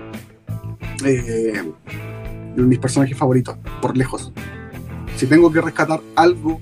eh, 1.05 1.63
mis 2.57 2.79
personajes 2.79 3.17
favoritos, 3.17 3.57
por 3.81 3.97
lejos. 3.97 4.33
Si 5.17 5.27
tengo 5.27 5.51
que 5.53 5.61
rescatar 5.61 6.01
algo, 6.15 6.61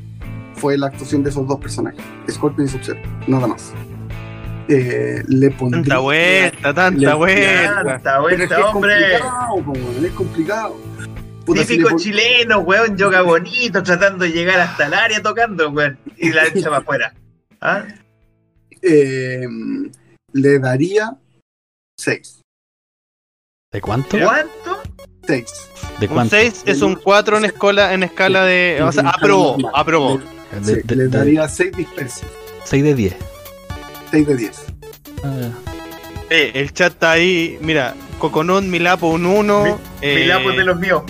fue 0.65 0.79
la 0.79 0.87
actuación 0.87 1.23
de 1.23 1.29
esos 1.29 1.47
dos 1.47 1.61
personajes, 1.61 2.01
Scorpion 2.31 2.67
y 2.67 2.71
Sub-Zero, 2.71 2.99
nada 3.27 3.47
más. 3.49 3.75
Eh, 4.67 5.23
le 5.29 5.51
pondría... 5.51 5.83
Tanta 5.83 5.99
vuelta, 5.99 6.69
Le- 6.69 6.75
tanta 6.75 7.15
vuelta. 7.17 7.85
Tanta 7.85 8.11
es 8.11 8.17
que 8.17 8.21
vuelta, 8.23 8.59
es 8.59 8.65
hombre. 8.65 8.95
complicado, 8.95 9.57
po, 9.63 9.73
weón, 9.73 10.07
es 10.07 10.13
complicado. 10.13 10.77
Puta, 11.45 11.61
si 11.61 11.67
le 11.69 11.77
Típico 11.77 11.89
pon- 11.91 11.99
chileno, 11.99 12.59
weón, 12.61 12.97
yoga 12.97 13.21
bonito, 13.21 13.83
tratando 13.83 14.25
de 14.25 14.31
llegar 14.33 14.59
hasta 14.59 14.87
el 14.87 14.95
área 14.95 15.21
tocando, 15.23 15.69
weón, 15.69 15.99
y 16.17 16.33
la 16.33 16.47
echa 16.47 16.71
para 16.71 16.79
afuera. 16.79 17.15
¿Ah? 17.61 17.85
eh, 18.81 19.47
le 20.33 20.59
daría 20.61 21.15
6. 21.99 22.41
¿De 23.71 23.81
cuánto? 23.83 24.17
¿Cuánto? 24.19 24.83
6. 25.27 25.45
¿De 26.01 26.07
Un 26.07 26.13
cuánto? 26.15 26.37
6 26.37 26.63
es 26.65 26.81
un 26.81 26.95
4 26.95 27.37
en 27.37 27.45
escala, 27.45 27.93
en 27.93 28.03
escala 28.03 28.45
de. 28.45 28.81
O 28.83 28.91
sea, 28.93 29.11
aprobó, 29.11 29.59
aprobó. 29.75 30.21
De, 30.61 30.83
de- 30.83 31.09
daría 31.09 31.49
6 31.49 31.73
dispersos. 31.77 32.23
6 32.65 32.83
de 32.85 32.95
10. 32.95 33.15
6 34.11 34.27
de 34.27 34.37
10. 34.37 34.63
Ah, 35.25 35.49
Eh, 36.31 36.53
el 36.55 36.73
chat 36.73 36.93
está 36.95 37.13
ahí. 37.13 37.59
Mira, 37.61 37.95
Coconut, 38.19 38.65
Milapo, 38.65 39.09
un 39.09 39.27
1. 39.27 39.65
Mi- 40.03 40.07
Mi 40.15 40.25
lapo 40.25 40.51
es 40.51 40.57
de 40.57 40.65
los 40.65 40.79
míos. 40.79 41.03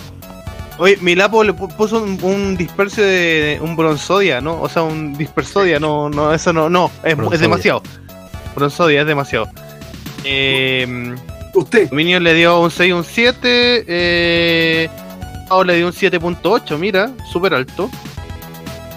Oye, 0.79 0.99
Milapo 1.01 1.45
le 1.45 1.53
pu- 1.55 1.73
puso 1.77 2.03
un, 2.03 2.19
un 2.23 2.57
dispersio 2.57 3.05
de 3.05 3.59
un 3.63 3.77
bronzodia, 3.77 4.41
¿no? 4.41 4.61
O 4.61 4.69
sea, 4.69 4.83
un 4.83 5.17
dispersodia, 5.17 5.79
no, 5.79 6.11
no, 6.11 6.35
eso 6.35 6.53
no, 6.53 6.69
no, 6.69 6.91
es, 7.05 7.17
es 7.33 7.41
demasiado. 7.41 7.81
Bronzodia 8.57 9.03
es 9.03 9.07
demasiado. 9.07 9.49
Eh, 10.25 11.15
Usted, 11.55 11.89
Dominion 11.89 12.25
le 12.25 12.35
dio 12.35 12.59
un 12.61 12.71
6, 12.73 12.93
un 12.93 13.05
7. 13.05 13.85
Eh, 13.87 14.89
Pau 15.49 15.63
le 15.63 15.77
dio 15.77 15.87
un 15.87 15.93
7.8, 15.93 16.77
mira, 16.79 17.11
súper 17.31 17.55
alto. 17.55 17.89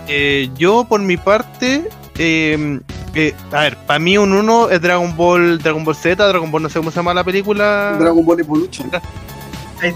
Eh, 0.08 0.50
yo, 0.56 0.86
por 0.88 1.02
mi 1.02 1.18
parte, 1.18 1.90
eh, 2.18 2.80
eh, 3.14 3.36
a 3.52 3.62
ver, 3.62 3.78
para 3.86 4.00
mí 4.00 4.18
un 4.18 4.32
1 4.34 4.70
es 4.70 4.82
Dragon 4.82 5.16
Ball, 5.16 5.60
Dragon 5.60 5.84
Ball 5.84 5.96
Z, 5.96 6.28
Dragon 6.28 6.50
Ball, 6.52 6.64
no 6.64 6.70
sé 6.70 6.80
cómo 6.80 6.92
se 6.92 6.98
llama 6.98 7.14
la 7.14 7.24
película. 7.24 7.98
Dragon 8.00 8.26
Ball 8.26 8.40
Evolution. 8.40 8.90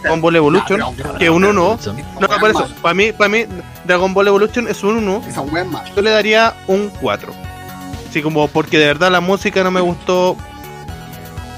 Dragon 0.04 0.22
Ball 0.22 0.36
Evolution. 0.36 0.82
que 1.18 1.30
un 1.30 1.44
1. 1.46 1.54
No, 1.54 1.78
por 2.28 2.42
wea 2.42 2.52
eso, 2.52 2.66
es 2.66 2.72
para 2.74 2.94
mí, 2.94 3.12
para 3.14 3.30
mí, 3.30 3.46
Dragon 3.86 4.14
Ball 4.14 4.28
Evolution 4.28 4.68
es 4.68 4.84
un 4.84 4.98
1. 4.98 5.20
mala. 5.20 5.28
Esa 5.32 5.42
wea 5.42 5.64
es 5.64 5.70
mala. 5.70 5.92
Yo 5.96 6.02
le 6.02 6.10
daría 6.12 6.54
un 6.68 6.90
4. 7.02 7.34
Así 8.10 8.22
como 8.22 8.48
porque 8.50 8.78
de 8.78 8.88
verdad 8.88 9.10
la 9.12 9.22
música 9.22 9.64
no 9.64 9.72
me 9.72 9.80
gustó. 9.82 10.36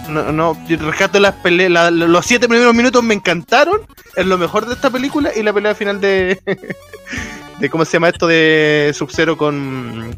No, 0.09 0.31
no, 0.31 0.57
rescato 0.67 1.19
las 1.19 1.33
peleas. 1.35 1.71
la- 1.71 1.89
los 1.89 2.25
7 2.25 2.47
primeros 2.47 2.73
minutos 2.75 3.01
me 3.03 3.13
encantaron. 3.15 3.81
Es 4.15 4.25
lo 4.25 4.37
mejor 4.37 4.65
de 4.67 4.73
esta 4.75 4.89
película. 4.91 5.31
Y 5.35 5.41
la 5.43 5.51
pelea 5.53 5.73
final 5.73 5.99
de. 5.99 6.39
de 7.59 7.69
¿Cómo 7.69 7.85
se 7.85 7.93
llama 7.93 8.09
esto? 8.09 8.27
De 8.27 8.91
Sub-Zero 8.93 9.37
con. 9.37 10.15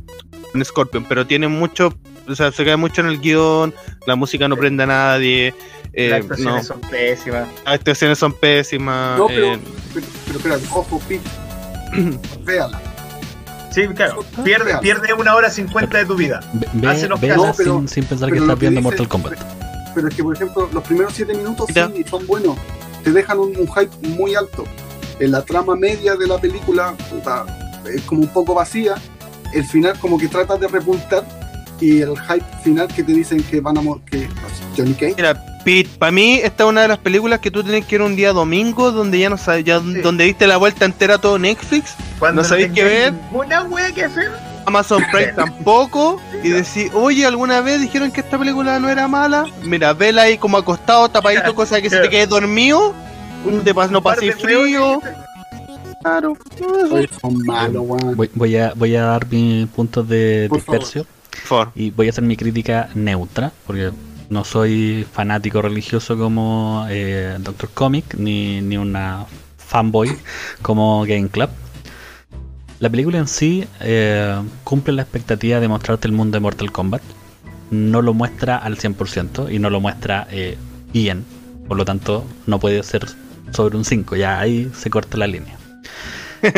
con 0.51 0.63
Scorpion, 0.65 1.05
pero 1.07 1.27
tiene 1.27 1.47
mucho, 1.47 1.93
o 2.27 2.35
sea, 2.35 2.51
se 2.51 2.63
cae 2.65 2.77
mucho 2.77 3.01
en 3.01 3.07
el 3.07 3.19
guion, 3.19 3.73
la 4.07 4.15
música 4.15 4.47
no 4.47 4.55
prende 4.55 4.83
a 4.83 4.87
nadie, 4.87 5.53
eh, 5.93 6.09
Las 6.09 6.21
actuaciones 6.21 6.55
no, 6.55 6.63
son 6.63 6.81
pésimas. 6.89 7.47
las 7.65 7.73
actuaciones 7.73 8.17
son 8.17 8.33
pésimas. 8.33 9.19
No, 9.19 9.27
pero, 9.27 9.53
eh, 9.53 9.59
pero, 10.41 10.55
ojo, 10.71 11.01
Pete. 11.07 11.29
Véala. 12.45 12.81
Sí, 13.71 13.85
claro. 13.89 14.23
Pierde, 14.45 14.77
pierde 14.77 15.13
una 15.13 15.35
hora 15.35 15.49
cincuenta 15.49 15.97
de 15.97 16.05
tu 16.05 16.15
vida. 16.15 16.39
Ve, 16.73 16.95
sin, 17.53 17.87
sin 17.89 18.05
pensar 18.05 18.31
que 18.31 18.37
estás 18.37 18.57
viendo 18.57 18.79
dice- 18.79 18.81
Mortal 18.81 19.07
Kombat. 19.09 19.33
Pero 19.93 20.07
es 20.07 20.15
que, 20.15 20.23
por 20.23 20.35
ejemplo, 20.35 20.69
los 20.71 20.83
primeros 20.83 21.13
siete 21.13 21.33
minutos 21.33 21.67
sí 21.73 22.03
son 22.09 22.25
buenos. 22.27 22.57
Te 23.03 23.11
dejan 23.11 23.39
un, 23.39 23.53
un 23.57 23.67
hype 23.67 24.07
muy 24.07 24.33
alto. 24.35 24.63
En 25.19 25.31
la 25.31 25.41
trama 25.43 25.75
media 25.75 26.15
de 26.15 26.27
la 26.27 26.37
película, 26.37 26.93
puta, 27.09 27.45
es 27.93 28.01
como 28.03 28.21
un 28.21 28.27
poco 28.27 28.53
vacía. 28.53 28.95
El 29.53 29.63
final 29.65 29.97
como 29.99 30.17
que 30.17 30.27
trata 30.27 30.57
de 30.57 30.67
repuntar. 30.67 31.23
Y 31.79 32.01
el 32.01 32.17
hype 32.17 32.45
final 32.63 32.87
que 32.87 33.03
te 33.03 33.11
dicen 33.11 33.43
que 33.43 33.59
van 33.59 33.77
a... 33.77 33.81
que 34.09 34.29
Johnny 34.77 34.93
Cage. 34.93 35.15
Mira, 35.17 35.33
Pete, 35.65 35.89
para 35.99 36.11
mí 36.11 36.39
esta 36.41 36.63
es 36.63 36.69
una 36.69 36.83
de 36.83 36.87
las 36.87 36.99
películas 36.99 37.39
que 37.39 37.51
tú 37.51 37.63
tienes 37.63 37.85
que 37.85 37.95
ir 37.95 38.01
un 38.01 38.15
día 38.15 38.31
domingo 38.31 38.91
donde 38.91 39.19
ya 39.19 39.29
no 39.29 39.37
sabes, 39.37 39.65
ya 39.65 39.79
Sí. 39.81 39.95
donde 40.01 40.23
diste 40.23 40.47
la 40.47 40.55
vuelta 40.57 40.85
entera 40.85 41.15
a 41.15 41.17
todo 41.17 41.37
Netflix, 41.37 41.95
Cuando 42.19 42.43
¿No 42.43 42.47
sabéis 42.47 42.71
qué 42.71 42.83
ver? 42.83 43.13
Ninguna 43.13 43.63
wea 43.63 43.91
que 43.91 44.05
hacer. 44.05 44.31
Amazon 44.65 45.03
Prime 45.11 45.33
tampoco, 45.33 46.21
y 46.43 46.49
decir, 46.49 46.91
oye, 46.93 47.25
¿alguna 47.25 47.61
vez 47.61 47.81
dijeron 47.81 48.11
que 48.11 48.21
esta 48.21 48.37
película 48.37 48.79
no 48.79 48.87
era 48.89 49.07
mala? 49.07 49.45
Mira, 49.63 49.93
vela 49.93 50.23
ahí 50.23 50.37
como 50.37 50.57
acostado, 50.57 51.09
tapadito, 51.09 51.53
cosa 51.55 51.81
que 51.81 51.89
se 51.89 51.99
te 51.99 52.09
quede 52.09 52.27
dormido, 52.27 52.93
de 53.45 53.73
pas 53.73 53.91
no 53.91 54.01
pase 54.01 54.31
frío. 54.33 55.01
Claro, 56.01 56.37
Oye, 56.91 57.09
son 57.19 57.37
malos, 57.45 57.83
weón. 57.85 58.15
Voy, 58.15 58.29
voy 58.35 58.55
a, 58.57 58.73
voy 58.75 58.95
a 58.95 59.05
dar 59.05 59.27
mis 59.31 59.67
puntos 59.69 60.07
de 60.07 60.47
Por 60.49 60.61
favor. 60.61 61.71
y 61.73 61.89
voy 61.89 62.07
a 62.07 62.09
hacer 62.11 62.23
mi 62.23 62.37
crítica 62.37 62.89
neutra, 62.93 63.51
porque 63.65 63.91
no 64.29 64.43
soy 64.43 65.05
fanático 65.11 65.61
religioso 65.61 66.17
como 66.17 66.85
eh, 66.89 67.37
Doctor 67.39 67.69
Comic, 67.73 68.15
ni, 68.15 68.61
ni 68.61 68.77
una 68.77 69.25
fanboy 69.57 70.15
como 70.61 71.03
Game 71.05 71.29
Club. 71.29 71.49
La 72.79 72.89
película 72.89 73.17
en 73.17 73.27
sí 73.27 73.65
eh, 73.79 74.35
cumple 74.63 74.93
la 74.93 75.01
expectativa 75.01 75.59
de 75.59 75.67
mostrarte 75.67 76.07
el 76.07 76.13
mundo 76.13 76.35
de 76.35 76.41
Mortal 76.41 76.71
Kombat. 76.71 77.01
No 77.71 78.01
lo 78.01 78.13
muestra 78.13 78.57
al 78.57 78.77
100% 78.77 79.51
y 79.51 79.57
no 79.59 79.69
lo 79.69 79.79
muestra 79.79 80.27
eh, 80.29 80.57
bien. 80.93 81.25
Por 81.67 81.77
lo 81.77 81.85
tanto, 81.85 82.25
no 82.45 82.59
puede 82.59 82.83
ser 82.83 83.05
sobre 83.55 83.77
un 83.77 83.85
5. 83.85 84.15
Ya 84.15 84.39
ahí 84.39 84.69
se 84.75 84.89
corta 84.89 85.17
la 85.17 85.27
línea. 85.27 85.57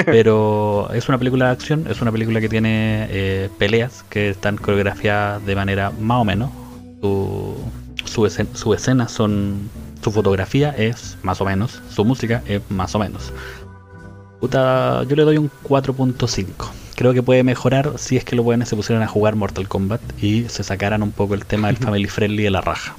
Pero 0.06 0.90
es 0.94 1.08
una 1.08 1.18
película 1.18 1.46
de 1.46 1.52
acción, 1.52 1.86
es 1.90 2.02
una 2.02 2.12
película 2.12 2.42
que 2.42 2.50
tiene 2.50 3.08
eh, 3.10 3.50
peleas 3.58 4.04
que 4.10 4.30
están 4.30 4.58
coreografiadas 4.58 5.46
de 5.46 5.56
manera 5.56 5.92
más 6.00 6.22
o 6.22 6.26
menos. 6.26 6.50
Su, 7.02 7.56
su, 8.06 8.22
escen- 8.26 8.54
su 8.54 8.74
escena 8.74 9.08
son. 9.08 9.70
Su 10.04 10.12
fotografía 10.12 10.70
es 10.78 11.18
más 11.24 11.42
o 11.42 11.46
menos, 11.46 11.82
su 11.90 12.06
música 12.06 12.44
es 12.48 12.62
más 12.70 12.94
o 12.96 13.00
menos. 13.00 13.34
Puta, 14.40 15.04
yo 15.06 15.16
le 15.16 15.24
doy 15.24 15.38
un 15.38 15.50
4.5. 15.64 16.46
Creo 16.96 17.14
que 17.14 17.24
puede 17.24 17.44
mejorar 17.44 17.94
si 17.98 18.16
es 18.18 18.24
que 18.24 18.36
los 18.36 18.46
buenos 18.46 18.70
se 18.70 18.76
pusieran 18.76 19.04
a 19.04 19.08
jugar 19.08 19.36
Mortal 19.36 19.68
Kombat 19.68 20.02
y 20.22 20.48
se 20.50 20.64
sacaran 20.64 21.02
un 21.02 21.12
poco 21.12 21.34
el 21.34 21.46
tema 21.46 21.68
del 21.68 21.78
family 21.84 22.06
friendly 22.08 22.44
de 22.44 22.52
la 22.52 22.62
raja. 22.62 22.96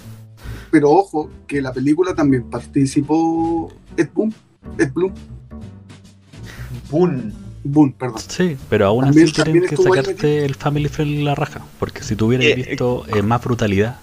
Pero 0.70 0.90
ojo, 0.90 1.30
que 1.46 1.60
la 1.62 1.72
película 1.72 2.14
también 2.14 2.44
participó 2.50 3.72
Ed 3.96 4.08
Boon. 4.14 4.34
Ed 4.78 4.92
Bloom. 4.92 5.12
Boom. 6.90 7.32
Boon, 7.64 7.92
perdón. 7.92 8.18
Sí, 8.26 8.56
pero 8.70 8.86
aún 8.86 9.04
También- 9.04 9.24
así 9.28 9.42
tienen 9.42 9.66
que 9.66 9.76
sacarte 9.76 10.44
el 10.44 10.54
family 10.54 10.88
friendly 10.88 11.18
de 11.18 11.24
la 11.24 11.34
raja. 11.34 11.60
Porque 11.78 12.02
si 12.02 12.16
tuvieras 12.16 12.46
Eh, 12.46 12.54
visto 12.54 13.04
eh, 13.08 13.22
más 13.22 13.42
brutalidad, 13.42 13.96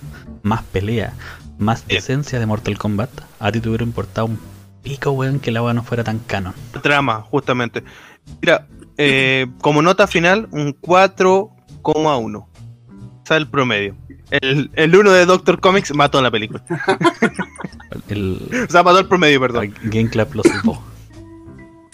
más 0.43 0.63
pelea, 0.63 1.13
más 1.57 1.83
Eh. 1.87 1.97
esencia 1.97 2.39
de 2.39 2.45
Mortal 2.45 2.77
Kombat, 2.77 3.09
a 3.39 3.51
ti 3.51 3.59
te 3.61 3.69
hubiera 3.69 3.83
importado 3.83 4.27
un 4.27 4.39
pico, 4.83 5.11
weón, 5.11 5.39
que 5.39 5.51
la 5.51 5.63
weá 5.63 5.73
no 5.73 5.83
fuera 5.83 6.03
tan 6.03 6.19
canon. 6.19 6.53
Trama, 6.83 7.21
justamente. 7.21 7.83
Mira, 8.41 8.67
eh, 8.97 9.47
como 9.61 9.81
nota 9.81 10.05
final, 10.05 10.47
un 10.51 10.73
4,1. 10.73 12.39
O 12.39 13.25
sea, 13.25 13.37
el 13.37 13.47
promedio. 13.49 13.95
El, 14.41 14.71
el 14.73 14.95
1 14.95 15.11
de 15.11 15.25
Doctor 15.25 15.59
Comics 15.59 15.93
mató 15.93 16.21
la 16.21 16.31
película. 16.31 16.63
El, 18.09 18.39
O 18.67 18.71
sea, 18.71 18.83
mató 18.83 18.99
el 18.99 19.07
promedio, 19.07 19.39
perdón. 19.39 19.73
Game 19.83 20.09
Club 20.09 20.27
lo. 20.33 20.43
Sí, 20.43 20.51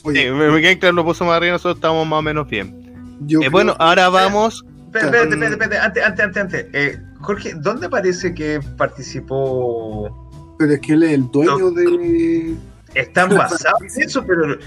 Oye, 0.03 0.29
Game 0.61 0.79
Club 0.79 0.93
lo 0.93 1.05
puso 1.05 1.25
más 1.25 1.37
arriba, 1.37 1.53
nosotros 1.53 1.75
estábamos 1.75 2.07
más 2.07 2.19
o 2.19 2.21
menos 2.23 2.49
bien. 2.49 3.17
yo 3.21 3.39
Eh, 3.41 3.49
bueno, 3.49 3.75
ahora 3.77 4.09
vamos. 4.09 4.65
Espérate, 4.87 5.19
espérate, 5.19 5.45
espérate, 5.53 5.77
antes, 5.77 6.03
antes, 6.03 6.25
antes, 6.25 6.41
antes. 6.41 6.65
Eh, 6.73 6.99
Jorge, 7.19 7.53
¿dónde 7.55 7.87
parece 7.87 8.33
que 8.33 8.59
participó? 8.77 10.31
pero 10.61 10.73
es 10.73 10.79
que 10.81 10.93
él 10.93 11.03
es 11.03 11.11
el 11.13 11.31
dueño 11.31 11.71
de. 11.71 12.55
Están 12.93 13.29
basados 13.35 13.81
en 13.81 14.03
eso, 14.03 14.23
pero 14.23 14.57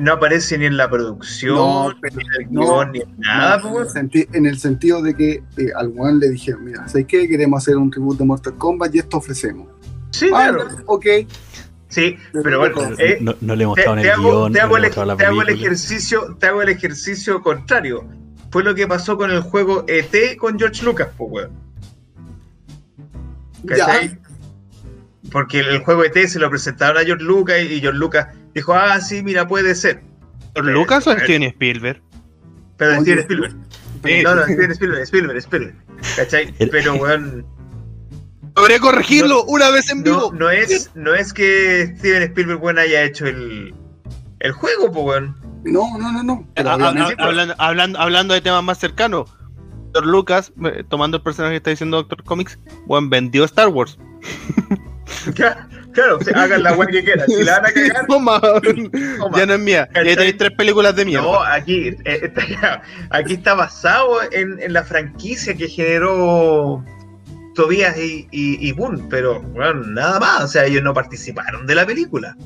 no 0.00 0.12
aparece 0.12 0.58
ni 0.58 0.66
en 0.66 0.76
la 0.76 0.88
producción, 0.90 1.54
No, 1.56 1.92
pero- 2.00 2.16
ni 2.16 2.22
en 2.24 2.32
el 2.48 2.52
no, 2.52 2.60
guion, 2.62 2.92
ni 2.92 3.00
en 3.00 3.14
nada, 3.18 3.56
No, 3.58 3.62
pues, 3.72 3.72
en, 3.72 3.76
el 3.76 3.76
weón. 3.84 4.10
senti- 4.10 4.28
en 4.36 4.46
el 4.46 4.58
sentido 4.58 5.02
de 5.02 5.14
que 5.14 5.42
eh, 5.56 5.68
al 5.76 5.88
weón 5.88 6.18
le 6.20 6.28
dijeron, 6.30 6.64
mira, 6.64 6.86
¿sabes 6.88 7.06
qué? 7.06 7.28
Queremos 7.28 7.62
hacer 7.62 7.76
un 7.76 7.90
reboot 7.92 8.18
de 8.18 8.24
Mortal 8.24 8.54
Kombat 8.56 8.94
y 8.94 8.98
esto 8.98 9.16
ofrecemos. 9.18 9.68
Sí, 10.10 10.30
Ah, 10.34 10.48
claro. 10.52 10.68
ok. 10.86 11.06
Sí, 11.88 12.16
pero 12.42 12.58
bueno, 12.58 12.76
eh, 12.98 13.18
no, 13.20 13.34
no 13.40 13.54
le 13.54 13.66
mostraron 13.66 14.00
te 14.00 14.08
el 14.08 14.10
hago, 14.14 14.22
guion, 14.22 14.52
te 14.52 14.58
no 14.58 14.64
hago 14.64 14.78
le 14.78 14.78
el, 14.78 14.88
mostraron 14.88 15.08
la 15.08 15.16
te 15.16 15.24
hago 15.26 15.40
el 15.42 15.46
película. 15.46 15.66
ejercicio, 15.66 16.36
te 16.40 16.46
hago 16.48 16.62
el 16.62 16.68
ejercicio 16.70 17.40
contrario. 17.42 18.04
Fue 18.50 18.64
lo 18.64 18.74
que 18.74 18.86
pasó 18.88 19.16
con 19.16 19.30
el 19.30 19.40
juego 19.42 19.84
ET 19.88 20.36
con 20.36 20.58
George 20.58 20.84
Lucas, 20.84 21.08
pues, 21.16 21.30
weón. 21.32 21.50
¿Cachai? 23.66 24.18
Porque 25.32 25.60
el 25.60 25.78
juego 25.80 26.04
ET 26.04 26.26
se 26.28 26.38
lo 26.38 26.50
presentaron 26.50 26.98
a 26.98 27.04
George 27.04 27.24
Lucas 27.24 27.56
y 27.62 27.80
George 27.80 27.98
Lucas 27.98 28.28
dijo, 28.54 28.74
ah, 28.74 29.00
sí, 29.00 29.22
mira, 29.22 29.46
puede 29.46 29.74
ser. 29.74 30.02
¿Por 30.54 30.64
Lucas 30.64 31.06
o 31.06 31.12
Steven 31.18 31.42
Spielberg? 31.44 32.00
Pero. 32.76 33.00
Steven 33.00 33.18
Spielberg. 33.20 33.54
Sí. 34.04 34.22
No, 34.22 34.34
no, 34.34 34.42
Steven 34.44 34.70
Spielberg, 34.72 35.02
Spielberg, 35.02 35.38
Spielberg. 35.38 35.74
¿Cachai? 36.16 36.52
Pero, 36.70 36.94
weón, 36.94 37.46
Logré 38.56 38.78
corregirlo 38.78 39.44
una 39.44 39.70
vez 39.70 39.90
en 39.90 40.02
vivo. 40.04 40.32
no 40.32 40.50
es, 40.50 40.90
no 40.94 41.14
es 41.14 41.32
que 41.32 41.94
Steven 41.98 42.22
Spielberg, 42.22 42.62
weón, 42.62 42.78
haya 42.78 43.02
hecho 43.02 43.26
el, 43.26 43.74
el 44.40 44.52
juego, 44.52 44.92
pues, 44.92 45.04
weón. 45.06 45.36
No, 45.64 45.98
no, 45.98 46.12
no, 46.12 46.22
no. 46.22 46.48
Pero 46.54 46.70
Ah, 46.70 46.76
ah, 46.80 47.14
hablando, 47.18 47.54
hablando, 47.58 47.98
hablando 47.98 48.34
de 48.34 48.40
temas 48.42 48.62
más 48.62 48.78
cercanos, 48.78 49.30
Doctor 49.94 50.06
Lucas, 50.06 50.52
eh, 50.64 50.84
tomando 50.88 51.16
el 51.16 51.22
personaje 51.22 51.52
que 51.54 51.56
está 51.56 51.70
diciendo 51.70 51.96
Doctor 51.96 52.22
Comics, 52.24 52.58
bueno, 52.86 53.08
vendió 53.08 53.44
Star 53.44 53.68
Wars. 53.68 53.98
Claro, 55.94 56.18
claro, 56.18 56.18
o 56.18 56.24
sea, 56.24 56.42
hagan 56.42 56.62
la 56.62 56.72
weón 56.74 56.92
que 56.92 57.04
quieran. 57.04 57.26
Si 57.28 57.42
la 57.44 57.60
van 57.60 57.66
a 57.66 57.72
cagar, 57.72 58.06
Toma, 58.06 58.40
toma. 59.18 59.38
ya 59.38 59.46
no 59.46 59.54
es 59.54 59.60
mía. 59.60 59.88
Ya 59.94 60.02
tenéis 60.02 60.36
tres 60.36 60.50
películas 60.52 60.94
de 60.96 61.04
mierda. 61.04 61.24
No, 61.24 61.42
aquí, 61.42 61.88
eh, 61.88 61.98
está, 62.34 62.82
aquí 63.10 63.34
está 63.34 63.54
basado 63.54 64.20
en, 64.32 64.60
en 64.60 64.72
la 64.72 64.82
franquicia 64.84 65.54
que 65.54 65.68
generó 65.68 66.84
Tobias 67.54 67.96
y, 67.96 68.28
y, 68.30 68.68
y 68.68 68.72
Boone, 68.72 69.04
pero 69.08 69.40
bueno, 69.40 69.82
nada 69.86 70.18
más, 70.20 70.44
o 70.44 70.48
sea, 70.48 70.64
ellos 70.64 70.82
no 70.82 70.92
participaron 70.92 71.66
de 71.66 71.74
la 71.74 71.86
película. 71.86 72.36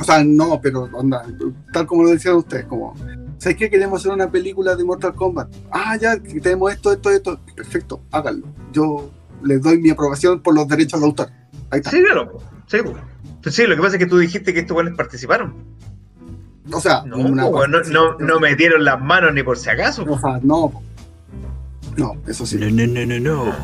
O 0.00 0.04
sea, 0.04 0.22
no, 0.22 0.60
pero 0.60 0.88
onda, 0.92 1.24
tal 1.72 1.86
como 1.86 2.04
lo 2.04 2.10
decían 2.10 2.36
ustedes, 2.36 2.66
como, 2.66 2.94
¿sabes 3.38 3.56
qué? 3.56 3.70
Queremos 3.70 4.00
hacer 4.00 4.12
una 4.12 4.30
película 4.30 4.76
de 4.76 4.84
Mortal 4.84 5.14
Kombat. 5.14 5.48
Ah, 5.70 5.96
ya, 5.96 6.16
tenemos 6.42 6.72
esto, 6.72 6.92
esto, 6.92 7.10
esto. 7.10 7.40
Perfecto, 7.56 8.02
háganlo. 8.12 8.46
Yo 8.72 9.10
les 9.42 9.62
doy 9.62 9.78
mi 9.78 9.90
aprobación 9.90 10.40
por 10.42 10.54
los 10.54 10.68
derechos 10.68 11.00
de 11.00 11.06
autor. 11.06 11.28
Ahí 11.70 11.78
está. 11.78 11.90
Sí, 11.90 12.02
claro, 12.02 12.38
sí, 12.66 12.78
po. 12.82 12.94
Pues 13.42 13.54
sí, 13.54 13.66
lo 13.66 13.76
que 13.76 13.82
pasa 13.82 13.94
es 13.96 13.98
que 14.00 14.06
tú 14.06 14.18
dijiste 14.18 14.52
que 14.52 14.60
estos 14.60 14.74
buenos 14.74 14.94
participaron. 14.96 15.54
O 16.72 16.80
sea, 16.80 17.02
No, 17.06 17.16
una 17.18 17.44
po, 17.46 17.66
no, 17.66 17.80
no, 17.82 18.18
no 18.18 18.40
metieron 18.40 18.84
las 18.84 19.00
manos 19.00 19.32
ni 19.34 19.42
por 19.42 19.56
si 19.58 19.70
acaso. 19.70 20.04
O 20.08 20.18
sea, 20.18 20.38
no. 20.42 20.82
No, 21.96 22.16
eso 22.26 22.44
sí. 22.46 22.56
No, 22.58 22.70
no, 22.70 22.86
no, 22.86 23.06
no, 23.06 23.20
no. 23.20 23.54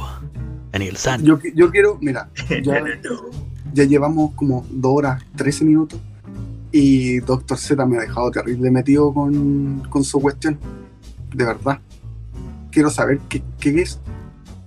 Daniel 0.72 0.96
San. 0.96 1.22
Yo, 1.22 1.38
yo 1.54 1.70
quiero, 1.70 1.98
mira, 2.00 2.28
ya, 2.62 2.80
No, 2.80 2.86
no, 2.86 2.94
no. 3.02 3.30
ya 3.72 3.84
llevamos 3.84 4.32
como 4.34 4.66
2 4.70 4.92
horas, 4.96 5.22
13 5.36 5.64
minutos. 5.64 6.00
Y 6.72 7.20
Doctor 7.20 7.56
Z 7.58 7.86
me 7.86 7.98
ha 7.98 8.00
dejado 8.00 8.30
terrible 8.32 8.70
metido 8.70 9.12
con, 9.14 9.82
con 9.88 10.02
su 10.02 10.20
cuestión. 10.20 10.58
De 11.32 11.44
verdad. 11.44 11.78
Quiero 12.72 12.90
saber 12.90 13.20
qué, 13.28 13.42
qué 13.60 13.82
es. 13.82 14.00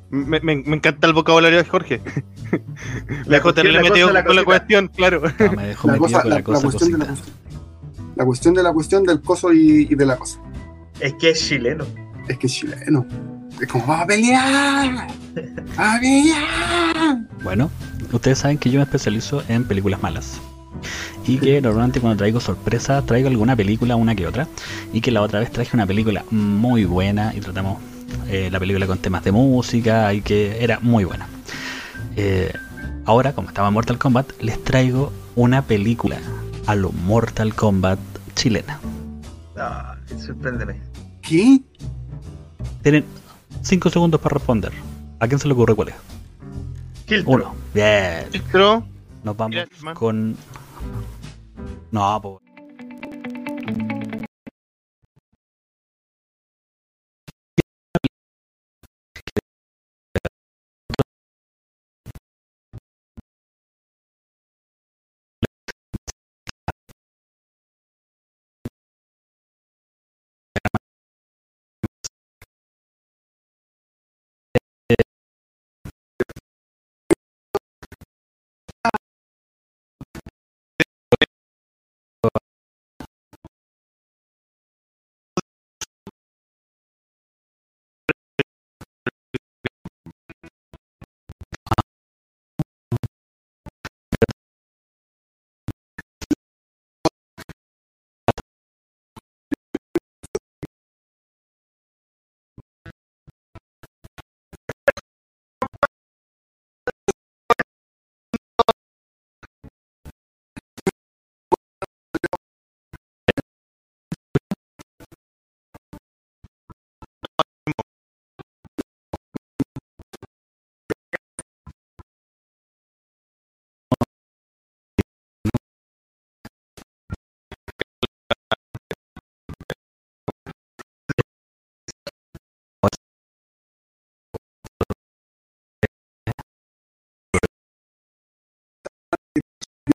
Me, 0.10 0.40
me- 0.40 0.56
me 0.64 0.76
encanta 0.78 1.08
el 1.08 1.14
vocabulario 1.14 1.58
de 1.58 1.66
Jorge. 1.66 2.02
La 3.26 3.42
cosa, 3.42 3.62
la 3.64 3.82
con 3.82 4.14
la 4.14 4.24
cosita. 4.24 4.46
cuestión, 4.46 4.88
claro. 4.88 5.22
No, 5.40 5.52
me 5.54 5.68
dejó 5.68 5.88
La, 5.88 5.94
metido 5.94 6.08
cosa, 6.08 6.22
con 6.22 6.54
la, 6.54 6.62
cuestión 6.62 6.92
de 6.92 6.98
la 6.98 7.06
cuestión. 7.06 7.36
La 8.16 8.26
cuestión 8.26 8.54
de 8.54 8.64
la 8.64 8.74
cuestión 8.74 9.04
del 9.04 9.22
coso 9.22 9.52
y, 9.54 9.88
y 9.90 9.96
de 9.96 10.06
la 10.06 10.16
cosa. 10.18 10.40
Es 11.00 11.14
que 11.16 11.32
es 11.32 11.46
chileno. 11.48 11.86
Es 12.30 12.38
que 12.38 12.48
es 12.48 12.54
chileno. 12.54 13.06
Es 13.62 13.68
como, 13.68 13.86
¡va 13.88 14.02
a 14.02 14.08
pelear! 14.08 15.08
¡Va 15.78 15.96
a 15.96 16.00
pelear! 16.00 17.18
Bueno, 17.44 17.70
ustedes 18.14 18.40
saben 18.40 18.58
que 18.58 18.70
yo 18.70 18.80
me 18.80 18.84
especializo 18.84 19.44
en 19.50 19.66
películas 19.66 20.02
malas. 20.02 20.40
Y 21.26 21.38
que 21.40 21.60
normalmente 21.62 22.00
cuando 22.00 22.18
traigo 22.18 22.40
sorpresa 22.40 23.02
traigo 23.02 23.28
alguna 23.28 23.56
película, 23.56 23.96
una 23.98 24.16
que 24.16 24.26
otra. 24.26 24.48
Y 24.94 25.02
que 25.02 25.12
la 25.12 25.22
otra 25.22 25.40
vez 25.42 25.52
traje 25.52 25.72
una 25.76 25.86
película 25.86 26.24
muy 26.32 26.86
buena 26.86 27.34
y 27.36 27.42
tratamos 27.42 27.80
eh, 28.28 28.50
la 28.52 28.60
película 28.60 28.88
con 28.88 28.98
temas 28.98 29.24
de 29.24 29.32
música 29.32 30.14
y 30.14 30.22
que 30.22 30.64
era 30.64 30.80
muy 30.80 31.04
buena. 31.06 31.28
Eh, 32.16 32.52
ahora, 33.06 33.34
como 33.34 33.48
estaba 33.48 33.70
Mortal 33.72 33.98
Kombat, 33.98 34.42
les 34.42 34.64
traigo 34.64 35.12
una 35.36 35.62
película 35.62 36.18
a 36.66 36.76
lo 36.76 36.92
Mortal 36.92 37.54
Kombat 37.54 38.00
chilena. 38.36 38.80
Ah, 39.58 39.96
sorpréndeme. 40.18 40.80
¿Qué? 41.22 41.62
Tienen 42.84 43.06
5 43.62 43.90
segundos 43.90 44.22
para 44.22 44.34
responder. 44.36 44.72
¿A 45.20 45.28
quién 45.28 45.40
se 45.40 45.48
le 45.48 45.54
ocurre 45.54 45.76
cuál 45.76 45.90
es? 45.90 45.96
Kiltro. 47.06 47.32
Uno. 47.32 47.56
Bien. 47.74 48.26
Filtro. 48.32 48.86
Nos 49.24 49.36
vamos 49.36 49.56
Gracias, 49.56 49.94
con. 49.94 50.36
No, 51.92 52.22
po. 52.22 52.42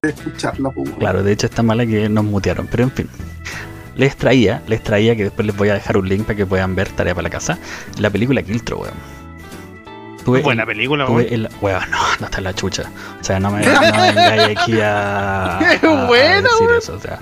De 0.01 0.11
escucharla, 0.11 0.71
weón. 0.71 0.93
Claro, 0.99 1.23
de 1.23 1.33
hecho 1.33 1.47
está 1.47 1.63
mala 1.63 1.85
que 1.87 2.09
nos 2.09 2.25
mutearon, 2.25 2.67
pero 2.71 2.85
en 2.85 2.91
fin. 2.93 3.09
Les 3.97 4.17
traía, 4.17 4.63
les 4.69 4.83
traía 4.83 5.15
que 5.17 5.25
después 5.25 5.47
les 5.47 5.55
voy 5.57 5.69
a 5.69 5.75
dejar 5.75 5.97
un 5.99 6.09
link 6.09 6.23
para 6.25 6.37
que 6.37 6.47
puedan 6.47 6.75
ver 6.75 6.89
tarea 6.89 7.15
para 7.15 7.25
la 7.25 7.31
casa. 7.31 7.59
La 7.99 8.09
película 8.11 8.43
Kiltro, 8.43 8.79
weón. 8.79 8.95
Tuve 10.25 10.41
Buena 10.41 10.63
el- 10.63 10.69
película, 10.69 11.05
tuve 11.07 11.23
weón. 11.25 11.33
el- 11.35 11.49
weón, 11.61 11.91
no, 11.91 11.99
no 12.21 12.27
está 12.27 12.39
en 12.39 12.45
la 12.45 12.55
chucha. 12.55 12.85
O 13.21 13.25
sea, 13.25 13.39
no 13.41 13.51
me, 13.51 13.61
no 13.67 13.81
me 13.81 14.43
aquí 14.57 14.81
a, 14.81 15.59
a- 15.59 15.79
¡Qué 15.81 15.87
a 15.87 16.05
buena, 16.07 16.43
decir 16.43 16.67
weón! 16.67 16.79
eso. 16.79 16.95
O 16.95 17.01
sea, 17.01 17.19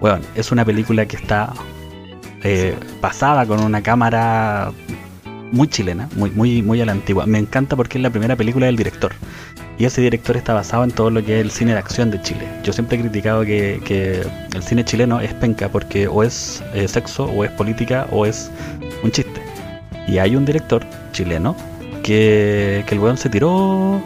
weón, 0.00 0.20
es 0.34 0.52
una 0.52 0.64
película 0.64 1.06
que 1.06 1.16
está 1.16 1.52
eh, 2.42 2.76
pasada 3.00 3.44
con 3.46 3.60
una 3.62 3.82
cámara 3.82 4.70
muy 5.50 5.66
chilena, 5.66 6.08
muy, 6.14 6.30
muy, 6.30 6.62
muy 6.62 6.80
a 6.80 6.86
la 6.86 6.92
antigua. 6.92 7.24
Me 7.26 7.38
encanta 7.38 7.74
porque 7.74 7.96
es 7.98 8.02
la 8.02 8.10
primera 8.10 8.36
película 8.36 8.66
del 8.66 8.76
director. 8.76 9.12
Y 9.78 9.84
ese 9.84 10.00
director 10.00 10.36
está 10.36 10.54
basado 10.54 10.82
en 10.82 10.90
todo 10.90 11.08
lo 11.08 11.24
que 11.24 11.38
es 11.38 11.44
el 11.44 11.52
cine 11.52 11.72
de 11.72 11.78
acción 11.78 12.10
de 12.10 12.20
Chile. 12.20 12.48
Yo 12.64 12.72
siempre 12.72 12.98
he 12.98 13.00
criticado 13.00 13.44
que, 13.44 14.26
el 14.52 14.62
cine 14.62 14.84
chileno 14.84 15.20
es 15.20 15.32
penca 15.34 15.68
porque 15.68 16.08
o 16.08 16.24
es 16.24 16.64
eh, 16.74 16.88
sexo, 16.88 17.26
o 17.26 17.44
es 17.44 17.50
política, 17.52 18.08
o 18.10 18.26
es 18.26 18.50
un 19.04 19.12
chiste. 19.12 19.40
Y 20.08 20.18
hay 20.18 20.34
un 20.34 20.44
director 20.44 20.82
chileno 21.12 21.54
que, 22.02 22.84
el 22.88 22.98
weón 22.98 23.16
se 23.16 23.28
tiró 23.28 24.02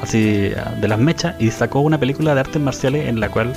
así 0.00 0.52
de 0.80 0.88
las 0.88 0.98
mechas 0.98 1.34
y 1.40 1.50
sacó 1.50 1.80
una 1.80 1.98
película 1.98 2.34
de 2.34 2.40
artes 2.40 2.62
marciales 2.62 3.08
en 3.08 3.18
la 3.18 3.28
cual 3.28 3.52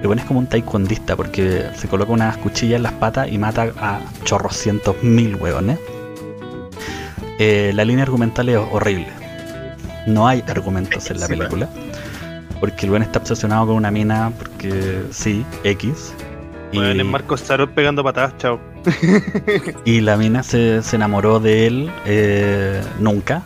el 0.00 0.06
weón 0.06 0.18
es 0.18 0.24
como 0.24 0.40
un 0.40 0.46
taekwondista 0.48 1.14
porque 1.14 1.66
se 1.76 1.86
coloca 1.86 2.12
unas 2.12 2.36
cuchillas 2.38 2.78
en 2.78 2.82
las 2.82 2.92
patas 2.94 3.30
y 3.30 3.38
mata 3.38 3.72
a 3.78 4.00
chorrocientos 4.24 5.00
mil 5.04 5.36
weones. 5.36 5.78
Eh, 7.38 7.70
la 7.74 7.84
línea 7.84 8.02
argumental 8.02 8.48
es 8.48 8.58
horrible. 8.72 9.25
No 10.06 10.26
hay 10.26 10.42
argumentos 10.46 11.10
en 11.10 11.20
la 11.20 11.28
película. 11.28 11.68
Porque 12.60 12.86
el 12.86 12.92
weón 12.92 13.02
está 13.02 13.18
obsesionado 13.18 13.66
con 13.66 13.76
una 13.76 13.90
mina 13.90 14.32
porque 14.38 15.02
sí, 15.10 15.44
X. 15.64 16.14
Y, 16.72 16.78
Marcos 17.04 17.40
Sarot 17.40 17.70
pegando 17.70 18.02
patadas, 18.02 18.36
chao. 18.38 18.60
y 19.84 20.00
la 20.00 20.16
mina 20.16 20.42
se, 20.42 20.82
se 20.82 20.96
enamoró 20.96 21.40
de 21.40 21.66
él 21.66 21.90
eh, 22.06 22.82
nunca. 22.98 23.42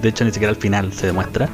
De 0.00 0.08
hecho, 0.08 0.24
ni 0.24 0.30
siquiera 0.30 0.50
al 0.50 0.56
final 0.56 0.92
se 0.92 1.06
demuestra. 1.06 1.48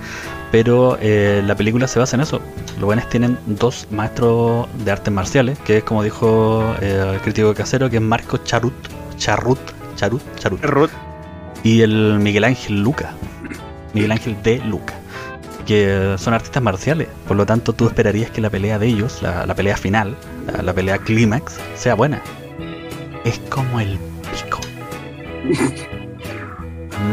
Pero 0.53 0.99
eh, 1.01 1.43
la 1.47 1.57
película 1.57 1.89
se 1.89 1.99
basa 1.99 2.15
en 2.15 2.23
eso. 2.23 2.41
Los 2.75 2.85
buenos 2.85 3.09
tienen 3.09 3.39
dos 3.47 3.89
maestros 3.91 4.69
de 4.85 4.93
artes 4.93 5.13
marciales, 5.13 5.59
que 5.61 5.79
es 5.79 5.85
como 5.85 6.03
dijo 6.03 6.75
eh, 6.83 7.13
el 7.15 7.21
crítico 7.21 7.55
casero, 7.55 7.89
que 7.89 7.97
es 7.97 8.03
Marco 8.03 8.37
Charut, 8.37 8.75
Charrut, 9.17 9.59
Charut, 9.97 10.23
Charut, 10.37 10.63
Ruth. 10.63 10.91
y 11.63 11.81
el 11.81 12.19
Miguel 12.19 12.45
Ángel 12.45 12.83
Luca, 12.83 13.15
Miguel 13.95 14.13
Ángel 14.13 14.37
de 14.43 14.59
Luca, 14.61 14.95
que 15.67 16.17
son 16.19 16.35
artistas 16.35 16.63
marciales. 16.63 17.09
Por 17.27 17.37
lo 17.37 17.47
tanto, 17.47 17.73
tú 17.73 17.87
esperarías 17.87 18.31
que 18.31 18.41
la 18.41 18.51
pelea 18.51 18.79
de 18.79 18.87
ellos, 18.87 19.23
la, 19.23 19.47
la 19.47 19.55
pelea 19.55 19.77
final, 19.77 20.17
la, 20.47 20.63
la 20.63 20.73
pelea 20.73 20.99
clímax, 20.99 21.59
sea 21.75 21.95
buena. 21.95 22.23
Es 23.25 23.39
como 23.51 23.81
el 23.81 23.99
pico. 24.33 24.61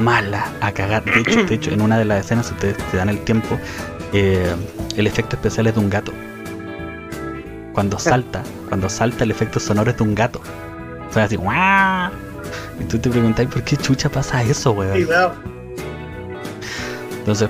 Mala 0.04 0.46
a 0.62 0.72
cagar. 0.72 1.04
De 1.04 1.20
hecho, 1.20 1.44
de 1.44 1.56
hecho, 1.56 1.72
en 1.72 1.82
una 1.82 1.98
de 1.98 2.06
las 2.06 2.26
escenas, 2.26 2.48
si 2.48 2.54
ustedes 2.54 2.78
te 2.92 2.98
dan 2.98 3.10
el 3.10 3.20
tiempo, 3.20 3.60
eh, 4.14 4.56
el 4.96 5.08
efecto 5.08 5.36
especial 5.36 5.68
es 5.68 5.76
de 5.76 5.80
un 5.80 5.90
gato. 5.90 6.12
Cuando 7.74 7.98
salta, 8.00 8.44
cuando 8.68 8.90
salta 8.90 9.24
el 9.24 9.32
efecto 9.32 9.60
sonoro 9.60 9.92
es 9.92 9.98
de 9.98 10.04
un 10.04 10.16
gato. 10.16 10.42
Suena 11.12 11.26
así, 11.26 11.36
¡guau! 11.36 12.12
Y 12.80 12.84
tú 12.86 12.98
te 13.00 13.10
preguntas, 13.10 13.46
¿por 13.48 13.64
qué 13.64 13.78
chucha 13.78 14.10
pasa 14.10 14.44
eso, 14.44 14.72
weón? 14.72 14.98
Entonces. 17.20 17.50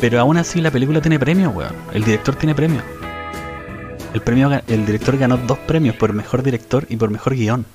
Pero 0.00 0.20
aún 0.20 0.36
así 0.36 0.60
la 0.60 0.70
película 0.70 1.00
tiene 1.00 1.18
premio, 1.18 1.50
weón. 1.50 1.72
El 1.92 2.04
director 2.04 2.34
tiene 2.36 2.54
premio. 2.54 2.82
El 4.14 4.20
premio 4.22 4.50
el 4.66 4.86
director 4.86 5.16
ganó 5.18 5.36
dos 5.36 5.58
premios 5.58 5.94
por 5.96 6.12
mejor 6.12 6.42
director 6.42 6.86
y 6.88 6.96
por 6.96 7.10
mejor 7.10 7.34
guion. 7.34 7.66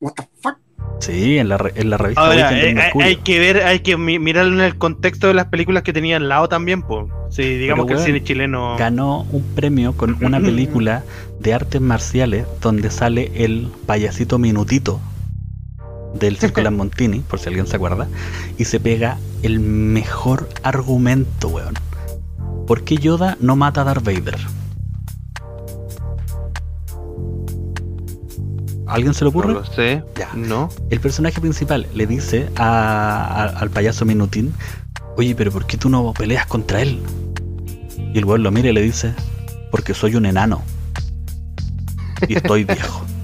What 0.00 0.12
the 0.14 0.28
fuck? 0.40 0.56
Sí, 1.00 1.38
en 1.38 1.48
la, 1.48 1.58
re- 1.58 1.72
en 1.74 1.90
la 1.90 1.96
revista 1.96 2.24
Ahora, 2.24 2.50
del 2.50 2.78
eh, 2.78 2.80
hay, 2.94 3.02
hay 3.02 3.16
que 3.16 3.38
ver, 3.40 3.62
hay 3.64 3.80
que 3.80 3.96
mi- 3.96 4.20
mirarlo 4.20 4.54
en 4.54 4.60
el 4.60 4.78
contexto 4.78 5.26
de 5.26 5.34
las 5.34 5.46
películas 5.46 5.82
que 5.82 5.92
tenía 5.92 6.16
al 6.16 6.28
lado 6.28 6.48
también, 6.48 6.82
pues. 6.82 7.06
Sí, 7.30 7.42
digamos 7.58 7.86
Pero, 7.86 7.98
que 7.98 8.02
el 8.02 8.06
cine 8.06 8.22
chileno. 8.24 8.76
Ganó 8.78 9.22
un 9.32 9.42
premio 9.54 9.94
con 9.96 10.16
una 10.24 10.38
película 10.40 11.02
de 11.40 11.54
artes 11.54 11.80
marciales 11.80 12.46
donde 12.60 12.90
sale 12.90 13.32
el 13.34 13.68
payasito 13.86 14.38
minutito 14.38 15.00
del 16.18 16.38
Circo 16.38 16.60
Montini, 16.70 17.20
por 17.20 17.38
si 17.38 17.48
alguien 17.48 17.66
se 17.66 17.76
acuerda, 17.76 18.08
y 18.58 18.64
se 18.64 18.80
pega 18.80 19.18
el 19.42 19.60
mejor 19.60 20.48
argumento, 20.62 21.48
weón. 21.48 21.74
¿Por 22.66 22.84
qué 22.84 22.96
Yoda 22.96 23.36
no 23.40 23.56
mata 23.56 23.80
a 23.80 23.84
Darth 23.84 24.04
Vader? 24.04 24.38
¿A 28.86 28.94
¿Alguien 28.94 29.14
se 29.14 29.24
le 29.24 29.30
No 29.30 29.38
ocurre? 29.38 29.54
lo 29.54 29.64
sé. 29.64 30.02
Ya. 30.16 30.28
No. 30.34 30.68
El 30.90 31.00
personaje 31.00 31.40
principal 31.40 31.86
le 31.94 32.06
dice 32.06 32.50
a- 32.56 33.24
a- 33.24 33.58
al 33.58 33.70
payaso 33.70 34.04
Minutín, 34.04 34.52
oye, 35.16 35.34
pero 35.34 35.50
¿por 35.50 35.66
qué 35.66 35.76
tú 35.78 35.88
no 35.88 36.12
peleas 36.12 36.46
contra 36.46 36.82
él? 36.82 37.00
Y 38.14 38.18
el 38.18 38.24
weón 38.26 38.42
lo 38.42 38.50
mira 38.50 38.68
y 38.68 38.72
le 38.72 38.82
dice, 38.82 39.14
porque 39.70 39.94
soy 39.94 40.14
un 40.16 40.26
enano. 40.26 40.62
Y 42.28 42.36
estoy 42.36 42.64
viejo. 42.64 43.02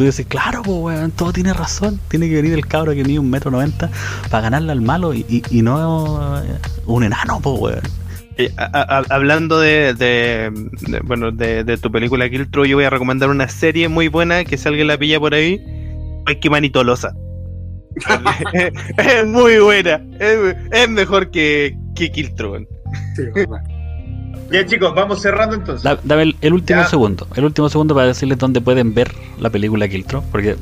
Y 0.00 0.02
tú 0.02 0.06
dices, 0.06 0.24
claro, 0.26 0.62
pues 0.62 0.78
weón, 0.78 1.10
todo 1.10 1.30
tiene 1.30 1.52
razón. 1.52 2.00
Tiene 2.08 2.26
que 2.30 2.36
venir 2.36 2.54
el 2.54 2.66
cabro 2.66 2.94
que 2.94 3.04
mide 3.04 3.18
un 3.18 3.28
metro 3.28 3.50
noventa 3.50 3.90
para 4.30 4.44
ganarle 4.44 4.72
al 4.72 4.80
malo 4.80 5.12
y, 5.12 5.26
y- 5.28 5.42
y 5.50 5.60
no 5.60 6.38
eh, 6.42 6.48
un 6.86 7.04
enano, 7.04 7.38
pues 7.42 7.60
weón. 7.60 7.80
Eh, 8.38 8.50
a- 8.56 8.64
a- 8.98 9.04
hablando 9.14 9.60
de, 9.60 9.92
de- 9.92 10.50
de- 10.88 11.00
bueno 11.00 11.32
de, 11.32 11.64
de 11.64 11.76
tu 11.76 11.92
película 11.92 12.30
Kiltro, 12.30 12.64
yo 12.64 12.78
voy 12.78 12.86
a 12.86 12.90
recomendar 12.90 13.28
una 13.28 13.46
serie 13.50 13.88
muy 13.90 14.08
buena 14.08 14.42
que 14.44 14.56
si 14.56 14.66
alguien 14.68 14.86
la 14.86 14.96
pilla 14.96 15.20
por 15.20 15.34
ahí, 15.34 15.62
qué 16.40 16.48
manitolosa. 16.48 17.12
es 18.96 19.26
muy 19.26 19.58
buena. 19.58 20.00
Es, 20.18 20.56
es 20.72 20.88
mejor 20.88 21.30
que, 21.30 21.76
que 21.94 22.10
Killtron. 22.10 22.66
Sí. 23.16 23.22
Ya 24.50 24.66
chicos, 24.66 24.92
vamos 24.94 25.22
cerrando 25.22 25.54
entonces. 25.56 25.82
Da- 25.84 26.00
dame 26.02 26.22
el, 26.22 26.36
el 26.40 26.52
último 26.52 26.80
Ya. 26.80 26.88
segundo. 26.88 27.26
El 27.36 27.44
último 27.44 27.68
segundo 27.68 27.94
para 27.94 28.08
decirles 28.08 28.38
dónde 28.38 28.60
pueden 28.60 28.94
ver 28.94 29.12
la 29.38 29.50
película 29.50 29.88
Killtron. 29.88 30.24
Porque 30.32 30.56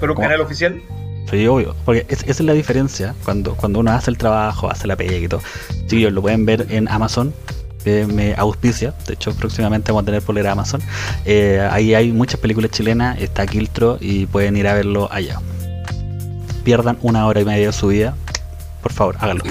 Con 0.00 0.10
un 0.10 0.14
¿Cómo? 0.16 0.26
canal 0.28 0.40
oficial. 0.40 0.80
Sí, 1.30 1.46
obvio. 1.46 1.74
Porque 1.84 2.06
es- 2.08 2.22
esa 2.22 2.30
es 2.30 2.40
la 2.40 2.52
diferencia 2.52 3.14
cuando, 3.24 3.54
cuando 3.54 3.80
uno 3.80 3.90
hace 3.90 4.10
el 4.10 4.18
trabajo, 4.18 4.70
hace 4.70 4.86
la 4.86 4.94
pega 4.96 5.16
y 5.16 5.26
todo. 5.28 5.40
Chiquillos, 5.86 6.12
lo 6.12 6.22
pueden 6.22 6.44
ver 6.46 6.66
en 6.70 6.88
Amazon. 6.88 7.32
Que 7.82 8.06
me 8.06 8.34
auspicia. 8.34 8.94
De 9.06 9.12
hecho, 9.14 9.34
próximamente 9.34 9.92
vamos 9.92 10.04
a 10.04 10.06
tener 10.06 10.22
polera 10.22 10.52
Amazon. 10.52 10.80
Eh, 11.26 11.66
ahí 11.70 11.94
hay 11.94 12.12
muchas 12.12 12.40
películas 12.40 12.70
chilenas. 12.70 13.20
Está 13.20 13.46
Kiltro 13.46 13.98
y 14.00 14.24
pueden 14.26 14.56
ir 14.56 14.68
a 14.68 14.72
verlo 14.74 15.08
allá. 15.12 15.38
Pierdan 16.64 16.96
una 17.02 17.26
hora 17.26 17.40
y 17.40 17.44
media 17.44 17.66
de 17.66 17.72
su 17.74 17.88
vida. 17.88 18.14
Por 18.82 18.92
favor, 18.92 19.16
háganlo. 19.20 19.44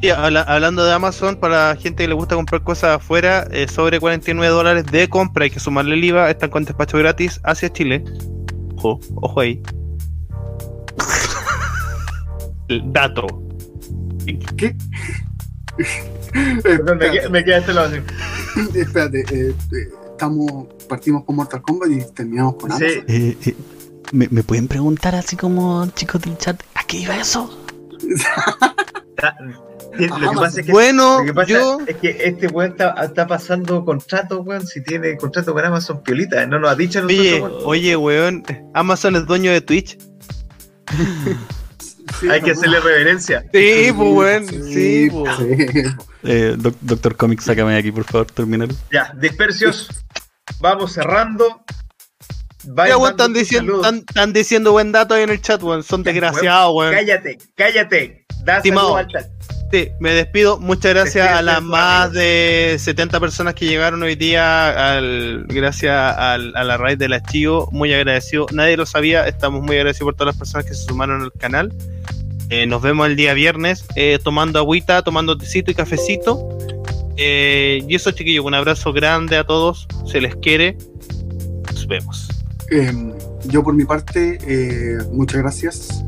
Y 0.00 0.10
habla- 0.10 0.42
hablando 0.42 0.84
de 0.84 0.92
Amazon, 0.92 1.36
para 1.36 1.68
la 1.70 1.76
gente 1.76 2.04
que 2.04 2.08
le 2.08 2.14
gusta 2.14 2.34
comprar 2.34 2.62
cosas 2.62 2.96
afuera, 2.96 3.46
eh, 3.50 3.66
sobre 3.68 3.98
49 4.00 4.52
dólares 4.54 4.84
de 4.86 5.08
compra, 5.08 5.44
hay 5.44 5.50
que 5.50 5.60
sumarle 5.60 5.94
el 5.94 6.04
IVA, 6.04 6.30
están 6.30 6.50
con 6.50 6.64
despacho 6.64 6.98
gratis 6.98 7.40
hacia 7.44 7.72
Chile. 7.72 8.04
Ojo, 8.76 9.00
ojo 9.16 9.40
ahí. 9.40 9.62
El 12.68 12.82
dato. 12.92 13.26
¿Qué? 14.56 14.76
Perdón, 16.62 16.98
me, 16.98 17.10
queda- 17.10 17.28
me 17.30 17.38
este 17.40 17.72
lado 17.74 17.88
así. 17.88 18.78
espérate, 18.78 19.20
eh, 19.20 19.54
eh, 19.72 19.88
estamos, 20.10 20.66
partimos 20.88 21.24
con 21.24 21.36
Mortal 21.36 21.62
Kombat 21.62 21.90
y 21.90 22.12
terminamos 22.12 22.56
con 22.56 22.70
Sí. 22.72 22.84
Amazon. 22.84 23.04
Eh, 23.08 23.36
eh, 23.46 23.56
¿me, 24.12 24.28
me 24.30 24.42
pueden 24.42 24.68
preguntar 24.68 25.14
así 25.14 25.34
como 25.36 25.86
chicos 25.94 26.20
del 26.22 26.36
chat? 26.36 26.60
¿A 26.74 26.84
qué 26.84 26.98
iba 26.98 27.16
eso? 27.16 27.48
Lo 29.98 30.30
que 30.30 30.36
pasa 30.36 30.60
es 30.60 30.66
que, 30.66 30.72
Bueno, 30.72 31.18
lo 31.20 31.24
que 31.24 31.34
pasa 31.34 31.48
yo. 31.52 31.78
es 31.86 31.96
que 31.96 32.16
este 32.24 32.46
weón 32.48 32.72
está, 32.72 32.94
está 33.02 33.26
pasando 33.26 33.84
contrato, 33.84 34.40
weón. 34.42 34.66
Si 34.66 34.82
tiene 34.82 35.16
contrato 35.16 35.52
con 35.52 35.64
Amazon, 35.64 36.02
piolita. 36.02 36.44
No 36.46 36.58
nos 36.58 36.70
ha 36.70 36.74
dicho 36.74 37.00
nosotros, 37.02 37.18
Oye, 37.20 37.40
weón. 37.40 37.62
oye, 37.64 37.96
weón. 37.96 38.42
Amazon 38.74 39.16
es 39.16 39.26
dueño 39.26 39.50
de 39.52 39.60
Twitch. 39.60 39.98
Sí, 42.20 42.28
Hay 42.28 42.40
que 42.40 42.48
¿verdad? 42.48 42.52
hacerle 42.58 42.80
reverencia. 42.80 43.40
Sí, 43.52 43.92
pues, 43.96 44.12
weón. 44.12 44.46
Sí, 44.48 45.08
pues. 45.10 45.36
sí. 45.36 45.82
Eh, 46.26 46.54
doc- 46.56 46.76
Doctor 46.80 47.16
Comic, 47.16 47.40
sácame 47.40 47.72
de 47.72 47.78
aquí, 47.78 47.92
por 47.92 48.04
favor, 48.04 48.26
terminar. 48.30 48.68
Ya, 48.92 49.12
dispersios. 49.18 49.88
Vamos 50.60 50.92
cerrando. 50.92 51.64
Ya, 52.64 52.96
weón, 52.96 53.10
están 53.10 53.32
diciendo, 53.34 53.72
saludos. 53.82 53.86
están, 53.86 54.04
están 54.08 54.32
diciendo 54.32 54.72
buen 54.72 54.90
dato 54.92 55.14
ahí 55.14 55.22
en 55.22 55.30
el 55.30 55.40
chat, 55.42 55.62
weón. 55.62 55.82
Son 55.82 56.02
desgraciados, 56.02 56.74
weón. 56.74 56.94
Cállate, 56.94 57.38
cállate. 57.54 58.26
Da 58.44 58.56
Estimado. 58.58 58.96
al 58.96 59.06
chat. 59.08 59.26
Sí, 59.74 59.88
me 59.98 60.12
despido. 60.14 60.60
Muchas 60.60 60.94
gracias 60.94 61.28
a 61.28 61.42
las 61.42 61.60
más 61.60 62.12
de 62.12 62.76
70 62.78 63.18
personas 63.18 63.54
que 63.54 63.66
llegaron 63.66 64.00
hoy 64.04 64.14
día. 64.14 64.92
Al, 64.98 65.46
gracias 65.48 66.16
al- 66.16 66.54
a 66.54 66.62
la 66.62 66.76
raíz 66.76 66.96
del 66.96 67.12
archivo. 67.12 67.68
Muy 67.72 67.92
agradecido. 67.92 68.46
Nadie 68.52 68.76
lo 68.76 68.86
sabía. 68.86 69.26
Estamos 69.26 69.62
muy 69.62 69.74
agradecidos 69.76 70.04
por 70.06 70.14
todas 70.14 70.34
las 70.34 70.38
personas 70.38 70.66
que 70.66 70.74
se 70.74 70.84
sumaron 70.84 71.22
al 71.22 71.32
canal. 71.32 71.72
Eh, 72.50 72.68
nos 72.68 72.82
vemos 72.82 73.08
el 73.08 73.16
día 73.16 73.34
viernes 73.34 73.84
eh, 73.96 74.20
tomando 74.22 74.60
agüita, 74.60 75.02
tomando 75.02 75.36
tecito 75.36 75.72
y 75.72 75.74
cafecito. 75.74 76.56
Eh, 77.16 77.82
y 77.88 77.96
eso, 77.96 78.12
chiquillos, 78.12 78.44
un 78.44 78.54
abrazo 78.54 78.92
grande 78.92 79.36
a 79.38 79.42
todos. 79.44 79.88
Se 80.06 80.20
les 80.20 80.36
quiere. 80.36 80.78
Nos 81.66 81.88
vemos. 81.88 82.28
Eh, 82.70 82.92
yo 83.46 83.64
por 83.64 83.74
mi 83.74 83.84
parte, 83.84 84.38
eh, 84.46 84.98
muchas 85.10 85.42
gracias. 85.42 86.04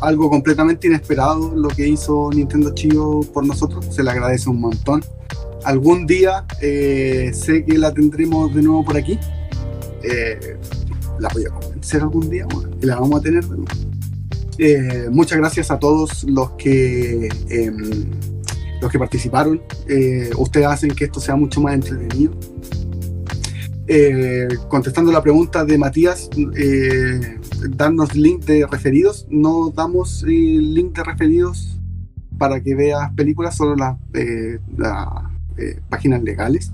Algo 0.00 0.28
completamente 0.28 0.86
inesperado 0.86 1.54
lo 1.54 1.68
que 1.68 1.88
hizo 1.88 2.30
Nintendo 2.32 2.74
Chivo 2.74 3.22
por 3.32 3.46
nosotros, 3.46 3.86
se 3.90 4.02
le 4.02 4.10
agradece 4.10 4.50
un 4.50 4.60
montón. 4.60 5.04
Algún 5.64 6.06
día 6.06 6.44
eh, 6.60 7.32
sé 7.34 7.64
que 7.64 7.78
la 7.78 7.92
tendremos 7.92 8.54
de 8.54 8.62
nuevo 8.62 8.84
por 8.84 8.96
aquí. 8.96 9.18
Eh, 10.02 10.58
la 11.18 11.28
voy 11.32 11.46
a 11.46 11.50
convencer 11.50 12.02
algún 12.02 12.28
día 12.28 12.46
bueno, 12.52 12.70
y 12.80 12.86
la 12.86 13.00
vamos 13.00 13.20
a 13.20 13.22
tener 13.22 13.42
de 13.44 13.56
nuevo. 13.56 13.64
Eh, 14.58 15.08
muchas 15.10 15.38
gracias 15.38 15.70
a 15.70 15.78
todos 15.78 16.24
los 16.24 16.52
que 16.52 17.28
em, 17.48 18.10
los 18.80 18.90
que 18.90 18.98
participaron. 18.98 19.60
Eh, 19.88 20.30
ustedes 20.36 20.66
hacen 20.66 20.90
que 20.90 21.04
esto 21.04 21.20
sea 21.20 21.36
mucho 21.36 21.60
más 21.60 21.74
entretenido. 21.74 22.32
Eh, 23.88 24.48
contestando 24.68 25.12
la 25.12 25.22
pregunta 25.22 25.64
de 25.64 25.78
Matías, 25.78 26.28
eh, 26.56 27.38
darnos 27.70 28.14
link 28.14 28.44
de 28.44 28.66
referidos. 28.66 29.26
No 29.30 29.70
damos 29.70 30.24
eh, 30.24 30.28
link 30.28 30.96
de 30.96 31.04
referidos 31.04 31.78
para 32.38 32.60
que 32.60 32.74
veas 32.74 33.12
películas, 33.14 33.56
solo 33.56 33.76
las 33.76 33.96
eh, 34.14 34.58
las, 34.76 35.06
eh, 35.56 35.80
páginas 35.88 36.22
legales. 36.22 36.72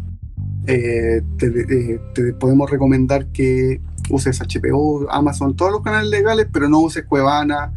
Eh, 0.66 1.22
te, 1.38 1.46
eh, 1.46 2.00
te 2.14 2.32
podemos 2.34 2.70
recomendar 2.70 3.26
que 3.26 3.80
uses 4.10 4.40
HBO, 4.40 5.10
Amazon, 5.10 5.54
todos 5.54 5.72
los 5.72 5.82
canales 5.82 6.08
legales, 6.08 6.46
pero 6.52 6.68
no 6.68 6.80
uses 6.80 7.04
Cuevana 7.04 7.72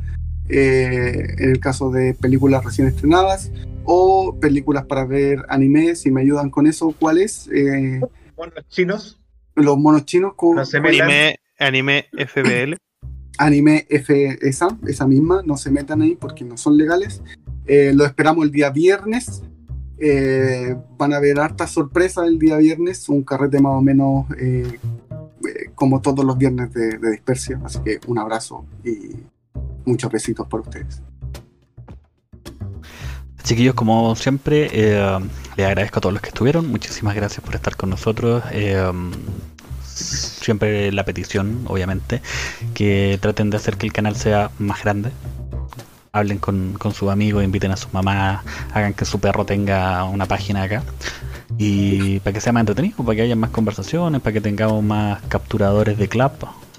eh, 0.48 1.36
en 1.40 1.50
el 1.52 1.60
caso 1.60 1.90
de 1.90 2.14
películas 2.14 2.64
recién 2.64 2.88
estrenadas 2.88 3.52
o 3.84 4.38
películas 4.40 4.86
para 4.86 5.06
ver 5.06 5.46
anime. 5.50 5.96
Si 5.96 6.12
me 6.12 6.22
ayudan 6.22 6.50
con 6.50 6.68
eso, 6.68 6.94
¿cuál 6.98 7.18
es? 7.18 7.50
Eh, 7.54 8.02
chinos. 8.70 9.20
Los 9.56 9.78
monos 9.78 10.06
chinos 10.06 10.34
con 10.36 10.56
No 10.56 10.66
se. 10.66 10.78
Anime, 10.78 11.40
anime 11.60 12.06
FBL. 12.12 12.76
anime 13.38 13.86
F 13.90 14.38
esa, 14.42 14.68
esa 14.88 15.08
misma, 15.08 15.42
no 15.46 15.58
se 15.58 15.72
metan 15.72 16.02
ahí 16.02 16.16
porque 16.16 16.44
no 16.44 16.58
son 16.58 16.78
legales. 16.78 17.22
Eh, 17.66 17.94
lo 17.94 18.06
esperamos 18.06 18.46
el 18.46 18.52
día 18.52 18.70
viernes. 18.70 19.44
Eh, 19.98 20.76
van 20.98 21.14
a 21.14 21.18
haber 21.18 21.40
hartas 21.40 21.72
sorpresas 21.72 22.28
el 22.28 22.38
día 22.38 22.58
viernes, 22.58 23.08
un 23.08 23.24
carrete 23.24 23.62
más 23.62 23.74
o 23.74 23.82
menos 23.82 24.26
eh, 24.38 24.78
eh, 25.48 25.70
como 25.74 26.02
todos 26.02 26.26
los 26.26 26.38
viernes 26.38 26.74
de, 26.74 26.98
de 26.98 27.12
dispersión. 27.12 27.66
Así 27.66 27.80
que 27.80 28.00
un 28.08 28.20
abrazo 28.20 28.66
y 28.84 29.16
muchos 29.86 30.12
besitos 30.12 30.48
por 30.48 30.62
ustedes. 30.62 31.02
Chiquillos, 33.46 33.76
como 33.76 34.16
siempre, 34.16 34.70
eh, 34.74 35.20
les 35.56 35.68
agradezco 35.68 36.00
a 36.00 36.02
todos 36.02 36.14
los 36.14 36.22
que 36.24 36.30
estuvieron. 36.30 36.68
Muchísimas 36.68 37.14
gracias 37.14 37.46
por 37.46 37.54
estar 37.54 37.76
con 37.76 37.92
nosotros. 37.92 38.44
Eh, 38.52 38.92
siempre 39.84 40.92
la 40.92 41.06
petición, 41.06 41.62
obviamente, 41.68 42.24
que 42.74 43.20
traten 43.22 43.52
de 43.52 43.58
hacer 43.58 43.78
que 43.78 43.86
el 43.86 43.94
canal 43.94 44.16
sea 44.16 44.50
más 44.58 44.82
grande. 44.84 45.12
Hablen 46.12 46.40
con, 46.40 46.74
con 46.80 46.92
sus 46.96 47.12
amigos, 47.12 47.44
inviten 47.44 47.70
a 47.70 47.78
sus 47.78 47.94
mamás, 47.94 48.44
hagan 48.74 48.96
que 48.96 49.06
su 49.06 49.20
perro 49.20 49.46
tenga 49.46 50.06
una 50.06 50.26
página 50.26 50.64
acá. 50.64 50.82
Y 51.60 52.20
para 52.22 52.34
que 52.34 52.42
sea 52.42 52.52
más 52.52 52.62
entretenido, 52.62 52.98
para 53.04 53.16
que 53.16 53.22
haya 53.22 53.36
más 53.36 53.52
conversaciones, 53.52 54.22
para 54.22 54.34
que 54.34 54.42
tengamos 54.42 54.84
más 54.84 55.22
capturadores 55.28 56.00
de 56.00 56.08
club. 56.08 56.32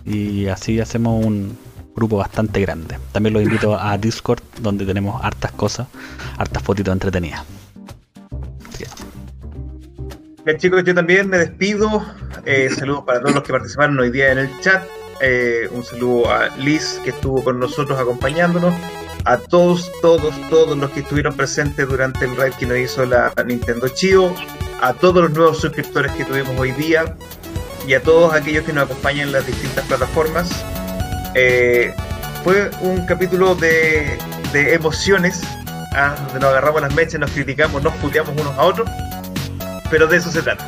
Y 0.05 0.49
así 0.49 0.81
hacemos 0.81 1.25
un 1.25 1.57
grupo 1.97 2.19
bastante 2.19 2.61
grande. 2.61 2.99
También 3.13 3.33
los 3.33 3.43
invito 3.43 3.79
a 3.79 3.97
Discord, 3.99 4.43
donde 4.61 4.85
tenemos 4.85 5.21
hartas 5.25 5.53
cosas 5.53 5.89
hartas 6.39 6.63
fotitos 6.63 6.93
entretenidas. 6.93 7.43
Bien, 10.45 10.59
chicos, 10.59 10.85
yo 10.85 10.95
también 10.95 11.29
me 11.29 11.39
despido. 11.39 12.07
Eh, 12.45 12.71
saludos 12.71 13.03
para 13.05 13.21
todos 13.21 13.35
los 13.35 13.43
que 13.43 13.53
participaron 13.53 13.99
hoy 13.99 14.11
día 14.11 14.31
en 14.31 14.39
el 14.39 14.61
chat. 14.61 14.85
Eh, 15.21 15.69
un 15.73 15.83
saludo 15.83 16.31
a 16.31 16.57
Liz, 16.57 17.01
que 17.03 17.11
estuvo 17.11 17.43
con 17.43 17.59
nosotros 17.59 17.99
acompañándonos. 17.99 18.73
A 19.25 19.39
todos, 19.39 19.91
todos, 20.01 20.33
todos 20.49 20.79
los 20.79 20.91
que 20.93 21.01
estuvieron 21.01 21.35
presentes 21.35 21.89
durante 21.89 22.27
el 22.27 22.37
raid 22.37 22.53
que 22.53 22.67
nos 22.67 22.79
hizo 22.79 23.05
la 23.05 23.33
Nintendo 23.45 23.89
Chio. 23.89 24.33
A 24.81 24.93
todos 24.93 25.25
los 25.25 25.33
nuevos 25.33 25.59
suscriptores 25.59 26.13
que 26.13 26.25
tuvimos 26.25 26.57
hoy 26.57 26.71
día. 26.71 27.17
Y 27.89 27.95
a 27.95 28.03
todos 28.03 28.33
aquellos 28.33 28.65
que 28.65 28.73
nos 28.73 28.85
acompañan 28.85 29.27
en 29.27 29.33
las 29.33 29.47
distintas 29.49 29.85
plataformas. 29.87 30.65
Eh, 31.37 31.95
fue 32.43 32.71
un 32.81 33.07
capítulo 33.07 33.55
de, 33.55 34.19
de 34.53 34.75
emociones. 34.75 35.43
ah, 35.95 36.15
donde 36.25 36.41
nos 36.41 36.51
agarramos 36.51 36.83
las 36.83 36.95
mechas, 36.95 37.21
nos 37.21 37.31
criticamos, 37.31 37.83
nos 37.83 37.95
puteamos 37.95 38.33
unos 38.41 38.57
a 38.59 38.63
otros 38.63 38.89
pero 39.91 40.07
de 40.07 40.17
eso 40.17 40.31
se 40.31 40.43
trata. 40.43 40.65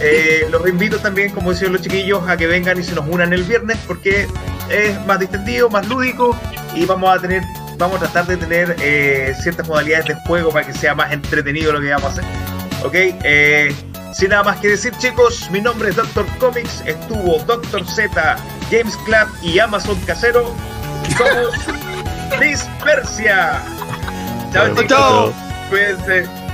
Eh, 0.00 0.46
los 0.50 0.66
invito 0.68 0.98
también, 0.98 1.30
como 1.30 1.50
decían 1.50 1.72
los 1.72 1.82
chiquillos, 1.82 2.28
a 2.28 2.36
que 2.36 2.46
vengan 2.46 2.78
y 2.78 2.82
se 2.82 2.94
nos 2.94 3.06
unan 3.08 3.32
el 3.32 3.42
viernes 3.44 3.78
porque 3.86 4.26
es 4.70 5.06
más 5.06 5.18
distendido, 5.18 5.68
más 5.70 5.86
lúdico 5.88 6.36
y 6.74 6.84
vamos 6.84 7.16
a 7.16 7.20
tener, 7.20 7.42
vamos 7.78 7.96
a 7.96 8.00
tratar 8.00 8.26
de 8.26 8.36
tener 8.36 8.76
eh, 8.80 9.34
ciertas 9.40 9.66
modalidades 9.66 10.06
de 10.06 10.14
juego 10.26 10.50
para 10.50 10.66
que 10.66 10.74
sea 10.74 10.94
más 10.94 11.12
entretenido 11.12 11.72
lo 11.72 11.80
que 11.80 11.90
vamos 11.90 12.04
a 12.04 12.12
hacer. 12.12 12.24
Ok, 12.84 12.94
eh, 12.94 13.74
sin 14.12 14.30
nada 14.30 14.44
más 14.44 14.60
que 14.60 14.68
decir, 14.68 14.92
chicos, 14.98 15.50
mi 15.50 15.60
nombre 15.60 15.90
es 15.90 15.96
Doctor 15.96 16.26
Comics, 16.38 16.82
estuvo 16.86 17.38
Doctor 17.40 17.86
Z, 17.86 18.36
James 18.70 18.96
Club 19.04 19.28
y 19.42 19.58
Amazon 19.58 19.98
Casero. 20.06 20.54
Somos 21.16 21.54
Dispersia. 22.40 23.62
Chao, 24.52 24.74
Chao. 24.86 25.32
Cuídense. 25.68 26.45